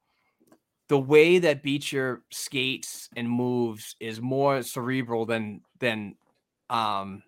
the 0.90 0.98
way 0.98 1.38
that 1.38 1.62
Beecher 1.62 2.24
skates 2.30 3.08
and 3.14 3.30
moves 3.30 3.94
is 4.00 4.20
more 4.20 4.60
cerebral 4.60 5.24
than 5.24 5.60
than 5.78 6.16
um 6.68 7.22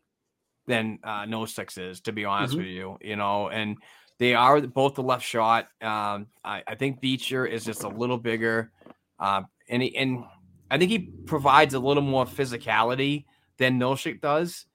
than 0.67 0.99
uh 1.05 1.23
Nosek 1.27 1.79
is, 1.79 2.01
to 2.01 2.13
be 2.13 2.25
honest 2.25 2.55
mm-hmm. 2.55 2.63
with 2.63 2.73
you, 2.73 2.99
you 3.01 3.15
know, 3.15 3.51
and 3.51 3.77
they 4.19 4.35
are 4.35 4.61
both 4.61 4.97
the 4.97 5.05
left 5.05 5.25
shot. 5.25 5.69
Um, 5.81 6.27
I, 6.45 6.65
I 6.67 6.75
think 6.75 7.01
Beecher 7.01 7.47
is 7.47 7.65
just 7.65 7.85
a 7.85 7.89
little 7.89 8.19
bigger, 8.19 8.73
uh, 9.21 9.43
and 9.69 9.81
he, 9.81 9.97
and 9.97 10.25
I 10.69 10.77
think 10.77 10.91
he 10.91 10.99
provides 10.99 11.75
a 11.75 11.79
little 11.79 12.03
more 12.03 12.27
physicality 12.27 13.27
than 13.59 13.79
Nosek 13.79 14.21
does. 14.21 14.67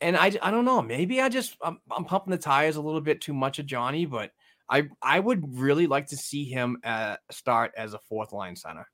And 0.00 0.16
I, 0.16 0.30
I 0.40 0.52
don't 0.52 0.64
know, 0.64 0.80
maybe 0.80 1.20
I 1.20 1.28
just 1.28 1.56
I'm, 1.60 1.80
I'm 1.90 2.04
pumping 2.04 2.30
the 2.30 2.38
tires 2.38 2.76
a 2.76 2.82
little 2.82 3.00
bit 3.00 3.20
too 3.20 3.34
much 3.34 3.58
of 3.58 3.66
Johnny, 3.66 4.06
but 4.06 4.30
I 4.68 4.88
I 5.00 5.20
would 5.20 5.58
really 5.58 5.86
like 5.86 6.06
to 6.08 6.16
see 6.16 6.44
him 6.44 6.78
uh, 6.84 7.16
start 7.30 7.72
as 7.76 7.94
a 7.94 7.98
fourth 7.98 8.32
line 8.32 8.56
center. 8.56 8.88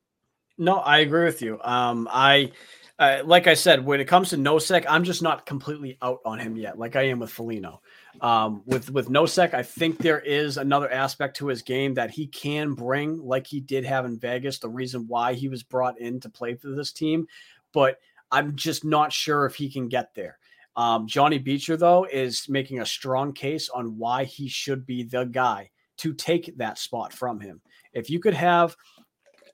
No, 0.59 0.77
I 0.77 0.99
agree 0.99 1.25
with 1.25 1.41
you. 1.41 1.61
Um, 1.63 2.09
I 2.11 2.51
uh, 2.99 3.23
like 3.25 3.47
I 3.47 3.55
said, 3.55 3.85
when 3.85 4.01
it 4.01 4.07
comes 4.07 4.31
to 4.31 4.37
Nosek, 4.37 4.85
I'm 4.89 5.05
just 5.05 5.23
not 5.23 5.47
completely 5.47 5.99
out 6.03 6.19
on 6.25 6.41
him 6.41 6.57
yet, 6.57 6.79
like 6.79 6.97
I 6.97 7.03
am 7.03 7.21
with 7.21 7.31
Foligno. 7.31 7.81
Um, 8.21 8.63
with 8.67 8.91
with 8.91 9.09
Nosek, 9.09 9.55
I 9.55 9.63
think 9.63 9.99
there 9.99 10.19
is 10.19 10.57
another 10.57 10.91
aspect 10.91 11.37
to 11.37 11.47
his 11.47 11.63
game 11.63 11.95
that 11.95 12.11
he 12.11 12.27
can 12.27 12.75
bring, 12.75 13.19
like 13.23 13.47
he 13.47 13.61
did 13.61 13.85
have 13.85 14.05
in 14.05 14.19
Vegas. 14.19 14.59
The 14.59 14.69
reason 14.69 15.07
why 15.07 15.35
he 15.35 15.49
was 15.49 15.63
brought 15.63 16.01
in 16.01 16.19
to 16.21 16.29
play 16.29 16.57
for 16.57 16.71
this 16.71 16.93
team, 16.93 17.29
but 17.73 17.99
I'm 18.33 18.57
just 18.57 18.85
not 18.85 19.13
sure 19.13 19.47
if 19.47 19.55
he 19.55 19.71
can 19.71 19.89
get 19.89 20.13
there. 20.15 20.38
Um, 20.79 21.09
Johnny 21.09 21.39
Beecher, 21.39 21.77
though, 21.77 22.05
is 22.05 22.49
making 22.49 22.81
a 22.81 22.87
strong 22.87 23.33
case 23.33 23.69
on 23.69 23.99
why 23.99 24.23
he 24.23 24.49
should 24.49 24.87
be 24.87 25.03
the 25.03 25.25
guy 25.25 25.71
to 25.97 26.15
take 26.15 26.57
that 26.57 26.79
spot 26.79 27.13
from 27.13 27.41
him. 27.41 27.61
If 27.93 28.09
you 28.09 28.21
could 28.21 28.35
have, 28.35 28.77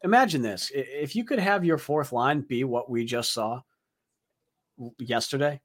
imagine 0.03 0.43
this 0.43 0.71
if 0.75 1.17
you 1.17 1.25
could 1.25 1.39
have 1.39 1.65
your 1.65 1.79
fourth 1.79 2.13
line 2.13 2.43
be 2.43 2.63
what 2.65 2.91
we 2.91 3.07
just 3.07 3.33
saw 3.33 3.63
yesterday, 4.99 5.63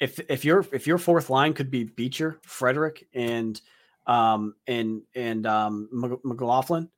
if 0.00 0.18
if 0.28 0.44
your 0.44 0.66
if 0.72 0.88
your 0.88 0.98
fourth 0.98 1.30
line 1.30 1.52
could 1.52 1.70
be 1.70 1.84
Beecher, 1.84 2.40
Frederic, 2.42 3.06
and 3.14 3.60
um, 4.08 4.56
and 4.66 5.02
and 5.14 5.46
um, 5.46 6.18
McLaughlin 6.24 6.90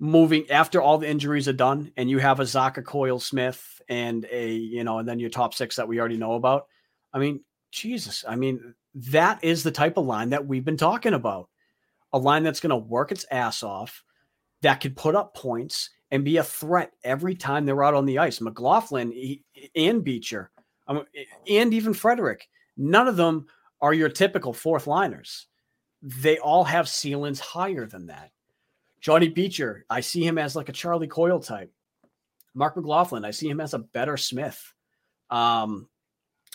moving 0.00 0.50
after 0.50 0.82
all 0.82 0.98
the 0.98 1.08
injuries 1.08 1.46
are 1.46 1.52
done, 1.52 1.92
and 1.96 2.10
you 2.10 2.18
have 2.18 2.40
a 2.40 2.42
Zacha 2.42 2.84
Coyle 2.84 3.20
Smith 3.20 3.80
and 3.88 4.26
a 4.32 4.50
you 4.52 4.82
know, 4.82 4.98
and 4.98 5.08
then 5.08 5.20
your 5.20 5.30
top 5.30 5.54
six 5.54 5.76
that 5.76 5.86
we 5.86 6.00
already 6.00 6.16
know 6.16 6.32
about. 6.34 6.66
I 7.12 7.18
mean, 7.18 7.40
Jesus, 7.70 8.24
I 8.26 8.36
mean 8.36 8.74
that 8.94 9.42
is 9.42 9.62
the 9.62 9.70
type 9.70 9.96
of 9.96 10.06
line 10.06 10.30
that 10.30 10.46
we've 10.46 10.64
been 10.64 10.76
talking 10.76 11.14
about. 11.14 11.48
A 12.12 12.18
line 12.18 12.42
that's 12.42 12.60
going 12.60 12.70
to 12.70 12.76
work 12.76 13.10
its 13.10 13.24
ass 13.30 13.62
off, 13.62 14.04
that 14.60 14.80
could 14.80 14.96
put 14.96 15.14
up 15.14 15.34
points 15.34 15.90
and 16.10 16.24
be 16.24 16.36
a 16.36 16.44
threat 16.44 16.92
every 17.04 17.34
time 17.34 17.64
they're 17.64 17.82
out 17.82 17.94
on 17.94 18.04
the 18.04 18.18
ice. 18.18 18.40
McLaughlin 18.40 19.10
he, 19.10 19.42
and 19.74 20.04
Beecher, 20.04 20.50
um, 20.88 21.04
and 21.48 21.72
even 21.72 21.94
Frederic, 21.94 22.48
none 22.76 23.08
of 23.08 23.16
them 23.16 23.46
are 23.80 23.94
your 23.94 24.10
typical 24.10 24.52
fourth 24.52 24.86
liners. 24.86 25.46
They 26.02 26.38
all 26.38 26.64
have 26.64 26.88
ceilings 26.88 27.40
higher 27.40 27.86
than 27.86 28.06
that. 28.06 28.30
Johnny 29.00 29.28
Beecher, 29.28 29.84
I 29.88 30.00
see 30.00 30.24
him 30.24 30.38
as 30.38 30.54
like 30.54 30.68
a 30.68 30.72
Charlie 30.72 31.08
Coyle 31.08 31.40
type. 31.40 31.72
Marc 32.54 32.76
McLaughlin, 32.76 33.24
I 33.24 33.30
see 33.30 33.48
him 33.48 33.60
as 33.60 33.74
a 33.74 33.78
better 33.78 34.16
Smith. 34.16 34.72
Um, 35.30 35.88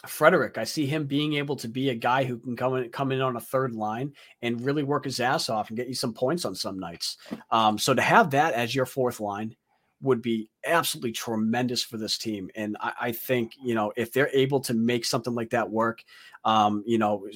Frederic, 0.05 0.57
I 0.57 0.63
see 0.63 0.85
him 0.85 1.05
being 1.05 1.33
able 1.33 1.55
to 1.55 1.67
be 1.67 1.89
a 1.89 1.95
guy 1.95 2.23
who 2.23 2.37
can 2.37 2.55
come 2.55 2.75
in, 2.75 2.89
come 2.89 3.11
in 3.11 3.21
on 3.21 3.35
a 3.35 3.41
third 3.41 3.73
line 3.73 4.13
and 4.43 4.63
really 4.63 4.83
work 4.83 5.05
his 5.05 5.19
ass 5.19 5.49
off 5.49 5.69
and 5.69 5.77
get 5.77 5.87
you 5.87 5.95
some 5.95 6.13
points 6.13 6.45
on 6.45 6.53
some 6.53 6.77
nights. 6.77 7.17
Um, 7.49 7.79
so 7.79 7.95
to 7.95 8.01
have 8.01 8.29
that 8.31 8.53
as 8.53 8.75
your 8.75 8.85
fourth 8.85 9.19
line 9.19 9.55
would 10.01 10.21
be 10.21 10.51
absolutely 10.65 11.13
tremendous 11.13 11.83
for 11.83 11.97
this 11.97 12.19
team. 12.19 12.49
And 12.55 12.77
I, 12.79 12.93
I 13.01 13.11
think 13.11 13.53
you 13.63 13.73
know 13.73 13.91
if 13.97 14.13
they're 14.13 14.29
able 14.33 14.59
to 14.61 14.75
make 14.75 15.03
something 15.03 15.33
like 15.33 15.49
that 15.51 15.69
work, 15.69 16.03
um, 16.45 16.83
you 16.85 16.97
know. 16.97 17.27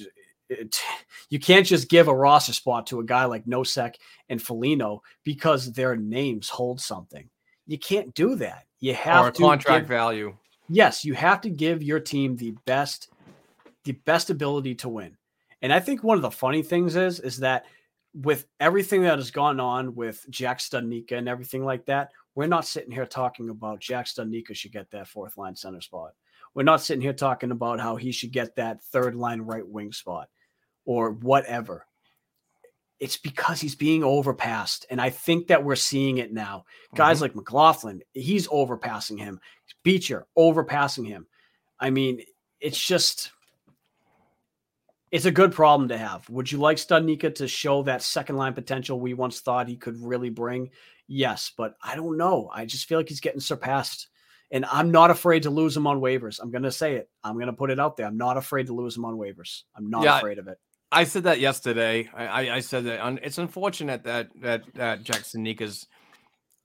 It, 0.48 0.80
you 1.30 1.40
can't 1.40 1.66
just 1.66 1.88
give 1.88 2.08
a 2.08 2.14
roster 2.14 2.52
spot 2.52 2.86
to 2.88 3.00
a 3.00 3.04
guy 3.04 3.24
like 3.24 3.46
Nosek 3.46 3.94
and 4.28 4.42
Foligno 4.42 5.02
because 5.24 5.72
their 5.72 5.96
names 5.96 6.50
hold 6.50 6.78
something. 6.78 7.30
You 7.66 7.78
can't 7.78 8.12
do 8.14 8.34
that. 8.34 8.66
You 8.78 8.92
have 8.92 9.24
or 9.24 9.30
to 9.30 9.42
contract 9.42 9.84
give, 9.84 9.88
value 9.88 10.36
yes, 10.68 11.04
you 11.04 11.14
have 11.14 11.40
to 11.42 11.50
give 11.50 11.82
your 11.82 12.00
team 12.00 12.36
the 12.36 12.52
best 12.66 13.08
the 13.84 13.92
best 13.92 14.30
ability 14.30 14.76
to 14.76 14.88
win. 14.88 15.16
And 15.60 15.72
I 15.72 15.80
think 15.80 16.04
one 16.04 16.16
of 16.16 16.22
the 16.22 16.30
funny 16.30 16.62
things 16.62 16.96
is 16.96 17.20
is 17.20 17.38
that 17.38 17.66
with 18.14 18.46
everything 18.60 19.02
that 19.02 19.18
has 19.18 19.30
gone 19.30 19.58
on 19.58 19.94
with 19.94 20.24
Jack 20.30 20.58
Studnicka 20.58 21.12
and 21.12 21.28
everything 21.28 21.64
like 21.64 21.86
that, 21.86 22.10
we're 22.34 22.46
not 22.46 22.66
sitting 22.66 22.90
here 22.92 23.06
talking 23.06 23.48
about 23.50 23.80
Jack 23.80 24.06
Studnicka 24.06 24.54
should 24.54 24.72
get 24.72 24.90
that 24.90 25.08
fourth 25.08 25.36
line 25.36 25.56
center 25.56 25.80
spot. 25.80 26.12
We're 26.54 26.62
not 26.62 26.82
sitting 26.82 27.00
here 27.00 27.14
talking 27.14 27.50
about 27.50 27.80
how 27.80 27.96
he 27.96 28.12
should 28.12 28.32
get 28.32 28.56
that 28.56 28.82
third 28.82 29.14
line 29.14 29.40
right 29.40 29.66
wing 29.66 29.92
spot 29.92 30.28
or 30.84 31.12
whatever. 31.12 31.86
It's 33.02 33.16
because 33.16 33.60
he's 33.60 33.74
being 33.74 34.04
overpassed. 34.04 34.86
And 34.88 35.00
I 35.00 35.10
think 35.10 35.48
that 35.48 35.64
we're 35.64 35.74
seeing 35.74 36.18
it 36.18 36.32
now. 36.32 36.66
Guys 36.94 37.16
mm-hmm. 37.16 37.22
like 37.22 37.34
McLaughlin, 37.34 38.00
he's 38.12 38.46
overpassing 38.46 39.18
him. 39.18 39.40
Beecher 39.82 40.28
overpassing 40.38 41.04
him. 41.04 41.26
I 41.80 41.90
mean, 41.90 42.22
it's 42.60 42.80
just 42.80 43.32
it's 45.10 45.24
a 45.24 45.32
good 45.32 45.50
problem 45.50 45.88
to 45.88 45.98
have. 45.98 46.30
Would 46.30 46.52
you 46.52 46.58
like 46.58 46.76
Studnicka 46.76 47.34
to 47.34 47.48
show 47.48 47.82
that 47.82 48.02
second 48.02 48.36
line 48.36 48.52
potential 48.52 49.00
we 49.00 49.14
once 49.14 49.40
thought 49.40 49.66
he 49.66 49.74
could 49.74 50.00
really 50.00 50.30
bring? 50.30 50.70
Yes, 51.08 51.50
but 51.58 51.74
I 51.82 51.96
don't 51.96 52.16
know. 52.16 52.50
I 52.54 52.66
just 52.66 52.86
feel 52.86 53.00
like 53.00 53.08
he's 53.08 53.18
getting 53.18 53.40
surpassed. 53.40 54.06
And 54.52 54.64
I'm 54.66 54.92
not 54.92 55.10
afraid 55.10 55.42
to 55.42 55.50
lose 55.50 55.76
him 55.76 55.88
on 55.88 56.00
waivers. 56.00 56.38
I'm 56.40 56.52
going 56.52 56.62
to 56.62 56.70
say 56.70 56.94
it. 56.94 57.10
I'm 57.24 57.34
going 57.34 57.46
to 57.46 57.52
put 57.52 57.70
it 57.70 57.80
out 57.80 57.96
there. 57.96 58.06
I'm 58.06 58.16
not 58.16 58.36
afraid 58.36 58.68
to 58.68 58.74
lose 58.74 58.96
him 58.96 59.04
on 59.04 59.16
waivers. 59.16 59.62
I'm 59.74 59.90
not 59.90 60.04
yeah, 60.04 60.18
afraid 60.18 60.38
of 60.38 60.46
it. 60.46 60.58
I 60.92 61.04
said 61.04 61.24
that 61.24 61.40
yesterday. 61.40 62.08
I, 62.14 62.50
I 62.50 62.60
said 62.60 62.84
that 62.84 63.18
it's 63.22 63.38
unfortunate 63.38 64.04
that 64.04 64.28
that 64.42 64.62
that 64.74 65.02
Jackson 65.02 65.42
Studnicka's 65.42 65.88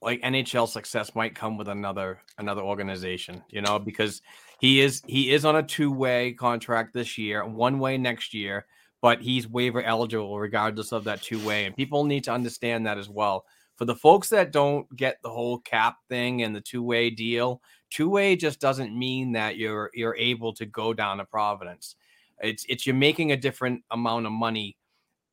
like 0.01 0.21
NHL 0.21 0.67
success 0.67 1.15
might 1.15 1.33
come 1.33 1.57
with 1.57 1.69
another 1.69 2.19
another 2.37 2.61
organization, 2.61 3.41
you 3.49 3.61
know, 3.61 3.79
because 3.79 4.21
he 4.59 4.81
is 4.81 5.01
he 5.07 5.31
is 5.31 5.45
on 5.45 5.55
a 5.55 5.63
two 5.63 5.91
way 5.91 6.33
contract 6.33 6.93
this 6.93 7.17
year, 7.17 7.45
one 7.45 7.79
way 7.79 7.97
next 7.97 8.33
year, 8.33 8.65
but 9.01 9.21
he's 9.21 9.47
waiver 9.47 9.81
eligible 9.81 10.37
regardless 10.37 10.91
of 10.91 11.05
that 11.05 11.21
two 11.21 11.43
way, 11.45 11.65
and 11.65 11.75
people 11.75 12.03
need 12.03 12.25
to 12.25 12.33
understand 12.33 12.85
that 12.85 12.97
as 12.97 13.09
well. 13.09 13.45
For 13.77 13.85
the 13.85 13.95
folks 13.95 14.29
that 14.29 14.51
don't 14.51 14.93
get 14.95 15.19
the 15.23 15.29
whole 15.29 15.59
cap 15.59 15.97
thing 16.09 16.41
and 16.41 16.53
the 16.53 16.61
two 16.61 16.83
way 16.83 17.09
deal, 17.09 17.61
two 17.89 18.09
way 18.09 18.35
just 18.35 18.59
doesn't 18.59 18.97
mean 18.97 19.31
that 19.31 19.55
you're 19.55 19.89
you're 19.93 20.17
able 20.17 20.51
to 20.55 20.65
go 20.65 20.93
down 20.93 21.19
to 21.19 21.25
Providence. 21.25 21.95
It's 22.41 22.65
it's 22.69 22.85
you're 22.85 22.95
making 22.95 23.31
a 23.31 23.37
different 23.37 23.83
amount 23.91 24.25
of 24.25 24.31
money. 24.31 24.77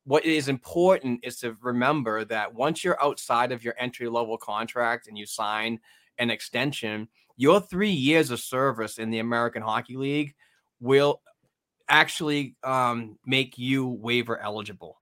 What 0.05 0.25
is 0.25 0.49
important 0.49 1.21
is 1.23 1.39
to 1.39 1.57
remember 1.61 2.25
that 2.25 2.53
once 2.53 2.83
you're 2.83 3.01
outside 3.03 3.51
of 3.51 3.63
your 3.63 3.75
entry 3.79 4.07
level 4.07 4.37
contract 4.37 5.07
and 5.07 5.17
you 5.17 5.25
sign 5.25 5.79
an 6.19 6.29
extension, 6.29 7.07
your 7.37 7.59
three 7.59 7.91
years 7.91 8.31
of 8.31 8.39
service 8.39 8.97
in 8.97 9.09
the 9.09 9.19
American 9.19 9.61
Hockey 9.61 9.97
League 9.97 10.35
will 10.79 11.21
actually 11.89 12.55
um, 12.63 13.17
make 13.25 13.57
you 13.57 13.87
waiver 13.87 14.39
eligible. 14.39 15.01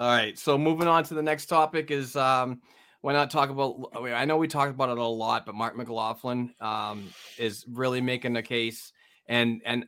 All 0.00 0.08
right. 0.08 0.38
So 0.38 0.56
moving 0.56 0.86
on 0.86 1.04
to 1.04 1.14
the 1.14 1.22
next 1.22 1.46
topic 1.46 1.90
is 1.90 2.14
um, 2.14 2.60
why 3.00 3.12
not 3.12 3.30
talk 3.30 3.50
about? 3.50 3.90
I 3.94 4.24
know 4.24 4.36
we 4.36 4.48
talked 4.48 4.70
about 4.70 4.90
it 4.90 4.98
a 4.98 5.04
lot, 5.04 5.46
but 5.46 5.54
Marc 5.54 5.76
McLaughlin 5.76 6.54
um, 6.60 7.08
is 7.36 7.64
really 7.68 8.00
making 8.00 8.36
a 8.36 8.42
case, 8.42 8.92
and 9.26 9.60
and 9.64 9.86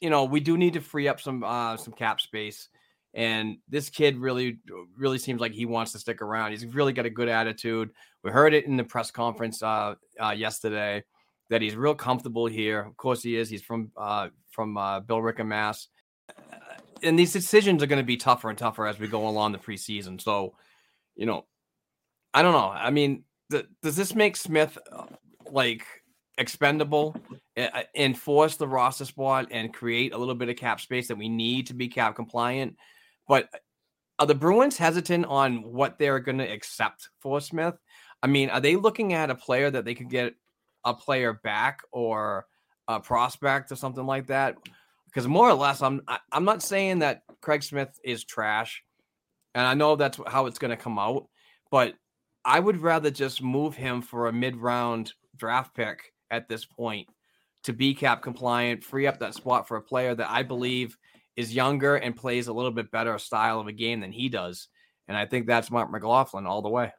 you 0.00 0.10
know, 0.10 0.24
we 0.24 0.40
do 0.40 0.56
need 0.56 0.74
to 0.74 0.80
free 0.80 1.08
up 1.08 1.20
some 1.20 1.44
uh, 1.44 1.76
some 1.76 1.92
cap 1.92 2.20
space. 2.20 2.68
And 3.14 3.58
this 3.68 3.88
kid 3.88 4.18
really, 4.18 4.58
really 4.96 5.18
seems 5.18 5.40
like 5.40 5.52
he 5.52 5.64
wants 5.64 5.92
to 5.92 5.98
stick 5.98 6.20
around. 6.20 6.52
He's 6.52 6.66
really 6.66 6.92
got 6.92 7.06
a 7.06 7.10
good 7.10 7.28
attitude. 7.28 7.90
We 8.22 8.30
heard 8.30 8.54
it 8.54 8.66
in 8.66 8.76
the 8.76 8.84
press 8.84 9.10
conference 9.10 9.62
uh, 9.62 9.94
uh, 10.22 10.30
yesterday 10.30 11.02
that 11.50 11.62
he's 11.62 11.74
real 11.74 11.94
comfortable 11.94 12.46
here. 12.46 12.80
Of 12.80 12.96
course, 12.96 13.22
he 13.22 13.36
is. 13.36 13.48
He's 13.48 13.62
from 13.62 13.90
uh, 13.96 14.28
from 14.50 14.76
uh, 14.76 15.00
Billerica, 15.00 15.46
Mass. 15.46 15.88
And 17.02 17.18
these 17.18 17.32
decisions 17.32 17.82
are 17.82 17.86
going 17.86 18.00
to 18.00 18.06
be 18.06 18.16
tougher 18.16 18.50
and 18.50 18.58
tougher 18.58 18.86
as 18.86 18.98
we 18.98 19.08
go 19.08 19.28
along 19.28 19.52
the 19.52 19.58
preseason. 19.58 20.20
So, 20.20 20.54
you 21.14 21.26
know, 21.26 21.46
I 22.34 22.42
don't 22.42 22.52
know. 22.52 22.70
I 22.70 22.90
mean, 22.90 23.24
th- 23.50 23.66
does 23.82 23.96
this 23.96 24.14
make 24.14 24.36
Smith 24.36 24.76
uh, 24.92 25.06
like 25.50 25.84
expendable, 26.38 27.16
Eh, 27.58 27.68
uh, 27.74 27.82
enforce 27.96 28.54
the 28.54 28.68
roster 28.68 29.04
spot, 29.04 29.48
and 29.50 29.74
create 29.74 30.14
a 30.14 30.16
little 30.16 30.36
bit 30.36 30.48
of 30.48 30.54
cap 30.54 30.80
space 30.80 31.08
that 31.08 31.18
we 31.18 31.28
need 31.28 31.66
to 31.66 31.74
be 31.74 31.88
cap 31.88 32.14
compliant. 32.14 32.76
But 33.26 33.48
uh, 33.52 33.58
are 34.20 34.26
the 34.26 34.34
Bruins 34.36 34.76
hesitant 34.76 35.26
on 35.26 35.64
what 35.64 35.98
they're 35.98 36.20
going 36.20 36.38
to 36.38 36.48
accept 36.48 37.08
for 37.18 37.40
Smith? 37.40 37.74
I 38.22 38.28
mean, 38.28 38.48
are 38.50 38.60
they 38.60 38.76
looking 38.76 39.12
at 39.12 39.30
a 39.30 39.34
player 39.34 39.72
that 39.72 39.84
they 39.84 39.96
could 39.96 40.08
get 40.08 40.34
a 40.84 40.94
player 40.94 41.40
back 41.42 41.80
or 41.90 42.46
a 42.86 43.00
prospect 43.00 43.72
or 43.72 43.76
something 43.76 44.06
like 44.06 44.28
that? 44.28 44.56
Because 45.06 45.26
more 45.26 45.48
or 45.48 45.54
less, 45.54 45.82
I'm 45.82 46.00
I'm 46.30 46.44
not 46.44 46.62
saying 46.62 47.00
that 47.00 47.22
Craig 47.40 47.64
Smith 47.64 47.98
is 48.04 48.22
trash, 48.22 48.84
and 49.56 49.66
I 49.66 49.74
know 49.74 49.96
that's 49.96 50.20
how 50.28 50.46
it's 50.46 50.60
going 50.60 50.70
to 50.70 50.76
come 50.76 50.98
out, 51.00 51.26
but 51.72 51.94
I 52.44 52.60
would 52.60 52.80
rather 52.80 53.10
just 53.10 53.42
move 53.42 53.74
him 53.74 54.00
for 54.00 54.28
a 54.28 54.32
mid 54.32 54.56
round 54.56 55.12
draft 55.36 55.74
pick 55.74 56.12
at 56.30 56.48
this 56.48 56.64
point 56.64 57.08
to 57.68 57.74
be 57.74 57.92
cap 57.94 58.22
compliant, 58.22 58.82
free 58.82 59.06
up 59.06 59.18
that 59.18 59.34
spot 59.34 59.68
for 59.68 59.76
a 59.76 59.82
player 59.82 60.14
that 60.14 60.30
I 60.30 60.42
believe 60.42 60.96
is 61.36 61.54
younger 61.54 61.96
and 61.96 62.16
plays 62.16 62.48
a 62.48 62.52
little 62.52 62.70
bit 62.70 62.90
better 62.90 63.18
style 63.18 63.60
of 63.60 63.66
a 63.66 63.72
game 63.72 64.00
than 64.00 64.10
he 64.10 64.30
does. 64.30 64.68
And 65.06 65.14
I 65.14 65.26
think 65.26 65.46
that's 65.46 65.70
Marc 65.70 65.90
McLaughlin 65.90 66.46
all 66.46 66.62
the 66.62 66.70
way. 66.70 66.94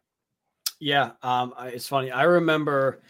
Yeah, 0.79 1.13
um, 1.23 1.55
it's 1.59 1.87
funny. 1.87 2.11
I 2.11 2.23
remember, 2.23 3.01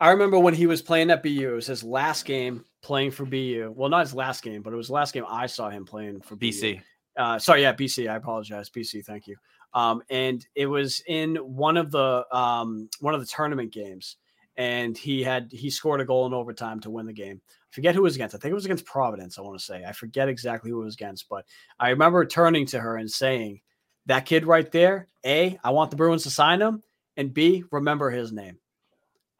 I 0.00 0.12
remember 0.12 0.38
when 0.38 0.54
he 0.54 0.66
was 0.66 0.80
playing 0.80 1.10
at 1.10 1.22
BU. 1.22 1.50
It 1.50 1.54
was 1.54 1.66
his 1.66 1.84
last 1.84 2.24
game 2.24 2.64
playing 2.80 3.10
for 3.10 3.26
BU. 3.26 3.74
Well, 3.76 3.90
not 3.90 4.00
his 4.00 4.14
last 4.14 4.42
game, 4.42 4.62
but 4.62 4.72
it 4.72 4.76
was 4.76 4.86
the 4.86 4.94
last 4.94 5.12
game 5.12 5.26
I 5.28 5.44
saw 5.44 5.68
him 5.68 5.84
playing 5.84 6.22
for 6.22 6.36
BC. 6.36 6.80
Uh, 7.18 7.38
sorry, 7.38 7.60
yeah, 7.60 7.74
BC. 7.74 8.10
I 8.10 8.16
apologize, 8.16 8.70
BC. 8.70 9.04
Thank 9.04 9.26
you. 9.26 9.36
Um, 9.74 10.02
and 10.08 10.44
it 10.54 10.66
was 10.66 11.02
in 11.06 11.36
one 11.36 11.76
of 11.76 11.90
the 11.90 12.24
um, 12.34 12.88
one 13.00 13.12
of 13.12 13.20
the 13.20 13.26
tournament 13.26 13.72
games 13.72 14.16
and 14.58 14.98
he 14.98 15.22
had 15.22 15.50
he 15.52 15.70
scored 15.70 16.00
a 16.00 16.04
goal 16.04 16.26
in 16.26 16.34
overtime 16.34 16.80
to 16.80 16.90
win 16.90 17.06
the 17.06 17.12
game. 17.12 17.40
I 17.46 17.70
forget 17.70 17.94
who 17.94 18.02
was 18.02 18.16
against. 18.16 18.34
I 18.34 18.38
think 18.38 18.50
it 18.50 18.56
was 18.56 18.64
against 18.64 18.84
Providence. 18.84 19.38
I 19.38 19.42
want 19.42 19.58
to 19.58 19.64
say 19.64 19.84
I 19.86 19.92
forget 19.92 20.28
exactly 20.28 20.70
who 20.70 20.82
it 20.82 20.84
was 20.84 20.94
against, 20.94 21.28
but 21.28 21.46
I 21.78 21.90
remember 21.90 22.26
turning 22.26 22.66
to 22.66 22.80
her 22.80 22.96
and 22.96 23.10
saying, 23.10 23.60
"That 24.06 24.26
kid 24.26 24.44
right 24.44 24.70
there, 24.70 25.08
a, 25.24 25.58
I 25.62 25.70
want 25.70 25.90
the 25.90 25.96
Bruins 25.96 26.24
to 26.24 26.30
sign 26.30 26.60
him, 26.60 26.82
and 27.16 27.32
b, 27.32 27.64
remember 27.70 28.10
his 28.10 28.32
name." 28.32 28.58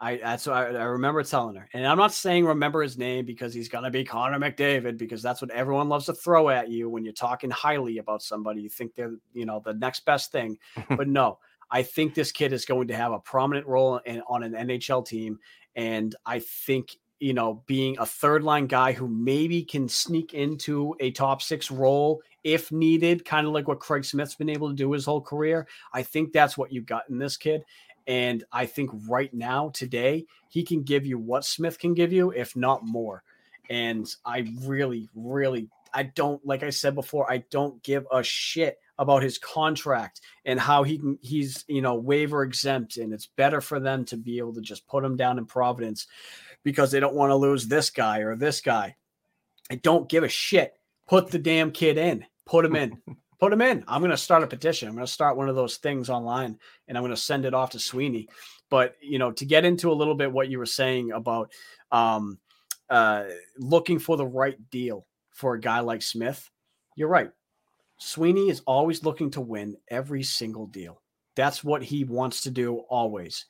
I 0.00 0.18
that's 0.18 0.46
what 0.46 0.54
I, 0.54 0.66
I 0.66 0.84
remember 0.84 1.24
telling 1.24 1.56
her, 1.56 1.68
and 1.72 1.84
I'm 1.84 1.98
not 1.98 2.12
saying 2.12 2.46
remember 2.46 2.80
his 2.80 2.96
name 2.96 3.26
because 3.26 3.52
he's 3.52 3.68
gonna 3.68 3.90
be 3.90 4.04
Connor 4.04 4.38
McDavid 4.38 4.96
because 4.96 5.20
that's 5.20 5.42
what 5.42 5.50
everyone 5.50 5.88
loves 5.88 6.06
to 6.06 6.14
throw 6.14 6.48
at 6.50 6.68
you 6.68 6.88
when 6.88 7.02
you're 7.02 7.12
talking 7.12 7.50
highly 7.50 7.98
about 7.98 8.22
somebody. 8.22 8.62
You 8.62 8.68
think 8.68 8.94
they're 8.94 9.16
you 9.32 9.46
know 9.46 9.60
the 9.64 9.74
next 9.74 10.04
best 10.04 10.30
thing, 10.30 10.58
but 10.90 11.08
no, 11.08 11.40
I 11.70 11.82
think 11.82 12.14
this 12.14 12.32
kid 12.32 12.52
is 12.52 12.64
going 12.64 12.88
to 12.88 12.96
have 12.96 13.12
a 13.12 13.18
prominent 13.18 13.66
role 13.66 13.98
in, 13.98 14.22
on 14.28 14.42
an 14.42 14.52
NHL 14.52 15.06
team, 15.06 15.38
and 15.76 16.14
I 16.24 16.40
think 16.40 16.96
you 17.20 17.34
know, 17.34 17.62
being 17.66 17.96
a 17.98 18.06
third 18.06 18.44
line 18.44 18.66
guy 18.66 18.92
who 18.92 19.08
maybe 19.08 19.64
can 19.64 19.88
sneak 19.88 20.34
into 20.34 20.94
a 21.00 21.10
top 21.10 21.42
six 21.42 21.70
role 21.70 22.22
if 22.44 22.70
needed, 22.70 23.24
kind 23.24 23.46
of 23.46 23.52
like 23.52 23.66
what 23.66 23.80
Craig 23.80 24.04
Smith's 24.04 24.36
been 24.36 24.48
able 24.48 24.68
to 24.68 24.74
do 24.74 24.92
his 24.92 25.04
whole 25.04 25.20
career. 25.20 25.66
I 25.92 26.02
think 26.02 26.32
that's 26.32 26.56
what 26.56 26.72
you 26.72 26.80
got 26.80 27.10
in 27.10 27.18
this 27.18 27.36
kid. 27.36 27.64
And 28.06 28.44
I 28.52 28.66
think 28.66 28.90
right 29.08 29.32
now, 29.34 29.70
today, 29.74 30.26
he 30.48 30.62
can 30.62 30.82
give 30.82 31.04
you 31.04 31.18
what 31.18 31.44
Smith 31.44 31.78
can 31.78 31.92
give 31.92 32.12
you, 32.12 32.30
if 32.30 32.56
not 32.56 32.86
more. 32.86 33.22
And 33.68 34.08
I 34.24 34.46
really, 34.62 35.10
really, 35.14 35.68
I 35.92 36.04
don't, 36.04 36.44
like 36.46 36.62
I 36.62 36.70
said 36.70 36.94
before, 36.94 37.30
I 37.30 37.44
don't 37.50 37.82
give 37.82 38.06
a 38.10 38.22
shit 38.22 38.78
about 38.98 39.22
his 39.22 39.38
contract 39.38 40.20
and 40.44 40.58
how 40.58 40.82
he 40.82 40.98
can, 40.98 41.18
he's, 41.20 41.64
you 41.68 41.80
know, 41.80 41.94
waiver 41.94 42.42
exempt. 42.42 42.96
And 42.96 43.12
it's 43.12 43.26
better 43.26 43.60
for 43.60 43.78
them 43.78 44.04
to 44.06 44.16
be 44.16 44.38
able 44.38 44.54
to 44.54 44.60
just 44.60 44.86
put 44.86 45.04
him 45.04 45.16
down 45.16 45.38
in 45.38 45.46
Providence 45.46 46.06
because 46.64 46.90
they 46.90 47.00
don't 47.00 47.14
want 47.14 47.30
to 47.30 47.36
lose 47.36 47.66
this 47.66 47.90
guy 47.90 48.20
or 48.20 48.36
this 48.36 48.60
guy. 48.60 48.96
I 49.70 49.76
don't 49.76 50.08
give 50.08 50.24
a 50.24 50.28
shit. 50.28 50.74
Put 51.06 51.30
the 51.30 51.38
damn 51.38 51.70
kid 51.70 51.96
in, 51.96 52.26
put 52.44 52.64
him 52.64 52.76
in. 52.76 52.98
put 53.38 53.52
him 53.52 53.62
in. 53.62 53.84
I'm 53.86 54.00
going 54.00 54.10
to 54.10 54.16
start 54.16 54.42
a 54.42 54.48
petition. 54.48 54.88
I'm 54.88 54.94
going 54.94 55.06
to 55.06 55.12
start 55.12 55.36
one 55.36 55.48
of 55.48 55.54
those 55.54 55.76
things 55.76 56.10
online 56.10 56.58
and 56.86 56.98
I'm 56.98 57.02
going 57.02 57.14
to 57.14 57.20
send 57.20 57.44
it 57.44 57.54
off 57.54 57.70
to 57.70 57.78
Sweeney. 57.78 58.28
But, 58.68 58.96
you 59.00 59.18
know, 59.18 59.32
to 59.32 59.44
get 59.44 59.64
into 59.64 59.92
a 59.92 59.94
little 59.94 60.14
bit 60.14 60.32
what 60.32 60.48
you 60.48 60.58
were 60.58 60.66
saying 60.66 61.12
about 61.12 61.52
um, 61.92 62.38
uh, 62.90 63.24
looking 63.56 63.98
for 63.98 64.16
the 64.16 64.26
right 64.26 64.58
deal 64.70 65.06
for 65.30 65.54
a 65.54 65.60
guy 65.60 65.80
like 65.80 66.02
Smith, 66.02 66.50
you're 66.96 67.08
right. 67.08 67.30
Sweeney 67.98 68.48
is 68.48 68.62
always 68.66 69.04
looking 69.04 69.30
to 69.32 69.40
win 69.40 69.76
every 69.88 70.22
single 70.22 70.66
deal. 70.66 71.02
That's 71.36 71.62
what 71.62 71.82
he 71.82 72.04
wants 72.04 72.42
to 72.42 72.50
do 72.50 72.78
always. 72.88 73.46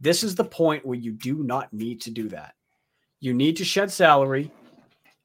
This 0.00 0.22
is 0.22 0.34
the 0.34 0.44
point 0.44 0.84
where 0.84 0.98
you 0.98 1.12
do 1.12 1.42
not 1.42 1.72
need 1.72 2.00
to 2.02 2.10
do 2.10 2.28
that. 2.28 2.54
You 3.20 3.32
need 3.32 3.56
to 3.56 3.64
shed 3.64 3.90
salary 3.90 4.50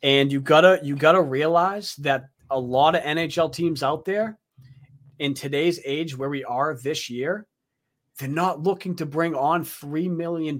and 0.01 0.31
you 0.31 0.39
gotta 0.39 0.79
you 0.83 0.95
gotta 0.95 1.21
realize 1.21 1.95
that 1.97 2.29
a 2.49 2.59
lot 2.59 2.95
of 2.95 3.03
NHL 3.03 3.51
teams 3.51 3.83
out 3.83 4.05
there 4.05 4.39
in 5.19 5.33
today's 5.33 5.79
age 5.85 6.17
where 6.17 6.29
we 6.29 6.43
are 6.43 6.77
this 6.81 7.09
year, 7.09 7.45
they're 8.17 8.29
not 8.29 8.63
looking 8.63 8.95
to 8.95 9.05
bring 9.05 9.35
on 9.35 9.63
$3 9.63 10.09
million 10.09 10.59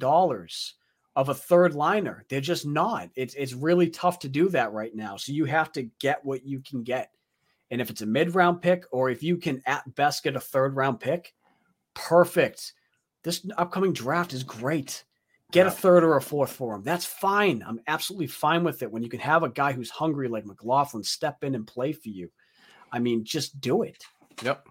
of 1.15 1.29
a 1.29 1.33
third 1.33 1.73
liner. 1.73 2.25
They're 2.29 2.41
just 2.41 2.65
not. 2.65 3.09
It's, 3.15 3.33
it's 3.35 3.53
really 3.53 3.89
tough 3.89 4.19
to 4.19 4.29
do 4.29 4.49
that 4.49 4.71
right 4.71 4.95
now. 4.95 5.17
So 5.17 5.31
you 5.31 5.45
have 5.45 5.71
to 5.73 5.89
get 5.99 6.23
what 6.23 6.45
you 6.45 6.61
can 6.61 6.83
get. 6.83 7.11
And 7.71 7.81
if 7.81 7.89
it's 7.89 8.01
a 8.01 8.05
mid 8.05 8.35
round 8.35 8.61
pick, 8.61 8.85
or 8.91 9.09
if 9.09 9.21
you 9.23 9.37
can 9.37 9.61
at 9.65 9.95
best 9.95 10.23
get 10.23 10.35
a 10.35 10.39
third 10.39 10.75
round 10.75 10.99
pick, 10.99 11.33
perfect. 11.93 12.73
This 13.23 13.45
upcoming 13.57 13.93
draft 13.93 14.33
is 14.33 14.43
great. 14.43 15.03
Get 15.51 15.67
a 15.67 15.71
third 15.71 16.03
or 16.03 16.15
a 16.15 16.21
fourth 16.21 16.51
for 16.51 16.75
him. 16.75 16.83
That's 16.83 17.05
fine. 17.05 17.63
I'm 17.65 17.79
absolutely 17.87 18.27
fine 18.27 18.63
with 18.63 18.83
it 18.83 18.91
when 18.91 19.01
you 19.01 19.09
can 19.09 19.19
have 19.19 19.41
a 19.41 19.49
guy 19.49 19.71
who's 19.71 19.89
hungry 19.89 20.27
like 20.27 20.45
McLaughlin 20.45 21.03
step 21.03 21.43
in 21.43 21.55
and 21.55 21.65
play 21.65 21.91
for 21.91 22.09
you. 22.09 22.29
I 22.91 22.99
mean, 22.99 23.23
just 23.23 23.59
do 23.59 23.81
it. 23.81 24.03
Yep. 24.43 24.67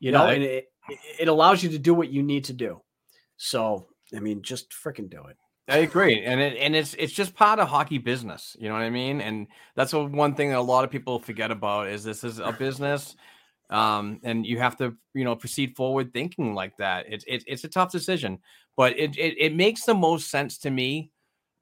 You 0.00 0.12
know, 0.12 0.26
and 0.26 0.42
it, 0.42 0.68
it 1.18 1.28
allows 1.28 1.62
you 1.62 1.70
to 1.70 1.78
do 1.78 1.94
what 1.94 2.10
you 2.10 2.22
need 2.22 2.44
to 2.44 2.52
do. 2.52 2.82
So, 3.38 3.86
I 4.14 4.20
mean, 4.20 4.42
just 4.42 4.70
freaking 4.70 5.08
do 5.08 5.24
it. 5.28 5.36
I 5.68 5.78
agree, 5.78 6.24
and 6.24 6.40
it, 6.40 6.56
and 6.56 6.74
it's 6.74 6.94
it's 6.94 7.12
just 7.12 7.34
part 7.34 7.58
of 7.58 7.68
hockey 7.68 7.98
business. 7.98 8.56
You 8.58 8.68
know 8.68 8.74
what 8.74 8.82
I 8.82 8.90
mean? 8.90 9.20
And 9.20 9.46
that's 9.74 9.92
a, 9.92 10.02
one 10.02 10.34
thing 10.34 10.48
that 10.48 10.58
a 10.58 10.62
lot 10.62 10.84
of 10.84 10.90
people 10.90 11.18
forget 11.18 11.50
about 11.50 11.88
is 11.88 12.02
this 12.02 12.24
is 12.24 12.38
a 12.38 12.52
business, 12.52 13.16
um, 13.68 14.18
and 14.24 14.46
you 14.46 14.58
have 14.58 14.76
to 14.78 14.96
you 15.12 15.24
know 15.24 15.36
proceed 15.36 15.76
forward 15.76 16.14
thinking 16.14 16.54
like 16.54 16.76
that. 16.78 17.04
It's 17.08 17.24
it, 17.28 17.44
it's 17.46 17.64
a 17.64 17.68
tough 17.68 17.92
decision, 17.92 18.38
but 18.78 18.98
it, 18.98 19.18
it 19.18 19.34
it 19.38 19.54
makes 19.54 19.84
the 19.84 19.92
most 19.94 20.30
sense 20.30 20.56
to 20.58 20.70
me 20.70 21.10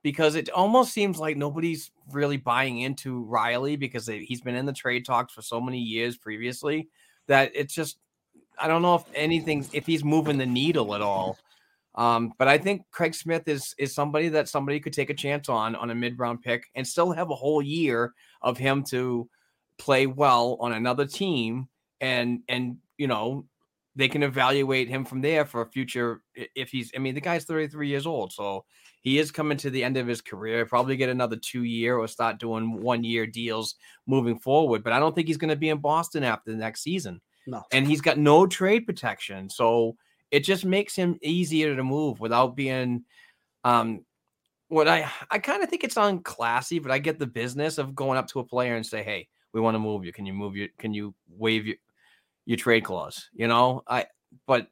because 0.04 0.36
it 0.36 0.50
almost 0.50 0.92
seems 0.92 1.18
like 1.18 1.36
nobody's 1.36 1.90
really 2.12 2.36
buying 2.36 2.80
into 2.82 3.24
Reilly 3.24 3.74
because 3.74 4.06
they, 4.06 4.20
he's 4.20 4.40
been 4.40 4.54
in 4.54 4.66
the 4.66 4.72
trade 4.72 5.04
talks 5.04 5.32
for 5.34 5.42
so 5.42 5.60
many 5.60 5.80
years 5.80 6.16
previously 6.16 6.88
that 7.26 7.50
it's 7.56 7.74
just 7.74 7.98
I 8.58 8.68
don't 8.68 8.82
know 8.82 8.94
if 8.96 9.04
anything 9.14 9.66
if 9.72 9.86
he's 9.86 10.04
moving 10.04 10.38
the 10.38 10.46
needle 10.46 10.94
at 10.94 11.02
all. 11.02 11.38
Um, 11.96 12.34
but 12.38 12.46
I 12.46 12.58
think 12.58 12.82
Craig 12.90 13.14
Smith 13.14 13.48
is 13.48 13.74
is 13.78 13.94
somebody 13.94 14.28
that 14.30 14.48
somebody 14.48 14.80
could 14.80 14.92
take 14.92 15.10
a 15.10 15.14
chance 15.14 15.48
on 15.48 15.74
on 15.74 15.90
a 15.90 15.94
mid 15.94 16.18
round 16.18 16.42
pick 16.42 16.64
and 16.74 16.86
still 16.86 17.12
have 17.12 17.30
a 17.30 17.34
whole 17.34 17.62
year 17.62 18.12
of 18.42 18.58
him 18.58 18.84
to 18.84 19.28
play 19.78 20.06
well 20.06 20.56
on 20.60 20.72
another 20.72 21.06
team 21.06 21.68
and 22.00 22.40
and 22.48 22.76
you 22.98 23.06
know 23.06 23.46
they 23.94 24.08
can 24.08 24.22
evaluate 24.22 24.88
him 24.88 25.04
from 25.04 25.22
there 25.22 25.46
for 25.46 25.62
a 25.62 25.70
future 25.70 26.20
if 26.34 26.70
he's 26.70 26.92
I 26.94 26.98
mean 26.98 27.14
the 27.14 27.20
guy's 27.20 27.44
33 27.44 27.88
years 27.88 28.06
old 28.06 28.32
so 28.32 28.64
he 29.00 29.18
is 29.18 29.30
coming 29.30 29.56
to 29.58 29.70
the 29.70 29.84
end 29.84 29.96
of 29.96 30.06
his 30.06 30.20
career 30.20 30.66
probably 30.66 30.96
get 30.96 31.08
another 31.08 31.36
2 31.36 31.62
year 31.62 31.96
or 31.96 32.08
start 32.08 32.38
doing 32.38 32.80
1 32.82 33.04
year 33.04 33.26
deals 33.26 33.74
moving 34.06 34.38
forward 34.38 34.82
but 34.84 34.92
I 34.92 34.98
don't 34.98 35.14
think 35.14 35.28
he's 35.28 35.36
going 35.38 35.50
to 35.50 35.56
be 35.56 35.70
in 35.70 35.78
Boston 35.78 36.24
after 36.24 36.50
the 36.50 36.58
next 36.58 36.82
season 36.82 37.20
no. 37.46 37.62
and 37.72 37.86
he's 37.86 38.00
got 38.02 38.18
no 38.18 38.46
trade 38.46 38.86
protection 38.86 39.48
so 39.48 39.96
it 40.30 40.40
just 40.40 40.64
makes 40.64 40.94
him 40.94 41.18
easier 41.22 41.76
to 41.76 41.84
move 41.84 42.20
without 42.20 42.56
being 42.56 43.04
um 43.64 44.04
what 44.68 44.88
I 44.88 45.10
I 45.30 45.38
kind 45.38 45.62
of 45.62 45.70
think 45.70 45.84
it's 45.84 45.94
unclassy, 45.94 46.82
but 46.82 46.90
I 46.90 46.98
get 46.98 47.18
the 47.18 47.26
business 47.26 47.78
of 47.78 47.94
going 47.94 48.18
up 48.18 48.26
to 48.28 48.40
a 48.40 48.44
player 48.44 48.74
and 48.74 48.84
say, 48.84 49.02
"Hey, 49.02 49.28
we 49.52 49.60
want 49.60 49.74
to 49.74 49.78
move 49.78 50.04
you. 50.04 50.12
Can 50.12 50.26
you 50.26 50.32
move 50.32 50.56
your? 50.56 50.68
Can 50.78 50.92
you 50.92 51.14
waive 51.28 51.66
your 51.66 51.76
your 52.46 52.56
trade 52.56 52.84
clause?" 52.84 53.30
You 53.34 53.48
know, 53.48 53.82
I 53.86 54.06
but 54.46 54.68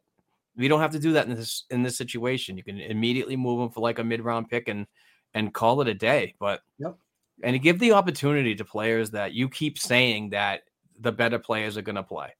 we 0.56 0.68
don't 0.68 0.80
have 0.80 0.92
to 0.92 0.98
do 0.98 1.12
that 1.12 1.26
in 1.26 1.34
this 1.34 1.64
in 1.70 1.82
this 1.82 1.96
situation. 1.96 2.56
You 2.56 2.64
can 2.64 2.80
immediately 2.80 3.36
move 3.36 3.60
him 3.60 3.70
for 3.70 3.80
like 3.80 3.98
a 3.98 4.04
mid 4.04 4.20
round 4.20 4.48
pick 4.48 4.68
and 4.68 4.86
and 5.34 5.54
call 5.54 5.80
it 5.80 5.88
a 5.88 5.94
day. 5.94 6.34
But 6.40 6.62
yep, 6.78 6.96
and 7.42 7.60
give 7.62 7.78
the 7.78 7.92
opportunity 7.92 8.54
to 8.56 8.64
players 8.64 9.10
that 9.10 9.32
you 9.32 9.48
keep 9.48 9.78
saying 9.78 10.30
that 10.30 10.62
the 11.00 11.12
better 11.12 11.38
players 11.38 11.76
are 11.76 11.82
going 11.82 11.96
to 11.96 12.02
play. 12.02 12.30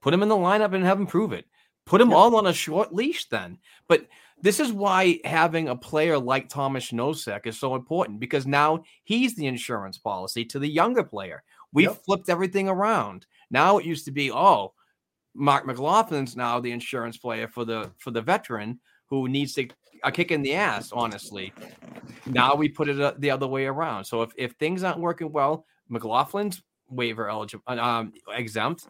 Put 0.00 0.12
them 0.12 0.22
in 0.22 0.28
the 0.28 0.36
lineup 0.36 0.74
and 0.74 0.84
have 0.84 0.98
them 0.98 1.06
prove 1.06 1.32
it. 1.32 1.44
Put 1.88 1.98
them 1.98 2.10
yep. 2.10 2.18
all 2.18 2.36
on 2.36 2.46
a 2.46 2.52
short 2.52 2.94
leash 2.94 3.30
then. 3.30 3.56
But 3.88 4.06
this 4.42 4.60
is 4.60 4.72
why 4.72 5.20
having 5.24 5.68
a 5.68 5.74
player 5.74 6.18
like 6.18 6.50
Thomas 6.50 6.90
Nosek 6.92 7.46
is 7.46 7.58
so 7.58 7.74
important 7.74 8.20
because 8.20 8.46
now 8.46 8.82
he's 9.04 9.34
the 9.34 9.46
insurance 9.46 9.96
policy 9.96 10.44
to 10.44 10.58
the 10.58 10.68
younger 10.68 11.02
player. 11.02 11.42
We 11.72 11.84
yep. 11.84 12.04
flipped 12.04 12.28
everything 12.28 12.68
around. 12.68 13.26
Now 13.50 13.78
it 13.78 13.86
used 13.86 14.04
to 14.04 14.10
be, 14.10 14.30
oh, 14.30 14.74
Marc 15.34 15.66
McLaughlin's 15.66 16.36
now 16.36 16.60
the 16.60 16.72
insurance 16.72 17.16
player 17.16 17.48
for 17.48 17.64
the 17.64 17.90
for 17.96 18.10
the 18.10 18.20
veteran 18.20 18.80
who 19.06 19.26
needs 19.26 19.54
to 19.54 19.68
a 20.04 20.12
kick 20.12 20.30
in 20.30 20.42
the 20.42 20.54
ass. 20.54 20.92
Honestly, 20.92 21.54
now 22.26 22.54
we 22.54 22.68
put 22.68 22.90
it 22.90 23.00
uh, 23.00 23.14
the 23.18 23.30
other 23.30 23.46
way 23.46 23.64
around. 23.64 24.04
So 24.04 24.20
if 24.20 24.30
if 24.36 24.52
things 24.52 24.82
aren't 24.82 25.00
working 25.00 25.32
well, 25.32 25.64
McLaughlin's 25.90 26.62
waiver 26.90 27.30
eligible, 27.30 27.64
um, 27.66 28.12
exempt. 28.34 28.88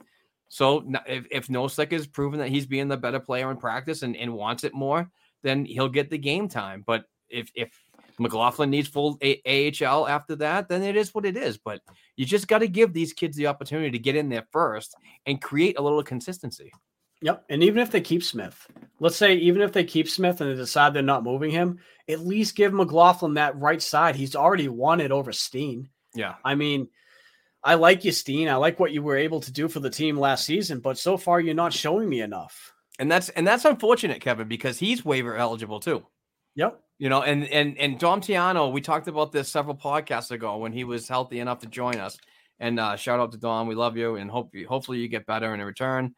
So 0.48 0.90
if, 1.06 1.26
if 1.30 1.46
Nosek 1.48 1.92
is 1.92 2.06
proven 2.06 2.40
that 2.40 2.48
he's 2.48 2.66
being 2.66 2.88
the 2.88 2.96
better 2.96 3.20
player 3.20 3.50
in 3.50 3.56
practice 3.58 4.02
and, 4.02 4.16
and 4.16 4.32
wants 4.32 4.64
it 4.64 4.74
more, 4.74 5.10
then 5.42 5.64
he'll 5.64 5.88
get 5.88 6.10
the 6.10 6.18
game 6.18 6.48
time. 6.48 6.82
But 6.86 7.04
if 7.28 7.50
if 7.54 7.70
McLaughlin 8.18 8.70
needs 8.70 8.88
full 8.88 9.18
a- 9.22 9.42
AHL 9.46 10.08
after 10.08 10.36
that, 10.36 10.68
then 10.68 10.82
it 10.82 10.96
is 10.96 11.14
what 11.14 11.26
it 11.26 11.36
is. 11.36 11.58
But 11.58 11.80
you 12.16 12.24
just 12.24 12.48
got 12.48 12.58
to 12.58 12.68
give 12.68 12.92
these 12.92 13.12
kids 13.12 13.36
the 13.36 13.46
opportunity 13.46 13.90
to 13.90 13.98
get 13.98 14.16
in 14.16 14.28
there 14.28 14.46
first 14.50 14.94
and 15.26 15.40
create 15.40 15.78
a 15.78 15.82
little 15.82 16.02
consistency. 16.02 16.72
Yep. 17.20 17.44
And 17.48 17.62
even 17.62 17.80
if 17.80 17.90
they 17.90 18.00
keep 18.00 18.22
Smith, 18.22 18.66
let's 19.00 19.16
say 19.16 19.34
even 19.34 19.62
if 19.62 19.72
they 19.72 19.84
keep 19.84 20.08
Smith 20.08 20.40
and 20.40 20.50
they 20.50 20.54
decide 20.54 20.94
they're 20.94 21.02
not 21.02 21.24
moving 21.24 21.50
him, 21.50 21.78
at 22.08 22.20
least 22.20 22.56
give 22.56 22.72
McLaughlin 22.72 23.34
that 23.34 23.58
right 23.58 23.82
side. 23.82 24.14
He's 24.14 24.36
already 24.36 24.68
won 24.68 25.00
it 25.00 25.10
over 25.10 25.32
Steen. 25.32 25.88
Yeah. 26.14 26.34
I 26.44 26.54
mean, 26.54 26.88
I 27.62 27.74
like 27.74 28.04
you, 28.04 28.12
Steen. 28.12 28.48
I 28.48 28.56
like 28.56 28.78
what 28.78 28.92
you 28.92 29.02
were 29.02 29.16
able 29.16 29.40
to 29.40 29.52
do 29.52 29.68
for 29.68 29.80
the 29.80 29.90
team 29.90 30.18
last 30.18 30.44
season, 30.44 30.80
but 30.80 30.98
so 30.98 31.16
far 31.16 31.40
you're 31.40 31.54
not 31.54 31.72
showing 31.72 32.08
me 32.08 32.20
enough. 32.20 32.72
And 32.98 33.10
that's 33.10 33.28
and 33.30 33.46
that's 33.46 33.64
unfortunate, 33.64 34.20
Kevin, 34.20 34.48
because 34.48 34.78
he's 34.78 35.04
waiver 35.04 35.36
eligible 35.36 35.80
too. 35.80 36.06
Yep. 36.54 36.80
You 36.98 37.08
know, 37.08 37.22
and 37.22 37.44
and 37.48 37.78
and 37.78 37.98
Dom 37.98 38.20
Tiano, 38.20 38.72
we 38.72 38.80
talked 38.80 39.08
about 39.08 39.32
this 39.32 39.48
several 39.48 39.76
podcasts 39.76 40.30
ago 40.30 40.56
when 40.58 40.72
he 40.72 40.84
was 40.84 41.08
healthy 41.08 41.40
enough 41.40 41.60
to 41.60 41.66
join 41.66 41.96
us. 41.96 42.18
And 42.60 42.80
uh, 42.80 42.96
shout 42.96 43.20
out 43.20 43.30
to 43.32 43.38
Dom, 43.38 43.68
we 43.68 43.76
love 43.76 43.96
you, 43.96 44.16
and 44.16 44.30
hope 44.30 44.52
hopefully 44.68 44.98
you 44.98 45.08
get 45.08 45.26
better 45.26 45.54
in 45.54 45.62
return. 45.62 46.14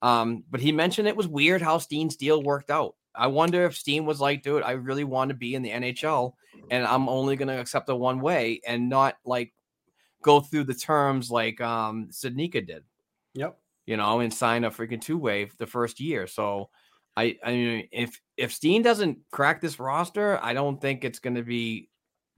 Um, 0.00 0.44
but 0.50 0.60
he 0.60 0.72
mentioned 0.72 1.06
it 1.06 1.16
was 1.16 1.28
weird 1.28 1.62
how 1.62 1.78
Steen's 1.78 2.16
deal 2.16 2.42
worked 2.42 2.70
out. 2.70 2.94
I 3.14 3.26
wonder 3.26 3.66
if 3.66 3.76
Steen 3.76 4.06
was 4.06 4.20
like, 4.20 4.42
dude, 4.42 4.62
I 4.62 4.72
really 4.72 5.04
want 5.04 5.28
to 5.28 5.34
be 5.34 5.54
in 5.54 5.62
the 5.62 5.70
NHL, 5.70 6.32
and 6.70 6.86
I'm 6.86 7.10
only 7.10 7.36
going 7.36 7.48
to 7.48 7.60
accept 7.60 7.90
a 7.90 7.94
one 7.94 8.20
way 8.20 8.62
and 8.66 8.88
not 8.88 9.16
like 9.24 9.52
go 10.22 10.40
through 10.40 10.64
the 10.64 10.74
terms 10.74 11.30
like 11.30 11.60
um 11.60 12.08
Studnicka 12.10 12.66
did. 12.66 12.84
Yep. 13.34 13.58
You 13.86 13.96
know, 13.96 14.20
and 14.20 14.32
sign 14.32 14.64
a 14.64 14.70
freaking 14.70 15.00
two 15.00 15.18
way 15.18 15.50
the 15.58 15.66
first 15.66 16.00
year. 16.00 16.26
So 16.26 16.70
I 17.16 17.36
I 17.44 17.50
mean 17.52 17.88
if 17.92 18.20
if 18.36 18.52
Steen 18.52 18.82
doesn't 18.82 19.18
crack 19.30 19.60
this 19.60 19.78
roster, 19.78 20.38
I 20.42 20.54
don't 20.54 20.80
think 20.80 21.04
it's 21.04 21.18
gonna 21.18 21.42
be 21.42 21.88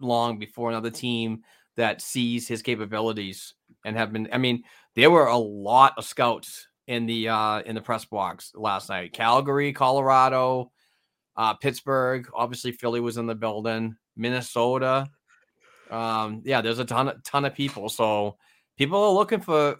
long 0.00 0.38
before 0.38 0.70
another 0.70 0.90
team 0.90 1.42
that 1.76 2.00
sees 2.00 2.46
his 2.48 2.62
capabilities 2.62 3.54
and 3.84 3.96
have 3.96 4.12
been 4.12 4.28
I 4.32 4.38
mean, 4.38 4.64
there 4.94 5.10
were 5.10 5.26
a 5.26 5.36
lot 5.36 5.94
of 5.96 6.04
scouts 6.04 6.68
in 6.86 7.06
the 7.06 7.28
uh 7.28 7.60
in 7.60 7.74
the 7.74 7.80
press 7.80 8.04
box 8.04 8.52
last 8.54 8.88
night. 8.88 9.12
Calgary, 9.12 9.72
Colorado, 9.72 10.70
uh 11.36 11.54
Pittsburgh, 11.54 12.28
obviously 12.34 12.72
Philly 12.72 13.00
was 13.00 13.16
in 13.16 13.26
the 13.26 13.34
building. 13.34 13.96
Minnesota. 14.16 15.08
Um, 15.94 16.42
yeah, 16.44 16.60
there's 16.60 16.78
a 16.78 16.84
ton, 16.84 17.20
ton 17.24 17.44
of 17.44 17.54
people. 17.54 17.88
So 17.88 18.36
people 18.76 19.02
are 19.02 19.12
looking 19.12 19.40
for 19.40 19.78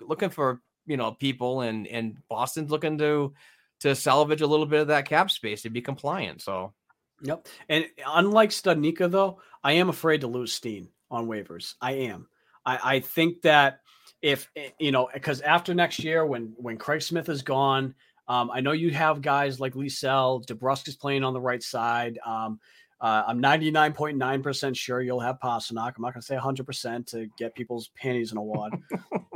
looking 0.00 0.30
for 0.30 0.60
you 0.86 0.96
know 0.96 1.12
people, 1.12 1.60
and 1.62 1.86
and 1.86 2.16
Boston's 2.28 2.70
looking 2.70 2.98
to 2.98 3.34
to 3.80 3.94
salvage 3.94 4.40
a 4.40 4.46
little 4.46 4.66
bit 4.66 4.80
of 4.80 4.88
that 4.88 5.08
cap 5.08 5.30
space 5.30 5.62
to 5.62 5.70
be 5.70 5.80
compliant. 5.80 6.42
So, 6.42 6.74
yep. 7.22 7.46
And 7.68 7.86
unlike 8.06 8.50
Studnicka, 8.50 9.10
though, 9.10 9.40
I 9.62 9.72
am 9.72 9.88
afraid 9.88 10.20
to 10.22 10.26
lose 10.26 10.52
Steen 10.52 10.88
on 11.10 11.26
waivers. 11.26 11.74
I 11.80 11.92
am. 11.92 12.28
I, 12.64 12.96
I 12.96 13.00
think 13.00 13.42
that 13.42 13.80
if 14.22 14.48
eh, 14.56 14.70
you 14.78 14.92
know, 14.92 15.08
because 15.12 15.40
after 15.40 15.74
next 15.74 16.00
year, 16.04 16.24
when 16.24 16.54
when 16.56 16.76
Craig 16.76 17.02
Smith 17.02 17.28
is 17.28 17.42
gone, 17.42 17.94
um, 18.28 18.50
I 18.52 18.60
know 18.60 18.72
you 18.72 18.90
have 18.90 19.22
guys 19.22 19.60
like 19.60 19.74
Lysell, 19.74 20.46
DeBrusk 20.46 20.88
is 20.88 20.96
playing 20.96 21.24
on 21.24 21.32
the 21.32 21.40
right 21.40 21.62
side. 21.62 22.18
Um, 22.24 22.60
uh, 23.00 23.24
I'm 23.26 23.40
99.9% 23.40 24.76
sure 24.76 25.00
you'll 25.00 25.20
have 25.20 25.40
Pastrnak. 25.40 25.94
I'm 25.96 26.02
not 26.02 26.12
going 26.12 26.20
to 26.20 26.22
say 26.22 26.36
100% 26.36 27.06
to 27.08 27.28
get 27.38 27.54
people's 27.54 27.88
panties 27.96 28.32
in 28.32 28.38
a 28.38 28.42
wad. 28.42 28.78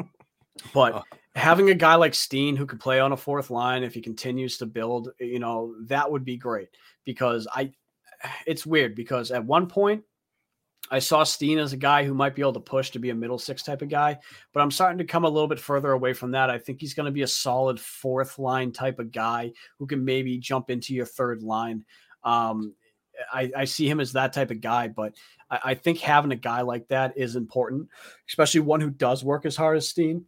but 0.74 1.02
having 1.34 1.70
a 1.70 1.74
guy 1.74 1.94
like 1.94 2.14
Steen 2.14 2.56
who 2.56 2.66
could 2.66 2.80
play 2.80 3.00
on 3.00 3.12
a 3.12 3.16
fourth 3.16 3.50
line 3.50 3.82
if 3.82 3.94
he 3.94 4.02
continues 4.02 4.58
to 4.58 4.66
build, 4.66 5.10
you 5.18 5.38
know, 5.38 5.74
that 5.86 6.10
would 6.10 6.24
be 6.24 6.36
great 6.36 6.68
because 7.04 7.48
I, 7.52 7.72
it's 8.46 8.66
weird 8.66 8.94
because 8.94 9.30
at 9.30 9.44
one 9.44 9.66
point 9.66 10.02
I 10.90 10.98
saw 10.98 11.24
Steen 11.24 11.58
as 11.58 11.72
a 11.72 11.78
guy 11.78 12.04
who 12.04 12.12
might 12.12 12.34
be 12.34 12.42
able 12.42 12.52
to 12.52 12.60
push 12.60 12.90
to 12.90 12.98
be 12.98 13.08
a 13.08 13.14
middle 13.14 13.38
six 13.38 13.62
type 13.62 13.80
of 13.80 13.88
guy, 13.88 14.18
but 14.52 14.60
I'm 14.60 14.70
starting 14.70 14.98
to 14.98 15.04
come 15.04 15.24
a 15.24 15.28
little 15.28 15.48
bit 15.48 15.58
further 15.58 15.92
away 15.92 16.12
from 16.12 16.32
that. 16.32 16.50
I 16.50 16.58
think 16.58 16.80
he's 16.80 16.92
going 16.92 17.06
to 17.06 17.12
be 17.12 17.22
a 17.22 17.26
solid 17.26 17.80
fourth 17.80 18.38
line 18.38 18.72
type 18.72 18.98
of 18.98 19.10
guy 19.10 19.52
who 19.78 19.86
can 19.86 20.04
maybe 20.04 20.36
jump 20.36 20.68
into 20.68 20.94
your 20.94 21.06
third 21.06 21.42
line. 21.42 21.86
Um, 22.22 22.74
I, 23.32 23.50
I, 23.56 23.64
see 23.64 23.88
him 23.88 24.00
as 24.00 24.12
that 24.12 24.32
type 24.32 24.50
of 24.50 24.60
guy, 24.60 24.88
but 24.88 25.14
I, 25.50 25.60
I, 25.64 25.74
think 25.74 26.00
having 26.00 26.32
a 26.32 26.36
guy 26.36 26.62
like 26.62 26.88
that 26.88 27.16
is 27.16 27.36
important, 27.36 27.88
especially 28.28 28.60
one 28.60 28.80
who 28.80 28.90
does 28.90 29.24
work 29.24 29.46
as 29.46 29.56
hard 29.56 29.76
as 29.76 29.88
Steen. 29.88 30.24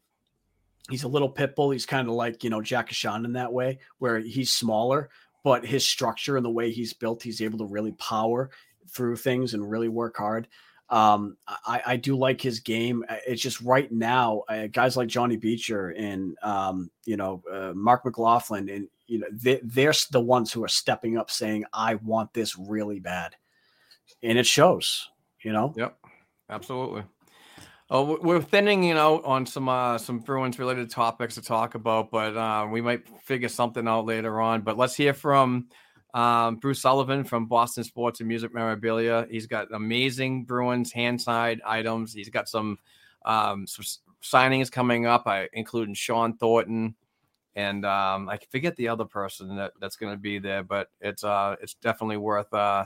He's 0.90 1.02
a 1.02 1.08
little 1.08 1.28
pit 1.28 1.56
bull. 1.56 1.70
He's 1.70 1.86
kind 1.86 2.08
of 2.08 2.14
like, 2.14 2.44
you 2.44 2.50
know, 2.50 2.62
Jack 2.62 2.90
Ahcan 2.90 3.24
in 3.24 3.32
that 3.32 3.52
way, 3.52 3.80
where 3.98 4.18
he's 4.18 4.52
smaller, 4.52 5.10
but 5.42 5.66
his 5.66 5.84
structure 5.84 6.36
and 6.36 6.44
the 6.44 6.50
way 6.50 6.70
he's 6.70 6.92
built, 6.92 7.22
he's 7.22 7.42
able 7.42 7.58
to 7.58 7.66
really 7.66 7.92
power 7.92 8.50
through 8.88 9.16
things 9.16 9.54
and 9.54 9.68
really 9.68 9.88
work 9.88 10.16
hard. 10.16 10.48
Um, 10.88 11.36
I, 11.48 11.82
I, 11.84 11.96
do 11.96 12.16
like 12.16 12.40
his 12.40 12.60
game. 12.60 13.04
It's 13.26 13.42
just 13.42 13.60
right 13.60 13.90
now, 13.90 14.44
uh, 14.48 14.68
guys 14.68 14.96
like 14.96 15.08
Johnny 15.08 15.36
Beecher 15.36 15.88
and 15.88 16.36
um, 16.42 16.92
you 17.04 17.16
know 17.16 17.42
uh, 17.52 17.72
Marc 17.74 18.04
McLaughlin, 18.04 18.68
and 18.68 18.88
you 19.06 19.18
know 19.20 19.28
they, 19.32 19.60
they're 19.62 19.94
the 20.10 20.20
ones 20.20 20.52
who 20.52 20.64
are 20.64 20.68
stepping 20.68 21.16
up, 21.16 21.30
saying, 21.30 21.64
"I 21.72 21.96
want 21.96 22.32
this 22.32 22.56
really 22.58 23.00
bad," 23.00 23.36
and 24.22 24.38
it 24.38 24.46
shows. 24.46 25.08
You 25.42 25.52
know. 25.52 25.74
Yep. 25.76 25.96
Absolutely. 26.48 27.02
Oh, 27.88 28.18
we're 28.20 28.42
thinning, 28.42 28.82
you 28.82 28.94
know, 28.94 29.20
on 29.22 29.46
some 29.46 29.68
uh, 29.68 29.96
some 29.98 30.18
Bruins 30.18 30.58
related 30.58 30.90
topics 30.90 31.36
to 31.36 31.42
talk 31.42 31.76
about, 31.76 32.10
but 32.10 32.36
uh, 32.36 32.66
we 32.68 32.80
might 32.80 33.06
figure 33.22 33.48
something 33.48 33.86
out 33.86 34.06
later 34.06 34.40
on. 34.40 34.62
But 34.62 34.76
let's 34.76 34.96
hear 34.96 35.14
from 35.14 35.68
um, 36.12 36.56
Bruce 36.56 36.80
Sullivan 36.80 37.22
from 37.22 37.46
Boston 37.46 37.84
Sports 37.84 38.18
and 38.18 38.28
Music 38.28 38.52
Memorabilia. 38.52 39.26
He's 39.30 39.46
got 39.46 39.72
amazing 39.72 40.46
Bruins 40.46 40.90
hand 40.90 41.20
side 41.20 41.60
items. 41.64 42.12
He's 42.12 42.28
got 42.28 42.48
some 42.48 42.78
um, 43.24 43.68
some 43.68 43.84
signings 44.20 44.70
coming 44.70 45.06
up, 45.06 45.26
I, 45.26 45.48
including 45.52 45.94
Shawn 45.94 46.36
Thornton, 46.38 46.96
and 47.56 47.86
um, 47.86 48.28
I 48.28 48.38
forget 48.50 48.76
the 48.76 48.88
other 48.88 49.06
person 49.06 49.56
that, 49.56 49.72
that's 49.80 49.96
going 49.96 50.12
to 50.12 50.18
be 50.18 50.38
there, 50.38 50.62
but 50.62 50.88
it's 51.00 51.24
uh 51.24 51.56
it's 51.60 51.74
definitely 51.74 52.18
worth 52.18 52.52
uh, 52.52 52.84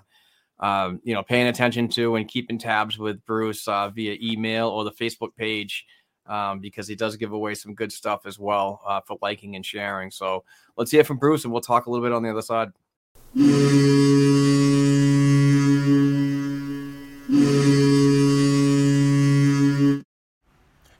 uh, 0.60 0.92
you 1.02 1.12
know 1.12 1.22
paying 1.22 1.48
attention 1.48 1.88
to 1.88 2.14
and 2.14 2.26
keeping 2.28 2.56
tabs 2.56 2.96
with 2.96 3.24
Bruce 3.26 3.66
uh, 3.68 3.90
via 3.90 4.16
email 4.22 4.68
or 4.68 4.84
the 4.84 4.92
Facebook 4.92 5.34
page. 5.36 5.84
Um, 6.26 6.60
because 6.60 6.86
he 6.86 6.94
does 6.94 7.16
give 7.16 7.32
away 7.32 7.54
some 7.54 7.74
good 7.74 7.90
stuff 7.90 8.20
as 8.24 8.38
well 8.38 8.82
uh, 8.86 9.00
for 9.04 9.18
liking 9.20 9.56
and 9.56 9.66
sharing. 9.66 10.12
So 10.12 10.44
let's 10.76 10.92
hear 10.92 11.02
from 11.02 11.16
Bruce, 11.16 11.42
and 11.42 11.52
we'll 11.52 11.62
talk 11.62 11.86
a 11.86 11.90
little 11.90 12.06
bit 12.06 12.12
on 12.12 12.22
the 12.22 12.30
other 12.30 12.42
side. 12.42 12.70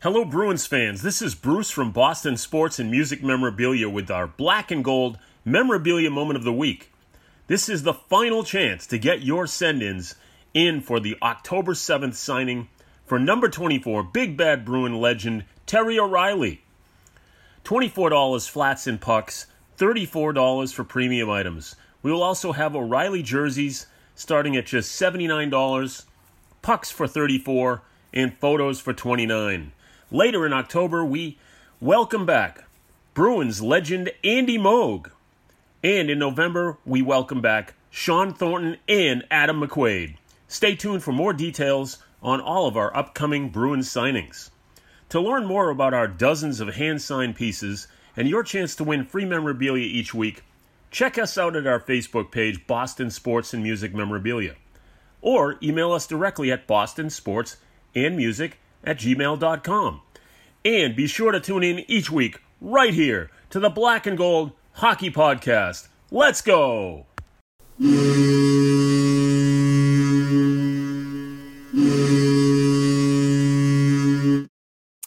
Hello, 0.03 0.25
Bruins 0.25 0.67
fans. 0.67 1.03
This 1.03 1.21
is 1.21 1.35
Bruce 1.35 1.71
from 1.71 1.93
Boston 1.93 2.39
Sports 2.39 2.79
and 2.79 2.91
Music 2.91 3.23
Memorabilia 3.23 3.87
with 3.87 4.11
our 4.11 4.27
black 4.27 4.71
and 4.71 4.83
gold 4.83 5.19
memorabilia 5.45 6.09
moment 6.09 6.39
of 6.39 6.43
the 6.43 6.55
week. 6.55 6.91
This 7.49 7.69
is 7.69 7.83
the 7.83 7.93
final 7.93 8.43
chance 8.43 8.87
to 8.87 8.99
get 8.99 9.21
your 9.21 9.47
send 9.47 9.83
ins 9.83 10.15
in 10.55 10.81
for 10.81 11.01
the 11.01 11.19
October 11.21 11.75
7th 11.75 12.15
signing 12.15 12.69
for 13.05 13.19
number 13.19 13.51
24, 13.51 14.05
Big 14.05 14.39
Bad 14.39 14.65
Bruin 14.65 14.99
legend 15.03 15.45
Terry 15.67 15.99
O'Reilly. 15.99 16.63
$24 17.65 18.49
flats 18.49 18.87
and 18.87 19.03
pucks, 19.03 19.49
$34 19.77 20.73
for 20.73 20.83
premium 20.83 21.29
items. 21.29 21.77
We 22.03 22.11
will 22.11 22.23
also 22.23 22.53
have 22.53 22.75
O'Reilly 22.75 23.23
jerseys 23.23 23.87
starting 24.15 24.57
at 24.57 24.65
just 24.65 24.99
$79, 24.99 26.05
pucks 26.63 26.91
for 26.91 27.07
34, 27.07 27.83
and 28.15 28.33
photos 28.39 28.81
for 28.81 28.95
29. 28.95 29.73
Later 30.13 30.45
in 30.45 30.53
October, 30.53 31.05
we 31.05 31.39
welcome 31.81 32.27
back 32.27 32.65
Bruins 33.15 33.63
legend 33.63 34.11
Andy 34.25 34.59
Moog. 34.59 35.13
And 35.85 36.11
in 36.11 36.19
November, 36.19 36.79
we 36.85 37.01
welcome 37.01 37.41
back 37.41 37.75
Shawn 37.91 38.35
Thornton 38.35 38.79
and 38.89 39.25
Adam 39.31 39.61
McQuaid. 39.61 40.17
Stay 40.49 40.75
tuned 40.75 41.05
for 41.05 41.13
more 41.13 41.33
details 41.33 41.99
on 42.25 42.41
all 42.41 42.67
of 42.67 42.77
our 42.77 42.95
upcoming 42.97 43.51
Bruins 43.51 43.89
signings. 43.89 44.51
To 45.11 45.21
learn 45.21 45.47
more 45.47 45.71
about 45.71 45.95
our 45.95 46.09
dozens 46.09 46.59
of 46.59 46.75
hand 46.75 47.01
signed 47.01 47.37
pieces 47.37 47.87
and 48.17 48.29
your 48.29 48.43
chance 48.43 48.75
to 48.77 48.85
win 48.85 49.05
free 49.05 49.25
memorabilia 49.25 49.87
each 49.87 50.13
week, 50.13 50.43
check 50.91 51.19
us 51.19 51.39
out 51.39 51.55
at 51.55 51.69
our 51.69 51.79
Facebook 51.79 52.33
page, 52.33 52.67
Boston 52.67 53.13
Sports 53.13 53.55
and 53.55 53.63
Music 53.63 53.95
Memorabilia, 53.95 54.57
or 55.21 55.57
email 55.63 55.93
us 55.93 56.09
directly 56.09 56.51
at 56.51 56.67
Boston 56.67 57.11
Sports 57.11 57.59
and 57.95 58.17
Music 58.17 58.59
at 58.85 58.99
gmail.com. 58.99 60.03
And 60.65 60.97
be 60.97 61.07
sure 61.07 61.33
to 61.33 61.41
tune 61.41 61.63
in 61.63 61.85
each 61.91 62.11
week 62.11 62.41
right 62.61 62.93
here 62.93 63.31
to 63.51 63.61
the 63.61 63.71
Black 63.71 64.07
and 64.07 64.19
Gold 64.19 64.53
Hockey 64.73 65.11
Podcast. 65.11 65.89
Let's 66.11 66.43
go! 66.43 67.07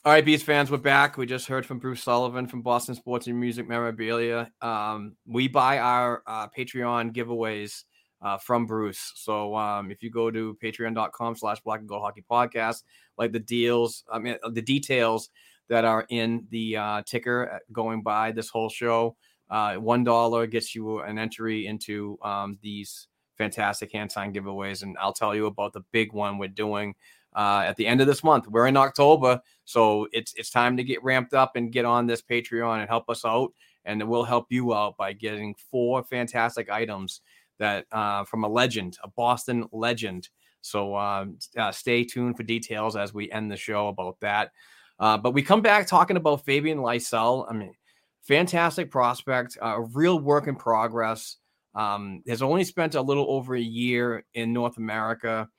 All 0.06 0.12
right, 0.12 0.26
Beast 0.26 0.46
fans, 0.46 0.70
we're 0.70 0.78
back. 0.78 1.18
We 1.18 1.26
just 1.26 1.48
heard 1.48 1.66
from 1.66 1.80
Bruce 1.80 2.04
Sullivan 2.04 2.46
from 2.48 2.62
Boston 2.62 2.94
Sports 2.94 3.28
and 3.28 3.40
Music 3.40 3.70
Memorabilia. 3.70 4.52
Um, 4.62 5.16
we 5.26 5.48
buy 5.48 5.78
our 5.80 6.22
uh, 6.28 6.48
Patreon 6.50 7.14
giveaways 7.14 7.84
uh, 8.22 8.38
from 8.38 8.66
Bruce. 8.66 9.14
So 9.16 9.56
um, 9.56 9.92
if 9.92 10.04
you 10.04 10.12
go 10.12 10.30
to 10.30 10.58
patreon.com 10.62 11.36
slash 11.38 11.62
black 11.62 11.80
and 11.80 11.88
gold 11.88 12.02
hockey 12.02 12.24
podcast, 12.30 12.84
like 13.18 13.32
the 13.32 13.40
deals, 13.40 14.04
I 14.12 14.20
mean, 14.20 14.38
the 14.52 14.62
details 14.62 15.30
that 15.70 15.86
are 15.86 16.06
in 16.10 16.46
the 16.50 16.78
uh, 16.78 17.02
ticker 17.06 17.52
uh, 17.54 17.60
going 17.72 18.02
by 18.02 18.32
this 18.32 18.50
whole 18.50 18.70
show, 18.70 19.16
uh, 19.50 19.72
$1 19.72 20.52
gets 20.52 20.76
you 20.76 21.00
an 21.00 21.18
entry 21.18 21.68
into 21.68 22.18
um, 22.22 22.58
these 22.62 23.08
fantastic 23.38 23.92
hand 23.92 24.12
sign 24.12 24.34
giveaways. 24.34 24.84
And 24.84 24.98
I'll 25.00 25.14
tell 25.14 25.36
you 25.36 25.46
about 25.46 25.74
the 25.74 25.84
big 25.92 26.14
one 26.14 26.38
we're 26.38 26.48
doing 26.48 26.96
uh, 27.36 27.64
at 27.66 27.76
the 27.76 27.88
end 27.88 28.02
of 28.02 28.08
this 28.08 28.24
month. 28.24 28.48
We're 28.48 28.68
in 28.68 28.78
October, 28.78 29.42
so 29.66 30.08
it's 30.12 30.34
it's 30.36 30.50
time 30.50 30.78
to 30.78 30.84
get 30.84 31.04
ramped 31.04 31.34
up 31.34 31.56
and 31.56 31.72
get 31.72 31.86
on 31.86 32.08
this 32.08 32.22
Patreon 32.22 32.80
and 32.80 32.90
help 32.90 33.10
us 33.10 33.26
out. 33.26 33.52
And 33.86 34.08
we'll 34.08 34.24
help 34.24 34.48
you 34.50 34.74
out 34.74 34.96
by 34.98 35.14
getting 35.14 35.56
four 35.70 36.04
fantastic 36.04 36.70
items 36.70 37.22
that 37.60 37.86
uh, 37.92 38.24
from 38.24 38.44
a 38.44 38.48
legend, 38.48 38.98
a 39.04 39.10
Boston 39.10 39.66
legend. 39.72 40.30
So 40.64 40.96
uh, 40.96 41.26
uh, 41.58 41.72
stay 41.72 42.04
tuned 42.04 42.38
for 42.38 42.44
details 42.44 42.96
as 42.96 43.14
we 43.14 43.32
end 43.32 43.52
the 43.52 43.58
show 43.58 43.88
about 43.90 44.20
that. 44.22 44.52
Uh, 45.00 45.18
but 45.18 45.32
we 45.32 45.42
come 45.42 45.62
back 45.62 45.88
talking 45.88 46.18
about 46.18 46.46
Fabian 46.46 46.80
Lysell. 46.80 47.46
I 47.50 47.54
mean, 47.54 47.74
fantastic 48.22 48.90
prospect, 48.90 49.58
a 49.62 49.82
real 49.82 50.20
work 50.20 50.48
in 50.48 50.56
progress. 50.56 51.38
Um, 51.76 52.22
has 52.28 52.44
only 52.44 52.64
spent 52.64 52.94
a 52.94 53.02
little 53.02 53.26
over 53.30 53.56
a 53.56 53.62
year 53.62 54.26
in 54.36 54.54
North 54.54 54.78
America 54.78 55.50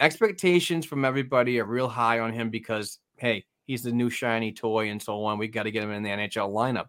expectations 0.00 0.86
from 0.86 1.04
everybody 1.04 1.60
are 1.60 1.64
real 1.64 1.88
high 1.88 2.18
on 2.18 2.32
him 2.32 2.50
because 2.50 2.98
hey, 3.18 3.44
he's 3.66 3.82
the 3.82 3.92
new 3.92 4.10
shiny 4.10 4.50
toy 4.50 4.88
and 4.88 5.00
so 5.00 5.22
on. 5.24 5.38
We've 5.38 5.52
got 5.52 5.64
to 5.64 5.70
get 5.70 5.84
him 5.84 5.92
in 5.92 6.02
the 6.02 6.08
NHL 6.08 6.50
lineup. 6.50 6.86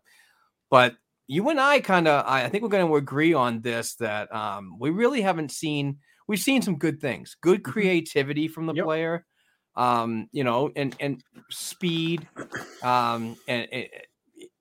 But 0.69 0.95
you 1.27 1.49
and 1.49 1.59
I 1.59 1.81
kind 1.81 2.07
of, 2.07 2.25
I 2.25 2.47
think 2.47 2.63
we're 2.63 2.69
going 2.69 2.87
to 2.87 2.95
agree 2.95 3.33
on 3.33 3.61
this 3.61 3.95
that 3.95 4.33
um, 4.33 4.77
we 4.79 4.89
really 4.89 5.21
haven't 5.21 5.51
seen. 5.51 5.99
We've 6.31 6.39
seen 6.39 6.61
some 6.61 6.77
good 6.77 7.01
things, 7.01 7.35
good 7.41 7.61
mm-hmm. 7.61 7.73
creativity 7.73 8.47
from 8.47 8.65
the 8.65 8.73
yep. 8.73 8.85
player, 8.85 9.25
um, 9.75 10.29
you 10.31 10.45
know, 10.45 10.71
and 10.77 10.95
and 11.01 11.21
speed, 11.49 12.25
um, 12.83 13.35
and, 13.49 13.67
and 13.69 13.87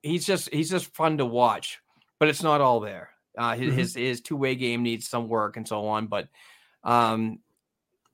he's 0.03 0.25
just 0.25 0.53
he's 0.53 0.69
just 0.69 0.93
fun 0.93 1.17
to 1.19 1.25
watch. 1.25 1.79
But 2.19 2.27
it's 2.27 2.43
not 2.43 2.59
all 2.59 2.81
there. 2.81 3.11
Uh, 3.37 3.55
his, 3.55 3.69
mm-hmm. 3.69 3.77
his 3.77 3.95
his 3.95 4.19
two 4.19 4.35
way 4.35 4.55
game 4.55 4.83
needs 4.83 5.07
some 5.07 5.29
work 5.29 5.55
and 5.55 5.65
so 5.65 5.87
on. 5.87 6.07
But 6.07 6.27
um, 6.83 7.39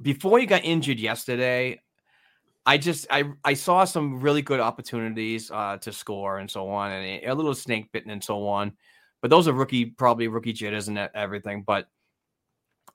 before 0.03 0.37
he 0.37 0.45
got 0.45 0.63
injured 0.63 0.99
yesterday, 0.99 1.81
I 2.63 2.77
just 2.77 3.07
I 3.09 3.23
I 3.43 3.55
saw 3.55 3.85
some 3.85 4.19
really 4.19 4.43
good 4.43 4.59
opportunities 4.59 5.49
uh, 5.49 5.77
to 5.77 5.91
score 5.91 6.37
and 6.37 6.51
so 6.51 6.69
on, 6.69 6.91
and 6.91 7.25
a 7.25 7.33
little 7.33 7.55
snake 7.55 7.91
bitten 7.91 8.11
and 8.11 8.23
so 8.23 8.47
on. 8.47 8.73
But 9.23 9.31
those 9.31 9.47
are 9.47 9.53
rookie, 9.53 9.85
probably 9.85 10.27
rookie 10.27 10.53
jitters 10.53 10.89
and 10.89 10.99
everything. 11.15 11.63
But 11.65 11.87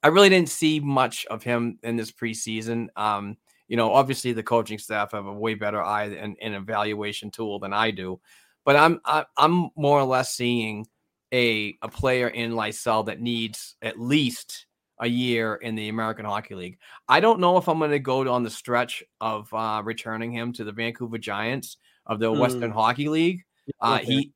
I 0.02 0.08
really 0.08 0.28
didn't 0.28 0.48
see 0.48 0.80
much 0.80 1.26
of 1.26 1.42
him 1.42 1.78
in 1.82 1.96
this 1.96 2.10
preseason. 2.10 2.88
Um, 2.96 3.36
you 3.68 3.76
know, 3.76 3.92
obviously 3.92 4.32
the 4.32 4.42
coaching 4.42 4.78
staff 4.78 5.12
have 5.12 5.26
a 5.26 5.32
way 5.32 5.54
better 5.54 5.82
eye 5.82 6.04
and, 6.04 6.36
and 6.40 6.54
evaluation 6.54 7.30
tool 7.30 7.58
than 7.58 7.72
I 7.72 7.90
do, 7.90 8.20
but 8.64 8.76
I'm 8.76 9.00
I, 9.04 9.20
am 9.20 9.24
i 9.36 9.44
am 9.44 9.70
more 9.76 10.00
or 10.00 10.04
less 10.04 10.34
seeing 10.34 10.86
a 11.32 11.76
a 11.82 11.88
player 11.88 12.28
in 12.28 12.52
Lysell 12.52 13.06
that 13.06 13.20
needs 13.20 13.76
at 13.80 13.98
least 13.98 14.66
a 14.98 15.06
year 15.06 15.54
in 15.56 15.74
the 15.74 15.88
American 15.88 16.24
Hockey 16.24 16.54
League. 16.54 16.78
I 17.08 17.20
don't 17.20 17.40
know 17.40 17.56
if 17.56 17.68
I'm 17.68 17.78
going 17.78 17.90
to 17.90 17.98
go 17.98 18.30
on 18.32 18.42
the 18.42 18.50
stretch 18.50 19.02
of 19.20 19.52
uh, 19.52 19.82
returning 19.84 20.30
him 20.30 20.52
to 20.54 20.64
the 20.64 20.72
Vancouver 20.72 21.18
Giants 21.18 21.78
of 22.06 22.18
the 22.20 22.30
mm. 22.30 22.38
Western 22.38 22.70
Hockey 22.70 23.08
League. 23.08 23.42
Uh, 23.80 23.98
okay. 24.00 24.04
He 24.04 24.32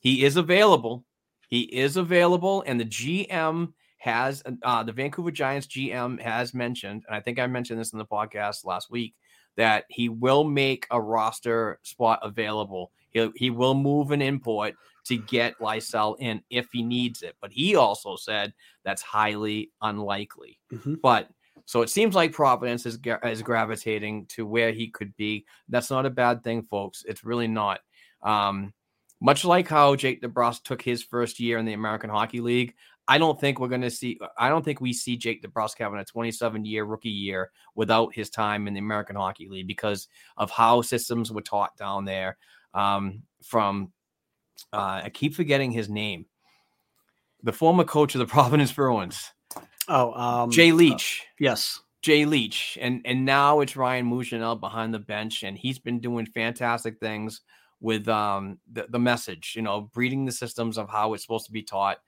he 0.00 0.24
is 0.24 0.36
available. 0.36 1.04
He 1.48 1.62
is 1.62 1.96
available, 1.96 2.62
and 2.66 2.80
the 2.80 2.84
GM 2.84 3.72
has 3.98 4.42
uh, 4.62 4.82
the 4.82 4.92
Vancouver 4.92 5.30
Giants 5.30 5.66
GM 5.66 6.20
has 6.20 6.54
mentioned, 6.54 7.04
and 7.06 7.16
I 7.16 7.20
think 7.20 7.38
I 7.38 7.46
mentioned 7.46 7.80
this 7.80 7.92
in 7.92 7.98
the 7.98 8.06
podcast 8.06 8.64
last 8.64 8.90
week, 8.90 9.14
that 9.56 9.84
he 9.88 10.08
will 10.08 10.44
make 10.44 10.86
a 10.90 11.00
roster 11.00 11.78
spot 11.82 12.20
available. 12.22 12.92
He 13.10 13.30
he 13.34 13.50
will 13.50 13.74
move 13.74 14.10
an 14.12 14.22
import 14.22 14.74
to 15.06 15.16
get 15.16 15.58
Lysell 15.58 16.16
in 16.20 16.42
if 16.50 16.68
he 16.72 16.82
needs 16.82 17.22
it. 17.22 17.34
But 17.40 17.52
he 17.52 17.76
also 17.76 18.16
said 18.16 18.52
that's 18.84 19.02
highly 19.02 19.72
unlikely. 19.82 20.58
Mm-hmm. 20.72 20.94
But 21.02 21.28
so 21.64 21.82
it 21.82 21.90
seems 21.90 22.14
like 22.14 22.32
Providence 22.32 22.86
is, 22.86 22.98
is 23.24 23.42
gravitating 23.42 24.26
to 24.26 24.46
where 24.46 24.72
he 24.72 24.88
could 24.88 25.14
be. 25.16 25.44
That's 25.68 25.90
not 25.90 26.06
a 26.06 26.10
bad 26.10 26.42
thing, 26.42 26.62
folks. 26.62 27.04
It's 27.06 27.24
really 27.24 27.48
not. 27.48 27.80
Um, 28.22 28.72
much 29.20 29.44
like 29.44 29.68
how 29.68 29.96
Jake 29.96 30.22
DeBrusk 30.22 30.62
took 30.62 30.80
his 30.80 31.02
first 31.02 31.40
year 31.40 31.58
in 31.58 31.66
the 31.66 31.72
American 31.72 32.10
Hockey 32.10 32.40
League, 32.40 32.74
I 33.08 33.16
don't 33.16 33.40
think 33.40 33.58
we're 33.58 33.68
going 33.68 33.80
to 33.80 33.90
see. 33.90 34.20
I 34.36 34.50
don't 34.50 34.62
think 34.62 34.82
we 34.82 34.92
see 34.92 35.16
Jake 35.16 35.42
DeBrusk 35.42 35.78
having 35.78 35.98
a 35.98 36.04
27 36.04 36.66
year 36.66 36.84
rookie 36.84 37.08
year 37.08 37.50
without 37.74 38.14
his 38.14 38.28
time 38.28 38.68
in 38.68 38.74
the 38.74 38.80
American 38.80 39.16
Hockey 39.16 39.48
League 39.48 39.66
because 39.66 40.08
of 40.36 40.50
how 40.50 40.82
systems 40.82 41.32
were 41.32 41.40
taught 41.40 41.74
down 41.78 42.04
there 42.04 42.36
um, 42.74 43.22
from 43.42 43.92
uh, 44.72 45.02
I 45.04 45.10
keep 45.10 45.34
forgetting 45.34 45.72
his 45.72 45.88
name. 45.88 46.26
The 47.42 47.52
former 47.52 47.84
coach 47.84 48.14
of 48.14 48.18
the 48.18 48.26
Providence 48.32 48.72
Bruins. 48.72 49.32
Oh, 49.88 50.12
um, 50.12 50.50
Jay 50.50 50.70
uh, 50.70 50.74
Leach. 50.74 51.22
Uh, 51.22 51.34
yes. 51.40 51.80
Jay 52.02 52.26
Leach. 52.26 52.76
And 52.80 53.00
and 53.04 53.24
now 53.24 53.60
it's 53.60 53.76
Ryan 53.76 54.06
Mougenel 54.06 54.60
behind 54.60 54.92
the 54.92 54.98
bench, 54.98 55.42
and 55.42 55.56
he's 55.56 55.78
been 55.78 55.98
doing 55.98 56.26
fantastic 56.26 57.00
things 57.00 57.40
with 57.80 58.08
um 58.08 58.58
the, 58.70 58.86
the 58.90 58.98
message, 58.98 59.54
you 59.56 59.62
know, 59.62 59.82
breeding 59.94 60.24
the 60.24 60.32
systems 60.32 60.78
of 60.78 60.88
how 60.88 61.14
it's 61.14 61.22
supposed 61.22 61.46
to 61.46 61.52
be 61.52 61.62
taught. 61.62 61.98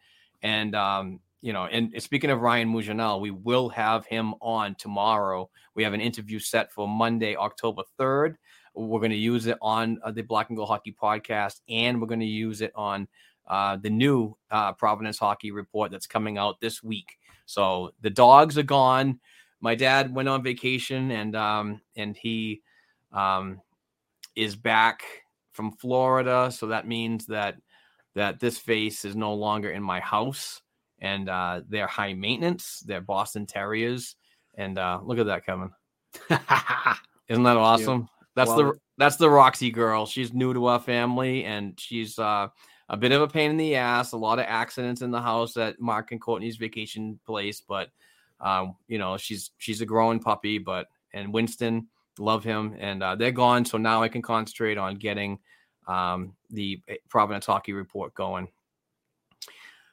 And 0.43 0.75
um, 0.75 1.21
you 1.43 1.53
know, 1.53 1.65
and 1.65 1.93
speaking 2.03 2.31
of 2.31 2.41
Ryan 2.41 2.69
Mougenel, 2.69 3.21
we 3.21 3.31
will 3.31 3.69
have 3.71 4.07
him 4.07 4.35
on 4.41 4.75
tomorrow. 4.75 5.49
We 5.75 5.83
have 5.83 5.95
an 5.95 6.01
interview 6.01 6.39
set 6.39 6.73
for 6.73 6.87
Monday, 6.87 7.37
October 7.37 7.83
3rd. 7.99 8.37
We're 8.75 9.01
going 9.01 9.11
to 9.11 9.17
use 9.17 9.47
it 9.47 9.59
on 9.62 9.99
uh, 10.05 10.12
the 10.12 10.23
Black 10.23 10.51
and 10.51 10.57
Gold 10.57 10.69
Hockey 10.69 10.95
podcast, 11.01 11.61
and 11.69 12.01
we're 12.01 12.07
going 12.07 12.21
to 12.21 12.27
use 12.27 12.61
it 12.61 12.73
on 12.75 13.09
uh, 13.49 13.77
the 13.77 13.91
new 13.91 14.37
uh, 14.51 14.73
Providence 14.73 15.19
Hockey 15.19 15.51
Report 15.51 15.91
that's 15.91 16.07
coming 16.07 16.39
out 16.39 16.61
this 16.61 16.83
week. 16.83 17.19
So 17.47 17.93
the 18.01 18.11
dogs 18.11 18.57
are 18.59 18.62
gone. 18.62 19.19
My 19.61 19.75
dad 19.75 20.15
went 20.15 20.29
on 20.29 20.43
vacation, 20.43 21.11
and 21.11 21.35
um, 21.35 21.81
and 21.97 22.17
he 22.17 22.62
um, 23.12 23.61
is 24.37 24.57
back 24.57 25.03
from 25.53 25.73
Florida. 25.73 26.51
So 26.53 26.69
that 26.69 26.87
means 26.87 27.27
that 27.27 27.57
that 28.15 28.41
this 28.41 28.59
face 28.59 29.05
is 29.05 29.16
no 29.16 29.35
longer 29.35 29.70
in 29.70 29.82
my 29.82 30.01
house, 30.01 30.62
and 30.99 31.28
uh, 31.28 31.62
they're 31.69 31.87
high 31.87 32.15
maintenance. 32.15 32.82
They're 32.87 33.01
Boston 33.01 33.47
Terriers, 33.47 34.16
and 34.55 34.78
uh, 34.78 35.01
look 35.03 35.19
at 35.19 35.27
that 35.27 35.47
coming. 35.47 35.70
Isn't 37.28 37.45
that 37.45 37.57
awesome? 37.57 38.09
That's 38.35 38.53
the 38.55 38.73
that's 38.99 39.16
the 39.16 39.31
Roxy 39.31 39.70
girl. 39.70 40.07
She's 40.07 40.32
new 40.32 40.53
to 40.55 40.66
our 40.66 40.81
family, 40.81 41.45
and 41.45 41.78
she's 41.78 42.19
uh, 42.19 42.49
a 42.89 42.97
bit 42.97 43.12
of 43.12 43.23
a 43.23 43.28
pain 43.28 43.51
in 43.51 43.57
the 43.57 43.77
ass. 43.77 44.12
A 44.12 44.16
lot 44.16 44.39
of 44.39 44.47
accidents 44.49 45.03
in 45.03 45.11
the 45.11 45.20
house 45.20 45.57
at 45.57 45.81
Mark 45.81 46.12
and 46.12 46.20
Courtney's 46.20 46.57
vacation 46.57 47.19
place, 47.27 47.62
but 47.66 47.91
um, 48.41 48.77
you 48.89 48.99
know 48.99 49.16
she's 49.16 49.51
she's 49.59 49.81
a 49.81 49.87
growing 49.87 50.20
puppy. 50.20 50.59
But 50.59 50.89
and 51.12 51.32
Winston 51.32 51.89
love 52.19 52.45
him, 52.45 52.77
and 52.78 53.03
uh, 53.03 53.15
they're 53.15 53.31
gone. 53.31 53.65
So 53.65 53.78
now 53.78 54.03
I 54.03 54.09
can 54.09 54.23
concentrate 54.23 54.78
on 54.78 54.97
getting 54.97 55.39
um, 55.91 56.35
the 56.51 56.81
eh, 56.89 56.97
Providence 57.09 57.47
Hockey 57.47 57.73
Report 57.73 58.15
going. 58.15 58.49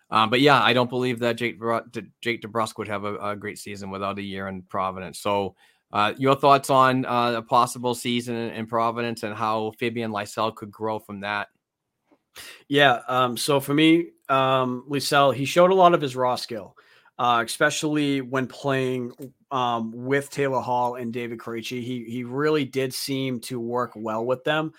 Um, 0.10 0.30
but 0.30 0.40
yeah, 0.40 0.62
I 0.62 0.74
don't 0.74 0.90
believe 0.90 1.20
that 1.20 1.38
Jake 1.38 1.60
Jake 2.22 2.42
DeBrusk 2.42 2.78
would 2.78 2.88
have 2.88 3.04
a, 3.04 3.18
a, 3.18 3.36
great 3.36 3.60
season 3.60 3.90
without 3.90 4.18
a 4.20 4.22
year 4.22 4.48
in 4.48 4.62
Providence. 4.62 5.20
So 5.20 5.56
uh, 5.92 6.14
your 6.18 6.36
thoughts 6.36 6.70
on 6.70 7.06
uh, 7.06 7.34
a 7.38 7.42
possible 7.42 7.94
season 7.94 8.36
in 8.36 8.68
Providence 8.68 9.24
and 9.24 9.36
how 9.36 9.72
Fabian 9.80 10.12
Lysell 10.12 10.56
could 10.56 10.72
grow 10.72 11.00
from 11.00 11.22
that? 11.22 11.50
Yeah. 12.70 13.02
Um, 13.08 13.36
so 13.36 13.60
for 13.60 13.74
me, 13.74 14.12
um, 14.30 14.86
he 14.90 15.46
showed 15.46 15.72
a 15.72 15.76
lot 15.76 15.94
of 15.94 16.02
his 16.02 16.16
raw 16.16 16.36
skill, 16.36 16.78
uh, 17.18 17.44
especially 17.46 18.22
when 18.22 18.48
playing 18.48 19.12
um, 19.52 19.92
with 19.92 20.30
Taylor 20.30 20.62
Hall 20.62 20.96
and 20.96 21.12
David 21.12 21.40
Krejci. 21.40 21.82
He 21.82 22.06
he 22.06 22.24
really 22.24 22.64
did 22.64 22.94
seem 22.94 23.42
to 23.42 23.60
work 23.60 23.92
well 23.96 24.26
with 24.26 24.44
them. 24.46 24.72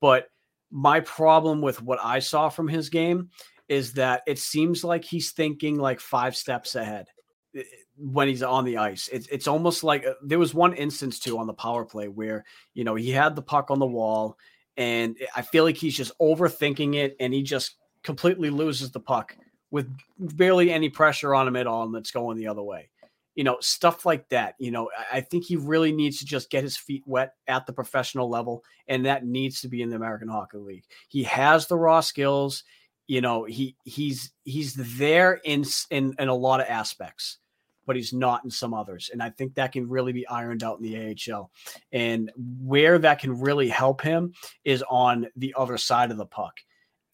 But 0.00 0.28
my 0.70 1.00
problem 1.00 1.60
with 1.60 1.82
what 1.82 1.98
I 2.02 2.18
saw 2.18 2.48
from 2.48 2.68
his 2.68 2.88
game 2.88 3.30
is 3.68 3.92
that 3.94 4.22
it 4.26 4.38
seems 4.38 4.84
like 4.84 5.04
he's 5.04 5.32
thinking 5.32 5.78
like 5.78 6.00
five 6.00 6.36
steps 6.36 6.74
ahead 6.74 7.06
eh, 7.54 7.60
eh, 7.60 7.62
when 7.96 8.28
he's 8.28 8.42
on 8.42 8.64
the 8.64 8.78
ice. 8.78 9.08
It's 9.12 9.26
it's 9.28 9.48
almost 9.48 9.84
like 9.84 10.06
uh, 10.06 10.14
there 10.22 10.38
was 10.38 10.54
one 10.54 10.74
instance 10.74 11.18
too 11.18 11.38
on 11.38 11.46
the 11.46 11.54
power 11.54 11.84
play 11.84 12.08
where 12.08 12.44
you 12.74 12.84
know 12.84 12.94
he 12.94 13.10
had 13.10 13.34
the 13.34 13.42
puck 13.42 13.70
on 13.70 13.78
the 13.78 13.86
wall, 13.86 14.38
and 14.76 15.16
eh, 15.20 15.26
I 15.34 15.42
feel 15.42 15.64
like 15.64 15.76
he's 15.76 15.96
just 15.96 16.16
overthinking 16.20 16.94
it, 16.94 17.16
and 17.20 17.32
he 17.32 17.42
just 17.42 17.76
completely 18.02 18.50
loses 18.50 18.92
the 18.92 19.00
puck 19.00 19.36
with 19.70 19.92
barely 20.18 20.72
any 20.72 20.88
pressure 20.88 21.34
on 21.34 21.48
him 21.48 21.56
at 21.56 21.66
all, 21.66 21.84
and 21.84 21.96
it's 21.96 22.12
going 22.12 22.36
the 22.36 22.48
other 22.48 22.62
way. 22.62 22.88
You 23.36 23.44
know, 23.44 23.58
stuff 23.60 24.04
like 24.04 24.28
that. 24.30 24.56
You 24.58 24.72
know, 24.72 24.90
I 25.12 25.20
think 25.20 25.44
he 25.44 25.56
really 25.56 25.92
needs 25.92 26.18
to 26.18 26.24
just 26.24 26.50
get 26.50 26.64
his 26.64 26.76
feet 26.76 27.04
wet 27.06 27.34
at 27.46 27.66
the 27.66 27.72
professional 27.72 28.28
level, 28.28 28.64
and 28.88 29.06
that 29.06 29.24
needs 29.24 29.60
to 29.60 29.68
be 29.68 29.82
in 29.82 29.90
the 29.90 29.96
American 29.96 30.28
Hockey 30.28 30.58
League. 30.58 30.84
He 31.08 31.22
has 31.22 31.68
the 31.68 31.78
raw 31.78 32.00
skills. 32.00 32.64
You 33.06 33.20
know, 33.20 33.44
he 33.44 33.76
he's 33.84 34.32
he's 34.42 34.74
there 34.98 35.40
in 35.44 35.64
in 35.90 36.14
in 36.18 36.28
a 36.28 36.34
lot 36.34 36.60
of 36.60 36.66
aspects 36.66 37.38
but 37.86 37.96
he's 37.96 38.12
not 38.12 38.44
in 38.44 38.50
some 38.50 38.74
others. 38.74 39.10
And 39.12 39.22
I 39.22 39.30
think 39.30 39.54
that 39.54 39.72
can 39.72 39.88
really 39.88 40.12
be 40.12 40.26
ironed 40.26 40.62
out 40.62 40.80
in 40.80 40.84
the 40.84 41.32
AHL. 41.32 41.50
And 41.92 42.30
where 42.36 42.98
that 42.98 43.20
can 43.20 43.40
really 43.40 43.68
help 43.68 44.02
him 44.02 44.32
is 44.64 44.84
on 44.90 45.28
the 45.36 45.54
other 45.56 45.78
side 45.78 46.10
of 46.10 46.16
the 46.16 46.26
puck 46.26 46.54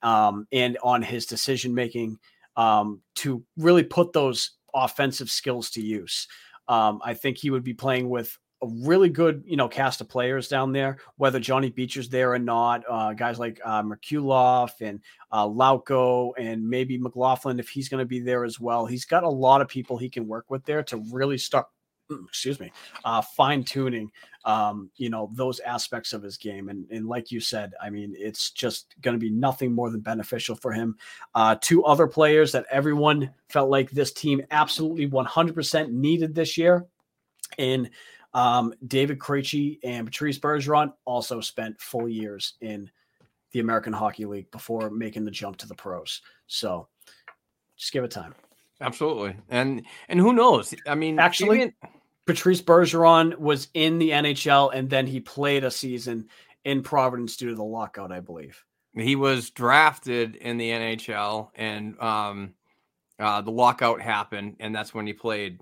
um, 0.03 0.47
and 0.51 0.78
on 0.82 1.03
his 1.03 1.27
decision 1.27 1.74
making 1.74 2.19
um, 2.57 3.01
to 3.16 3.44
really 3.57 3.85
put 3.85 4.12
those 4.12 4.53
offensive 4.74 5.31
skills 5.31 5.70
to 5.70 5.81
use. 5.82 6.28
Um, 6.69 7.01
I 7.05 7.15
think 7.15 7.39
he 7.39 7.51
would 7.51 7.65
be 7.65 7.74
playing 7.74 8.09
with 8.09 8.39
a 8.62 8.66
really 8.85 9.09
good, 9.09 9.43
you 9.44 9.57
know, 9.57 9.69
cast 9.69 10.01
of 10.01 10.09
players 10.09 10.49
down 10.49 10.73
there, 10.73 10.99
whether 11.16 11.40
Johnny 11.40 11.70
Beecher's 11.70 12.09
there 12.09 12.32
or 12.32 12.39
not. 12.39 12.85
Uh, 12.89 13.12
guys 13.12 13.39
like 13.39 13.61
uh, 13.65 13.82
Merkulov 13.82 14.70
and 14.81 15.01
uh, 15.32 15.47
Lauko 15.47 16.32
and 16.39 16.69
maybe 16.69 16.97
McLaughlin, 16.97 17.59
if 17.59 17.69
he's 17.69 17.89
going 17.89 17.99
to 17.99 18.07
be 18.07 18.20
there 18.20 18.44
as 18.44 18.61
well. 18.61 18.86
He's 18.86 19.05
got 19.05 19.24
a 19.24 19.28
lot 19.28 19.61
of 19.61 19.69
people 19.69 19.99
he 19.99 20.09
can 20.09 20.28
work 20.28 20.49
with 20.49 20.65
there 20.65 20.85
to 20.85 21.03
really 21.11 21.39
start, 21.39 21.66
excuse 22.28 22.60
me, 22.60 22.72
uh, 23.05 23.20
fine 23.20 23.64
tuning, 23.64 24.10
um, 24.44 24.90
you 24.97 25.10
know, 25.10 25.30
those 25.34 25.60
aspects 25.60 26.12
of 26.12 26.22
his 26.22 26.36
game. 26.36 26.68
And, 26.68 26.86
and 26.90 27.06
like 27.06 27.30
you 27.30 27.40
said, 27.40 27.72
I 27.80 27.90
mean, 27.90 28.14
it's 28.16 28.51
just 28.51 28.94
going 29.01 29.14
to 29.14 29.20
be 29.20 29.30
nothing 29.30 29.72
more 29.72 29.90
than 29.90 30.01
beneficial 30.01 30.56
for 30.56 30.72
him. 30.72 30.97
Uh, 31.34 31.56
two 31.60 31.84
other 31.84 32.06
players 32.06 32.52
that 32.52 32.66
everyone 32.70 33.30
felt 33.48 33.70
like 33.70 33.90
this 33.90 34.12
team 34.12 34.43
absolutely 34.51 35.09
100% 35.09 35.90
needed 35.90 36.34
this 36.34 36.56
year. 36.56 36.86
And 37.59 37.90
um, 38.34 38.72
David 38.86 39.18
Krejci 39.18 39.78
and 39.84 40.06
Patrice 40.06 40.39
Bergeron 40.39 40.93
also 41.05 41.40
spent 41.40 41.80
full 41.80 42.09
years 42.09 42.55
in 42.60 42.90
the 43.52 43.60
American 43.60 43.93
Hockey 43.93 44.24
League 44.24 44.51
before 44.51 44.90
making 44.90 45.24
the 45.24 45.30
jump 45.30 45.59
to 45.59 45.68
the 45.68 45.74
pros. 45.74 46.22
So 46.47 46.89
just 47.76 47.93
give 47.93 48.05
it 48.05 48.10
time. 48.10 48.34
Absolutely. 48.80 49.36
And 49.48 49.82
and 50.09 50.18
who 50.18 50.32
knows? 50.32 50.74
I 50.86 50.94
mean, 50.94 51.18
actually, 51.18 51.59
even... 51.59 51.74
Patrice 52.27 52.62
Bergeron 52.62 53.36
was 53.39 53.69
in 53.74 53.99
the 53.99 54.11
NHL 54.11 54.70
and 54.74 54.89
then 54.89 55.07
he 55.07 55.20
played 55.20 55.65
a 55.65 55.70
season 55.70 56.28
in 56.65 56.82
Providence 56.82 57.36
due 57.36 57.49
to 57.51 57.55
the 57.57 57.65
lockout, 57.65 58.12
I 58.12 58.20
believe. 58.20 58.65
He 58.94 59.16
was 59.16 59.51
drafted 59.51 60.36
in 60.36 60.59
the 60.59 60.70
NHL 60.70 61.51
and 61.57 61.99
um, 62.01 62.55
uh, 63.19 63.40
the 63.40 63.51
lockout 63.51 64.01
happened, 64.01 64.57
and 64.61 64.74
that's 64.74 64.93
when 64.94 65.07
he 65.07 65.12
played 65.12 65.61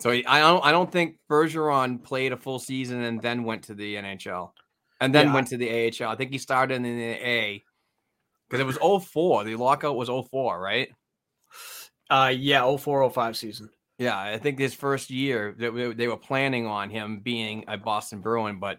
So 0.00 0.10
he, 0.10 0.24
I 0.26 0.40
don't 0.40 0.64
I 0.64 0.70
don't 0.72 0.90
think 0.90 1.18
Bergeron 1.30 2.02
played 2.02 2.32
a 2.32 2.36
full 2.36 2.58
season 2.58 3.02
and 3.02 3.20
then 3.20 3.44
went 3.44 3.64
to 3.64 3.74
the 3.74 3.96
NHL 3.96 4.52
and 5.00 5.14
then 5.14 5.26
Yeah. 5.26 5.34
went 5.34 5.48
to 5.48 5.56
the 5.56 5.68
AHL. 5.70 6.08
I 6.10 6.16
think 6.16 6.30
he 6.32 6.38
started 6.38 6.74
in 6.76 6.82
the 6.82 7.26
A 7.26 7.64
because 8.48 8.60
it 8.60 8.66
was 8.66 8.78
04. 8.78 9.44
The 9.44 9.56
lockout 9.56 9.96
was 9.96 10.08
04, 10.08 10.60
right? 10.60 10.88
Uh, 12.10 12.32
yeah, 12.34 12.62
0405 12.62 13.36
season. 13.36 13.70
Yeah, 13.98 14.18
I 14.18 14.38
think 14.38 14.58
his 14.58 14.74
first 14.74 15.10
year 15.10 15.54
they, 15.58 15.68
they 15.92 16.08
were 16.08 16.16
planning 16.16 16.66
on 16.66 16.88
him 16.88 17.18
being 17.20 17.64
a 17.66 17.76
Boston 17.76 18.20
Bruin, 18.20 18.58
but 18.60 18.78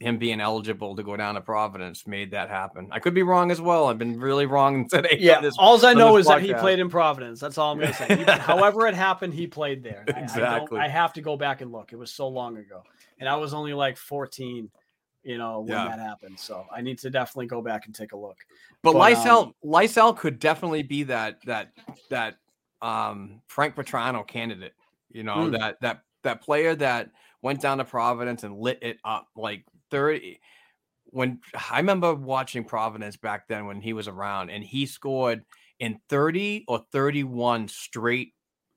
him 0.00 0.18
being 0.18 0.40
eligible 0.40 0.94
to 0.96 1.02
go 1.02 1.16
down 1.16 1.36
to 1.36 1.40
Providence 1.40 2.06
made 2.06 2.32
that 2.32 2.50
happen. 2.50 2.88
I 2.90 2.98
could 2.98 3.14
be 3.14 3.22
wrong 3.22 3.50
as 3.50 3.60
well. 3.62 3.86
I've 3.86 3.98
been 3.98 4.20
really 4.20 4.44
wrong 4.44 4.88
today. 4.90 5.16
Yeah, 5.18 5.40
this- 5.40 5.54
all 5.58 5.84
I 5.86 5.94
know 5.94 6.16
is 6.18 6.26
that 6.26 6.42
he 6.42 6.52
played 6.52 6.80
in 6.80 6.90
Providence. 6.90 7.40
That's 7.40 7.56
all 7.56 7.72
I'm 7.72 7.78
going 7.78 7.92
to 7.92 7.94
say. 7.94 8.24
However 8.40 8.86
it 8.88 8.94
happened, 8.94 9.32
he 9.32 9.46
played 9.46 9.82
there. 9.82 10.04
I- 10.08 10.18
I, 10.18 10.22
Exactly. 10.22 10.80
I, 10.80 10.88
have 10.88 11.12
to 11.14 11.22
go 11.22 11.36
back 11.36 11.60
and 11.62 11.72
look. 11.72 11.92
It 11.92 11.96
was 11.96 12.10
so 12.10 12.28
long 12.28 12.58
ago, 12.58 12.82
and 13.20 13.28
I 13.28 13.36
was 13.36 13.54
only 13.54 13.72
like 13.72 13.96
14, 13.96 14.68
you 15.22 15.38
know, 15.38 15.60
when 15.60 15.68
Yeah. 15.68 15.88
that 15.88 15.98
happened. 15.98 16.38
So 16.38 16.66
I 16.74 16.82
need 16.82 16.98
to 16.98 17.08
definitely 17.10 17.46
go 17.46 17.62
back 17.62 17.86
and 17.86 17.94
take 17.94 18.12
a 18.12 18.18
look. 18.18 18.36
But, 18.82 18.92
But, 18.92 18.98
Lysell, 18.98 19.44
um, 19.46 19.54
Lysell 19.64 20.14
could 20.16 20.38
definitely 20.40 20.82
be 20.82 21.04
that 21.04 21.38
that 21.46 21.72
that 22.10 22.36
um 22.82 23.42
Frank 23.48 23.74
Vatrano 23.76 24.26
candidate. 24.26 24.74
You 25.10 25.22
know 25.24 25.48
Mm. 25.48 25.52
that 25.52 25.76
that 25.80 26.02
that 26.22 26.42
player 26.42 26.74
that 26.76 27.10
went 27.42 27.60
down 27.60 27.78
to 27.78 27.84
Providence 27.84 28.44
and 28.44 28.58
lit 28.58 28.78
it 28.82 28.98
up 29.04 29.28
like 29.36 29.64
thirty. 29.90 30.40
When 31.06 31.40
I 31.70 31.78
remember 31.78 32.14
watching 32.14 32.64
Providence 32.64 33.16
back 33.16 33.48
then 33.48 33.66
when 33.66 33.80
he 33.80 33.92
was 33.92 34.08
around, 34.08 34.50
and 34.50 34.64
he 34.64 34.86
scored 34.86 35.44
in 35.78 36.00
thirty 36.08 36.64
or 36.68 36.84
thirty-one 36.92 37.68
straight 37.68 38.34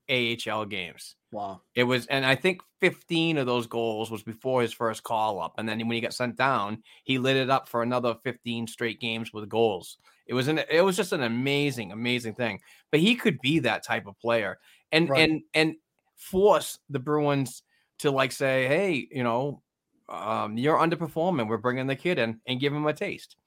AHL 0.09 0.65
games. 0.65 1.15
Wow. 1.31 1.61
It 1.75 1.83
was, 1.83 2.07
and 2.07 2.25
I 2.25 2.35
think 2.35 2.61
15 2.79 3.37
of 3.37 3.45
those 3.45 3.67
goals 3.67 4.09
was 4.09 4.23
before 4.23 4.61
his 4.61 4.73
first 4.73 5.03
call 5.03 5.39
up. 5.39 5.53
And 5.57 5.69
then 5.69 5.79
when 5.79 5.91
he 5.91 6.01
got 6.01 6.13
sent 6.13 6.35
down, 6.35 6.83
he 7.03 7.19
lit 7.19 7.37
it 7.37 7.49
up 7.49 7.69
for 7.69 7.83
another 7.83 8.15
15 8.23 8.67
straight 8.67 8.99
games 8.99 9.31
with 9.31 9.47
goals. 9.47 9.97
It 10.25 10.33
was 10.33 10.47
an, 10.47 10.59
it 10.69 10.81
was 10.81 10.95
just 10.97 11.13
an 11.13 11.21
amazing, 11.21 11.91
amazing 11.91 12.33
thing. 12.35 12.61
But 12.91 12.99
he 12.99 13.15
could 13.15 13.39
be 13.41 13.59
that 13.59 13.83
type 13.83 14.07
of 14.07 14.17
player 14.19 14.57
and, 14.91 15.09
Right. 15.09 15.29
and, 15.29 15.43
and 15.53 15.75
force 16.15 16.79
the 16.89 16.99
Bruins 16.99 17.61
to 17.99 18.11
like 18.11 18.31
say, 18.31 18.67
hey, 18.67 19.07
you 19.11 19.23
know, 19.23 19.61
um, 20.07 20.57
you're 20.57 20.77
underperforming. 20.77 21.47
We're 21.47 21.57
bringing 21.57 21.85
the 21.87 21.95
kid 21.95 22.17
in 22.17 22.41
and 22.47 22.59
give 22.59 22.73
him 22.73 22.87
a 22.87 22.93
taste, 22.93 23.37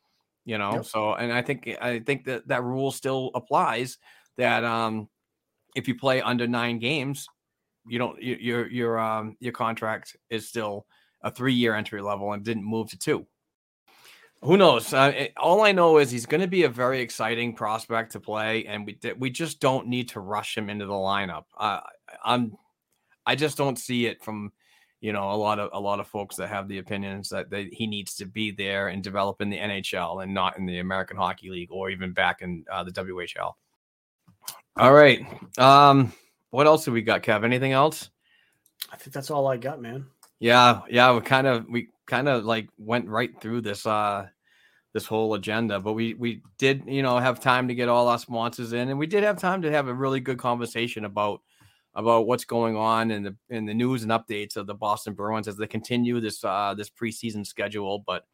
you 0.45 0.59
know? 0.59 0.73
Yep. 0.73 0.85
So, 0.85 1.15
and 1.15 1.33
I 1.33 1.43
think, 1.43 1.69
I 1.81 2.01
think 2.01 2.25
that 2.27 2.47
that 2.49 2.63
rule 2.65 2.93
still 2.93 3.31
applies 3.35 3.99
that, 4.37 4.65
um, 4.65 5.09
if 5.75 5.89
you 5.89 5.97
play 5.97 6.21
under 6.23 6.47
nine 6.47 6.79
games, 6.79 7.27
you 7.87 7.99
don't 7.99 8.21
your 8.23 8.69
your 8.69 8.99
um 8.99 9.37
your 9.41 9.53
contract 9.53 10.17
is 10.31 10.49
still 10.49 10.87
a 11.23 11.31
three 11.31 11.55
year 11.55 11.75
entry 11.75 12.01
level 12.03 12.33
and 12.33 12.45
didn't 12.45 12.65
move 12.65 12.91
to 12.91 12.99
two. 12.99 13.27
Who 14.43 14.57
knows? 14.57 14.93
Uh, 14.93 15.13
it- 15.15 15.33
all 15.37 15.63
I 15.63 15.73
know 15.73 15.99
is 15.99 16.11
he's 16.11 16.27
going 16.27 16.41
to 16.41 16.49
be 16.49 16.65
a 16.65 16.69
very 16.69 17.01
exciting 17.01 17.55
prospect 17.55 18.13
to 18.13 18.21
play, 18.21 18.67
and 18.67 18.85
we 18.87 18.99
we 19.19 19.31
just 19.31 19.61
don't 19.61 19.87
need 19.87 20.09
to 20.11 20.21
rush 20.21 20.57
him 20.57 20.69
into 20.69 20.87
the 20.87 20.93
lineup. 20.93 21.45
Uh, 21.57 21.81
I'm 22.25 22.57
I 23.25 23.37
just 23.37 23.57
don't 23.57 23.79
see 23.79 24.07
it 24.07 24.23
from 24.23 24.53
you 25.01 25.13
know 25.13 25.31
a 25.31 25.35
lot 25.37 25.59
of 25.59 25.71
a 25.73 25.81
lot 25.81 26.01
of 26.01 26.09
folks 26.09 26.37
that 26.37 26.49
have 26.49 26.69
the 26.69 26.79
opinions 26.79 27.29
that 27.29 27.51
they, 27.51 27.67
he 27.67 27.87
needs 27.87 28.15
to 28.17 28.27
be 28.27 28.51
there 28.51 28.89
and 28.89 29.03
develop 29.03 29.41
in 29.41 29.51
the 29.51 29.59
NHL 29.59 30.23
and 30.23 30.35
not 30.35 30.59
in 30.59 30.67
the 30.67 30.81
American 30.81 31.17
Hockey 31.17 31.51
League 31.51 31.71
or 31.71 31.91
even 31.91 32.13
back 32.13 32.43
in 32.43 32.65
uh, 32.71 32.83
the 32.83 32.93
WHL. 32.93 33.53
All 34.77 34.93
right. 34.93 35.25
Um, 35.59 36.13
what 36.53 36.67
else 36.67 36.85
do 36.85 36.93
we 36.93 37.01
got, 37.01 37.23
Kev? 37.23 37.45
Anything 37.45 37.73
else? 37.73 38.11
I 38.93 38.97
think 38.97 39.15
that's 39.15 39.31
all 39.31 39.47
I 39.49 39.57
got, 39.57 39.81
man. 39.81 40.07
Yeah, 40.39 40.83
yeah, 40.89 41.13
we 41.15 41.21
kind 41.23 41.47
of 41.47 41.67
we 41.69 41.89
kind 42.07 42.29
of 42.29 42.45
like 42.45 42.69
went 42.77 43.09
right 43.09 43.31
through 43.41 43.63
this 43.63 43.87
uh 43.87 44.27
this 44.93 45.07
whole 45.07 45.33
agenda, 45.35 45.81
but 45.81 45.95
we 45.95 46.15
we 46.15 46.43
did, 46.59 46.83
you 46.87 47.03
know, 47.03 47.19
have 47.19 47.41
time 47.41 47.69
to 47.69 47.75
get 47.75 47.89
all 47.89 48.07
our 48.07 48.19
sponsors 48.19 48.75
in 48.75 48.91
and 48.91 48.99
we 48.99 49.07
did 49.07 49.25
have 49.25 49.39
time 49.39 49.63
to 49.63 49.71
have 49.71 49.89
a 49.89 49.95
really 49.95 50.21
good 50.21 50.39
conversation 50.39 51.07
about 51.07 51.41
about 51.95 52.27
what's 52.27 52.45
going 52.45 52.77
on 52.77 53.11
in 53.11 53.23
the 53.23 53.37
in 53.49 53.65
the 53.65 53.75
news 53.75 54.03
and 54.03 54.13
updates 54.13 54.57
of 54.57 54.67
the 54.67 54.75
Boston 54.75 55.15
Bruins 55.15 55.49
as 55.49 55.57
they 55.57 55.67
continue 55.67 56.21
this 56.21 56.45
uh 56.45 56.75
this 56.77 56.91
preseason 56.91 57.47
schedule, 57.47 58.05
but 58.07 58.25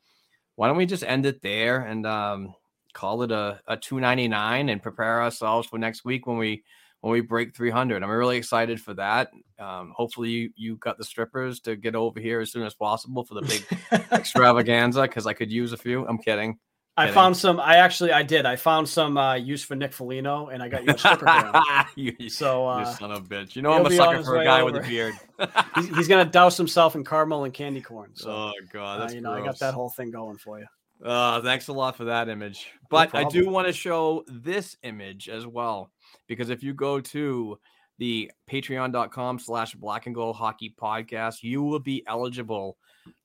why 0.57 0.67
don't 0.67 0.77
we 0.77 0.87
just 0.87 1.05
end 1.05 1.25
it 1.25 1.41
there 1.41 1.83
and 1.83 2.05
um 2.05 2.53
call 2.95 3.23
it 3.23 3.31
a, 3.31 3.61
a 3.69 3.77
299 3.77 4.71
and 4.71 4.83
prepare 4.83 5.23
ourselves 5.23 5.69
for 5.69 5.79
next 5.79 6.05
week 6.05 6.27
when 6.27 6.37
we 6.37 6.65
when 7.01 7.13
we 7.13 7.21
break 7.21 7.55
300 7.55 8.03
i'm 8.03 8.11
really 8.11 8.37
excited 8.37 8.81
for 8.81 8.95
that 8.95 9.31
um, 9.59 9.93
hopefully 9.97 10.31
you, 10.31 10.51
you 10.57 10.77
got 10.77 10.99
the 10.99 11.05
strippers 11.05 11.61
to 11.61 11.77
get 11.77 11.95
over 11.95 12.21
here 12.21 12.41
as 12.41 12.53
soon 12.53 12.65
as 12.65 12.75
possible 12.75 13.25
for 13.25 13.35
the 13.35 13.43
big 13.43 13.65
extravaganza 14.13 15.03
because 15.03 15.27
i 15.27 15.33
could 15.33 15.51
use 15.51 15.73
a 15.73 15.77
few 15.77 16.07
i'm 16.07 16.19
kidding 16.19 16.59
I 16.97 17.03
Kidding. 17.03 17.15
found 17.15 17.37
some. 17.37 17.61
I 17.61 17.77
actually, 17.77 18.11
I 18.11 18.25
did. 18.25 18.45
I 18.45 18.57
found 18.57 18.89
some 18.89 19.17
uh, 19.17 19.35
use 19.37 19.63
for 19.63 19.77
Nick 19.77 19.93
Foligno, 19.93 20.49
and 20.49 20.61
I 20.61 20.69
got 20.69 20.85
you 20.85 20.95
a 20.95 20.99
stripper. 20.99 21.63
you, 21.95 22.13
you 22.19 22.29
So, 22.29 22.67
uh, 22.67 22.85
son 22.93 23.13
of 23.13 23.19
a 23.19 23.21
bitch 23.29 23.55
you 23.55 23.63
know 23.63 23.73
i'm 23.73 23.87
a 23.87 23.91
sucker 23.95 24.25
for 24.25 24.39
a 24.39 24.45
guy 24.45 24.65
with 24.65 24.75
a 24.75 24.81
beard 24.81 25.15
he's, 25.77 25.89
he's 25.91 26.09
gonna 26.09 26.25
douse 26.25 26.57
himself 26.57 26.97
in 26.97 27.05
caramel 27.05 27.45
and 27.45 27.55
candy 27.55 27.81
corn. 27.81 28.11
So, 28.15 28.31
oh 28.31 28.53
god 28.73 29.13
uh, 29.13 29.15
you 29.15 29.21
know, 29.21 29.33
I 29.33 29.45
got 29.45 29.61
that 29.61 29.75
whole 29.75 29.91
thing 29.91 30.11
going 30.11 30.39
for 30.39 30.59
you. 30.59 30.67
Uh, 31.05 31.41
thanks 31.41 31.69
a 31.69 31.73
lot 31.73 31.97
for 31.97 32.07
that 32.07 32.29
image. 32.29 32.67
But 32.91 33.15
I 33.15 33.23
do 33.25 33.49
want 33.49 33.69
to 33.69 33.73
show 33.73 34.25
this 34.27 34.77
image 34.83 35.29
as 35.29 35.47
well, 35.47 35.93
because 36.29 36.51
if 36.51 36.63
you 36.63 36.75
go 36.75 37.01
to 37.01 37.59
the 37.99 38.31
patreon.com 38.49 39.39
slash 39.41 39.75
black 39.75 40.07
and 40.07 40.15
gold 40.15 40.37
hockey 40.37 40.75
podcast, 40.81 41.43
you 41.43 41.63
will 41.63 41.81
be 41.81 42.05
eligible 42.07 42.79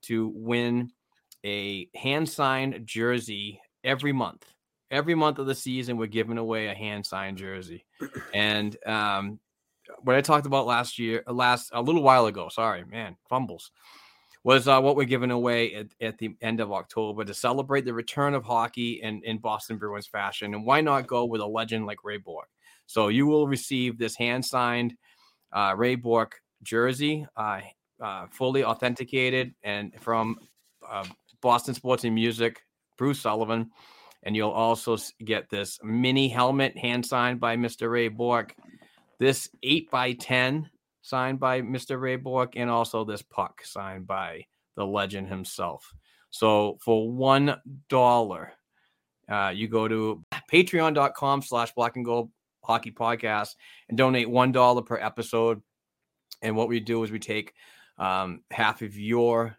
to 0.03 0.31
win 0.35 0.91
a 1.45 1.87
hand 1.95 2.27
signed 2.27 2.81
jersey 2.85 3.61
every 3.83 4.13
month. 4.13 4.45
Every 4.89 5.15
month 5.15 5.39
of 5.39 5.47
the 5.47 5.55
season, 5.55 5.97
we're 5.97 6.07
giving 6.07 6.37
away 6.37 6.67
a 6.67 6.73
hand 6.73 7.05
signed 7.05 7.37
jersey. 7.37 7.85
And 8.33 8.75
um, 8.85 9.39
what 10.01 10.15
I 10.15 10.21
talked 10.21 10.45
about 10.45 10.67
last 10.67 10.99
year, 10.99 11.23
last 11.27 11.71
a 11.73 11.81
little 11.81 12.03
while 12.03 12.27
ago, 12.27 12.49
sorry, 12.49 12.85
man, 12.85 13.17
fumbles 13.27 13.71
was 14.43 14.67
uh, 14.67 14.79
what 14.79 14.95
we're 14.95 15.05
giving 15.05 15.31
away 15.31 15.73
at, 15.73 15.87
at 16.01 16.17
the 16.17 16.35
end 16.41 16.59
of 16.59 16.71
October 16.71 17.23
to 17.23 17.33
celebrate 17.33 17.85
the 17.85 17.93
return 17.93 18.33
of 18.33 18.43
hockey 18.43 18.99
in, 19.01 19.21
in 19.23 19.37
Boston 19.37 19.77
Bruins 19.77 20.07
fashion. 20.07 20.53
And 20.53 20.65
why 20.65 20.81
not 20.81 21.07
go 21.07 21.25
with 21.25 21.41
a 21.41 21.45
legend 21.45 21.85
like 21.85 22.03
Ray 22.03 22.17
Bourque? 22.17 22.49
So 22.93 23.07
you 23.07 23.25
will 23.25 23.47
receive 23.47 23.97
this 23.97 24.15
hand 24.15 24.45
signed 24.45 24.93
uh, 25.51 25.73
Ray 25.75 25.95
Bourque 25.95 26.35
jersey, 26.61 27.25
uh, 27.35 27.61
uh, 27.99 28.27
fully 28.29 28.63
authenticated 28.63 29.51
and 29.63 29.91
from 29.99 30.37
uh, 30.87 31.03
Boston 31.41 31.73
Sports 31.73 32.03
and 32.03 32.13
Music, 32.13 32.61
Bruce 32.99 33.19
Sullivan. 33.19 33.71
And 34.21 34.35
you'll 34.35 34.51
also 34.51 34.95
get 35.25 35.49
this 35.49 35.79
mini 35.81 36.27
helmet 36.27 36.77
hand 36.77 37.03
signed 37.03 37.39
by 37.39 37.57
Mr. 37.57 37.89
Ray 37.89 38.09
Bourque, 38.09 38.55
this 39.17 39.49
8 39.63 39.89
by 39.89 40.13
10 40.13 40.69
signed 41.01 41.39
by 41.39 41.63
Mr. 41.63 41.99
Ray 41.99 42.17
Bourque, 42.17 42.57
and 42.57 42.69
also 42.69 43.03
this 43.03 43.23
puck 43.23 43.65
signed 43.65 44.05
by 44.05 44.45
the 44.75 44.85
legend 44.85 45.29
himself. 45.29 45.91
So 46.29 46.77
for 46.79 47.11
one 47.11 47.55
dollar, 47.89 48.53
uh, 49.27 49.51
you 49.53 49.67
go 49.67 49.87
to 49.87 50.23
patreon.com 50.51 51.41
slash 51.41 51.71
black 51.73 51.95
and 51.95 52.05
gold 52.05 52.29
hockey 52.63 52.91
podcast 52.91 53.55
and 53.89 53.97
donate 53.97 54.29
one 54.29 54.51
dollar 54.51 54.81
per 54.81 54.97
episode. 54.97 55.61
And 56.41 56.55
what 56.55 56.67
we 56.67 56.79
do 56.79 57.03
is 57.03 57.11
we 57.11 57.19
take 57.19 57.53
um, 57.97 58.41
half 58.51 58.81
of 58.81 58.97
your 58.97 59.55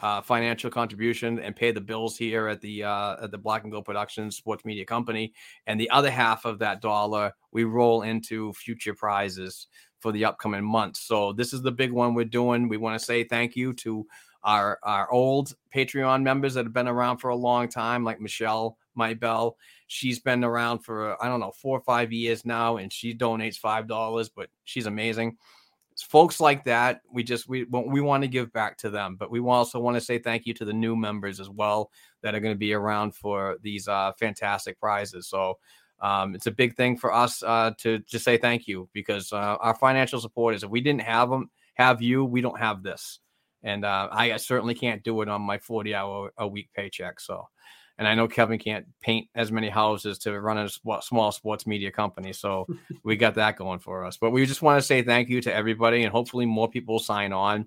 uh, 0.00 0.20
financial 0.20 0.70
contribution 0.70 1.38
and 1.38 1.56
pay 1.56 1.70
the 1.70 1.80
bills 1.80 2.18
here 2.18 2.48
at 2.48 2.60
the 2.60 2.84
uh, 2.84 3.16
at 3.22 3.30
the 3.30 3.38
Black 3.38 3.62
and 3.62 3.72
Gold 3.72 3.86
Productions 3.86 4.36
Sports 4.36 4.64
Media 4.64 4.84
Company, 4.84 5.32
and 5.66 5.80
the 5.80 5.88
other 5.90 6.10
half 6.10 6.44
of 6.44 6.58
that 6.58 6.82
dollar 6.82 7.32
we 7.52 7.64
roll 7.64 8.02
into 8.02 8.52
future 8.52 8.94
prizes 8.94 9.68
for 10.00 10.12
the 10.12 10.24
upcoming 10.24 10.64
months. 10.64 11.00
So 11.00 11.32
this 11.32 11.54
is 11.54 11.62
the 11.62 11.72
big 11.72 11.92
one 11.92 12.12
we're 12.12 12.26
doing. 12.26 12.68
We 12.68 12.76
want 12.76 12.98
to 12.98 13.04
say 13.04 13.24
thank 13.24 13.56
you 13.56 13.72
to 13.74 14.06
our 14.42 14.78
our 14.82 15.10
old 15.10 15.54
Patreon 15.74 16.22
members 16.22 16.54
that 16.54 16.66
have 16.66 16.74
been 16.74 16.88
around 16.88 17.18
for 17.18 17.30
a 17.30 17.36
long 17.36 17.68
time, 17.68 18.04
like 18.04 18.20
Michelle 18.20 18.76
Maybell. 18.96 19.54
She's 19.86 20.18
been 20.18 20.44
around 20.44 20.80
for 20.80 21.22
I 21.22 21.28
don't 21.28 21.40
know 21.40 21.52
four 21.52 21.78
or 21.78 21.82
five 21.82 22.12
years 22.12 22.44
now, 22.44 22.76
and 22.78 22.92
she 22.92 23.14
donates 23.14 23.56
five 23.56 23.86
dollars, 23.88 24.28
but 24.28 24.48
she's 24.64 24.86
amazing. 24.86 25.36
Folks 25.98 26.40
like 26.40 26.64
that 26.64 27.00
we 27.10 27.22
just 27.22 27.48
we 27.48 27.64
we 27.64 28.02
want 28.02 28.22
to 28.22 28.28
give 28.28 28.52
back 28.52 28.76
to 28.76 28.90
them 28.90 29.16
but 29.18 29.30
we 29.30 29.40
also 29.40 29.80
want 29.80 29.96
to 29.96 30.00
say 30.00 30.18
thank 30.18 30.44
you 30.44 30.52
to 30.52 30.66
the 30.66 30.72
new 30.72 30.94
members 30.94 31.40
as 31.40 31.48
well 31.48 31.90
that 32.20 32.34
are 32.34 32.40
going 32.40 32.54
to 32.54 32.58
be 32.58 32.74
around 32.74 33.14
for 33.14 33.56
these 33.62 33.88
uh 33.88 34.12
fantastic 34.18 34.78
prizes. 34.78 35.26
So 35.26 35.58
um, 36.00 36.34
it's 36.34 36.46
a 36.46 36.50
big 36.50 36.76
thing 36.76 36.96
for 36.96 37.12
us 37.12 37.42
uh, 37.42 37.72
to 37.78 38.00
to 38.00 38.18
say 38.18 38.36
thank 38.36 38.68
you 38.68 38.88
because 38.92 39.32
uh, 39.32 39.56
our 39.60 39.74
financial 39.74 40.20
supporters 40.20 40.62
if 40.62 40.70
we 40.70 40.80
didn't 40.80 41.02
have 41.02 41.30
them 41.30 41.50
have 41.74 42.02
you 42.02 42.24
we 42.24 42.40
don't 42.40 42.58
have 42.58 42.82
this. 42.82 43.20
And 43.62 43.84
uh, 43.84 44.08
I 44.12 44.36
certainly 44.36 44.74
can't 44.74 45.02
do 45.02 45.22
it 45.22 45.28
on 45.28 45.42
my 45.42 45.58
40 45.58 45.94
hour 45.94 46.32
a 46.38 46.46
week 46.46 46.68
paycheck 46.74 47.18
so 47.18 47.48
And 47.98 48.06
I 48.06 48.14
know 48.14 48.28
Kevin 48.28 48.58
can't 48.58 48.86
paint 49.00 49.28
as 49.34 49.50
many 49.50 49.68
houses 49.68 50.18
to 50.20 50.38
run 50.40 50.58
a 50.58 50.68
small 51.00 51.32
sports 51.32 51.66
media 51.66 51.90
company. 51.90 52.32
So 52.32 52.66
we 53.04 53.16
got 53.16 53.34
that 53.36 53.56
going 53.56 53.78
for 53.78 54.04
us. 54.04 54.16
But 54.16 54.30
we 54.30 54.44
just 54.44 54.62
want 54.62 54.80
to 54.80 54.86
say 54.86 55.02
thank 55.02 55.28
you 55.28 55.40
to 55.42 55.54
everybody 55.54 56.02
and 56.02 56.12
hopefully 56.12 56.46
more 56.46 56.68
people 56.68 56.98
sign 56.98 57.32
on. 57.32 57.66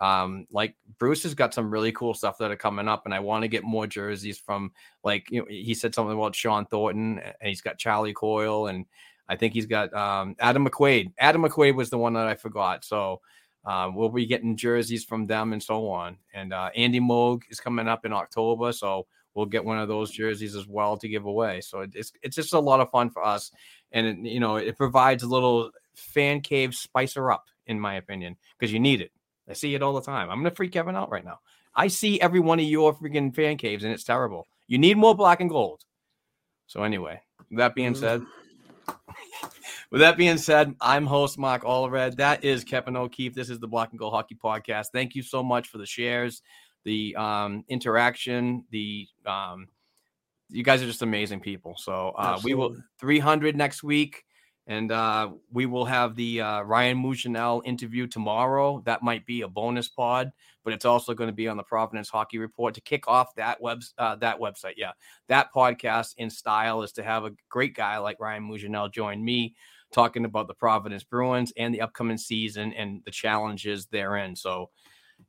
Um, 0.00 0.46
like 0.52 0.76
Bruce 0.98 1.24
has 1.24 1.34
got 1.34 1.54
some 1.54 1.70
really 1.70 1.92
cool 1.92 2.14
stuff 2.14 2.38
that 2.38 2.52
are 2.52 2.56
coming 2.56 2.86
up, 2.86 3.04
and 3.04 3.12
I 3.12 3.18
want 3.18 3.42
to 3.42 3.48
get 3.48 3.64
more 3.64 3.86
jerseys 3.86 4.38
from 4.38 4.70
like 5.02 5.28
you 5.28 5.40
know 5.40 5.46
he 5.48 5.74
said 5.74 5.92
something 5.92 6.16
about 6.16 6.36
Shawn 6.36 6.66
Thornton, 6.66 7.18
and 7.18 7.48
he's 7.48 7.62
got 7.62 7.78
Charlie 7.78 8.12
Coyle, 8.12 8.68
and 8.68 8.86
I 9.28 9.34
think 9.34 9.54
he's 9.54 9.66
got 9.66 9.92
um, 9.94 10.36
Adam 10.38 10.66
McQuaid. 10.68 11.12
Adam 11.18 11.42
McQuaid 11.42 11.74
was 11.74 11.90
the 11.90 11.98
one 11.98 12.14
that 12.14 12.28
I 12.28 12.36
forgot. 12.36 12.84
So 12.84 13.20
uh, 13.64 13.90
we'll 13.92 14.08
be 14.08 14.26
getting 14.26 14.56
jerseys 14.56 15.04
from 15.04 15.26
them 15.26 15.52
and 15.52 15.62
so 15.62 15.90
on. 15.90 16.16
And 16.32 16.52
uh, 16.52 16.70
Andy 16.74 17.00
Moog 17.00 17.42
is 17.50 17.60
coming 17.60 17.88
up 17.88 18.06
in 18.06 18.12
October, 18.12 18.72
so 18.72 19.06
we'll 19.38 19.46
get 19.46 19.64
one 19.64 19.78
of 19.78 19.86
those 19.86 20.10
jerseys 20.10 20.56
as 20.56 20.66
well 20.66 20.96
to 20.96 21.08
give 21.08 21.24
away. 21.24 21.60
So 21.60 21.86
it's 21.94 22.12
it's 22.22 22.34
just 22.34 22.52
a 22.52 22.58
lot 22.58 22.80
of 22.80 22.90
fun 22.90 23.08
for 23.08 23.24
us, 23.24 23.52
and 23.92 24.06
it, 24.06 24.30
you 24.30 24.40
know 24.40 24.56
it 24.56 24.76
provides 24.76 25.22
a 25.22 25.28
little 25.28 25.70
fan 25.94 26.40
cave 26.40 26.74
spicer 26.74 27.30
up, 27.30 27.46
in 27.66 27.78
my 27.78 27.94
opinion, 27.94 28.36
because 28.58 28.72
you 28.72 28.80
need 28.80 29.00
it. 29.00 29.12
I 29.48 29.52
see 29.52 29.74
it 29.76 29.82
all 29.82 29.94
the 29.94 30.02
time. 30.02 30.28
I'm 30.28 30.38
gonna 30.38 30.50
freak 30.50 30.72
Kevin 30.72 30.96
out 30.96 31.10
right 31.10 31.24
now. 31.24 31.38
I 31.74 31.86
see 31.86 32.20
every 32.20 32.40
one 32.40 32.58
of 32.58 32.66
your 32.66 32.92
freaking 32.94 33.32
fan 33.34 33.56
caves, 33.56 33.84
and 33.84 33.92
it's 33.92 34.02
terrible. 34.02 34.48
You 34.66 34.76
need 34.76 34.96
more 34.96 35.14
black 35.14 35.40
and 35.40 35.48
gold. 35.48 35.84
So 36.66 36.82
anyway, 36.82 37.22
that 37.52 37.74
being 37.76 37.94
mm. 37.94 38.00
said. 38.00 38.22
With 39.90 40.02
that 40.02 40.18
being 40.18 40.36
said, 40.36 40.74
I'm 40.82 41.06
host 41.06 41.38
Mark 41.38 41.62
Allred. 41.62 42.16
That 42.16 42.44
is 42.44 42.62
Kevin 42.62 42.94
O'Keefe. 42.94 43.34
This 43.34 43.48
is 43.48 43.58
the 43.58 43.68
Black 43.68 43.88
and 43.90 43.98
Gold 43.98 44.12
Hockey 44.12 44.34
Podcast. 44.34 44.88
Thank 44.92 45.14
you 45.14 45.22
so 45.22 45.42
much 45.42 45.68
for 45.68 45.78
the 45.78 45.86
shares, 45.86 46.42
the 46.88 47.14
um, 47.16 47.64
interaction, 47.68 48.64
the 48.70 49.06
um, 49.26 49.68
you 50.48 50.64
guys 50.64 50.82
are 50.82 50.86
just 50.86 51.02
amazing 51.02 51.38
people. 51.38 51.74
So 51.76 52.14
uh, 52.16 52.40
we 52.42 52.54
will 52.54 52.74
300 52.98 53.54
next 53.54 53.82
week. 53.82 54.24
And 54.66 54.92
uh, 54.92 55.30
we 55.50 55.64
will 55.64 55.86
have 55.86 56.14
the 56.14 56.42
uh, 56.42 56.60
Ryan 56.60 56.98
Mougenel 57.02 57.62
interview 57.64 58.06
tomorrow. 58.06 58.82
That 58.84 59.02
might 59.02 59.24
be 59.24 59.40
a 59.40 59.48
bonus 59.48 59.88
pod, 59.88 60.30
but 60.62 60.74
it's 60.74 60.84
also 60.84 61.14
going 61.14 61.28
to 61.28 61.34
be 61.34 61.48
on 61.48 61.56
the 61.56 61.62
Providence 61.62 62.10
Hockey 62.10 62.36
Report 62.36 62.74
to 62.74 62.82
kick 62.82 63.08
off 63.08 63.34
that 63.36 63.62
web 63.62 63.82
uh, 63.96 64.16
that 64.16 64.38
website. 64.38 64.74
Yeah, 64.76 64.92
that 65.28 65.48
podcast 65.54 66.16
in 66.18 66.28
style 66.28 66.82
is 66.82 66.92
to 66.92 67.02
have 67.02 67.24
a 67.24 67.32
great 67.48 67.74
guy 67.74 67.96
like 67.96 68.20
Ryan 68.20 68.42
Mougenel 68.42 68.92
join 68.92 69.24
me 69.24 69.54
talking 69.90 70.26
about 70.26 70.48
the 70.48 70.54
Providence 70.54 71.02
Bruins 71.02 71.50
and 71.56 71.74
the 71.74 71.80
upcoming 71.80 72.18
season 72.18 72.74
and 72.74 73.00
the 73.06 73.10
challenges 73.10 73.86
therein. 73.86 74.36
So 74.36 74.68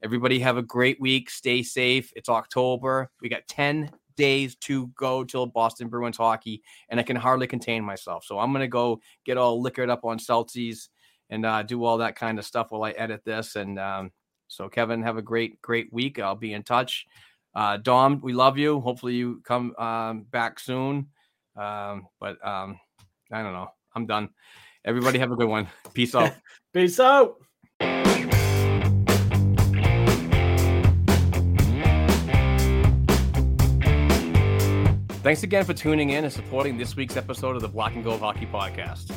everybody 0.03 0.39
have 0.39 0.57
a 0.57 0.61
great 0.61 0.99
week. 0.99 1.29
Stay 1.29 1.63
safe. 1.63 2.11
It's 2.15 2.29
October. 2.29 3.09
We 3.21 3.29
got 3.29 3.47
10 3.47 3.91
days 4.15 4.55
to 4.55 4.87
go 4.97 5.23
till 5.23 5.45
Boston 5.45 5.87
Bruins 5.87 6.17
hockey, 6.17 6.61
and 6.89 6.99
I 6.99 7.03
can 7.03 7.15
hardly 7.15 7.47
contain 7.47 7.83
myself. 7.83 8.25
So 8.25 8.37
I'm 8.37 8.51
gonna 8.51 8.67
go 8.67 8.99
get 9.25 9.37
all 9.37 9.61
liquored 9.61 9.89
up 9.89 10.03
on 10.03 10.19
Celsius 10.19 10.89
and 11.29 11.45
uh, 11.45 11.63
do 11.63 11.83
all 11.83 11.97
that 11.99 12.15
kind 12.15 12.37
of 12.37 12.45
stuff 12.45 12.71
while 12.71 12.83
I 12.83 12.91
edit 12.91 13.23
this. 13.23 13.55
And 13.55 13.79
um, 13.79 14.11
so, 14.47 14.67
Kevin, 14.67 15.03
have 15.03 15.17
a 15.17 15.21
great, 15.21 15.61
great 15.61 15.91
week. 15.93 16.19
I'll 16.19 16.35
be 16.35 16.53
in 16.53 16.63
touch. 16.63 17.05
Uh, 17.55 17.77
Dom, 17.77 18.19
we 18.21 18.33
love 18.33 18.57
you. 18.57 18.79
Hopefully, 18.81 19.15
you 19.15 19.41
come 19.45 19.75
um, 19.77 20.23
back 20.23 20.59
soon. 20.59 21.07
Um, 21.55 22.07
but 22.19 22.45
um, 22.45 22.79
I 23.31 23.41
don't 23.41 23.53
know. 23.53 23.69
I'm 23.95 24.05
done. 24.05 24.29
Everybody 24.85 25.19
have 25.19 25.31
a 25.31 25.35
good 25.35 25.47
one. 25.47 25.67
Peace 25.93 26.15
out. 26.15 26.33
Peace 26.73 26.99
out. 26.99 27.35
Thanks 35.21 35.43
again 35.43 35.65
for 35.65 35.73
tuning 35.73 36.11
in 36.11 36.23
and 36.23 36.31
supporting 36.31 36.77
this 36.77 36.95
week's 36.95 37.17
episode 37.17 37.57
of 37.57 37.61
the 37.61 37.67
Black 37.67 37.93
and 37.93 38.05
Gold 38.05 38.21
Hockey 38.21 38.45
Podcast. 38.45 39.11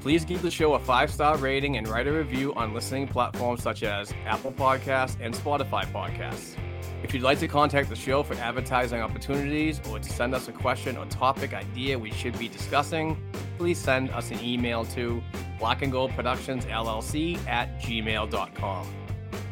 Please 0.00 0.24
give 0.24 0.40
the 0.40 0.50
show 0.50 0.72
a 0.72 0.78
five 0.78 1.10
star 1.10 1.36
rating 1.36 1.76
and 1.76 1.86
write 1.86 2.06
a 2.06 2.12
review 2.12 2.54
on 2.54 2.72
listening 2.72 3.06
platforms 3.06 3.62
such 3.62 3.82
as 3.82 4.10
Apple 4.24 4.52
Podcasts 4.52 5.18
and 5.20 5.34
Spotify 5.34 5.84
Podcasts. 5.92 6.56
If 7.02 7.12
you'd 7.12 7.22
like 7.22 7.40
to 7.40 7.48
contact 7.48 7.90
the 7.90 7.96
show 7.96 8.22
for 8.22 8.32
advertising 8.36 9.02
opportunities 9.02 9.82
or 9.90 9.98
to 9.98 10.08
send 10.10 10.34
us 10.34 10.48
a 10.48 10.52
question 10.52 10.96
or 10.96 11.04
topic 11.06 11.52
idea 11.52 11.98
we 11.98 12.10
should 12.10 12.38
be 12.38 12.48
discussing, 12.48 13.22
please 13.58 13.76
send 13.78 14.08
us 14.10 14.30
an 14.30 14.42
email 14.42 14.86
to 14.86 15.22
black 15.58 15.82
and 15.82 15.92
gold 15.92 16.10
productions 16.12 16.64
llc 16.64 17.46
at 17.46 17.78
gmail.com. 17.82 19.03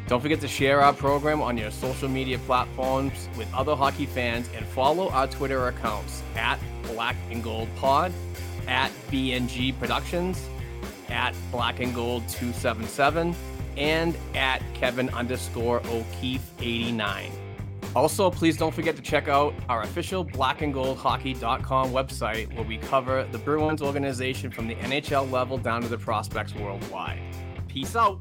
Don't 0.07 0.21
forget 0.21 0.41
to 0.41 0.47
share 0.47 0.81
our 0.81 0.93
program 0.93 1.41
on 1.41 1.57
your 1.57 1.71
social 1.71 2.09
media 2.09 2.37
platforms 2.39 3.29
with 3.37 3.51
other 3.53 3.75
hockey 3.75 4.05
fans 4.05 4.49
and 4.55 4.65
follow 4.65 5.09
our 5.09 5.27
Twitter 5.27 5.67
accounts 5.67 6.21
at 6.35 6.59
Black 6.83 7.15
and 7.31 7.41
Gold 7.41 7.69
Pod, 7.77 8.11
at 8.67 8.91
BNG 9.09 9.77
Productions, 9.79 10.45
at 11.09 11.33
Black 11.51 11.79
and 11.79 11.95
Gold 11.95 12.27
277, 12.27 13.33
and 13.77 14.15
at 14.35 14.61
Kevin 14.73 15.09
underscore 15.09 15.81
O'Keefe 15.87 16.51
89. 16.59 17.31
Also, 17.95 18.29
please 18.29 18.57
don't 18.57 18.73
forget 18.73 18.95
to 18.95 19.01
check 19.01 19.27
out 19.27 19.53
our 19.69 19.83
official 19.83 20.25
blackandgoldhockey.com 20.25 21.91
website 21.91 22.53
where 22.55 22.65
we 22.65 22.77
cover 22.77 23.23
the 23.31 23.37
Bruins 23.37 23.81
organization 23.81 24.49
from 24.49 24.67
the 24.67 24.75
NHL 24.75 25.31
level 25.31 25.57
down 25.57 25.81
to 25.83 25.87
the 25.87 25.97
prospects 25.97 26.55
worldwide. 26.55 27.19
Peace 27.67 27.95
out. 27.95 28.19